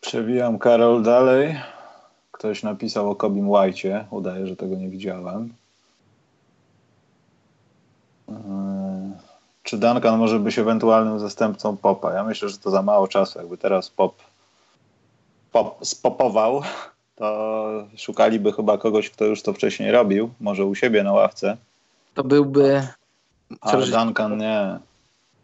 Przewijam 0.00 0.58
Karol 0.58 1.02
dalej. 1.02 1.60
Ktoś 2.32 2.62
napisał 2.62 3.10
o 3.10 3.16
Kobim 3.16 3.48
White'cie. 3.48 4.04
Udaje, 4.10 4.46
że 4.46 4.56
tego 4.56 4.76
nie 4.76 4.88
widziałem. 4.88 5.59
Yy, 8.30 9.30
czy 9.62 9.78
Duncan 9.78 10.18
może 10.18 10.38
być 10.38 10.58
ewentualnym 10.58 11.18
zastępcą 11.18 11.76
Popa? 11.76 12.12
Ja 12.12 12.24
myślę, 12.24 12.48
że 12.48 12.58
to 12.58 12.70
za 12.70 12.82
mało 12.82 13.08
czasu. 13.08 13.38
Jakby 13.38 13.58
teraz 13.58 13.90
Pop, 13.90 14.14
pop 15.52 15.86
spopował, 15.86 16.62
to 17.16 17.86
szukaliby 17.96 18.52
chyba 18.52 18.78
kogoś, 18.78 19.10
kto 19.10 19.24
już 19.24 19.42
to 19.42 19.52
wcześniej 19.52 19.90
robił. 19.90 20.30
Może 20.40 20.64
u 20.64 20.74
siebie 20.74 21.02
na 21.02 21.12
ławce. 21.12 21.56
To 22.14 22.24
byłby... 22.24 22.86
Ale 23.60 23.86
Duncan 23.86 24.38
nie. 24.38 24.78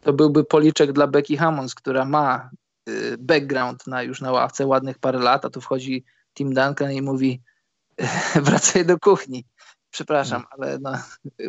To 0.01 0.13
byłby 0.13 0.43
policzek 0.43 0.91
dla 0.91 1.07
Becky 1.07 1.37
Hammonds, 1.37 1.75
która 1.75 2.05
ma 2.05 2.49
y, 2.89 3.17
background 3.19 3.87
na, 3.87 4.03
już 4.03 4.21
na 4.21 4.31
ławce 4.31 4.67
ładnych 4.67 4.99
parę 4.99 5.19
lat, 5.19 5.45
a 5.45 5.49
tu 5.49 5.61
wchodzi 5.61 6.03
Tim 6.33 6.53
Duncan 6.53 6.91
i 6.91 7.01
mówi 7.01 7.41
wracaj 8.45 8.85
do 8.85 8.99
kuchni 8.99 9.45
przepraszam, 9.97 10.37
mm. 10.37 10.47
ale 10.51 10.79
no, 10.79 10.91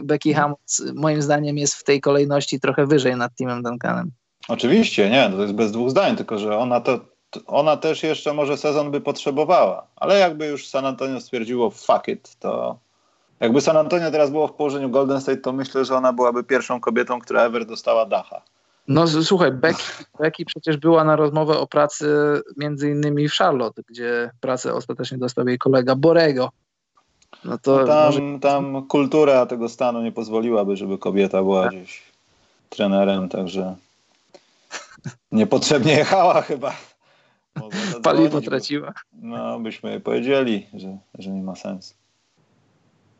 Becky 0.02 0.28
mm. 0.30 0.42
Hammond 0.42 0.60
moim 0.94 1.22
zdaniem 1.22 1.58
jest 1.58 1.74
w 1.74 1.84
tej 1.84 2.00
kolejności 2.00 2.60
trochę 2.60 2.86
wyżej 2.86 3.16
nad 3.16 3.34
Timem 3.34 3.62
Duncanem. 3.62 4.10
Oczywiście, 4.48 5.10
nie, 5.10 5.30
to 5.30 5.42
jest 5.42 5.54
bez 5.54 5.72
dwóch 5.72 5.90
zdań, 5.90 6.16
tylko 6.16 6.38
że 6.38 6.58
ona 6.58 6.80
to 6.80 7.00
ona 7.46 7.76
też 7.76 8.02
jeszcze 8.02 8.34
może 8.34 8.56
sezon 8.56 8.90
by 8.90 9.00
potrzebowała, 9.00 9.86
ale 9.96 10.18
jakby 10.18 10.46
już 10.46 10.68
San 10.68 10.86
Antonio 10.86 11.20
stwierdziło 11.20 11.70
fuck 11.70 12.08
it, 12.08 12.36
to 12.38 12.78
jakby 13.40 13.60
San 13.60 13.76
Antonio 13.76 14.10
teraz 14.10 14.30
było 14.30 14.48
w 14.48 14.52
położeniu 14.52 14.90
Golden 14.90 15.20
State, 15.20 15.38
to 15.38 15.52
myślę, 15.52 15.84
że 15.84 15.96
ona 15.96 16.12
byłaby 16.12 16.44
pierwszą 16.44 16.80
kobietą, 16.80 17.20
która 17.20 17.42
ever 17.42 17.66
dostała 17.66 18.06
dacha. 18.06 18.42
No 18.88 19.06
słuchaj, 19.06 19.52
Becky, 19.52 20.04
Becky 20.18 20.44
przecież 20.44 20.76
była 20.76 21.04
na 21.04 21.16
rozmowę 21.16 21.58
o 21.58 21.66
pracy 21.66 22.40
między 22.56 22.90
innymi 22.90 23.28
w 23.28 23.32
Charlotte, 23.32 23.82
gdzie 23.88 24.30
pracę 24.40 24.74
ostatecznie 24.74 25.18
dostał 25.18 25.48
jej 25.48 25.58
kolega 25.58 25.94
Borego. 25.94 26.50
No 27.44 27.58
to 27.58 27.78
no 27.78 27.86
tam, 27.86 28.06
może... 28.06 28.38
tam 28.40 28.86
kultura 28.86 29.46
tego 29.46 29.68
stanu 29.68 30.02
nie 30.02 30.12
pozwoliłaby, 30.12 30.76
żeby 30.76 30.98
kobieta 30.98 31.42
była 31.42 31.62
tak. 31.62 31.72
gdzieś 31.72 32.02
trenerem, 32.68 33.28
także 33.28 33.76
niepotrzebnie 35.32 35.92
jechała 35.92 36.42
chyba. 36.42 36.72
Paliwo 38.02 38.40
traciła. 38.40 38.92
No, 39.12 39.60
byśmy 39.60 39.90
jej 39.90 40.00
powiedzieli, 40.00 40.66
że, 40.74 40.98
że 41.18 41.30
nie 41.30 41.42
ma 41.42 41.56
sensu. 41.56 41.94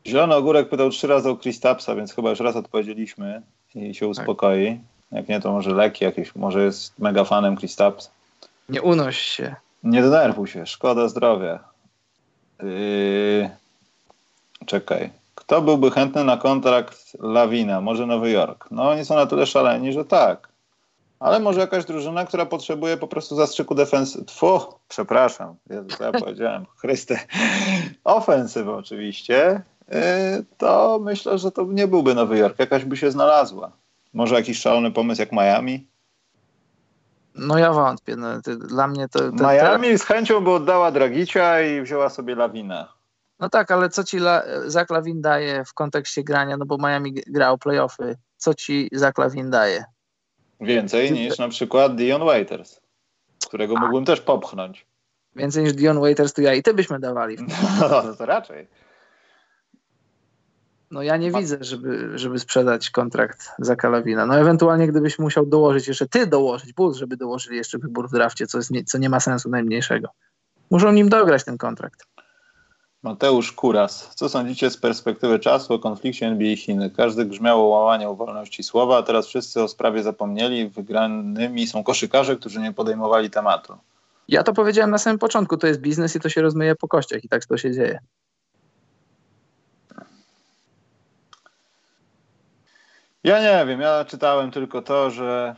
Zielony 0.07 0.35
Ogórek 0.35 0.69
pytał 0.69 0.89
trzy 0.89 1.07
razy 1.07 1.29
o 1.29 1.35
Kristapsa, 1.35 1.95
więc 1.95 2.13
chyba 2.13 2.29
już 2.29 2.39
raz 2.39 2.55
odpowiedzieliśmy 2.55 3.41
i 3.75 3.95
się 3.95 4.05
tak. 4.05 4.09
uspokoi. 4.09 4.79
Jak 5.11 5.29
nie, 5.29 5.39
to 5.41 5.51
może 5.51 5.71
leki 5.71 6.05
jakieś, 6.05 6.35
może 6.35 6.63
jest 6.63 6.99
mega 6.99 7.23
fanem 7.23 7.55
Kristaps. 7.55 8.11
Nie 8.69 8.81
unoś 8.81 9.17
się. 9.17 9.55
Nie 9.83 10.01
denerwuj 10.01 10.47
się, 10.47 10.65
szkoda 10.65 11.07
zdrowia. 11.07 11.59
Yy, 12.63 13.49
Czekaj. 14.65 15.11
Kto 15.35 15.61
byłby 15.61 15.91
chętny 15.91 16.23
na 16.23 16.37
kontrakt 16.37 17.17
Lawina? 17.19 17.81
Może 17.81 18.05
Nowy 18.05 18.31
Jork? 18.31 18.67
No 18.71 18.89
oni 18.89 19.05
są 19.05 19.15
na 19.15 19.25
tyle 19.25 19.45
szaleni, 19.45 19.93
że 19.93 20.05
tak. 20.05 20.49
Ale 21.19 21.39
może 21.39 21.59
jakaś 21.59 21.85
drużyna, 21.85 22.25
która 22.25 22.45
potrzebuje 22.45 22.97
po 22.97 23.07
prostu 23.07 23.35
zastrzyku 23.35 23.75
defensywy. 23.75 24.25
Tfu, 24.25 24.59
przepraszam. 24.87 25.55
Jezu, 25.69 25.87
co 25.97 26.03
ja 26.03 26.11
powiedziałem? 26.25 26.65
Chryste. 26.77 27.19
Ofensywy 28.03 28.71
oczywiście. 28.71 29.61
Yy, 29.91 29.97
to 30.57 30.99
myślę, 31.03 31.37
że 31.37 31.51
to 31.51 31.63
nie 31.63 31.87
byłby 31.87 32.15
Nowy 32.15 32.37
Jork. 32.37 32.59
Jakaś 32.59 32.85
by 32.85 32.97
się 32.97 33.11
znalazła. 33.11 33.71
Może 34.13 34.35
jakiś 34.35 34.59
szalony 34.59 34.91
pomysł 34.91 35.21
jak 35.21 35.31
Miami? 35.31 35.87
No 37.35 37.57
ja 37.57 37.73
wątpię. 37.73 38.15
No, 38.15 38.27
dla 38.57 38.87
mnie 38.87 39.07
to... 39.07 39.19
to 39.19 39.53
Miami 39.53 39.97
z 39.97 40.03
chęcią 40.03 40.41
by 40.41 40.51
oddała 40.51 40.91
Dragicia 40.91 41.61
i 41.61 41.81
wzięła 41.81 42.09
sobie 42.09 42.35
Lawinę. 42.35 42.98
No 43.39 43.49
tak, 43.49 43.71
ale 43.71 43.89
co 43.89 44.03
ci 44.03 44.17
La 44.17 44.43
Zach 44.65 44.87
daje 45.15 45.65
w 45.65 45.73
kontekście 45.73 46.23
grania, 46.23 46.57
no 46.57 46.65
bo 46.65 46.77
Miami 46.77 47.13
grał 47.13 47.57
playoffy, 47.57 48.15
co 48.37 48.53
ci 48.53 48.89
Zach 48.91 49.13
daje? 49.43 49.83
Więcej 50.61 51.11
niż 51.11 51.37
na 51.37 51.47
przykład 51.47 51.95
Dion 51.95 52.25
Waiters, 52.25 52.79
którego 53.47 53.77
A. 53.77 53.79
mógłbym 53.79 54.05
też 54.05 54.21
popchnąć. 54.21 54.85
Więcej 55.35 55.63
niż 55.63 55.73
Dion 55.73 55.99
Waiters 55.99 56.33
to 56.33 56.41
ja 56.41 56.53
i 56.53 56.63
ty 56.63 56.73
byśmy 56.73 56.99
dawali. 56.99 57.37
No, 57.81 58.03
no 58.03 58.15
to 58.15 58.25
raczej. 58.25 58.67
No 60.91 61.03
ja 61.03 61.17
nie 61.17 61.31
widzę, 61.31 61.57
żeby, 61.61 62.11
żeby 62.15 62.39
sprzedać 62.39 62.89
kontrakt 62.89 63.51
za 63.59 63.75
Kalawina. 63.75 64.25
No 64.25 64.37
ewentualnie 64.37 64.87
gdybyś 64.87 65.19
musiał 65.19 65.45
dołożyć 65.45 65.87
jeszcze, 65.87 66.07
ty 66.07 66.27
dołożyć, 66.27 66.73
Bulls, 66.73 66.97
żeby 66.97 67.17
dołożyli 67.17 67.57
jeszcze 67.57 67.77
wybór 67.77 68.09
w 68.09 68.11
drafcie, 68.11 68.47
co, 68.47 68.57
jest, 68.57 68.71
co 68.85 68.97
nie 68.97 69.09
ma 69.09 69.19
sensu 69.19 69.49
najmniejszego. 69.49 70.09
Muszą 70.71 70.91
nim 70.91 71.09
dograć 71.09 71.43
ten 71.43 71.57
kontrakt. 71.57 72.03
Mateusz 73.03 73.51
Kuras. 73.51 74.15
Co 74.15 74.29
sądzicie 74.29 74.69
z 74.69 74.77
perspektywy 74.77 75.39
czasu 75.39 75.73
o 75.73 75.79
konflikcie 75.79 76.27
NBA 76.27 76.55
Chiny? 76.55 76.89
Każdy 76.89 77.25
grzmiał 77.25 77.61
o 77.61 77.67
łamaniu 77.67 78.15
wolności 78.15 78.63
słowa, 78.63 78.97
a 78.97 79.03
teraz 79.03 79.27
wszyscy 79.27 79.63
o 79.63 79.67
sprawie 79.67 80.03
zapomnieli. 80.03 80.69
Wygranymi 80.69 81.67
są 81.67 81.83
koszykarze, 81.83 82.35
którzy 82.35 82.59
nie 82.59 82.73
podejmowali 82.73 83.29
tematu. 83.29 83.77
Ja 84.27 84.43
to 84.43 84.53
powiedziałem 84.53 84.91
na 84.91 84.97
samym 84.97 85.19
początku. 85.19 85.57
To 85.57 85.67
jest 85.67 85.81
biznes 85.81 86.15
i 86.15 86.19
to 86.19 86.29
się 86.29 86.41
rozmyje 86.41 86.75
po 86.75 86.87
kościach 86.87 87.23
i 87.23 87.29
tak 87.29 87.45
to 87.45 87.57
się 87.57 87.73
dzieje. 87.73 87.99
Ja 93.23 93.41
nie 93.41 93.65
wiem. 93.65 93.81
Ja 93.81 94.05
czytałem 94.05 94.51
tylko 94.51 94.81
to, 94.81 95.11
że 95.11 95.55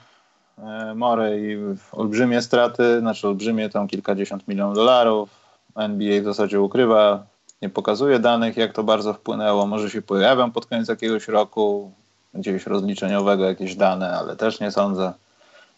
e, 0.58 0.96
Morey 0.96 1.58
olbrzymie 1.92 2.42
straty, 2.42 3.00
znaczy 3.00 3.28
olbrzymie 3.28 3.70
tam 3.70 3.88
kilkadziesiąt 3.88 4.48
milionów 4.48 4.76
dolarów. 4.76 5.30
NBA 5.76 6.22
w 6.22 6.26
zasadzie 6.26 6.62
ukrywa 6.62 7.31
nie 7.62 7.70
pokazuje 7.70 8.20
danych, 8.20 8.58
jak 8.58 8.74
to 8.74 8.84
bardzo 8.84 9.14
wpłynęło. 9.14 9.66
Może 9.68 9.90
się 9.90 10.02
pojawią 10.02 10.52
pod 10.52 10.66
koniec 10.66 10.90
jakiegoś 10.90 11.28
roku, 11.28 11.92
gdzieś 12.34 12.66
rozliczeniowego 12.66 13.46
jakieś 13.46 13.76
dane, 13.76 14.18
ale 14.18 14.36
też 14.36 14.60
nie 14.60 14.72
sądzę. 14.72 15.14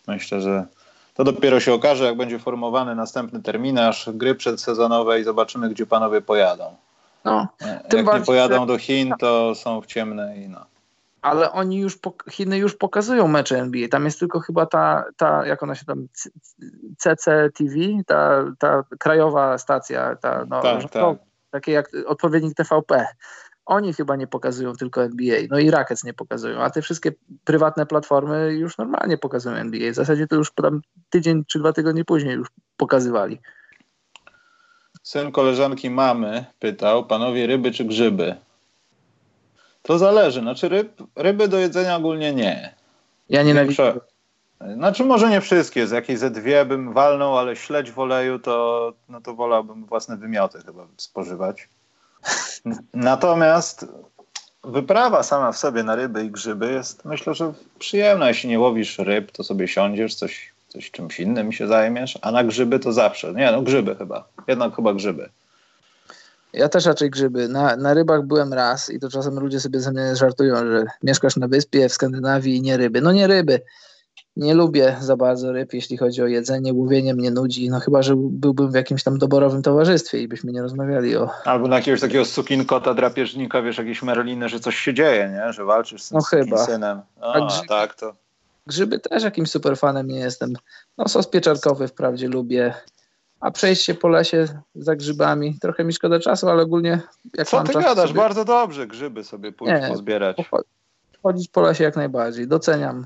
Myślę, 0.07 0.41
że 0.41 0.65
to 1.13 1.23
dopiero 1.23 1.59
się 1.59 1.73
okaże, 1.73 2.05
jak 2.05 2.17
będzie 2.17 2.39
formowany 2.39 2.95
następny 2.95 3.41
terminarz 3.41 4.09
gry 4.13 4.35
przedsezonowej 4.35 5.21
i 5.21 5.25
zobaczymy, 5.25 5.69
gdzie 5.69 5.85
panowie 5.85 6.21
pojadą. 6.21 6.75
No, 7.25 7.47
jak 7.93 8.13
nie 8.13 8.21
pojadą 8.25 8.67
do 8.67 8.77
Chin, 8.77 9.13
to 9.19 9.55
są 9.55 9.81
w 9.81 9.85
ciemnej. 9.85 10.49
No. 10.49 10.65
Ale 11.21 11.51
oni 11.51 11.77
już, 11.77 11.99
Chiny 12.31 12.57
już 12.57 12.75
pokazują 12.75 13.27
mecze 13.27 13.59
NBA. 13.59 13.87
Tam 13.87 14.05
jest 14.05 14.19
tylko 14.19 14.39
chyba 14.39 14.65
ta, 14.65 15.05
ta 15.17 15.45
jak 15.45 15.63
ona 15.63 15.75
się 15.75 15.85
tam, 15.85 16.07
CCTV, 16.97 17.75
ta, 18.05 18.43
ta 18.59 18.83
krajowa 18.99 19.57
stacja, 19.57 20.15
ta, 20.15 20.45
no, 20.49 20.61
tak, 20.61 20.89
tak 20.89 21.17
takie 21.53 21.71
jak 21.71 21.89
odpowiednik 22.05 22.53
TVP. 22.53 23.07
Oni 23.65 23.93
chyba 23.93 24.15
nie 24.15 24.27
pokazują 24.27 24.73
tylko 24.73 25.03
NBA, 25.03 25.37
no 25.49 25.59
i 25.59 25.71
Rackets 25.71 26.03
nie 26.03 26.13
pokazują, 26.13 26.61
a 26.61 26.69
te 26.69 26.81
wszystkie 26.81 27.11
prywatne 27.43 27.85
platformy 27.85 28.53
już 28.53 28.77
normalnie 28.77 29.17
pokazują 29.17 29.55
NBA. 29.55 29.91
W 29.91 29.95
zasadzie 29.95 30.27
to 30.27 30.35
już 30.35 30.51
tam 30.51 30.81
tydzień 31.09 31.43
czy 31.47 31.59
dwa 31.59 31.73
tygodnie 31.73 32.05
później 32.05 32.35
już 32.35 32.47
pokazywali. 32.77 33.39
Syn 35.03 35.31
koleżanki 35.31 35.89
mamy 35.89 36.45
pytał, 36.59 37.05
panowie 37.05 37.47
ryby 37.47 37.71
czy 37.71 37.85
grzyby? 37.85 38.35
To 39.81 39.97
zależy, 39.97 40.39
znaczy 40.39 40.69
ryb, 40.69 41.01
ryby 41.15 41.47
do 41.47 41.57
jedzenia 41.57 41.95
ogólnie 41.95 42.33
nie. 42.33 42.75
Ja 43.29 43.43
nienawidzę. 43.43 43.99
Znaczy 44.75 45.03
może 45.03 45.29
nie 45.29 45.41
wszystkie, 45.41 45.87
z 45.87 45.91
jakiej 45.91 46.17
ze 46.17 46.29
dwie 46.29 46.65
bym 46.65 46.93
walnął, 46.93 47.37
ale 47.37 47.55
śledź 47.55 47.91
w 47.91 47.99
oleju 47.99 48.39
to, 48.39 48.93
no 49.09 49.21
to 49.21 49.33
wolałbym 49.33 49.85
własne 49.85 50.17
wymioty 50.17 50.59
chyba 50.65 50.87
spożywać. 50.97 51.69
Natomiast 52.93 53.85
wyprawa 54.63 55.23
sama 55.23 55.51
w 55.51 55.57
sobie 55.57 55.83
na 55.83 55.95
ryby 55.95 56.25
i 56.25 56.31
grzyby 56.31 56.71
jest 56.71 57.05
myślę, 57.05 57.33
że 57.33 57.53
przyjemna. 57.79 58.27
Jeśli 58.27 58.49
nie 58.49 58.59
łowisz 58.59 58.99
ryb, 58.99 59.31
to 59.31 59.43
sobie 59.43 59.67
siądziesz, 59.67 60.15
coś, 60.15 60.53
coś 60.67 60.91
czymś 60.91 61.19
innym 61.19 61.51
się 61.51 61.67
zajmiesz, 61.67 62.17
a 62.21 62.31
na 62.31 62.43
grzyby 62.43 62.79
to 62.79 62.93
zawsze. 62.93 63.33
Nie, 63.33 63.51
no 63.51 63.61
grzyby 63.61 63.95
chyba. 63.95 64.27
Jednak 64.47 64.75
chyba 64.75 64.93
grzyby. 64.93 65.29
Ja 66.53 66.69
też 66.69 66.85
raczej 66.85 67.09
grzyby. 67.09 67.47
Na, 67.47 67.75
na 67.75 67.93
rybach 67.93 68.25
byłem 68.25 68.53
raz 68.53 68.89
i 68.89 68.99
to 68.99 69.09
czasem 69.09 69.39
ludzie 69.39 69.59
sobie 69.59 69.79
ze 69.79 69.91
mnie 69.91 70.15
żartują, 70.15 70.55
że 70.55 70.85
mieszkasz 71.03 71.37
na 71.37 71.47
wyspie 71.47 71.89
w 71.89 71.93
Skandynawii 71.93 72.55
i 72.55 72.61
nie 72.61 72.77
ryby. 72.77 73.01
No 73.01 73.11
nie 73.11 73.27
ryby. 73.27 73.61
Nie 74.35 74.53
lubię 74.53 74.97
za 74.99 75.17
bardzo 75.17 75.51
ryb, 75.51 75.73
jeśli 75.73 75.97
chodzi 75.97 76.21
o 76.21 76.27
jedzenie. 76.27 76.73
Łowienie 76.73 77.13
mnie 77.13 77.31
nudzi. 77.31 77.69
No 77.69 77.79
chyba, 77.79 78.01
że 78.01 78.13
byłbym 78.17 78.71
w 78.71 78.75
jakimś 78.75 79.03
tam 79.03 79.17
doborowym 79.17 79.61
towarzystwie 79.61 80.21
i 80.21 80.27
byśmy 80.27 80.51
nie 80.51 80.61
rozmawiali 80.61 81.17
o... 81.17 81.29
Albo 81.45 81.67
na 81.67 81.75
jakiegoś 81.75 82.01
takiego 82.01 82.25
sukinkota, 82.25 82.93
drapieżnika, 82.93 83.61
wiesz, 83.61 83.77
jakieś 83.77 84.03
merliny, 84.03 84.49
że 84.49 84.59
coś 84.59 84.75
się 84.75 84.93
dzieje, 84.93 85.29
nie? 85.29 85.53
Że 85.53 85.65
walczysz 85.65 86.03
z 86.03 86.09
tym 86.09 86.17
no 86.17 86.23
chyba. 86.23 86.65
synem. 86.65 87.01
A, 87.21 87.33
A 87.33 87.47
grzyby, 87.47 87.67
tak 87.67 87.95
to... 87.95 88.15
Grzyby 88.67 88.99
też 88.99 89.23
jakimś 89.23 89.49
superfanem 89.49 90.07
nie 90.07 90.19
jestem. 90.19 90.53
No 90.97 91.07
sos 91.07 91.27
pieczarkowy 91.27 91.87
wprawdzie 91.87 92.27
lubię 92.27 92.73
a 93.43 93.51
przejść 93.51 93.85
się 93.85 93.93
po 93.93 94.07
lesie 94.07 94.47
za 94.75 94.95
grzybami. 94.95 95.59
Trochę 95.61 95.83
mi 95.83 95.93
szkoda 95.93 96.19
czasu, 96.19 96.49
ale 96.49 96.63
ogólnie 96.63 97.01
jak 97.37 97.47
Co 97.47 97.63
ty 97.63 97.73
gadasz? 97.73 98.09
Sobie... 98.09 98.19
Bardzo 98.19 98.45
dobrze 98.45 98.87
grzyby 98.87 99.23
sobie 99.23 99.51
pójść 99.51 99.81
Nie, 99.81 99.87
pozbierać. 99.87 100.37
Chodzić 101.23 101.49
po 101.49 101.61
lesie 101.61 101.83
jak 101.83 101.95
najbardziej. 101.95 102.47
Doceniam. 102.47 103.05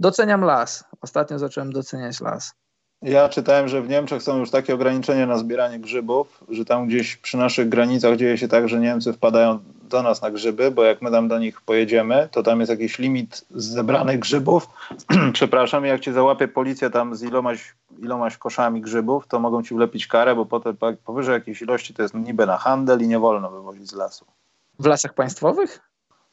Doceniam 0.00 0.44
las. 0.44 0.84
Ostatnio 1.00 1.38
zacząłem 1.38 1.72
doceniać 1.72 2.20
las. 2.20 2.54
Ja 3.02 3.28
czytałem, 3.28 3.68
że 3.68 3.82
w 3.82 3.88
Niemczech 3.88 4.22
są 4.22 4.38
już 4.38 4.50
takie 4.50 4.74
ograniczenia 4.74 5.26
na 5.26 5.38
zbieranie 5.38 5.78
grzybów, 5.78 6.44
że 6.48 6.64
tam 6.64 6.86
gdzieś 6.86 7.16
przy 7.16 7.36
naszych 7.36 7.68
granicach 7.68 8.16
dzieje 8.16 8.38
się 8.38 8.48
tak, 8.48 8.68
że 8.68 8.80
Niemcy 8.80 9.12
wpadają 9.12 9.58
do 9.82 10.02
nas 10.02 10.22
na 10.22 10.30
grzyby, 10.30 10.70
bo 10.70 10.84
jak 10.84 11.02
my 11.02 11.10
tam 11.10 11.28
do 11.28 11.38
nich 11.38 11.60
pojedziemy, 11.60 12.28
to 12.32 12.42
tam 12.42 12.60
jest 12.60 12.70
jakiś 12.70 12.98
limit 12.98 13.44
zebranych 13.50 14.18
grzybów. 14.18 14.68
Przepraszam, 15.32 15.84
jak 15.84 16.00
cię 16.00 16.12
załapie 16.12 16.48
policja 16.48 16.90
tam 16.90 17.16
z 17.16 17.22
ilomaś, 17.22 17.74
ilomaś 17.98 18.36
koszami 18.36 18.80
grzybów, 18.80 19.26
to 19.26 19.40
mogą 19.40 19.62
ci 19.62 19.74
wlepić 19.74 20.06
karę, 20.06 20.34
bo 20.34 20.46
potem 20.46 20.76
powyżej 21.04 21.32
jakiejś 21.32 21.62
ilości 21.62 21.94
to 21.94 22.02
jest 22.02 22.14
niby 22.14 22.46
na 22.46 22.56
handel 22.56 23.02
i 23.02 23.08
nie 23.08 23.18
wolno 23.18 23.50
wywozić 23.50 23.90
z 23.90 23.94
lasu. 23.94 24.26
W 24.78 24.86
lasach 24.86 25.14
państwowych? 25.14 25.80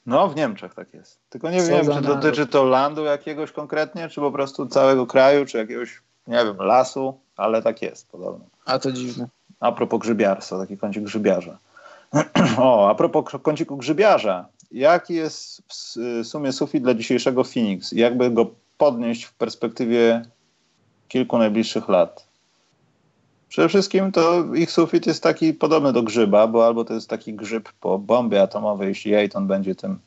No, 0.06 0.28
w 0.28 0.36
Niemczech 0.36 0.74
tak 0.74 0.94
jest. 0.94 1.20
Tylko 1.30 1.50
nie 1.50 1.64
Co 1.64 1.72
wiem, 1.72 1.94
czy 1.94 2.02
dotyczy 2.02 2.48
to 2.48 2.64
landu 2.64 3.04
jakiegoś 3.04 3.52
konkretnie, 3.52 4.10
czy 4.10 4.22
po 4.22 4.32
prostu 4.32 4.66
całego 4.66 5.08
kraju, 5.08 5.46
czy 5.46 5.58
jakiegoś, 5.58 6.02
nie 6.28 6.46
wiem, 6.46 6.58
lasu, 6.58 7.20
ale 7.38 7.62
tak 7.62 7.82
jest 7.82 8.12
podobno. 8.12 8.46
A 8.66 8.80
to 8.80 8.92
dziwne. 8.92 9.28
A 9.60 9.72
propos 9.72 10.00
grzybiarstwa, 10.00 10.60
taki 10.60 10.78
kącik 10.78 11.04
grzybiarza. 11.04 11.58
O, 12.58 12.90
a 12.90 12.96
propos 12.96 13.24
kąciku 13.42 13.78
grzybiarza. 13.78 14.46
Jaki 14.72 15.14
jest 15.14 15.62
w 15.68 16.28
sumie 16.28 16.52
sufit 16.52 16.84
dla 16.84 16.94
dzisiejszego 16.94 17.44
Phoenix? 17.44 17.92
Jakby 17.92 18.32
go 18.32 18.52
podnieść 18.78 19.24
w 19.24 19.34
perspektywie 19.34 20.26
kilku 21.08 21.38
najbliższych 21.38 21.90
lat? 21.90 22.25
Przede 23.56 23.70
wszystkim 23.70 24.12
to 24.12 24.54
ich 24.56 24.72
sufit 24.72 25.08
jest 25.08 25.24
taki 25.24 25.54
podobny 25.54 25.94
do 25.94 26.04
grzyba, 26.04 26.48
bo 26.48 26.66
albo 26.66 26.86
to 26.86 26.94
jest 26.94 27.10
taki 27.10 27.34
grzyb 27.34 27.70
po 27.80 28.00
bombie 28.00 28.38
atomowej, 28.38 28.88
jeśli 28.88 29.16
Ayton 29.16 29.48
będzie 29.48 29.76
tym, 29.76 30.00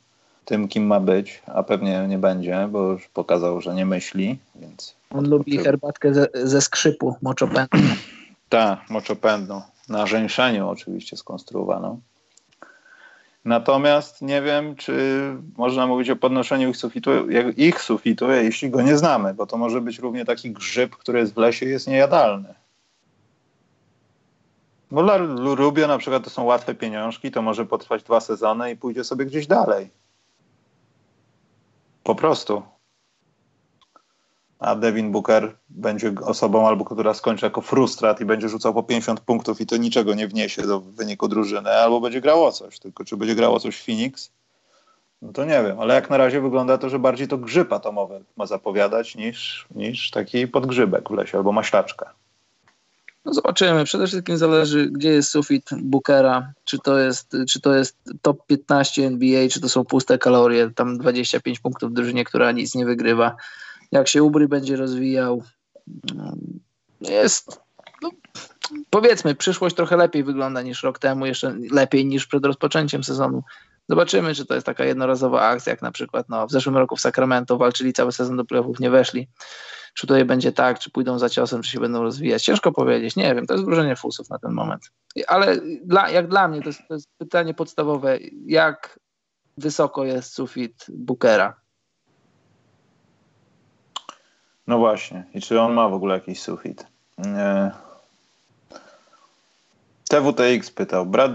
tym 0.45 0.69
kim 0.69 0.87
ma 0.87 1.01
być, 1.01 1.43
a 1.47 1.63
pewnie 1.63 2.07
nie 2.09 2.19
będzie, 2.19 2.69
bo 2.71 2.93
już 2.93 3.09
pokazał, 3.09 3.61
że 3.61 3.75
nie 3.75 3.87
myśli. 3.87 4.39
Więc 4.55 4.97
On 5.11 5.29
lubi 5.29 5.59
herbatkę 5.59 6.15
ze, 6.15 6.29
ze 6.35 6.61
skrzypu 6.61 7.17
moczopędną. 7.23 7.79
tak, 8.49 8.91
moczopędną 8.91 9.63
na 9.89 10.07
żeńszeniu 10.07 10.69
oczywiście 10.69 11.17
skonstruowaną. 11.17 12.01
Natomiast 13.45 14.23
nie 14.23 14.43
wiem, 14.43 14.77
czy 14.77 15.23
można 15.57 15.87
mówić 15.87 16.11
o 16.11 16.17
podnoszeniu 16.17 16.71
ich 16.71 16.77
sufitu, 16.77 17.11
ich 17.57 17.81
sufitu, 17.81 18.31
jeśli 18.31 18.71
go 18.71 18.83
nie 18.83 18.97
znamy, 18.97 19.35
bo 19.35 19.47
to 19.47 19.57
może 19.57 19.81
być 19.81 19.99
równie 19.99 20.25
taki 20.25 20.53
grzyb, 20.53 20.97
który 20.97 21.19
jest 21.19 21.35
w 21.35 21.39
lesie 21.39 21.67
jest 21.67 21.89
niejadalny. 21.89 22.55
Bo 24.91 25.03
dla 25.03 25.17
Rubio 25.55 25.89
na 25.89 25.99
przykład 25.99 26.25
to 26.25 26.31
są 26.31 26.45
łatwe 26.45 26.75
pieniążki, 26.75 27.31
to 27.31 27.43
może 27.43 27.67
potrwać 27.67 28.03
dwa 28.03 28.21
sezony 28.21 28.71
i 28.71 28.77
pójdzie 28.77 29.05
sobie 29.05 29.27
gdzieś 29.27 29.47
dalej. 29.47 29.91
Po 32.03 32.15
prostu 32.15 32.63
a 34.59 34.75
Devin 34.75 35.13
Booker 35.13 35.57
będzie 35.69 36.13
osobą 36.25 36.69
albo 36.69 36.85
która 36.85 37.15
skończy 37.15 37.47
jako 37.47 37.61
frustrat 37.61 38.21
i 38.21 38.25
będzie 38.25 38.49
rzucał 38.49 38.75
po 38.75 38.83
50 38.83 39.21
punktów 39.21 39.61
i 39.61 39.67
to 39.67 39.77
niczego 39.77 40.15
nie 40.15 40.29
wniesie 40.29 40.63
do 40.63 40.81
wyniku 40.81 41.29
drużyny, 41.29 41.71
albo 41.71 42.01
będzie 42.01 42.21
grało 42.21 42.53
coś. 42.53 42.79
Tylko 42.79 43.05
czy 43.05 43.17
będzie 43.17 43.35
grało 43.35 43.61
coś 43.61 43.83
Phoenix, 43.83 44.33
no 45.23 45.33
to 45.33 45.45
nie 45.45 45.63
wiem, 45.63 45.81
ale 45.81 45.95
jak 45.95 46.11
na 46.11 46.17
razie 46.17 46.41
wygląda 46.41 46.79
to, 46.79 46.89
że 46.89 46.99
bardziej 46.99 47.29
to 47.29 47.39
grzyb 47.39 47.73
atomowy 47.73 48.25
ma 48.37 48.47
zapowiadać 48.47 49.17
niż, 49.17 49.67
niż 49.75 50.11
taki 50.11 50.49
podgrzybek 50.49 51.09
w 51.09 51.13
lesie 51.13 51.39
albo 51.39 51.53
maślaczka. 51.53 52.15
No 53.29 53.35
zobaczymy. 53.35 53.85
Przede 53.85 54.07
wszystkim 54.07 54.39
zależy, 54.39 54.91
gdzie 54.91 55.11
jest 55.11 55.31
sufit 55.31 55.71
Bookera. 55.83 56.53
Czy 56.65 56.79
to 56.79 56.99
jest, 56.99 57.37
czy 57.49 57.61
to 57.61 57.75
jest 57.75 57.97
top 58.23 58.47
15 58.47 59.07
NBA, 59.07 59.49
czy 59.49 59.61
to 59.61 59.69
są 59.69 59.85
puste 59.85 60.19
kalorie. 60.19 60.71
Tam 60.75 60.99
25 60.99 61.61
punktów 61.61 61.91
w 61.91 61.95
drużynie, 61.95 62.25
która 62.25 62.53
nic 62.53 62.75
nie 62.75 62.87
wygrywa 62.87 63.37
jak 63.93 64.09
się 64.09 64.23
Ubry 64.23 64.49
będzie 64.49 64.77
rozwijał. 64.77 65.43
Jest, 67.01 67.61
no, 68.03 68.11
powiedzmy, 68.91 69.35
przyszłość 69.35 69.77
trochę 69.77 69.97
lepiej 69.97 70.25
wygląda 70.25 70.63
niż 70.63 70.83
rok 70.83 70.99
temu, 70.99 71.27
jeszcze 71.27 71.57
lepiej 71.71 72.07
niż 72.07 72.27
przed 72.27 72.45
rozpoczęciem 72.45 73.05
sezonu. 73.05 73.43
Zobaczymy, 73.89 74.35
czy 74.35 74.47
to 74.47 74.55
jest 74.55 74.67
taka 74.67 74.85
jednorazowa 74.85 75.43
akcja, 75.43 75.71
jak 75.71 75.83
na 75.83 75.93
przykład 75.93 76.29
no, 76.29 76.47
w 76.47 76.51
zeszłym 76.51 76.77
roku 76.77 76.97
w 76.97 77.01
Sacramento 77.01 77.57
walczyli 77.57 77.93
cały 77.93 78.13
sezon 78.13 78.37
do 78.37 78.45
playoffów, 78.45 78.81
nie 78.81 78.91
weszli. 78.91 79.29
Czy 79.99 80.07
tutaj 80.07 80.25
będzie 80.25 80.53
tak, 80.53 80.79
czy 80.79 80.91
pójdą 80.91 81.19
za 81.19 81.29
ciosem, 81.29 81.63
czy 81.63 81.71
się 81.71 81.81
będą 81.81 82.03
rozwijać. 82.03 82.45
Ciężko 82.45 82.73
powiedzieć, 82.73 83.17
nie 83.17 83.35
wiem, 83.35 83.47
to 83.47 83.55
jest 83.55 83.65
wróżenie 83.65 83.97
fusów 83.97 84.31
na 84.31 84.39
ten 84.39 84.53
moment. 84.53 84.91
Ale 85.27 85.57
dla, 85.85 86.11
jak 86.11 86.29
dla 86.29 86.49
mnie 86.49 86.63
to 86.63 86.69
jest, 86.69 86.81
to 86.89 86.95
jest 86.95 87.09
pytanie 87.19 87.55
podstawowe, 87.55 88.19
jak 88.47 88.99
wysoko 89.57 90.05
jest 90.05 90.35
sufit 90.35 90.87
Bookera? 90.89 91.55
No 94.67 94.79
właśnie. 94.79 95.25
I 95.35 95.41
czy 95.41 95.61
on 95.61 95.73
ma 95.73 95.89
w 95.89 95.95
ogóle 95.95 96.15
jakiś 96.15 96.41
sufit? 96.41 96.87
Nie. 97.19 97.71
TWTX 100.09 100.71
pytał, 100.71 101.07
brat 101.07 101.33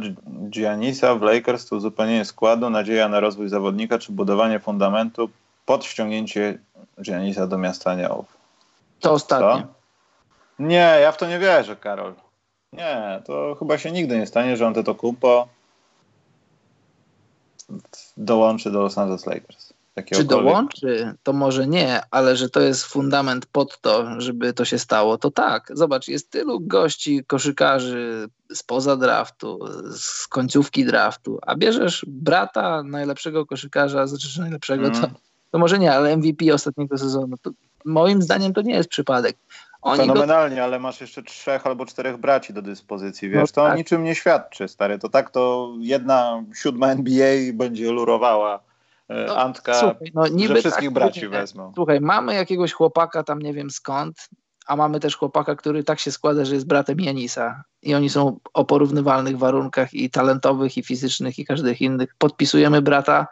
Giannisa 0.50 1.16
w 1.16 1.22
Lakers 1.22 1.66
to 1.66 1.76
uzupełnienie 1.76 2.26
składu, 2.26 2.70
nadzieja 2.70 3.10
na 3.10 3.20
rozwój 3.20 3.50
zawodnika 3.50 4.00
czy 4.00 4.12
budowanie 4.12 4.60
fundamentu 4.60 5.30
pod 5.66 5.86
ściągnięcie 5.86 6.60
Giannisa 7.02 7.48
do 7.48 7.58
miasta 7.58 7.92
Aniołów. 7.92 8.33
To 9.04 9.12
ostatnie. 9.12 9.68
Nie, 10.60 10.98
ja 11.02 11.12
w 11.12 11.18
to 11.18 11.28
nie 11.28 11.40
wierzę, 11.40 11.76
Karol. 11.76 12.14
Nie, 12.74 13.22
to 13.26 13.56
chyba 13.60 13.78
się 13.78 13.92
nigdy 13.92 14.18
nie 14.18 14.28
stanie, 14.28 14.58
że 14.58 14.68
on 14.68 14.74
to 14.74 14.96
kupo 14.96 15.48
dołączy 18.18 18.72
do 18.72 18.82
Los 18.82 18.98
Angeles 18.98 19.26
Lakers. 19.26 19.74
Czy 20.14 20.24
dołączy? 20.24 21.16
To 21.24 21.34
może 21.34 21.68
nie, 21.68 22.02
ale 22.12 22.36
że 22.36 22.50
to 22.50 22.60
jest 22.60 22.84
fundament 22.84 23.46
pod 23.46 23.82
to, 23.82 24.22
żeby 24.22 24.54
to 24.54 24.66
się 24.66 24.80
stało, 24.80 25.18
to 25.18 25.32
tak. 25.32 25.72
Zobacz, 25.74 26.08
jest 26.08 26.30
tylu 26.30 26.60
gości, 26.60 27.24
koszykarzy 27.28 28.28
spoza 28.54 28.96
draftu, 28.98 29.60
z 29.92 30.28
końcówki 30.28 30.86
draftu, 30.86 31.40
a 31.42 31.56
bierzesz 31.56 32.06
brata 32.08 32.84
najlepszego 32.84 33.46
koszykarza, 33.46 34.08
znaczy 34.08 34.42
najlepszego, 34.42 34.88
mm. 34.88 35.02
to, 35.02 35.08
to 35.52 35.60
może 35.60 35.80
nie, 35.80 35.94
ale 35.94 36.18
MVP 36.18 36.54
ostatniego 36.54 36.98
sezonu. 36.98 37.38
To 37.42 37.52
moim 37.86 38.22
zdaniem 38.22 38.54
to 38.54 38.62
nie 38.62 38.74
jest 38.74 38.90
przypadek. 38.90 39.38
Oni 39.82 40.00
Fenomenalnie, 40.00 40.56
go... 40.56 40.64
ale 40.64 40.80
masz 40.80 41.02
jeszcze 41.02 41.24
trzech 41.24 41.68
albo 41.68 41.86
czterech 41.86 42.18
braci 42.18 42.54
do 42.54 42.62
dyspozycji, 42.62 43.30
wiesz, 43.30 43.50
no, 43.50 43.64
to 43.64 43.68
tak. 43.68 43.78
niczym 43.78 44.04
nie 44.04 44.16
świadczy, 44.16 44.68
stary. 44.68 45.00
To 45.00 45.10
tak 45.10 45.30
to 45.30 45.74
jedna 45.80 46.44
siódma 46.56 46.88
NBA 46.88 47.36
będzie 47.54 47.92
lurowała 47.92 48.60
E, 49.10 49.26
no, 49.26 49.38
Antka, 49.38 49.74
słuchaj, 49.74 50.12
no, 50.14 50.28
niby 50.28 50.54
że 50.54 50.60
wszystkich 50.60 50.88
tak, 50.88 50.94
braci 50.94 51.28
wezmą. 51.28 51.72
Słuchaj, 51.76 52.02
mamy 52.02 52.34
jakiegoś 52.34 52.74
chłopaka 52.74 53.24
tam 53.24 53.40
nie 53.40 53.54
wiem 53.54 53.72
skąd, 53.72 54.30
a 54.68 54.76
mamy 54.76 55.00
też 55.00 55.18
chłopaka, 55.18 55.56
który 55.56 55.84
tak 55.84 56.00
się 56.00 56.12
składa, 56.12 56.46
że 56.46 56.56
jest 56.56 56.68
bratem 56.68 57.00
Janisa 57.00 57.64
i 57.82 57.96
oni 57.96 58.10
są 58.10 58.40
o 58.54 58.66
porównywalnych 58.66 59.38
warunkach 59.38 59.94
i 59.94 60.10
talentowych, 60.10 60.78
i 60.78 60.84
fizycznych, 60.84 61.40
i 61.40 61.46
każdych 61.46 61.82
innych. 61.82 62.16
Podpisujemy 62.18 62.82
brata 62.82 63.28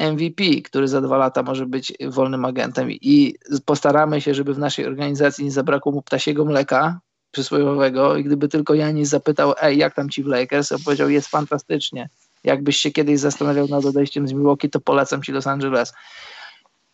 MVP, 0.00 0.44
który 0.64 0.88
za 0.88 1.00
dwa 1.00 1.16
lata 1.16 1.42
może 1.42 1.66
być 1.66 1.92
wolnym 2.08 2.44
agentem 2.44 2.90
i 2.90 3.34
postaramy 3.64 4.20
się, 4.20 4.34
żeby 4.34 4.54
w 4.54 4.58
naszej 4.58 4.86
organizacji 4.86 5.44
nie 5.44 5.50
zabrakło 5.50 5.92
mu 5.92 6.02
ptasiego 6.02 6.44
mleka 6.44 7.00
przysłowiowego 7.30 8.16
i 8.16 8.24
gdyby 8.24 8.48
tylko 8.48 8.74
Janis 8.74 9.08
zapytał, 9.08 9.54
ej, 9.60 9.78
jak 9.78 9.94
tam 9.94 10.10
ci 10.10 10.22
w 10.22 10.26
Lakers, 10.26 10.72
opowiedział, 10.72 11.10
jest 11.10 11.28
fantastycznie 11.28 12.08
Jakbyś 12.44 12.76
się 12.76 12.90
kiedyś 12.90 13.20
zastanawiał 13.20 13.68
nad 13.68 13.84
odejściem 13.84 14.28
z 14.28 14.32
Milwaukee, 14.32 14.70
to 14.70 14.80
polecam 14.80 15.22
ci 15.22 15.32
Los 15.32 15.46
Angeles. 15.46 15.92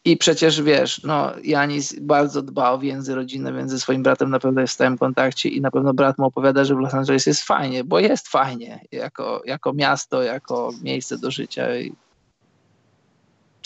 I 0.05 0.17
przecież 0.17 0.63
wiesz, 0.63 1.03
no 1.03 1.33
Janis 1.45 2.01
bardzo 2.01 2.43
dba 2.43 2.71
o 2.71 2.79
więzy 2.79 3.15
rodzinne, 3.15 3.53
więc 3.53 3.71
ze 3.71 3.79
swoim 3.79 4.03
bratem 4.03 4.31
na 4.31 4.39
pewno 4.39 4.61
jest 4.61 4.73
w 4.73 4.75
stałym 4.75 4.99
kontakcie 4.99 5.49
i 5.49 5.61
na 5.61 5.71
pewno 5.71 5.95
brat 5.95 6.19
mu 6.19 6.27
opowiada, 6.27 6.65
że 6.65 6.75
w 6.75 6.79
Los 6.79 6.95
Angeles 6.95 7.27
jest 7.27 7.43
fajnie, 7.43 7.85
bo 7.85 7.99
jest 7.99 8.29
fajnie 8.29 8.81
jako, 8.93 9.43
jako 9.45 9.73
miasto, 9.73 10.23
jako 10.23 10.71
miejsce 10.83 11.19
do 11.19 11.31
życia. 11.31 11.79
I 11.79 11.93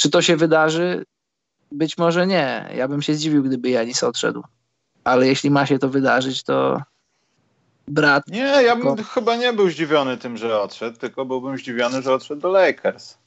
czy 0.00 0.10
to 0.10 0.22
się 0.22 0.36
wydarzy? 0.36 1.04
Być 1.72 1.98
może 1.98 2.26
nie. 2.26 2.70
Ja 2.76 2.88
bym 2.88 3.02
się 3.02 3.14
zdziwił, 3.14 3.42
gdyby 3.42 3.70
Janis 3.70 4.02
odszedł. 4.02 4.44
Ale 5.04 5.26
jeśli 5.26 5.50
ma 5.50 5.66
się 5.66 5.78
to 5.78 5.88
wydarzyć, 5.88 6.42
to 6.42 6.82
brat. 7.88 8.26
Nie, 8.26 8.40
ja 8.40 8.76
bym 8.76 9.04
chyba 9.04 9.36
nie 9.36 9.52
był 9.52 9.70
zdziwiony 9.70 10.16
tym, 10.16 10.36
że 10.36 10.60
odszedł, 10.60 10.98
tylko 10.98 11.24
byłbym 11.24 11.58
zdziwiony, 11.58 12.02
że 12.02 12.14
odszedł 12.14 12.40
do 12.40 12.48
Lakers. 12.48 13.18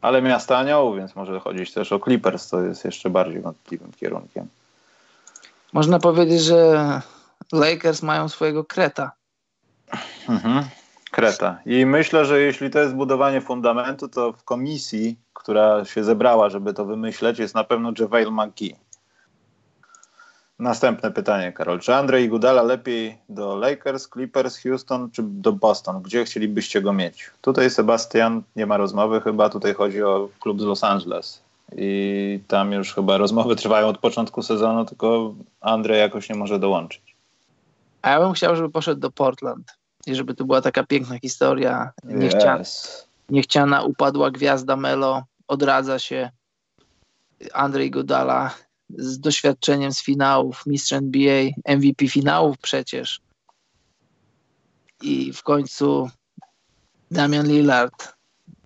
Ale 0.00 0.22
miasta 0.22 0.58
aniołów, 0.58 0.96
więc 0.96 1.14
może 1.14 1.40
chodzić 1.40 1.72
też 1.72 1.92
o 1.92 2.00
Clippers, 2.00 2.48
to 2.48 2.62
jest 2.62 2.84
jeszcze 2.84 3.10
bardziej 3.10 3.40
wątpliwym 3.40 3.92
kierunkiem. 3.92 4.48
Można 5.72 5.98
powiedzieć, 5.98 6.42
że 6.42 7.02
Lakers 7.52 8.02
mają 8.02 8.28
swojego 8.28 8.64
kreta. 8.64 9.12
Mhm. 10.28 10.64
Kreta. 11.10 11.58
I 11.66 11.86
myślę, 11.86 12.24
że 12.24 12.40
jeśli 12.40 12.70
to 12.70 12.78
jest 12.78 12.94
budowanie 12.94 13.40
fundamentu, 13.40 14.08
to 14.08 14.32
w 14.32 14.44
komisji, 14.44 15.16
która 15.48 15.84
się 15.84 16.04
zebrała, 16.04 16.50
żeby 16.50 16.74
to 16.74 16.84
wymyśleć, 16.84 17.38
jest 17.38 17.54
na 17.54 17.64
pewno 17.64 17.92
JaVale 17.98 18.30
McGee. 18.30 18.76
Następne 20.58 21.10
pytanie, 21.10 21.52
Karol. 21.52 21.80
Czy 21.80 21.94
Andrzej 21.94 22.24
Iguodala 22.24 22.62
lepiej 22.62 23.18
do 23.28 23.56
Lakers, 23.56 24.08
Clippers, 24.08 24.62
Houston 24.62 25.10
czy 25.10 25.22
do 25.22 25.52
Boston? 25.52 26.02
Gdzie 26.02 26.24
chcielibyście 26.24 26.82
go 26.82 26.92
mieć? 26.92 27.30
Tutaj 27.40 27.70
Sebastian 27.70 28.42
nie 28.56 28.66
ma 28.66 28.76
rozmowy 28.76 29.20
chyba, 29.20 29.48
tutaj 29.48 29.74
chodzi 29.74 30.02
o 30.02 30.28
klub 30.40 30.60
z 30.60 30.64
Los 30.64 30.84
Angeles. 30.84 31.42
I 31.76 32.40
tam 32.48 32.72
już 32.72 32.94
chyba 32.94 33.18
rozmowy 33.18 33.56
trwają 33.56 33.86
od 33.86 33.98
początku 33.98 34.42
sezonu, 34.42 34.84
tylko 34.84 35.34
Andrzej 35.60 35.98
jakoś 35.98 36.28
nie 36.28 36.36
może 36.36 36.58
dołączyć. 36.58 37.16
A 38.02 38.10
ja 38.10 38.20
bym 38.20 38.32
chciał, 38.32 38.56
żeby 38.56 38.70
poszedł 38.70 39.00
do 39.00 39.10
Portland 39.10 39.76
i 40.06 40.14
żeby 40.14 40.34
to 40.34 40.44
była 40.44 40.60
taka 40.60 40.86
piękna 40.86 41.18
historia. 41.18 41.92
Niechciana, 42.04 42.60
yes. 42.60 43.08
niechciana 43.28 43.82
upadła 43.82 44.30
gwiazda 44.30 44.76
Melo, 44.76 45.22
odradza 45.48 45.98
się 45.98 46.30
Andrzej 47.52 47.90
Godala 47.90 48.54
z 48.90 49.20
doświadczeniem 49.20 49.92
z 49.92 50.02
finałów, 50.02 50.66
mistrz 50.66 50.92
NBA, 50.92 51.44
MVP 51.64 52.08
finałów 52.08 52.58
przecież. 52.58 53.20
I 55.02 55.32
w 55.32 55.42
końcu 55.42 56.10
Damian 57.10 57.46
Lillard 57.46 58.18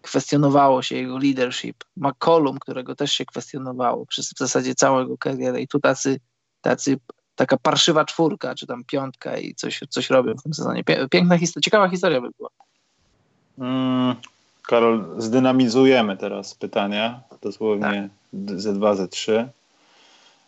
kwestionowało 0.02 0.82
się 0.82 0.96
jego 0.96 1.18
leadership. 1.18 1.84
McCollum, 1.96 2.58
którego 2.58 2.94
też 2.94 3.12
się 3.12 3.24
kwestionowało 3.24 4.06
przez 4.06 4.32
w 4.32 4.38
zasadzie 4.38 4.74
całego 4.74 5.18
karierę. 5.18 5.60
I 5.60 5.68
tu 5.68 5.80
tacy, 5.80 6.20
tacy 6.60 6.98
taka 7.34 7.56
parszywa 7.56 8.04
czwórka, 8.04 8.54
czy 8.54 8.66
tam 8.66 8.84
piątka 8.84 9.38
i 9.38 9.54
coś, 9.54 9.80
coś 9.88 10.10
robią 10.10 10.34
w 10.34 10.42
tym 10.42 10.54
sezonie. 10.54 10.84
Piękna 11.10 11.38
historia, 11.38 11.64
ciekawa 11.64 11.88
historia 11.88 12.20
by 12.20 12.28
była. 12.38 12.50
Mm, 13.58 14.16
Karol, 14.68 15.04
zdynamizujemy 15.18 16.16
teraz 16.16 16.54
pytania, 16.54 17.20
dosłownie 17.42 18.08
tak. 18.32 18.56
Z2, 18.56 18.96
Z3. 18.96 19.44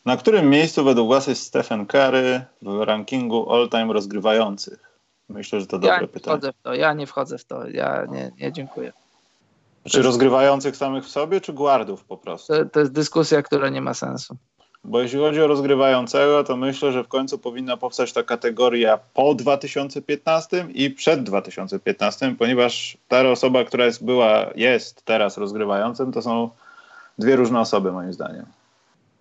Na 0.05 0.17
którym 0.17 0.51
miejscu 0.51 0.85
według 0.85 1.09
Was 1.09 1.27
jest 1.27 1.43
Stephen 1.43 1.87
Curry 1.87 2.45
w 2.63 2.81
rankingu 2.81 3.53
all-time 3.53 3.93
rozgrywających? 3.93 4.95
Myślę, 5.29 5.61
że 5.61 5.67
to 5.67 5.79
dobre 5.79 5.95
ja 5.95 6.01
nie 6.01 6.09
pytanie. 6.09 6.37
Wchodzę 6.37 6.53
w 6.53 6.63
to, 6.63 6.75
ja 6.75 6.93
nie 6.93 7.07
wchodzę 7.07 7.39
w 7.39 7.45
to, 7.45 7.69
ja 7.69 8.07
nie, 8.11 8.33
nie 8.41 8.53
dziękuję. 8.53 8.93
Czy 9.85 10.03
rozgrywających 10.03 10.77
samych 10.77 11.05
w 11.05 11.11
sobie, 11.11 11.41
czy 11.41 11.53
guardów 11.53 12.05
po 12.05 12.17
prostu? 12.17 12.53
To, 12.53 12.65
to 12.65 12.81
jest 12.81 12.93
dyskusja, 12.93 13.43
która 13.43 13.69
nie 13.69 13.81
ma 13.81 13.95
sensu. 13.95 14.37
Bo 14.85 15.01
jeśli 15.01 15.19
chodzi 15.19 15.43
o 15.43 15.47
rozgrywającego, 15.47 16.45
to 16.45 16.57
myślę, 16.57 16.93
że 16.93 17.05
w 17.05 17.09
końcu 17.09 17.39
powinna 17.39 17.77
powstać 17.77 18.13
ta 18.13 18.23
kategoria 18.23 18.99
po 19.15 19.35
2015 19.35 20.67
i 20.75 20.91
przed 20.91 21.23
2015, 21.23 22.35
ponieważ 22.39 22.99
ta 23.09 23.31
osoba, 23.31 23.65
która 23.65 23.85
jest, 23.85 24.05
była, 24.05 24.47
jest 24.57 25.05
teraz 25.05 25.39
rozgrywającym, 25.39 26.13
to 26.13 26.23
są 26.23 26.51
dwie 27.19 27.37
różne 27.37 27.61
osoby 27.61 27.93
moim 27.93 28.13
zdaniem. 28.13 28.47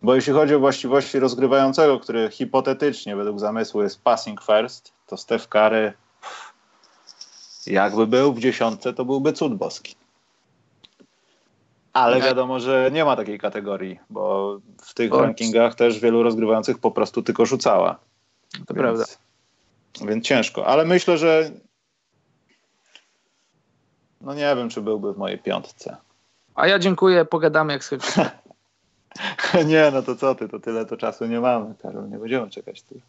Bo 0.01 0.15
jeśli 0.15 0.33
chodzi 0.33 0.55
o 0.55 0.59
właściwości 0.59 1.19
rozgrywającego, 1.19 1.99
który 1.99 2.29
hipotetycznie 2.31 3.15
według 3.15 3.39
zamysłu 3.39 3.83
jest 3.83 4.03
passing 4.03 4.41
first, 4.43 4.91
to 5.07 5.17
Steph 5.17 5.47
Curry 5.47 5.93
jakby 7.67 8.07
był 8.07 8.33
w 8.33 8.39
dziesiątce, 8.39 8.93
to 8.93 9.05
byłby 9.05 9.33
cud 9.33 9.55
boski. 9.55 9.95
Ale 11.93 12.21
wiadomo, 12.21 12.59
że 12.59 12.89
nie 12.93 13.05
ma 13.05 13.15
takiej 13.15 13.39
kategorii, 13.39 13.99
bo 14.09 14.57
w 14.81 14.93
tych 14.93 15.13
rankingach 15.13 15.75
też 15.75 15.99
wielu 15.99 16.23
rozgrywających 16.23 16.77
po 16.79 16.91
prostu 16.91 17.23
tylko 17.23 17.45
rzucała. 17.45 17.99
To 18.51 18.73
więc, 18.73 18.77
prawda. 18.77 19.03
Więc 20.01 20.25
ciężko, 20.25 20.65
ale 20.65 20.85
myślę, 20.85 21.17
że 21.17 21.51
no 24.21 24.33
nie 24.33 24.55
wiem, 24.55 24.69
czy 24.69 24.81
byłby 24.81 25.13
w 25.13 25.17
mojej 25.17 25.39
piątce. 25.39 25.97
A 26.55 26.67
ja 26.67 26.79
dziękuję, 26.79 27.25
pogadamy 27.25 27.73
jak 27.73 27.83
skończymy. 27.83 28.29
nie, 29.65 29.91
no 29.93 30.01
to 30.01 30.15
co 30.15 30.35
ty, 30.35 30.49
to 30.49 30.59
tyle 30.59 30.85
to 30.85 30.97
czasu 30.97 31.25
nie 31.25 31.39
mamy, 31.39 31.75
Karol, 31.81 32.09
nie 32.09 32.17
będziemy 32.17 32.49
czekać 32.49 32.81
tyle. 32.81 33.01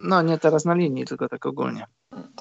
No 0.00 0.22
nie 0.22 0.38
teraz 0.38 0.64
na 0.64 0.74
linii, 0.74 1.04
tylko 1.04 1.28
tak 1.28 1.46
ogólnie. 1.46 1.86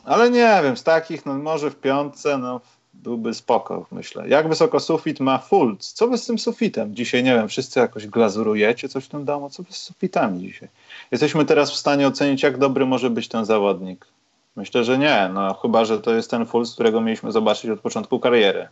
Ale 0.05 0.29
nie 0.29 0.59
wiem, 0.63 0.77
z 0.77 0.83
takich, 0.83 1.25
no 1.25 1.33
może 1.33 1.71
w 1.71 1.75
piątce, 1.75 2.37
no 2.37 2.61
byłby 3.03 3.33
spoko, 3.33 3.85
myślę. 3.91 4.27
Jak 4.27 4.49
wysoko 4.49 4.79
sufit 4.79 5.19
ma 5.19 5.37
Fulc? 5.37 5.93
Co 5.93 6.07
wy 6.07 6.17
z 6.17 6.25
tym 6.25 6.39
sufitem? 6.39 6.95
Dzisiaj, 6.95 7.23
nie 7.23 7.35
wiem, 7.35 7.47
wszyscy 7.47 7.79
jakoś 7.79 8.07
glazurujecie 8.07 8.89
coś 8.89 9.05
w 9.05 9.09
tym 9.09 9.25
domu? 9.25 9.49
Co 9.49 9.63
wy 9.63 9.73
z 9.73 9.77
sufitami 9.77 10.39
dzisiaj? 10.39 10.69
Jesteśmy 11.11 11.45
teraz 11.45 11.71
w 11.71 11.75
stanie 11.75 12.07
ocenić, 12.07 12.43
jak 12.43 12.57
dobry 12.57 12.85
może 12.85 13.09
być 13.09 13.27
ten 13.27 13.45
zawodnik. 13.45 14.07
Myślę, 14.55 14.83
że 14.83 14.97
nie, 14.97 15.29
no 15.33 15.53
chyba, 15.53 15.85
że 15.85 15.99
to 15.99 16.13
jest 16.13 16.31
ten 16.31 16.45
Fulc, 16.45 16.73
którego 16.73 17.01
mieliśmy 17.01 17.31
zobaczyć 17.31 17.69
od 17.71 17.79
początku 17.79 18.19
kariery. 18.19 18.67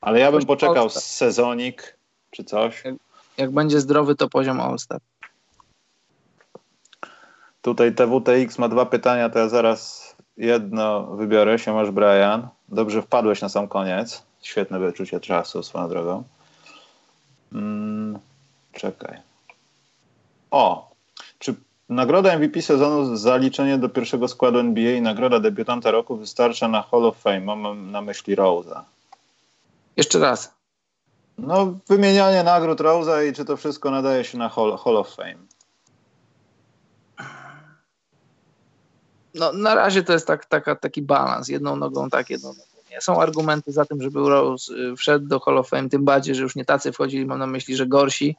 Ale 0.00 0.18
ja 0.20 0.32
bym 0.32 0.46
poczekał 0.46 0.90
z 0.90 1.04
sezonik 1.04 1.96
czy 2.30 2.44
coś. 2.44 2.84
Jak, 2.84 2.94
jak 3.36 3.50
będzie 3.50 3.80
zdrowy, 3.80 4.14
to 4.14 4.28
poziom 4.28 4.60
All-Star. 4.60 5.00
Tutaj 7.62 7.94
TWTX 7.94 8.58
ma 8.58 8.68
dwa 8.68 8.86
pytania, 8.86 9.30
to 9.30 9.38
ja 9.38 9.48
zaraz 9.48 10.08
jedno 10.38 11.02
wybiorę. 11.02 11.58
Się 11.58 11.72
masz 11.72 11.90
Brian. 11.90 12.48
Dobrze 12.68 13.02
wpadłeś 13.02 13.42
na 13.42 13.48
sam 13.48 13.68
koniec. 13.68 14.22
Świetne 14.42 14.78
wyczucie 14.78 15.20
czasu 15.20 15.62
swoją 15.62 15.88
drogą. 15.88 16.24
Hmm, 17.52 18.18
czekaj. 18.72 19.18
O, 20.50 20.90
czy 21.38 21.54
nagroda 21.88 22.38
MVP 22.38 22.62
sezonu 22.62 23.16
zaliczenie 23.16 23.78
do 23.78 23.88
pierwszego 23.88 24.28
składu 24.28 24.58
NBA 24.58 24.92
i 24.92 25.02
nagroda 25.02 25.40
debiutanta 25.40 25.90
roku 25.90 26.16
wystarcza 26.16 26.68
na 26.68 26.82
Hall 26.82 27.04
of 27.06 27.16
Fame? 27.16 27.40
Mam 27.40 27.90
na 27.90 28.00
myśli 28.00 28.36
Rose'a. 28.36 28.82
Jeszcze 29.96 30.18
raz. 30.18 30.54
No, 31.38 31.78
wymienianie 31.88 32.42
nagród 32.42 32.80
Rose'a 32.80 33.28
i 33.28 33.32
czy 33.32 33.44
to 33.44 33.56
wszystko 33.56 33.90
nadaje 33.90 34.24
się 34.24 34.38
na 34.38 34.48
Hall, 34.48 34.78
Hall 34.84 34.96
of 34.96 35.14
Fame? 35.14 35.57
No, 39.34 39.52
na 39.52 39.74
razie 39.74 40.02
to 40.02 40.12
jest 40.12 40.26
tak, 40.26 40.46
taka, 40.46 40.76
taki 40.76 41.02
balans, 41.02 41.48
jedną 41.48 41.76
nogą 41.76 42.10
tak, 42.10 42.30
jedną 42.30 42.48
nogą 42.48 42.78
nie. 42.90 43.00
Są 43.00 43.20
argumenty 43.22 43.72
za 43.72 43.84
tym, 43.84 44.02
żeby 44.02 44.20
Rose 44.20 44.74
y, 44.74 44.96
wszedł 44.96 45.26
do 45.26 45.40
Hall 45.40 45.58
of 45.58 45.68
Fame, 45.68 45.88
tym 45.88 46.04
bardziej, 46.04 46.34
że 46.34 46.42
już 46.42 46.56
nie 46.56 46.64
tacy 46.64 46.92
wchodzili, 46.92 47.26
mam 47.26 47.38
na 47.38 47.46
myśli, 47.46 47.76
że 47.76 47.86
gorsi. 47.86 48.36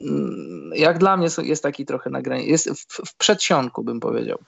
Mm, 0.00 0.70
jak 0.74 0.98
dla 0.98 1.16
mnie 1.16 1.28
jest 1.42 1.62
taki 1.62 1.86
trochę 1.86 2.10
na 2.10 2.22
granicy, 2.22 2.50
jest 2.50 2.70
w, 2.70 3.08
w 3.08 3.14
przedsionku 3.14 3.84
bym 3.84 4.00
powiedział. 4.00 4.38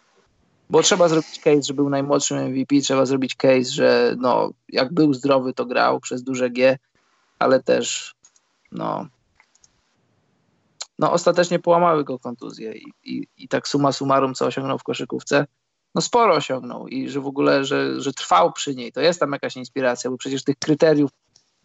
Bo 0.70 0.82
trzeba 0.82 1.08
zrobić 1.08 1.40
case, 1.40 1.62
że 1.62 1.74
był 1.74 1.90
najmłodszym 1.90 2.38
MVP, 2.38 2.80
trzeba 2.80 3.06
zrobić 3.06 3.34
case, 3.34 3.64
że 3.64 4.16
no, 4.18 4.50
jak 4.68 4.92
był 4.92 5.14
zdrowy, 5.14 5.52
to 5.52 5.66
grał 5.66 6.00
przez 6.00 6.22
duże 6.22 6.50
G, 6.50 6.78
ale 7.38 7.62
też 7.62 8.14
no, 8.72 9.06
no 10.98 11.12
ostatecznie 11.12 11.58
połamały 11.58 12.04
go 12.04 12.18
kontuzje 12.18 12.72
i, 12.72 12.84
i, 13.04 13.26
i 13.36 13.48
tak 13.48 13.68
suma 13.68 13.92
summarum, 13.92 14.34
co 14.34 14.46
osiągnął 14.46 14.78
w 14.78 14.82
koszykówce, 14.82 15.46
no 15.94 16.00
sporo 16.00 16.34
osiągnął 16.34 16.88
i 16.88 17.08
że 17.08 17.20
w 17.20 17.26
ogóle, 17.26 17.64
że, 17.64 18.00
że 18.00 18.12
trwał 18.12 18.52
przy 18.52 18.74
niej, 18.74 18.92
to 18.92 19.00
jest 19.00 19.20
tam 19.20 19.32
jakaś 19.32 19.56
inspiracja, 19.56 20.10
bo 20.10 20.16
przecież 20.16 20.44
tych 20.44 20.56
kryteriów, 20.58 21.10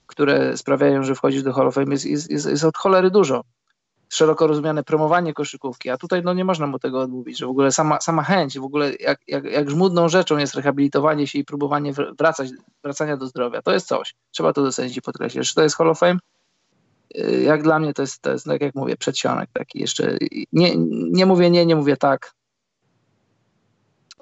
które 0.06 0.58
sprawiają, 0.58 1.04
że 1.04 1.16
wchodzisz 1.16 1.44
do 1.44 1.54
Hall 1.54 1.68
of 1.68 1.74
Fame 1.74 1.92
jest, 1.92 2.06
jest, 2.06 2.32
jest, 2.32 2.46
jest 2.46 2.64
od 2.64 2.78
cholery 2.78 3.12
dużo. 3.12 3.44
Szeroko 4.10 4.48
rozumiane 4.48 4.84
promowanie 4.84 5.34
koszykówki, 5.34 5.90
a 5.90 5.98
tutaj 5.98 6.22
no 6.24 6.34
nie 6.34 6.46
można 6.46 6.68
mu 6.68 6.80
tego 6.80 7.00
odmówić, 7.00 7.38
że 7.38 7.46
w 7.46 7.50
ogóle 7.50 7.72
sama, 7.72 8.02
sama 8.02 8.24
chęć, 8.24 8.60
w 8.60 8.64
ogóle 8.64 8.92
jak, 9.00 9.20
jak, 9.28 9.44
jak 9.44 9.70
żmudną 9.70 10.10
rzeczą 10.10 10.38
jest 10.38 10.56
rehabilitowanie 10.56 11.28
się 11.28 11.40
i 11.40 11.46
próbowanie 11.46 11.94
wracać, 12.20 12.50
wracania 12.84 13.18
do 13.18 13.28
zdrowia. 13.28 13.62
To 13.62 13.72
jest 13.72 13.88
coś. 13.88 14.16
Trzeba 14.32 14.54
to 14.54 14.64
docenić 14.64 14.98
i 14.98 15.02
podkreślić. 15.02 15.50
Czy 15.50 15.56
to 15.56 15.64
jest 15.64 15.78
Hall 15.78 15.90
of 15.90 16.00
Fame? 16.00 16.20
Y, 17.18 17.42
jak 17.44 17.64
dla 17.64 17.80
mnie 17.80 17.94
to 17.94 18.02
jest, 18.02 18.22
to 18.22 18.32
jest 18.32 18.46
tak 18.46 18.62
jak 18.62 18.76
mówię, 18.76 18.98
przedsionek 18.98 19.50
taki 19.54 19.80
jeszcze. 19.80 20.18
Nie, 20.54 20.76
nie 21.12 21.26
mówię 21.26 21.52
nie, 21.52 21.66
nie 21.66 21.76
mówię 21.76 21.98
tak. 21.98 22.34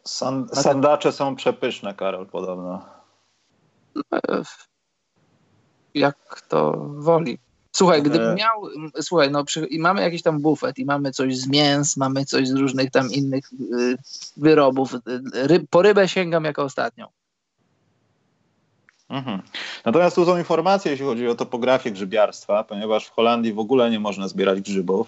San, 0.03 0.49
sandacze 0.53 1.11
są 1.11 1.35
przepyszne, 1.35 1.93
Karol, 1.93 2.25
podobno. 2.25 2.85
E, 4.13 4.43
jak 5.93 6.41
to 6.49 6.85
woli. 6.95 7.39
Słuchaj, 7.71 8.03
gdybym 8.03 8.29
e. 8.29 8.35
miał, 8.35 8.61
słuchaj, 9.01 9.31
no 9.31 9.43
przy, 9.43 9.65
i 9.65 9.79
mamy 9.79 10.01
jakiś 10.01 10.21
tam 10.21 10.41
bufet 10.41 10.79
i 10.79 10.85
mamy 10.85 11.11
coś 11.11 11.37
z 11.37 11.47
mięs, 11.47 11.97
mamy 11.97 12.25
coś 12.25 12.47
z 12.47 12.53
różnych 12.53 12.91
tam 12.91 13.11
innych 13.11 13.45
y, 13.53 13.97
wyrobów. 14.37 14.95
Ryb, 15.33 15.63
po 15.69 15.81
rybę 15.81 16.07
sięgam 16.07 16.43
jako 16.43 16.63
ostatnią. 16.63 17.07
Mhm. 19.09 19.41
Natomiast 19.85 20.15
tu 20.15 20.25
są 20.25 20.37
informacje, 20.37 20.91
jeśli 20.91 21.05
chodzi 21.05 21.27
o 21.27 21.35
topografię 21.35 21.91
grzybiarstwa, 21.91 22.63
ponieważ 22.63 23.05
w 23.05 23.11
Holandii 23.11 23.53
w 23.53 23.59
ogóle 23.59 23.91
nie 23.91 23.99
można 23.99 24.27
zbierać 24.27 24.61
grzybów. 24.61 25.07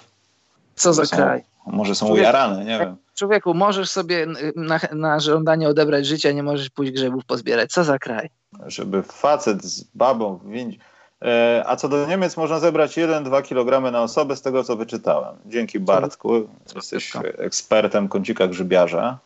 Co 0.76 0.94
za 0.94 1.06
są, 1.06 1.16
kraj. 1.16 1.44
Może 1.68 1.96
są 1.96 2.06
Człowiek, 2.06 2.24
ujarane, 2.24 2.66
nie 2.66 2.80
wiem. 2.80 2.96
Człowieku, 3.16 3.54
możesz 3.54 3.90
sobie 3.90 4.28
na, 4.56 4.80
na 4.92 5.20
żądanie 5.20 5.70
odebrać 5.70 6.06
życia, 6.06 6.32
nie 6.32 6.44
możesz 6.44 6.70
pójść 6.70 6.92
grzebów 6.92 7.26
pozbierać. 7.26 7.72
Co 7.72 7.84
za 7.84 8.00
kraj? 8.00 8.30
Żeby 8.68 9.04
facet 9.04 9.64
z 9.64 9.84
babą 9.84 10.38
w 10.38 10.50
windzie... 10.50 10.78
E, 11.22 11.64
a 11.68 11.76
co 11.76 11.90
do 11.90 12.06
Niemiec, 12.08 12.38
można 12.38 12.60
zebrać 12.60 12.98
1-2 12.98 13.44
kg 13.44 13.92
na 13.92 14.02
osobę 14.02 14.36
z 14.36 14.42
tego, 14.42 14.64
co 14.64 14.76
wyczytałem. 14.76 15.36
Dzięki 15.46 15.80
Bartku. 15.80 16.48
Jesteś 16.76 17.14
ekspertem 17.38 18.08
kącika 18.08 18.48
grzybiarza. 18.48 19.18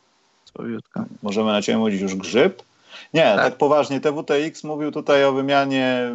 Możemy 1.24 1.52
na 1.52 1.62
ciebie 1.62 1.78
mówić 1.78 2.02
już 2.02 2.16
grzyb? 2.16 2.64
Nie, 3.14 3.24
tak. 3.24 3.44
tak 3.44 3.58
poważnie. 3.58 4.00
TWTX 4.00 4.64
mówił 4.64 4.92
tutaj 4.92 5.26
o 5.26 5.34
wymianie 5.34 6.12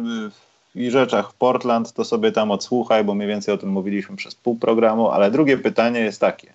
y, 0.75 0.81
i 0.83 0.91
rzeczach 0.91 1.31
w 1.31 1.33
Portland, 1.33 1.93
to 1.93 2.05
sobie 2.05 2.31
tam 2.31 2.51
odsłuchaj, 2.51 3.03
bo 3.03 3.15
mniej 3.15 3.27
więcej 3.27 3.53
o 3.53 3.57
tym 3.57 3.69
mówiliśmy 3.69 4.15
przez 4.15 4.35
pół 4.35 4.55
programu, 4.55 5.09
ale 5.09 5.31
drugie 5.31 5.57
pytanie 5.57 5.99
jest 5.99 6.21
takie. 6.21 6.53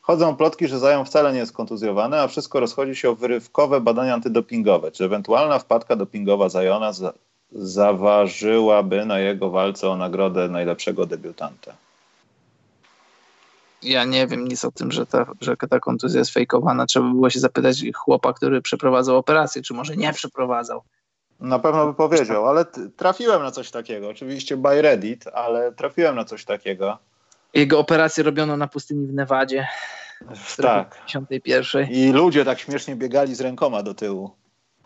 Chodzą 0.00 0.36
plotki, 0.36 0.68
że 0.68 0.78
Zają 0.78 1.04
wcale 1.04 1.32
nie 1.32 1.38
jest 1.38 1.52
kontuzjowany, 1.52 2.20
a 2.20 2.28
wszystko 2.28 2.60
rozchodzi 2.60 2.96
się 2.96 3.10
o 3.10 3.14
wyrywkowe 3.14 3.80
badania 3.80 4.14
antydopingowe. 4.14 4.92
Czy 4.92 5.04
ewentualna 5.04 5.58
wpadka 5.58 5.96
dopingowa 5.96 6.48
Zajona 6.48 6.92
za 6.92 7.12
zaważyłaby 7.52 9.06
na 9.06 9.18
jego 9.18 9.50
walce 9.50 9.88
o 9.90 9.96
nagrodę 9.96 10.48
najlepszego 10.48 11.06
debiutanta? 11.06 11.87
Ja 13.82 14.04
nie 14.04 14.26
wiem 14.26 14.48
nic 14.48 14.64
o 14.64 14.70
tym, 14.70 14.92
że 14.92 15.06
ta, 15.06 15.26
że 15.40 15.56
ta 15.56 15.80
kontuzja 15.80 16.18
jest 16.18 16.30
fejkowana. 16.30 16.86
Trzeba 16.86 17.08
było 17.08 17.30
się 17.30 17.40
zapytać 17.40 17.84
chłopa, 17.94 18.32
który 18.32 18.62
przeprowadzał 18.62 19.16
operację, 19.16 19.62
czy 19.62 19.74
może 19.74 19.96
nie 19.96 20.12
przeprowadzał. 20.12 20.82
Na 21.40 21.58
pewno 21.58 21.86
by 21.86 21.94
powiedział, 21.94 22.48
ale 22.48 22.64
trafiłem 22.96 23.42
na 23.42 23.50
coś 23.50 23.70
takiego. 23.70 24.08
Oczywiście 24.08 24.56
by 24.56 24.82
Reddit, 24.82 25.26
ale 25.26 25.72
trafiłem 25.72 26.16
na 26.16 26.24
coś 26.24 26.44
takiego. 26.44 26.98
Jego 27.54 27.78
operację 27.78 28.24
robiono 28.24 28.56
na 28.56 28.68
pustyni 28.68 29.06
w 29.06 29.14
Nevadzie. 29.14 29.68
W 30.34 30.56
tak. 30.56 30.94
51. 31.06 31.90
I 31.90 32.12
ludzie 32.12 32.44
tak 32.44 32.58
śmiesznie 32.58 32.96
biegali 32.96 33.34
z 33.34 33.40
rękoma 33.40 33.82
do 33.82 33.94
tyłu. 33.94 34.30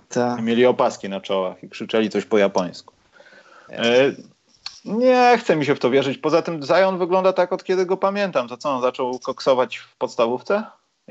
Tak. 0.09 0.43
Mieli 0.43 0.67
opaski 0.67 1.09
na 1.09 1.21
czołach 1.21 1.63
i 1.65 1.69
krzyczeli 1.69 2.11
coś 2.11 2.25
po 2.25 2.39
japońsku. 2.39 2.95
E, 3.71 4.13
nie 4.85 5.39
chce 5.39 5.57
mi 5.57 5.67
się 5.67 5.75
w 5.75 5.79
to 5.79 5.91
wierzyć. 5.91 6.19
Poza 6.19 6.43
tym 6.43 6.63
Zion 6.63 6.99
wygląda 6.99 7.33
tak, 7.33 7.53
od 7.53 7.65
kiedy 7.65 7.87
go 7.87 7.97
pamiętam. 7.97 8.49
To 8.49 8.57
co, 8.57 8.71
on 8.71 8.83
zaczął 8.83 9.19
koksować 9.19 9.77
w 9.77 9.97
podstawówce? 9.97 10.65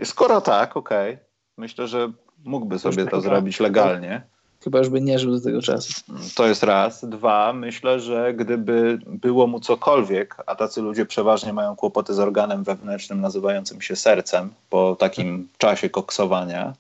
Skoro 0.04 0.42
tak, 0.42 0.78
okej. 0.78 1.14
Okay. 1.14 1.26
Myślę, 1.58 1.88
że 1.88 2.12
mógłby 2.44 2.80
sobie 2.80 3.06
to 3.06 3.22
zrobić 3.22 3.60
legalnie. 3.60 4.22
Chyba 4.64 4.80
już 4.80 4.90
by 4.90 5.02
nie 5.02 5.20
żył 5.20 5.32
do 5.32 5.42
tego 5.42 5.62
czasu. 5.62 5.94
To 6.36 6.48
jest 6.48 6.64
raz. 6.64 7.06
Dwa, 7.06 7.54
myślę, 7.54 8.00
że 8.00 8.34
gdyby 8.34 9.00
było 9.08 9.48
mu 9.48 9.60
cokolwiek, 9.60 10.36
a 10.46 10.56
tacy 10.56 10.82
ludzie 10.82 11.06
przeważnie 11.06 11.54
mają 11.54 11.76
kłopoty 11.76 12.14
z 12.14 12.20
organem 12.20 12.64
wewnętrznym 12.64 13.22
nazywającym 13.22 13.82
się 13.82 13.96
sercem 13.96 14.54
po 14.70 14.96
takim 14.96 15.50
czasie 15.58 15.90
koksowania, 15.90 16.74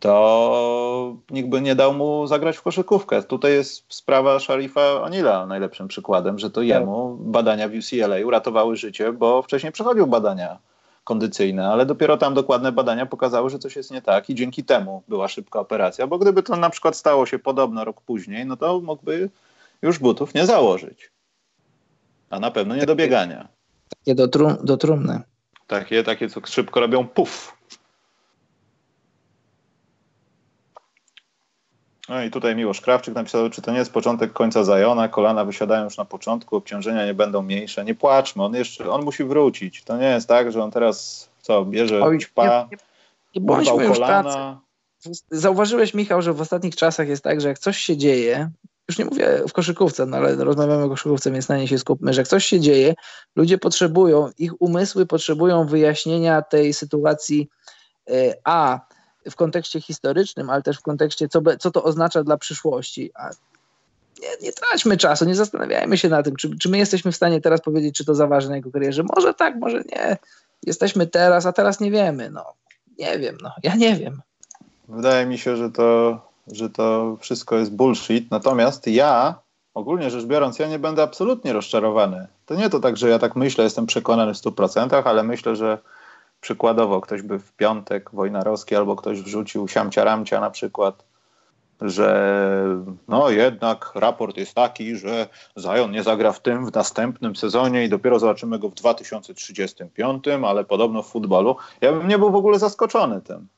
to 0.00 1.16
nikt 1.30 1.48
by 1.48 1.60
nie 1.60 1.74
dał 1.74 1.94
mu 1.94 2.26
zagrać 2.26 2.56
w 2.56 2.62
koszykówkę. 2.62 3.22
Tutaj 3.22 3.52
jest 3.52 3.84
sprawa 3.88 4.40
Sharifa 4.40 5.02
Anila 5.04 5.46
najlepszym 5.46 5.88
przykładem, 5.88 6.38
że 6.38 6.50
to 6.50 6.60
tak. 6.60 6.68
jemu 6.68 7.16
badania 7.20 7.68
w 7.68 7.72
UCLA 7.72 8.16
uratowały 8.26 8.76
życie, 8.76 9.12
bo 9.12 9.42
wcześniej 9.42 9.72
przechodził 9.72 10.06
badania 10.06 10.58
kondycyjne, 11.04 11.68
ale 11.68 11.86
dopiero 11.86 12.16
tam 12.16 12.34
dokładne 12.34 12.72
badania 12.72 13.06
pokazały, 13.06 13.50
że 13.50 13.58
coś 13.58 13.76
jest 13.76 13.90
nie 13.90 14.02
tak 14.02 14.30
i 14.30 14.34
dzięki 14.34 14.64
temu 14.64 15.02
była 15.08 15.28
szybka 15.28 15.60
operacja, 15.60 16.06
bo 16.06 16.18
gdyby 16.18 16.42
to 16.42 16.56
na 16.56 16.70
przykład 16.70 16.96
stało 16.96 17.26
się 17.26 17.38
podobno 17.38 17.84
rok 17.84 18.00
później, 18.00 18.46
no 18.46 18.56
to 18.56 18.80
mógłby 18.80 19.30
już 19.82 19.98
butów 19.98 20.34
nie 20.34 20.46
założyć. 20.46 21.10
A 22.30 22.40
na 22.40 22.50
pewno 22.50 22.76
nie 22.76 22.86
do 22.86 22.96
biegania. 22.96 23.48
Takie 23.88 24.14
do, 24.14 24.28
trum, 24.28 24.56
do 24.62 24.76
trumny. 24.76 25.20
Takie, 25.66 26.04
takie, 26.04 26.28
co 26.28 26.40
szybko 26.46 26.80
robią 26.80 27.08
puf. 27.08 27.57
No 32.08 32.22
i 32.22 32.30
tutaj 32.30 32.56
Miłosz 32.56 32.80
Krawczyk 32.80 33.14
napisał, 33.14 33.50
czy 33.50 33.62
to 33.62 33.72
nie 33.72 33.78
jest 33.78 33.92
początek 33.92 34.32
końca 34.32 34.64
Zajona, 34.64 35.08
kolana 35.08 35.44
wysiadają 35.44 35.84
już 35.84 35.96
na 35.96 36.04
początku, 36.04 36.56
obciążenia 36.56 37.06
nie 37.06 37.14
będą 37.14 37.42
mniejsze. 37.42 37.84
Nie 37.84 37.94
płaczmy, 37.94 38.44
on 38.44 38.54
jeszcze, 38.54 38.90
on 38.90 39.04
musi 39.04 39.24
wrócić. 39.24 39.84
To 39.84 39.96
nie 39.96 40.06
jest 40.06 40.28
tak, 40.28 40.52
że 40.52 40.62
on 40.62 40.70
teraz 40.70 41.28
co, 41.42 41.64
bierze 41.64 42.02
Oj, 42.02 42.18
ćpa, 42.18 42.68
nie, 43.34 43.40
nie, 43.40 43.62
nie 43.78 43.88
kolana. 43.88 44.60
Zauważyłeś, 45.30 45.94
Michał, 45.94 46.22
że 46.22 46.32
w 46.32 46.40
ostatnich 46.40 46.76
czasach 46.76 47.08
jest 47.08 47.24
tak, 47.24 47.40
że 47.40 47.48
jak 47.48 47.58
coś 47.58 47.78
się 47.78 47.96
dzieje, 47.96 48.50
już 48.88 48.98
nie 48.98 49.04
mówię 49.04 49.42
w 49.48 49.52
koszykówce, 49.52 50.06
no 50.06 50.16
ale 50.16 50.36
rozmawiamy 50.36 50.84
o 50.84 50.88
koszykówce, 50.88 51.30
więc 51.30 51.48
na 51.48 51.58
nie 51.58 51.68
się 51.68 51.78
skupmy, 51.78 52.12
że 52.12 52.20
jak 52.20 52.28
coś 52.28 52.44
się 52.44 52.60
dzieje, 52.60 52.94
ludzie 53.36 53.58
potrzebują, 53.58 54.30
ich 54.38 54.62
umysły 54.62 55.06
potrzebują 55.06 55.66
wyjaśnienia 55.66 56.42
tej 56.42 56.74
sytuacji 56.74 57.48
e, 58.10 58.34
A, 58.44 58.80
w 59.30 59.36
kontekście 59.36 59.80
historycznym, 59.80 60.50
ale 60.50 60.62
też 60.62 60.78
w 60.78 60.82
kontekście, 60.82 61.28
co, 61.28 61.40
co 61.58 61.70
to 61.70 61.84
oznacza 61.84 62.24
dla 62.24 62.36
przyszłości. 62.36 63.10
A 63.14 63.30
nie, 64.22 64.28
nie 64.42 64.52
traćmy 64.52 64.96
czasu, 64.96 65.24
nie 65.24 65.34
zastanawiajmy 65.34 65.98
się 65.98 66.08
na 66.08 66.22
tym, 66.22 66.36
czy, 66.36 66.58
czy 66.58 66.68
my 66.68 66.78
jesteśmy 66.78 67.12
w 67.12 67.16
stanie 67.16 67.40
teraz 67.40 67.60
powiedzieć, 67.60 67.96
czy 67.96 68.04
to 68.04 68.14
zaważy 68.14 68.48
na 68.48 68.56
jego 68.56 68.70
karierze. 68.70 69.02
Może 69.16 69.34
tak, 69.34 69.56
może 69.56 69.78
nie. 69.78 70.16
Jesteśmy 70.66 71.06
teraz, 71.06 71.46
a 71.46 71.52
teraz 71.52 71.80
nie 71.80 71.90
wiemy. 71.90 72.30
No, 72.30 72.44
nie 72.98 73.18
wiem, 73.18 73.38
no, 73.42 73.50
ja 73.62 73.74
nie 73.74 73.96
wiem. 73.96 74.22
Wydaje 74.88 75.26
mi 75.26 75.38
się, 75.38 75.56
że 75.56 75.70
to, 75.70 76.20
że 76.46 76.70
to 76.70 77.16
wszystko 77.20 77.56
jest 77.56 77.72
bullshit. 77.72 78.30
Natomiast 78.30 78.86
ja, 78.86 79.34
ogólnie 79.74 80.10
rzecz 80.10 80.24
biorąc, 80.24 80.58
ja 80.58 80.68
nie 80.68 80.78
będę 80.78 81.02
absolutnie 81.02 81.52
rozczarowany. 81.52 82.26
To 82.46 82.54
nie 82.54 82.70
to 82.70 82.80
tak, 82.80 82.96
że 82.96 83.08
ja 83.08 83.18
tak 83.18 83.36
myślę, 83.36 83.64
jestem 83.64 83.86
przekonany 83.86 84.34
w 84.34 84.36
100%, 84.36 85.02
ale 85.04 85.22
myślę, 85.22 85.56
że 85.56 85.78
Przykładowo 86.40 87.00
ktoś 87.00 87.22
by 87.22 87.38
w 87.38 87.52
piątek 87.52 88.10
Wojnarowski 88.12 88.76
albo 88.76 88.96
ktoś 88.96 89.22
wrzucił 89.22 89.68
siamcia 89.68 90.04
ramcia 90.04 90.40
na 90.40 90.50
przykład, 90.50 91.04
że 91.80 92.64
no 93.08 93.30
jednak 93.30 93.92
raport 93.94 94.36
jest 94.36 94.54
taki, 94.54 94.96
że 94.96 95.28
Zion 95.58 95.90
nie 95.90 96.02
zagra 96.02 96.32
w 96.32 96.40
tym 96.40 96.66
w 96.66 96.74
następnym 96.74 97.36
sezonie 97.36 97.84
i 97.84 97.88
dopiero 97.88 98.18
zobaczymy 98.18 98.58
go 98.58 98.68
w 98.68 98.74
2035, 98.74 100.24
ale 100.46 100.64
podobno 100.64 101.02
w 101.02 101.08
futbolu. 101.08 101.56
Ja 101.80 101.92
bym 101.92 102.08
nie 102.08 102.18
był 102.18 102.30
w 102.30 102.36
ogóle 102.36 102.58
zaskoczony 102.58 103.20
tym. 103.20 103.48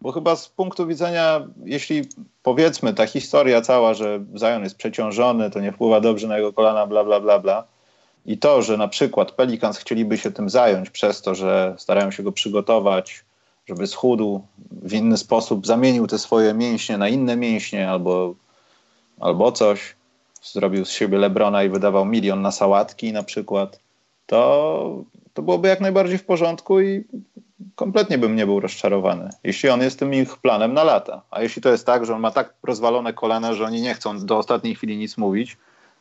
Bo 0.00 0.12
chyba 0.12 0.36
z 0.36 0.48
punktu 0.48 0.86
widzenia, 0.86 1.46
jeśli 1.64 2.02
powiedzmy 2.42 2.94
ta 2.94 3.06
historia 3.06 3.60
cała, 3.60 3.94
że 3.94 4.20
Zion 4.38 4.64
jest 4.64 4.76
przeciążony, 4.76 5.50
to 5.50 5.60
nie 5.60 5.72
wpływa 5.72 6.00
dobrze 6.00 6.28
na 6.28 6.36
jego 6.36 6.52
kolana, 6.52 6.86
bla, 6.86 7.04
bla, 7.04 7.20
bla, 7.20 7.38
bla, 7.38 7.64
i 8.26 8.38
to, 8.38 8.62
że 8.62 8.76
na 8.76 8.88
przykład 8.88 9.32
Pelicans 9.32 9.78
chcieliby 9.78 10.18
się 10.18 10.30
tym 10.30 10.50
zająć 10.50 10.90
przez 10.90 11.22
to, 11.22 11.34
że 11.34 11.74
starają 11.78 12.10
się 12.10 12.22
go 12.22 12.32
przygotować, 12.32 13.24
żeby 13.66 13.86
schudł 13.86 14.42
w 14.70 14.92
inny 14.92 15.16
sposób, 15.16 15.66
zamienił 15.66 16.06
te 16.06 16.18
swoje 16.18 16.54
mięśnie 16.54 16.98
na 16.98 17.08
inne 17.08 17.36
mięśnie 17.36 17.90
albo, 17.90 18.34
albo 19.20 19.52
coś, 19.52 19.94
zrobił 20.42 20.84
z 20.84 20.90
siebie 20.90 21.18
Lebrona 21.18 21.64
i 21.64 21.68
wydawał 21.68 22.04
milion 22.04 22.42
na 22.42 22.52
sałatki 22.52 23.12
na 23.12 23.22
przykład, 23.22 23.80
to, 24.26 25.04
to 25.34 25.42
byłoby 25.42 25.68
jak 25.68 25.80
najbardziej 25.80 26.18
w 26.18 26.24
porządku 26.24 26.80
i 26.80 27.04
kompletnie 27.74 28.18
bym 28.18 28.36
nie 28.36 28.46
był 28.46 28.60
rozczarowany, 28.60 29.30
jeśli 29.44 29.68
on 29.68 29.80
jest 29.80 29.98
tym 29.98 30.14
ich 30.14 30.36
planem 30.36 30.74
na 30.74 30.84
lata. 30.84 31.22
A 31.30 31.42
jeśli 31.42 31.62
to 31.62 31.68
jest 31.68 31.86
tak, 31.86 32.06
że 32.06 32.14
on 32.14 32.20
ma 32.20 32.30
tak 32.30 32.54
rozwalone 32.62 33.12
kolana, 33.12 33.54
że 33.54 33.64
oni 33.64 33.82
nie 33.82 33.94
chcą 33.94 34.26
do 34.26 34.38
ostatniej 34.38 34.74
chwili 34.74 34.96
nic 34.96 35.16
mówić, 35.16 35.56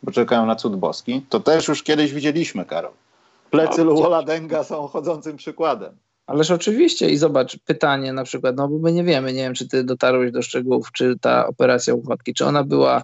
bo 0.05 0.11
czekają 0.11 0.45
na 0.45 0.55
cud 0.55 0.75
boski, 0.75 1.21
to 1.29 1.39
też 1.39 1.67
już 1.67 1.83
kiedyś 1.83 2.13
widzieliśmy, 2.13 2.65
Karol. 2.65 2.91
Plecy 3.51 3.83
Luola 3.83 4.23
Denga 4.23 4.63
są 4.63 4.87
chodzącym 4.87 5.37
przykładem. 5.37 5.97
Ależ 6.27 6.51
oczywiście 6.51 7.09
i 7.09 7.17
zobacz, 7.17 7.57
pytanie 7.65 8.13
na 8.13 8.23
przykład, 8.23 8.55
no 8.55 8.67
bo 8.67 8.79
my 8.79 8.91
nie 8.91 9.03
wiemy, 9.03 9.33
nie 9.33 9.41
wiem, 9.41 9.53
czy 9.53 9.67
ty 9.67 9.83
dotarłeś 9.83 10.31
do 10.31 10.41
szczegółów, 10.41 10.91
czy 10.91 11.15
ta 11.21 11.47
operacja 11.47 11.95
łopatki, 11.95 12.33
czy 12.33 12.45
ona 12.45 12.63
była, 12.63 13.01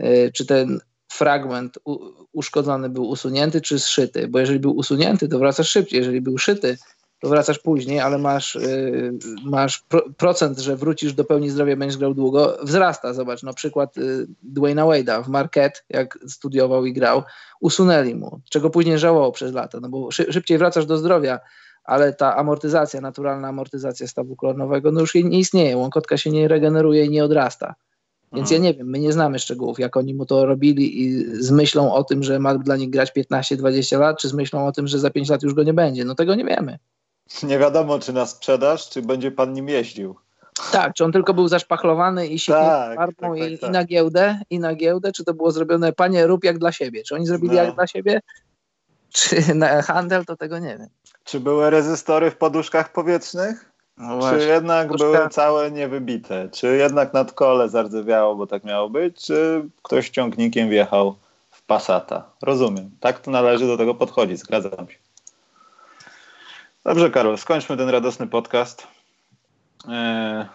y, 0.00 0.30
czy 0.34 0.46
ten 0.46 0.80
fragment 1.12 1.78
u, 1.84 1.98
uszkodzony 2.32 2.88
był 2.88 3.08
usunięty, 3.08 3.60
czy 3.60 3.78
zszyty, 3.78 4.28
bo 4.28 4.38
jeżeli 4.38 4.58
był 4.58 4.76
usunięty, 4.76 5.28
to 5.28 5.38
wracasz 5.38 5.68
szybciej, 5.68 5.98
jeżeli 5.98 6.20
był 6.20 6.38
szyty, 6.38 6.78
to 7.22 7.28
wracasz 7.28 7.58
później, 7.58 8.00
ale 8.00 8.18
masz, 8.18 8.54
yy, 8.54 9.18
masz 9.44 9.78
pro, 9.88 10.02
procent, 10.16 10.58
że 10.58 10.76
wrócisz 10.76 11.12
do 11.12 11.24
pełni 11.24 11.50
zdrowia, 11.50 11.76
będziesz 11.76 11.98
grał 11.98 12.14
długo, 12.14 12.58
wzrasta. 12.62 13.14
Zobacz, 13.14 13.42
na 13.42 13.52
przykład 13.52 13.96
yy, 13.96 14.26
Dwayna 14.42 14.84
Wade'a 14.84 15.24
w 15.24 15.28
Marquette, 15.28 15.80
jak 15.88 16.18
studiował 16.28 16.86
i 16.86 16.92
grał, 16.92 17.22
usunęli 17.60 18.14
mu, 18.14 18.40
czego 18.50 18.70
później 18.70 18.98
żałował 18.98 19.32
przez 19.32 19.52
lata, 19.52 19.78
no 19.80 19.88
bo 19.88 20.10
szy, 20.10 20.32
szybciej 20.32 20.58
wracasz 20.58 20.86
do 20.86 20.98
zdrowia, 20.98 21.40
ale 21.84 22.12
ta 22.12 22.36
amortyzacja, 22.36 23.00
naturalna 23.00 23.48
amortyzacja 23.48 24.08
stawu 24.08 24.36
kolonowego, 24.36 24.92
no 24.92 25.00
już 25.00 25.14
nie 25.14 25.38
istnieje, 25.38 25.76
łąkotka 25.76 26.16
się 26.16 26.30
nie 26.30 26.48
regeneruje 26.48 27.04
i 27.04 27.10
nie 27.10 27.24
odrasta. 27.24 27.74
Więc 28.32 28.50
ja 28.50 28.58
nie 28.58 28.74
wiem, 28.74 28.90
my 28.90 28.98
nie 28.98 29.12
znamy 29.12 29.38
szczegółów, 29.38 29.78
jak 29.78 29.96
oni 29.96 30.14
mu 30.14 30.26
to 30.26 30.46
robili 30.46 31.02
i 31.02 31.24
z 31.44 31.50
myślą 31.50 31.94
o 31.94 32.04
tym, 32.04 32.22
że 32.22 32.38
ma 32.38 32.58
dla 32.58 32.76
nich 32.76 32.90
grać 32.90 33.12
15-20 33.16 33.98
lat, 33.98 34.18
czy 34.18 34.28
z 34.28 34.34
myślą 34.34 34.66
o 34.66 34.72
tym, 34.72 34.86
że 34.86 34.98
za 34.98 35.10
5 35.10 35.30
lat 35.30 35.42
już 35.42 35.54
go 35.54 35.62
nie 35.62 35.74
będzie. 35.74 36.04
No 36.04 36.14
tego 36.14 36.34
nie 36.34 36.44
wiemy. 36.44 36.78
Nie 37.42 37.58
wiadomo, 37.58 37.98
czy 37.98 38.12
na 38.12 38.26
sprzedaż, 38.26 38.88
czy 38.88 39.02
będzie 39.02 39.30
pan 39.30 39.52
nim 39.52 39.68
jeździł. 39.68 40.16
Tak, 40.72 40.94
czy 40.94 41.04
on 41.04 41.12
tylko 41.12 41.34
był 41.34 41.48
zaszpachlowany 41.48 42.26
i 42.26 42.38
siknięty 42.38 42.64
tak, 42.64 42.96
farbą 42.96 43.34
tak, 43.34 43.38
tak, 43.38 43.50
i, 43.50 43.58
tak. 43.58 43.70
i, 43.70 43.72
na 43.72 43.84
giełdę, 43.84 44.40
i 44.50 44.58
na 44.58 44.74
giełdę, 44.74 45.12
czy 45.12 45.24
to 45.24 45.34
było 45.34 45.50
zrobione, 45.50 45.92
panie, 45.92 46.26
rób 46.26 46.44
jak 46.44 46.58
dla 46.58 46.72
siebie. 46.72 47.02
Czy 47.02 47.14
oni 47.14 47.26
zrobili 47.26 47.56
no. 47.56 47.62
jak 47.62 47.74
dla 47.74 47.86
siebie? 47.86 48.20
Czy 49.12 49.54
na 49.54 49.82
handel, 49.82 50.24
to 50.24 50.36
tego 50.36 50.58
nie 50.58 50.78
wiem. 50.78 50.88
Czy 51.24 51.40
były 51.40 51.70
rezystory 51.70 52.30
w 52.30 52.36
poduszkach 52.36 52.92
powietrznych? 52.92 53.72
No 53.96 54.30
czy 54.30 54.46
jednak 54.46 54.88
Poduszka... 54.88 55.18
były 55.18 55.28
całe 55.28 55.70
niewybite? 55.70 56.48
Czy 56.52 56.76
jednak 56.76 57.12
nad 57.12 57.32
kole 57.32 57.68
zardzewiało, 57.68 58.36
bo 58.36 58.46
tak 58.46 58.64
miało 58.64 58.90
być? 58.90 59.26
Czy 59.26 59.68
ktoś 59.82 60.10
ciągnikiem 60.10 60.68
wjechał 60.68 61.14
w 61.50 61.62
Passata? 61.62 62.30
Rozumiem. 62.42 62.90
Tak 63.00 63.20
to 63.20 63.30
należy 63.30 63.66
do 63.66 63.76
tego 63.76 63.94
podchodzić. 63.94 64.38
Zgadzam 64.38 64.88
się. 64.88 64.98
Dobrze, 66.84 67.10
Karol, 67.10 67.38
skończmy 67.38 67.76
ten 67.76 67.88
radosny 67.88 68.26
podcast. 68.26 68.86
Eee... 69.88 70.46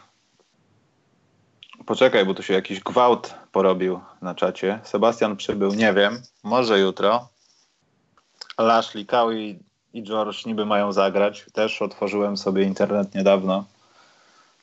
Poczekaj, 1.86 2.26
bo 2.26 2.34
tu 2.34 2.44
się 2.44 2.54
jakiś 2.54 2.80
gwałt 2.80 3.36
porobił 3.52 4.00
na 4.22 4.36
czacie. 4.36 4.80
Sebastian 4.84 5.36
przybył, 5.36 5.74
nie 5.74 5.94
wiem, 5.94 6.22
może 6.44 6.80
jutro. 6.80 7.28
Lashley, 8.58 9.06
Cowie 9.06 9.56
i 9.94 10.04
George 10.04 10.46
niby 10.46 10.66
mają 10.66 10.92
zagrać. 10.92 11.46
Też 11.54 11.82
otworzyłem 11.82 12.38
sobie 12.38 12.64
internet 12.64 13.16
niedawno. 13.16 13.66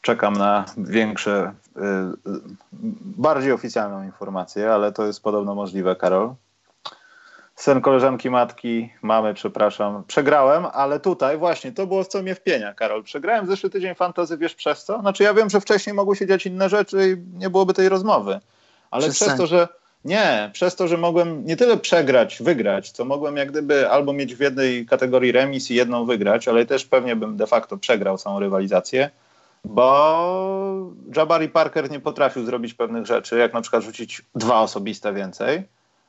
Czekam 0.00 0.36
na 0.36 0.64
większe, 0.76 1.54
y, 1.76 1.80
y, 1.80 2.40
bardziej 3.16 3.52
oficjalną 3.52 4.02
informację, 4.02 4.72
ale 4.72 4.92
to 4.92 5.06
jest 5.06 5.22
podobno 5.22 5.54
możliwe, 5.54 5.96
Karol. 5.96 6.34
Sen 7.54 7.80
koleżanki 7.80 8.30
matki, 8.30 8.92
mamy, 9.02 9.34
przepraszam. 9.34 10.04
Przegrałem, 10.06 10.66
ale 10.72 11.00
tutaj 11.00 11.38
właśnie 11.38 11.72
to 11.72 11.86
było 11.86 12.04
co 12.04 12.22
mnie 12.22 12.34
wpienia, 12.34 12.74
Karol. 12.74 13.02
Przegrałem 13.02 13.46
zeszły 13.46 13.70
tydzień 13.70 13.94
fantazy, 13.94 14.38
wiesz 14.38 14.54
przez 14.54 14.84
co? 14.84 15.00
Znaczy 15.00 15.22
ja 15.22 15.34
wiem, 15.34 15.50
że 15.50 15.60
wcześniej 15.60 15.94
mogły 15.94 16.16
się 16.16 16.26
dziać 16.26 16.46
inne 16.46 16.68
rzeczy 16.68 17.10
i 17.10 17.38
nie 17.38 17.50
byłoby 17.50 17.74
tej 17.74 17.88
rozmowy. 17.88 18.40
Ale 18.90 19.02
przez, 19.02 19.16
przez 19.16 19.36
to, 19.36 19.46
że 19.46 19.68
nie, 20.04 20.50
przez 20.52 20.76
to, 20.76 20.88
że 20.88 20.96
mogłem 20.96 21.46
nie 21.46 21.56
tyle 21.56 21.76
przegrać, 21.76 22.42
wygrać, 22.42 22.90
co 22.90 23.04
mogłem 23.04 23.36
jak 23.36 23.50
gdyby 23.50 23.90
albo 23.90 24.12
mieć 24.12 24.34
w 24.34 24.40
jednej 24.40 24.86
kategorii 24.86 25.32
remis 25.32 25.70
i 25.70 25.74
jedną 25.74 26.04
wygrać, 26.04 26.48
ale 26.48 26.66
też 26.66 26.84
pewnie 26.84 27.16
bym 27.16 27.36
de 27.36 27.46
facto 27.46 27.78
przegrał 27.78 28.18
całą 28.18 28.40
rywalizację, 28.40 29.10
bo 29.64 30.92
Jabari 31.16 31.48
Parker 31.48 31.90
nie 31.90 32.00
potrafił 32.00 32.44
zrobić 32.44 32.74
pewnych 32.74 33.06
rzeczy, 33.06 33.38
jak 33.38 33.52
na 33.52 33.60
przykład 33.60 33.82
rzucić 33.82 34.22
dwa 34.34 34.60
osobiste 34.60 35.12
więcej, 35.12 35.62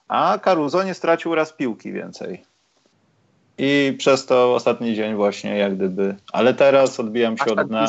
a 0.08 0.40
Caruso 0.44 0.84
nie 0.84 0.94
stracił 0.94 1.36
raz 1.36 1.54
piłki 1.54 1.92
więcej. 1.92 2.44
I 3.58 3.96
przez 3.98 4.26
to 4.26 4.56
ostatni 4.56 4.96
dzień 4.96 5.16
właśnie 5.16 5.58
jak 5.58 5.76
gdyby, 5.76 6.16
ale 6.34 6.54
teraz 6.54 7.00
odbijam 7.00 7.38
się 7.38 7.46
od 7.46 7.68
dna. 7.68 7.88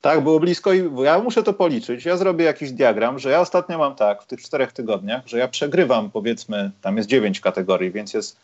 Tak, 0.00 0.20
było 0.20 0.40
blisko 0.40 0.72
i 0.72 0.90
ja 1.02 1.18
muszę 1.18 1.42
to 1.42 1.52
policzyć. 1.52 2.04
Ja 2.04 2.16
zrobię 2.16 2.44
jakiś 2.44 2.72
diagram, 2.72 3.18
że 3.18 3.30
ja 3.30 3.40
ostatnio 3.40 3.78
mam 3.78 3.94
tak 3.94 4.22
w 4.22 4.26
tych 4.26 4.42
czterech 4.42 4.72
tygodniach, 4.72 5.26
że 5.26 5.38
ja 5.38 5.48
przegrywam 5.48 6.10
powiedzmy, 6.10 6.70
tam 6.80 6.96
jest 6.96 7.08
dziewięć 7.08 7.40
kategorii, 7.40 7.90
więc 7.90 8.14
jest 8.14 8.36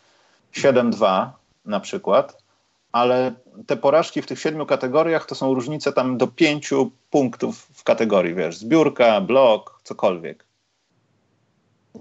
7-2 0.53 1.29
na 1.65 1.79
przykład, 1.79 2.43
ale 2.91 3.31
te 3.67 3.77
porażki 3.77 4.21
w 4.21 4.27
tych 4.27 4.39
siedmiu 4.39 4.65
kategoriach 4.65 5.25
to 5.25 5.35
są 5.35 5.53
różnice 5.53 5.93
tam 5.93 6.17
do 6.17 6.27
pięciu 6.27 6.91
punktów 7.09 7.67
w 7.73 7.83
kategorii, 7.83 8.35
wiesz, 8.35 8.57
zbiórka, 8.57 9.21
blok, 9.21 9.79
cokolwiek. 9.83 10.46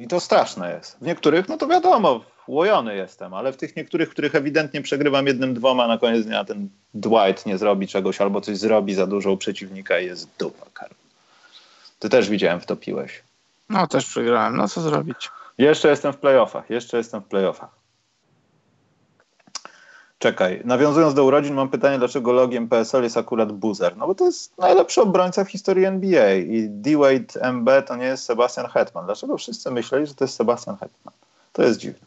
I 0.00 0.08
to 0.08 0.20
straszne 0.20 0.72
jest. 0.72 0.98
W 0.98 1.02
niektórych, 1.02 1.48
no 1.48 1.56
to 1.56 1.66
wiadomo, 1.66 2.24
łojony 2.48 2.96
jestem, 2.96 3.34
ale 3.34 3.52
w 3.52 3.56
tych 3.56 3.76
niektórych, 3.76 4.08
w 4.08 4.12
których 4.12 4.34
ewidentnie 4.34 4.82
przegrywam 4.82 5.26
jednym, 5.26 5.54
dwoma, 5.54 5.86
na 5.86 5.98
koniec 5.98 6.26
dnia 6.26 6.44
ten 6.44 6.68
Dwight 6.94 7.46
nie 7.46 7.58
zrobi 7.58 7.88
czegoś 7.88 8.20
albo 8.20 8.40
coś 8.40 8.56
zrobi 8.56 8.94
za 8.94 9.06
dużo 9.06 9.32
u 9.32 9.36
przeciwnika 9.36 9.98
i 9.98 10.06
jest 10.06 10.28
dupa, 10.38 10.66
Karol. 10.74 10.96
Ty 11.98 12.08
też 12.08 12.28
widziałem, 12.28 12.60
wtopiłeś. 12.60 13.22
No, 13.68 13.86
też 13.86 14.06
przegrałem. 14.06 14.56
No, 14.56 14.68
co 14.68 14.80
zrobić? 14.80 15.30
Jeszcze 15.58 15.88
jestem 15.88 16.12
w 16.12 16.16
playoffach. 16.16 16.70
Jeszcze 16.70 16.96
jestem 16.96 17.22
w 17.22 17.24
playoffach. 17.24 17.75
Czekaj, 20.26 20.62
nawiązując 20.64 21.14
do 21.14 21.24
urodzin, 21.24 21.54
mam 21.54 21.68
pytanie, 21.68 21.98
dlaczego 21.98 22.32
logiem 22.32 22.68
PSL 22.68 23.02
jest 23.02 23.16
akurat 23.16 23.52
Boozer? 23.52 23.96
No 23.96 24.06
bo 24.06 24.14
to 24.14 24.24
jest 24.24 24.58
najlepszy 24.58 25.02
obrońca 25.02 25.44
w 25.44 25.50
historii 25.50 25.84
NBA 25.84 26.34
i 26.34 26.68
D-Wade 26.70 27.52
MB 27.52 27.68
to 27.86 27.96
nie 27.96 28.04
jest 28.04 28.24
Sebastian 28.24 28.66
Hetman. 28.66 29.06
Dlaczego 29.06 29.36
wszyscy 29.36 29.70
myśleli, 29.70 30.06
że 30.06 30.14
to 30.14 30.24
jest 30.24 30.34
Sebastian 30.34 30.76
Hetman? 30.76 31.14
To 31.52 31.62
jest 31.62 31.80
dziwne. 31.80 32.06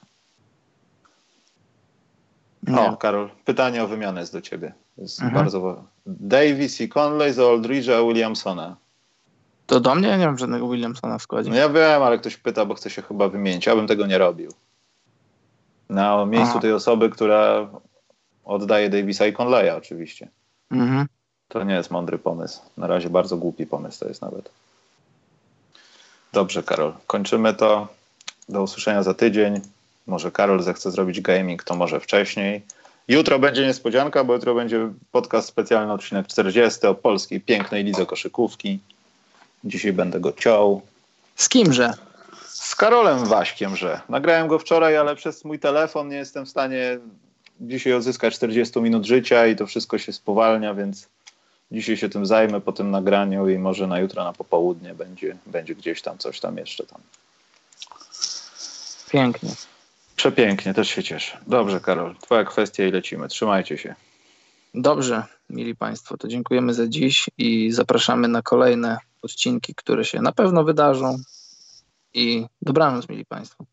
No, 2.64 2.98
Karol, 2.98 3.30
pytanie 3.46 3.84
o 3.84 3.88
wymianę 3.88 4.20
jest 4.20 4.34
do 4.34 4.42
ciebie. 4.42 4.74
Jest 4.98 5.22
mhm. 5.22 5.44
bardzo 5.44 5.84
Davis 6.06 6.82
i 6.82 6.90
Conley 6.90 7.34
z 7.34 7.38
Aldridge'a 7.38 8.08
Williamsona. 8.08 8.76
To 9.68 9.80
do 9.80 9.96
mnie? 9.96 10.08
Ja 10.08 10.18
nie 10.18 10.26
mam 10.26 10.38
żadnego 10.38 10.70
Williamsona 10.70 11.18
w 11.18 11.22
składzie. 11.22 11.50
No 11.50 11.56
ja 11.56 11.70
wiem, 11.70 12.04
ale 12.04 12.20
ktoś 12.20 12.38
pyta, 12.38 12.66
bo 12.66 12.74
chce 12.74 12.90
się 12.90 13.02
chyba 13.02 13.30
wymienić. 13.30 13.66
Ja 13.66 13.76
bym 13.76 13.88
tego 13.88 14.08
nie 14.08 14.18
robił. 14.18 14.52
Na 15.90 16.26
miejscu 16.26 16.52
Aha. 16.52 16.60
tej 16.60 16.74
osoby, 16.74 17.10
która 17.10 17.70
oddaje 18.50 18.90
Davisa 18.90 19.28
i 19.28 19.34
Conleya 19.34 19.78
oczywiście. 19.78 20.28
Mhm. 20.72 21.08
To 21.48 21.64
nie 21.64 21.74
jest 21.74 21.92
mądry 21.92 22.18
pomysł. 22.18 22.62
Na 22.78 22.88
razie 22.88 23.10
bardzo 23.10 23.38
głupi 23.38 23.66
pomysł 23.66 24.00
to 24.00 24.08
jest 24.08 24.22
nawet. 24.22 24.50
Dobrze, 26.34 26.64
Karol. 26.64 26.94
Kończymy 27.08 27.54
to. 27.54 27.88
Do 28.50 28.64
usłyszenia 28.64 29.04
za 29.04 29.14
tydzień. 29.14 29.62
Może 30.08 30.32
Karol 30.32 30.62
zechce 30.62 30.92
zrobić 30.92 31.22
gaming, 31.22 31.64
to 31.64 31.76
może 31.76 32.00
wcześniej. 32.00 32.62
Jutro 33.08 33.40
będzie 33.40 33.68
niespodzianka, 33.68 34.24
bo 34.24 34.34
jutro 34.34 34.56
będzie 34.56 34.90
podcast 35.12 35.48
specjalny, 35.48 35.94
odcinek 35.94 36.28
40 36.28 36.88
o 36.88 36.96
polskiej 36.96 37.42
pięknej 37.42 37.84
lidze 37.84 38.06
koszykówki. 38.06 38.80
Dzisiaj 39.64 39.94
będę 39.94 40.20
go 40.20 40.34
ciął. 40.34 40.82
Z 41.36 41.50
kimże? 41.50 41.94
Z 42.48 42.76
Karolem 42.76 43.26
Waśkiem, 43.26 43.76
że. 43.76 44.02
Nagrałem 44.10 44.48
go 44.48 44.60
wczoraj, 44.60 44.98
ale 44.98 45.16
przez 45.16 45.46
mój 45.46 45.60
telefon 45.60 46.10
nie 46.10 46.18
jestem 46.18 46.46
w 46.46 46.50
stanie 46.50 47.00
dzisiaj 47.62 47.94
odzyskać 47.94 48.36
40 48.36 48.82
minut 48.82 49.06
życia 49.06 49.48
i 49.48 49.56
to 49.56 49.68
wszystko 49.68 49.98
się 49.98 50.14
spowalnia, 50.14 50.74
więc 50.74 51.08
dzisiaj 51.72 51.98
się 51.98 52.10
tym 52.10 52.26
zajmę 52.26 52.62
po 52.62 52.72
tym 52.72 52.92
nagraniu 52.92 53.50
i 53.50 53.58
może 53.58 53.88
na 53.88 54.00
jutro 54.00 54.24
na 54.24 54.34
popołudnie 54.34 54.94
będzie, 54.94 55.38
będzie 55.46 55.76
gdzieś 55.76 56.02
tam 56.02 56.18
coś 56.18 56.40
tam 56.40 56.58
jeszcze 56.58 56.86
tam. 56.86 57.02
Pięknie. 59.12 59.50
Przepięknie, 60.16 60.74
też 60.74 60.90
się 60.90 61.04
cieszę. 61.04 61.38
Dobrze, 61.48 61.80
Karol, 61.80 62.16
twoja 62.16 62.44
kwestia 62.44 62.88
i 62.88 62.92
lecimy. 62.92 63.28
Trzymajcie 63.28 63.78
się. 63.78 63.96
Dobrze, 64.74 65.24
mili 65.50 65.76
Państwo, 65.76 66.18
to 66.18 66.28
dziękujemy 66.28 66.74
za 66.74 66.88
dziś 66.88 67.30
i 67.38 67.72
zapraszamy 67.72 68.28
na 68.28 68.42
kolejne 68.42 68.98
odcinki, 69.22 69.76
które 69.76 70.06
się 70.06 70.22
na 70.22 70.32
pewno 70.32 70.64
wydarzą. 70.64 71.18
I 72.14 72.46
dobranoc, 72.62 73.10
mili 73.10 73.26
Państwo. 73.26 73.66